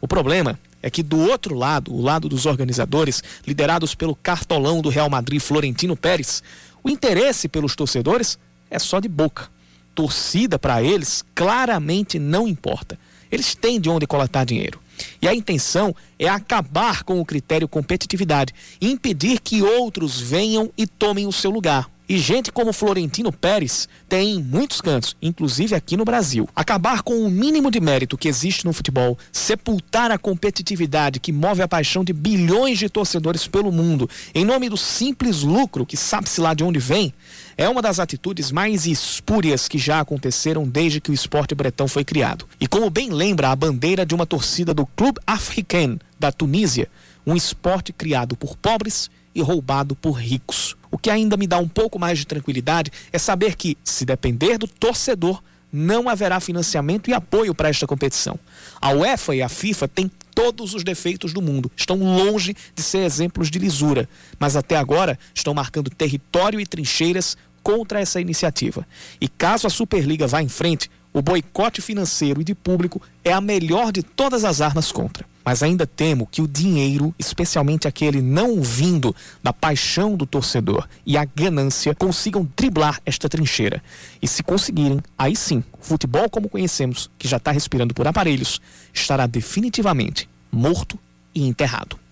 O 0.00 0.08
problema 0.08 0.58
é 0.82 0.90
que 0.90 1.02
do 1.02 1.18
outro 1.18 1.54
lado, 1.54 1.94
o 1.94 2.02
lado 2.02 2.28
dos 2.28 2.44
organizadores, 2.44 3.22
liderados 3.46 3.94
pelo 3.94 4.16
cartolão 4.16 4.82
do 4.82 4.88
Real 4.88 5.08
Madrid 5.08 5.40
Florentino 5.40 5.96
Pérez, 5.96 6.42
o 6.82 6.90
interesse 6.90 7.48
pelos 7.48 7.76
torcedores 7.76 8.36
é 8.68 8.78
só 8.78 8.98
de 8.98 9.08
boca. 9.08 9.48
Torcida 9.94 10.58
para 10.58 10.82
eles 10.82 11.24
claramente 11.34 12.18
não 12.18 12.48
importa. 12.48 12.98
Eles 13.30 13.54
têm 13.54 13.80
de 13.80 13.88
onde 13.88 14.06
coletar 14.06 14.44
dinheiro. 14.44 14.81
E 15.20 15.28
a 15.28 15.34
intenção 15.34 15.94
é 16.18 16.28
acabar 16.28 17.02
com 17.02 17.20
o 17.20 17.24
critério 17.24 17.68
competitividade 17.68 18.54
e 18.80 18.90
impedir 18.90 19.40
que 19.40 19.62
outros 19.62 20.20
venham 20.20 20.70
e 20.76 20.86
tomem 20.86 21.26
o 21.26 21.32
seu 21.32 21.50
lugar. 21.50 21.91
E 22.08 22.18
gente 22.18 22.50
como 22.50 22.72
Florentino 22.72 23.32
Pérez 23.32 23.88
tem 24.08 24.36
em 24.36 24.42
muitos 24.42 24.80
cantos, 24.80 25.16
inclusive 25.22 25.74
aqui 25.74 25.96
no 25.96 26.04
Brasil. 26.04 26.48
Acabar 26.54 27.02
com 27.02 27.24
o 27.24 27.30
mínimo 27.30 27.70
de 27.70 27.80
mérito 27.80 28.18
que 28.18 28.28
existe 28.28 28.64
no 28.64 28.72
futebol, 28.72 29.16
sepultar 29.30 30.10
a 30.10 30.18
competitividade 30.18 31.20
que 31.20 31.32
move 31.32 31.62
a 31.62 31.68
paixão 31.68 32.02
de 32.02 32.12
bilhões 32.12 32.78
de 32.78 32.88
torcedores 32.88 33.46
pelo 33.46 33.70
mundo, 33.70 34.10
em 34.34 34.44
nome 34.44 34.68
do 34.68 34.76
simples 34.76 35.42
lucro 35.42 35.86
que 35.86 35.96
sabe-se 35.96 36.40
lá 36.40 36.54
de 36.54 36.64
onde 36.64 36.78
vem, 36.78 37.14
é 37.56 37.68
uma 37.68 37.80
das 37.80 37.98
atitudes 37.98 38.50
mais 38.50 38.86
espúrias 38.86 39.68
que 39.68 39.78
já 39.78 40.00
aconteceram 40.00 40.68
desde 40.68 41.00
que 41.00 41.10
o 41.10 41.14
esporte 41.14 41.54
bretão 41.54 41.86
foi 41.86 42.04
criado. 42.04 42.46
E 42.60 42.66
como 42.66 42.90
bem 42.90 43.10
lembra 43.10 43.50
a 43.50 43.56
bandeira 43.56 44.04
de 44.04 44.14
uma 44.14 44.26
torcida 44.26 44.74
do 44.74 44.86
Clube 44.86 45.20
Africain 45.26 45.98
da 46.18 46.32
Tunísia, 46.32 46.88
um 47.26 47.36
esporte 47.36 47.92
criado 47.92 48.36
por 48.36 48.56
pobres 48.56 49.10
e 49.34 49.40
roubado 49.40 49.94
por 49.94 50.12
ricos. 50.12 50.76
O 50.92 50.98
que 50.98 51.08
ainda 51.08 51.38
me 51.38 51.46
dá 51.46 51.56
um 51.56 51.66
pouco 51.66 51.98
mais 51.98 52.18
de 52.18 52.26
tranquilidade 52.26 52.92
é 53.10 53.18
saber 53.18 53.56
que, 53.56 53.78
se 53.82 54.04
depender 54.04 54.58
do 54.58 54.68
torcedor, 54.68 55.42
não 55.72 56.06
haverá 56.06 56.38
financiamento 56.38 57.08
e 57.08 57.14
apoio 57.14 57.54
para 57.54 57.70
esta 57.70 57.86
competição. 57.86 58.38
A 58.78 58.90
UEFA 58.92 59.34
e 59.34 59.42
a 59.42 59.48
FIFA 59.48 59.88
têm 59.88 60.10
todos 60.34 60.74
os 60.74 60.84
defeitos 60.84 61.32
do 61.32 61.40
mundo, 61.40 61.72
estão 61.74 61.96
longe 61.96 62.54
de 62.74 62.82
ser 62.82 62.98
exemplos 62.98 63.50
de 63.50 63.58
lisura, 63.58 64.06
mas 64.38 64.54
até 64.54 64.76
agora 64.76 65.18
estão 65.34 65.54
marcando 65.54 65.88
território 65.88 66.60
e 66.60 66.66
trincheiras 66.66 67.38
contra 67.62 67.98
essa 67.98 68.20
iniciativa. 68.20 68.86
E 69.18 69.28
caso 69.28 69.66
a 69.66 69.70
Superliga 69.70 70.26
vá 70.26 70.42
em 70.42 70.48
frente, 70.48 70.90
o 71.10 71.22
boicote 71.22 71.80
financeiro 71.80 72.42
e 72.42 72.44
de 72.44 72.54
público 72.54 73.00
é 73.24 73.32
a 73.32 73.40
melhor 73.40 73.92
de 73.92 74.02
todas 74.02 74.44
as 74.44 74.60
armas 74.60 74.92
contra 74.92 75.31
mas 75.44 75.62
ainda 75.62 75.86
temo 75.86 76.26
que 76.26 76.42
o 76.42 76.48
dinheiro, 76.48 77.14
especialmente 77.18 77.88
aquele 77.88 78.20
não 78.20 78.62
vindo 78.62 79.14
da 79.42 79.52
paixão 79.52 80.16
do 80.16 80.26
torcedor 80.26 80.88
e 81.04 81.16
a 81.16 81.24
ganância, 81.24 81.94
consigam 81.94 82.48
driblar 82.56 83.00
esta 83.04 83.28
trincheira. 83.28 83.82
E 84.20 84.28
se 84.28 84.42
conseguirem, 84.42 85.00
aí 85.18 85.36
sim, 85.36 85.62
o 85.72 85.84
futebol 85.84 86.28
como 86.30 86.48
conhecemos, 86.48 87.10
que 87.18 87.28
já 87.28 87.36
está 87.36 87.50
respirando 87.50 87.94
por 87.94 88.06
aparelhos, 88.06 88.60
estará 88.92 89.26
definitivamente 89.26 90.28
morto 90.50 90.98
e 91.34 91.46
enterrado. 91.46 92.02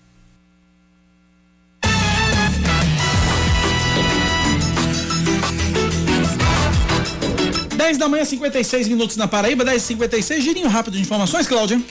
10 7.81 7.97
da 7.97 8.07
manhã, 8.07 8.23
56 8.23 8.87
minutos 8.87 9.17
na 9.17 9.27
Paraíba, 9.27 9.65
10 9.65 9.81
e 9.81 9.85
56 9.87 10.43
Girinho 10.43 10.69
rápido 10.69 10.93
de 10.93 11.01
informações, 11.01 11.47
Cláudia. 11.47 11.81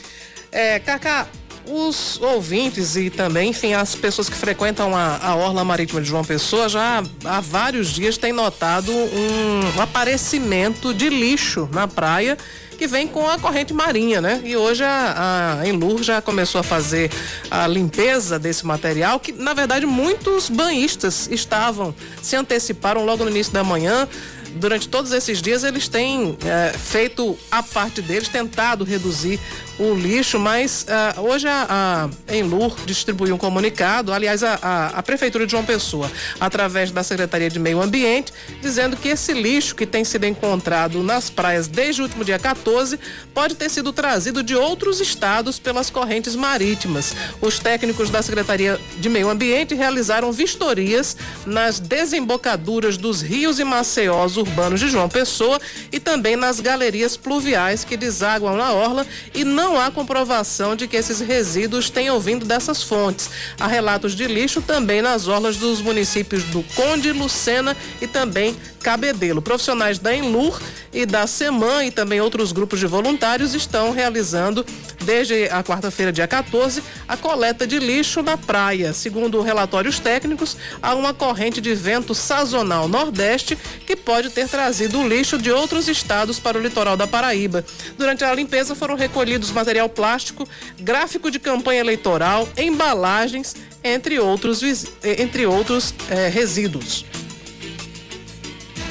É, 0.53 0.79
Cacá, 0.79 1.29
os 1.67 2.21
ouvintes 2.21 2.97
e 2.97 3.11
também, 3.11 3.51
enfim, 3.51 3.75
as 3.75 3.95
pessoas 3.95 4.29
que 4.29 4.37
frequentam 4.37 4.97
a, 4.97 5.19
a 5.23 5.37
Orla 5.37 5.65
Marítima 5.65 6.01
de 6.01 6.09
João 6.09 6.25
Pessoa 6.25 6.69
já 6.69 7.03
há 7.25 7.41
vários 7.41 7.89
dias 7.89 8.17
têm 8.17 8.33
notado 8.33 8.93
um 8.93 9.81
aparecimento 9.81 10.93
de 10.93 11.09
lixo 11.09 11.69
na 11.73 11.87
praia 11.87 12.37
que 12.77 12.87
vem 12.87 13.07
com 13.07 13.29
a 13.29 13.39
corrente 13.39 13.75
marinha, 13.75 14.23
né? 14.23 14.41
E 14.43 14.57
hoje 14.57 14.83
a, 14.83 15.59
a 15.61 15.69
Enlur 15.69 16.03
já 16.03 16.23
começou 16.23 16.63
a 16.63 16.65
fazer 16.65 17.11
a 17.51 17.67
limpeza 17.67 18.39
desse 18.39 18.65
material, 18.65 19.21
que 19.21 19.33
na 19.33 19.53
verdade 19.53 19.85
muitos 19.85 20.49
banhistas 20.49 21.29
estavam, 21.31 21.95
se 22.23 22.37
anteciparam 22.37 23.05
logo 23.05 23.23
no 23.23 23.31
início 23.31 23.53
da 23.53 23.63
manhã, 23.63 24.09
durante 24.57 24.89
todos 24.89 25.13
esses 25.13 25.41
dias 25.41 25.65
eles 25.65 25.89
têm 25.89 26.37
é, 26.45 26.77
feito 26.77 27.39
a 27.51 27.63
parte 27.63 28.03
deles, 28.03 28.29
tentado 28.29 28.85
reduzir 28.85 29.39
o 29.81 29.95
lixo, 29.95 30.39
mas 30.39 30.85
uh, 31.17 31.21
hoje 31.23 31.49
a, 31.49 32.11
a 32.29 32.37
Enlur 32.37 32.77
distribuiu 32.85 33.35
um 33.35 33.39
comunicado, 33.39 34.13
aliás, 34.13 34.43
a, 34.43 34.59
a, 34.61 34.87
a, 34.89 35.03
Prefeitura 35.03 35.47
de 35.47 35.53
João 35.53 35.65
Pessoa, 35.65 36.11
através 36.39 36.91
da 36.91 37.03
Secretaria 37.03 37.49
de 37.49 37.59
Meio 37.59 37.81
Ambiente, 37.81 38.31
dizendo 38.61 38.95
que 38.95 39.09
esse 39.09 39.33
lixo 39.33 39.75
que 39.75 39.87
tem 39.87 40.05
sido 40.05 40.25
encontrado 40.25 41.03
nas 41.03 41.31
praias 41.31 41.67
desde 41.67 42.03
o 42.03 42.05
último 42.05 42.25
dia 42.25 42.39
14 42.39 43.01
pode 43.33 43.55
ter 43.55 43.71
sido 43.71 43.91
trazido 43.91 44.43
de 44.43 44.55
outros 44.55 45.01
estados 45.01 45.59
pelas 45.59 45.89
correntes 45.89 46.37
marítimas. 46.37 47.15
Os 47.41 47.59
técnicos 47.59 48.11
da 48.11 48.21
Secretaria 48.21 48.79
de 48.99 49.09
Meio 49.09 49.31
Ambiente 49.31 49.75
realizaram 49.75 50.31
vistorias 50.31 51.17
nas 51.47 51.81
desembocaduras 51.81 52.99
dos 52.99 53.23
rios 53.23 53.59
e 53.59 53.65
Maceiós, 53.65 54.37
urbanos 54.41 54.81
de 54.81 54.89
João 54.89 55.09
Pessoa 55.09 55.61
e 55.93 56.01
também 56.01 56.37
nas 56.37 56.61
galerias 56.61 57.17
pluviais 57.17 57.85
que 57.85 57.97
desaguam 57.97 58.57
na 58.57 58.73
orla 58.73 59.07
e 59.35 59.45
não 59.45 59.79
há 59.79 59.91
comprovação 59.91 60.75
de 60.75 60.87
que 60.89 60.97
esses 60.97 61.21
resíduos 61.21 61.91
tenham 61.91 62.19
vindo 62.19 62.45
dessas 62.45 62.83
fontes. 62.83 63.31
Há 63.59 63.67
relatos 63.67 64.15
de 64.15 64.27
lixo 64.27 64.61
também 64.61 65.03
nas 65.03 65.29
orlas 65.29 65.57
dos 65.57 65.81
municípios 65.81 66.45
do 66.45 66.63
Conde, 66.75 67.13
Lucena 67.13 67.77
e 68.01 68.07
também 68.07 68.57
Cabedelo. 68.83 69.43
Profissionais 69.43 69.99
da 69.99 70.15
Enlur 70.15 70.61
e 70.93 71.07
da 71.07 71.27
SEMAN 71.27 71.85
e 71.85 71.91
também 71.91 72.21
outros 72.21 72.53
grupos 72.53 72.81
de 72.81 72.87
voluntários 72.87 73.55
estão 73.55 73.93
realizando 73.93 74.65
desde 75.05 75.49
a 75.49 75.63
quarta-feira, 75.63 76.13
dia 76.13 76.27
14, 76.27 76.83
a 77.09 77.17
coleta 77.17 77.67
de 77.67 77.79
lixo 77.79 78.23
na 78.23 78.37
praia. 78.37 78.93
Segundo 78.93 79.41
relatórios 79.41 79.99
técnicos, 79.99 80.57
há 80.83 80.95
uma 80.95 81.15
corrente 81.15 81.61
de 81.61 81.75
vento 81.75 82.15
sazonal 82.15 82.89
nordeste 82.89 83.57
que 83.87 83.97
pode 83.97 84.31
ter 84.31 84.49
trazido 84.49 85.01
o 85.01 85.09
lixo 85.09 85.39
de 85.39 85.51
outros 85.51 85.89
estados 85.89 86.39
para 86.39 86.59
o 86.59 86.63
litoral 86.63 86.97
da 86.97 87.07
Paraíba. 87.07 87.65
Durante 87.97 88.25
a 88.25 88.35
limpeza 88.35 88.75
foram 88.75 88.95
recolhidos 88.95 89.51
material 89.51 89.89
plástico, 89.89 90.49
gráfico 90.79 91.31
de 91.31 91.39
campanha 91.39 91.81
eleitoral, 91.81 92.49
embalagens, 92.57 93.57
entre 93.83 94.19
outros, 94.19 94.63
entre 95.03 95.47
outros 95.47 95.95
eh, 96.11 96.29
resíduos. 96.29 97.05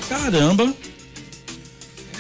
Caramba! 0.10 0.74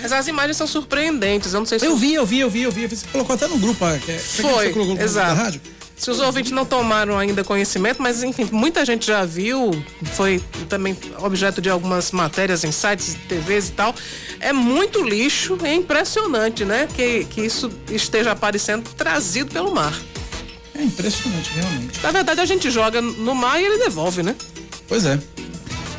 Mas 0.02 0.12
as 0.12 0.28
imagens 0.28 0.56
são 0.56 0.68
surpreendentes. 0.68 1.54
Eu 1.54 1.60
não 1.60 1.66
sei 1.66 1.80
se. 1.80 1.86
Eu 1.86 1.98
vi, 1.98 2.14
eu 2.14 2.26
vi, 2.26 2.40
eu 2.40 2.50
vi, 2.50 2.62
eu 2.64 2.72
vi. 2.72 2.88
Você 2.88 3.06
colocou 3.12 3.36
até 3.36 3.48
no 3.48 3.58
grupo. 3.58 3.86
Que, 4.06 4.18
Foi, 4.18 4.72
que 4.72 4.80
no 4.80 5.02
exato. 5.02 5.36
Rádio? 5.36 5.62
Se 5.98 6.10
os 6.10 6.22
ouvintes 6.22 6.54
não 6.54 6.64
tomaram 6.64 7.20
ainda 7.20 7.44
conhecimento, 7.44 8.02
mas 8.02 8.24
enfim, 8.24 8.48
muita 8.54 8.86
gente 8.86 9.06
já 9.06 9.26
viu, 9.26 9.72
foi 10.14 10.42
também 10.70 10.98
objeto 11.18 11.62
de 11.62 11.70
algumas 11.70 12.14
matérias 12.14 12.64
em 12.64 12.72
sites, 12.72 13.18
TVs 13.28 13.68
e 13.68 13.72
tal. 13.74 13.94
É 14.40 14.54
muito 14.54 15.04
lixo, 15.04 15.58
é 15.62 15.74
impressionante, 15.74 16.64
né? 16.64 16.88
Que, 16.96 17.26
que 17.26 17.42
isso 17.42 17.70
esteja 17.92 18.32
aparecendo 18.32 18.90
trazido 18.96 19.52
pelo 19.52 19.76
mar. 19.76 19.94
É 20.74 20.82
impressionante, 20.82 21.52
realmente. 21.54 22.00
Na 22.02 22.12
verdade, 22.12 22.40
a 22.40 22.46
gente 22.46 22.72
joga 22.72 23.02
no 23.02 23.36
mar 23.36 23.60
e 23.60 23.66
ele 23.66 23.80
devolve, 23.80 24.24
né? 24.24 24.38
Pois 24.88 25.04
é. 25.04 25.20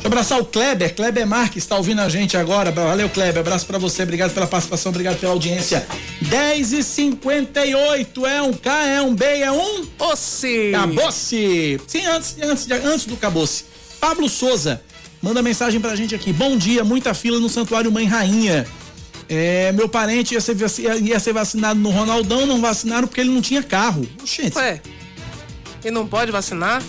Deixa 0.01 0.07
eu 0.07 0.13
abraçar 0.13 0.39
o 0.39 0.45
Kleber, 0.45 0.95
Kleber 0.95 1.27
Marques, 1.27 1.63
está 1.63 1.77
ouvindo 1.77 1.99
a 1.99 2.09
gente 2.09 2.35
agora. 2.35 2.71
Valeu, 2.71 3.07
Kleber. 3.07 3.41
Abraço 3.41 3.67
para 3.67 3.77
você, 3.77 4.01
obrigado 4.01 4.33
pela 4.33 4.47
participação, 4.47 4.89
obrigado 4.89 5.19
pela 5.19 5.31
audiência. 5.31 5.85
10 6.23 6.73
e 6.73 6.83
58 6.83 8.25
é 8.25 8.41
um 8.41 8.51
K, 8.51 8.87
é 8.87 9.01
um 9.03 9.13
B, 9.13 9.25
é 9.25 9.51
um. 9.51 9.85
Ossi! 9.99 10.73
Acabou-se! 10.73 11.79
Sim, 11.85 12.05
antes, 12.07 12.35
antes, 12.41 12.71
antes 12.71 13.05
do 13.05 13.13
acabou-se. 13.13 13.65
Pablo 13.99 14.27
Souza, 14.27 14.81
manda 15.21 15.39
mensagem 15.43 15.79
pra 15.79 15.95
gente 15.95 16.15
aqui. 16.15 16.33
Bom 16.33 16.57
dia, 16.57 16.83
muita 16.83 17.13
fila 17.13 17.39
no 17.39 17.47
Santuário 17.47 17.91
Mãe 17.91 18.05
Rainha. 18.05 18.65
É, 19.29 19.71
meu 19.71 19.87
parente 19.87 20.33
ia 20.33 20.41
ser, 20.41 20.57
ia 21.03 21.19
ser 21.19 21.31
vacinado 21.31 21.79
no 21.79 21.91
Ronaldão, 21.91 22.47
não 22.47 22.59
vacinaram 22.59 23.07
porque 23.07 23.21
ele 23.21 23.29
não 23.29 23.41
tinha 23.41 23.61
carro. 23.61 24.09
Gente. 24.25 24.57
Ué, 24.57 24.81
e 25.85 25.91
não 25.91 26.07
pode 26.07 26.31
vacinar? 26.31 26.81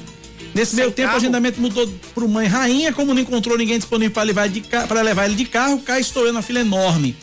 Nesse 0.55 0.77
meio 0.77 0.91
tempo, 0.91 1.09
carro? 1.09 1.15
o 1.15 1.21
agendamento 1.23 1.61
mudou 1.61 1.89
pro 2.15 2.29
Mãe 2.29 2.47
Rainha, 2.47 2.93
como 2.93 3.15
não 3.15 3.23
encontrou 3.23 3.57
ninguém 3.57 3.79
disponível 3.79 4.13
para 4.13 4.23
levar, 4.23 4.49
de, 4.49 4.63
levar 5.03 5.25
ele 5.27 5.35
de 5.35 5.47
carro, 5.47 5.81
cá 5.81 5.99
estou 5.99 6.27
eu 6.27 6.33
na 6.33 6.43
fila 6.43 6.61
enorme. 6.61 7.17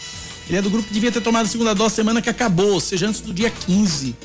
Ele 0.49 0.57
é 0.57 0.61
do 0.61 0.69
grupo 0.69 0.87
que 0.87 0.93
devia 0.93 1.11
ter 1.11 1.21
tomado 1.21 1.45
a 1.45 1.49
segunda 1.49 1.75
dose 1.75 1.93
semana 1.93 2.21
que 2.21 2.29
acabou, 2.29 2.73
ou 2.73 2.79
seja, 2.79 3.07
antes 3.07 3.21
do 3.21 3.31
dia 3.31 3.51
15. 3.51 4.15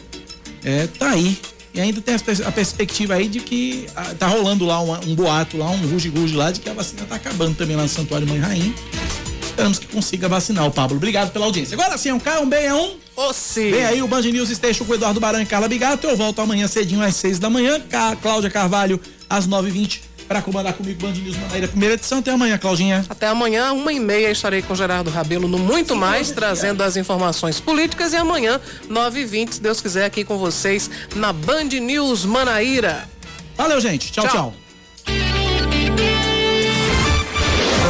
É, 0.65 0.87
tá 0.87 1.11
aí. 1.11 1.39
E 1.75 1.81
ainda 1.81 2.01
tem 2.01 2.15
a 2.15 2.53
perspectiva 2.53 3.15
aí 3.15 3.29
de 3.29 3.41
que 3.41 3.87
ah, 3.97 4.15
tá 4.19 4.29
rolando 4.29 4.65
lá 4.65 4.81
um, 4.81 4.93
um 5.11 5.15
boato, 5.15 5.59
lá 5.59 5.69
um 5.71 5.87
ruge-ruge 5.89 6.35
lá, 6.35 6.51
de 6.51 6.61
que 6.61 6.69
a 6.71 6.73
vacina 6.73 7.05
tá 7.05 7.17
acabando 7.17 7.57
também 7.57 7.77
lá 7.77 7.83
no 7.83 7.89
Santuário 7.89 8.27
Mãe 8.27 8.39
Rainha. 8.39 8.73
Esperamos 9.55 9.79
que 9.79 9.87
consiga 9.87 10.29
vacinar 10.29 10.67
o 10.67 10.71
Pablo. 10.73 10.97
Obrigado 10.97 11.31
pela 11.31 11.45
audiência. 11.45 11.77
Agora 11.77 11.97
sim, 11.97 12.09
é 12.09 12.15
um 12.15 12.19
K, 12.19 12.41
um 12.41 12.49
B, 12.49 12.57
é 12.57 12.75
um. 12.75 12.97
Ossi. 13.15 13.71
Vem 13.71 13.85
aí 13.85 14.03
o 14.03 14.09
Band 14.09 14.23
News 14.23 14.49
Station 14.49 14.85
com 14.85 14.91
o 14.91 14.95
Eduardo 14.97 15.21
Barão 15.21 15.41
e 15.41 15.47
Carla 15.47 15.69
Bigato. 15.69 16.09
Eu 16.09 16.17
volto 16.17 16.41
amanhã 16.41 16.67
cedinho 16.67 17.01
às 17.01 17.15
seis 17.15 17.39
da 17.39 17.49
manhã. 17.49 17.81
Com 17.81 18.17
Cláudia 18.17 18.51
Carvalho 18.51 19.01
às 19.31 19.47
nove 19.47 19.69
e 19.69 19.71
vinte 19.71 20.03
para 20.27 20.43
comandar 20.43 20.73
comigo 20.73 21.01
Band 21.01 21.13
News 21.13 21.37
Manaíra, 21.37 21.69
primeira 21.69 21.95
edição. 21.95 22.19
Até 22.19 22.33
amanhã, 22.33 22.59
Claudinha. 22.59 23.07
Até 23.09 23.29
amanhã, 23.29 23.73
uma 23.73 23.93
e 23.93 24.01
meia, 24.01 24.29
estarei 24.33 24.61
com 24.61 24.75
Gerardo 24.75 25.09
Rabelo 25.09 25.47
no 25.47 25.59
Muito 25.59 25.95
Mais, 25.95 26.33
trazendo 26.33 26.83
as 26.83 26.97
informações 26.97 27.61
políticas. 27.61 28.13
E 28.13 28.17
amanhã, 28.17 28.61
nove 28.89 29.21
e 29.21 29.25
vinte, 29.25 29.55
se 29.55 29.63
Deus 29.63 29.81
quiser, 29.81 30.05
aqui 30.05 30.25
com 30.25 30.37
vocês 30.37 30.91
na 31.15 31.33
Band 31.33 31.79
News 31.81 32.25
Manaíra. 32.25 33.09
Valeu, 33.57 33.81
gente. 33.81 34.11
tchau. 34.11 34.25
tchau. 34.25 34.33
tchau. 34.33 34.64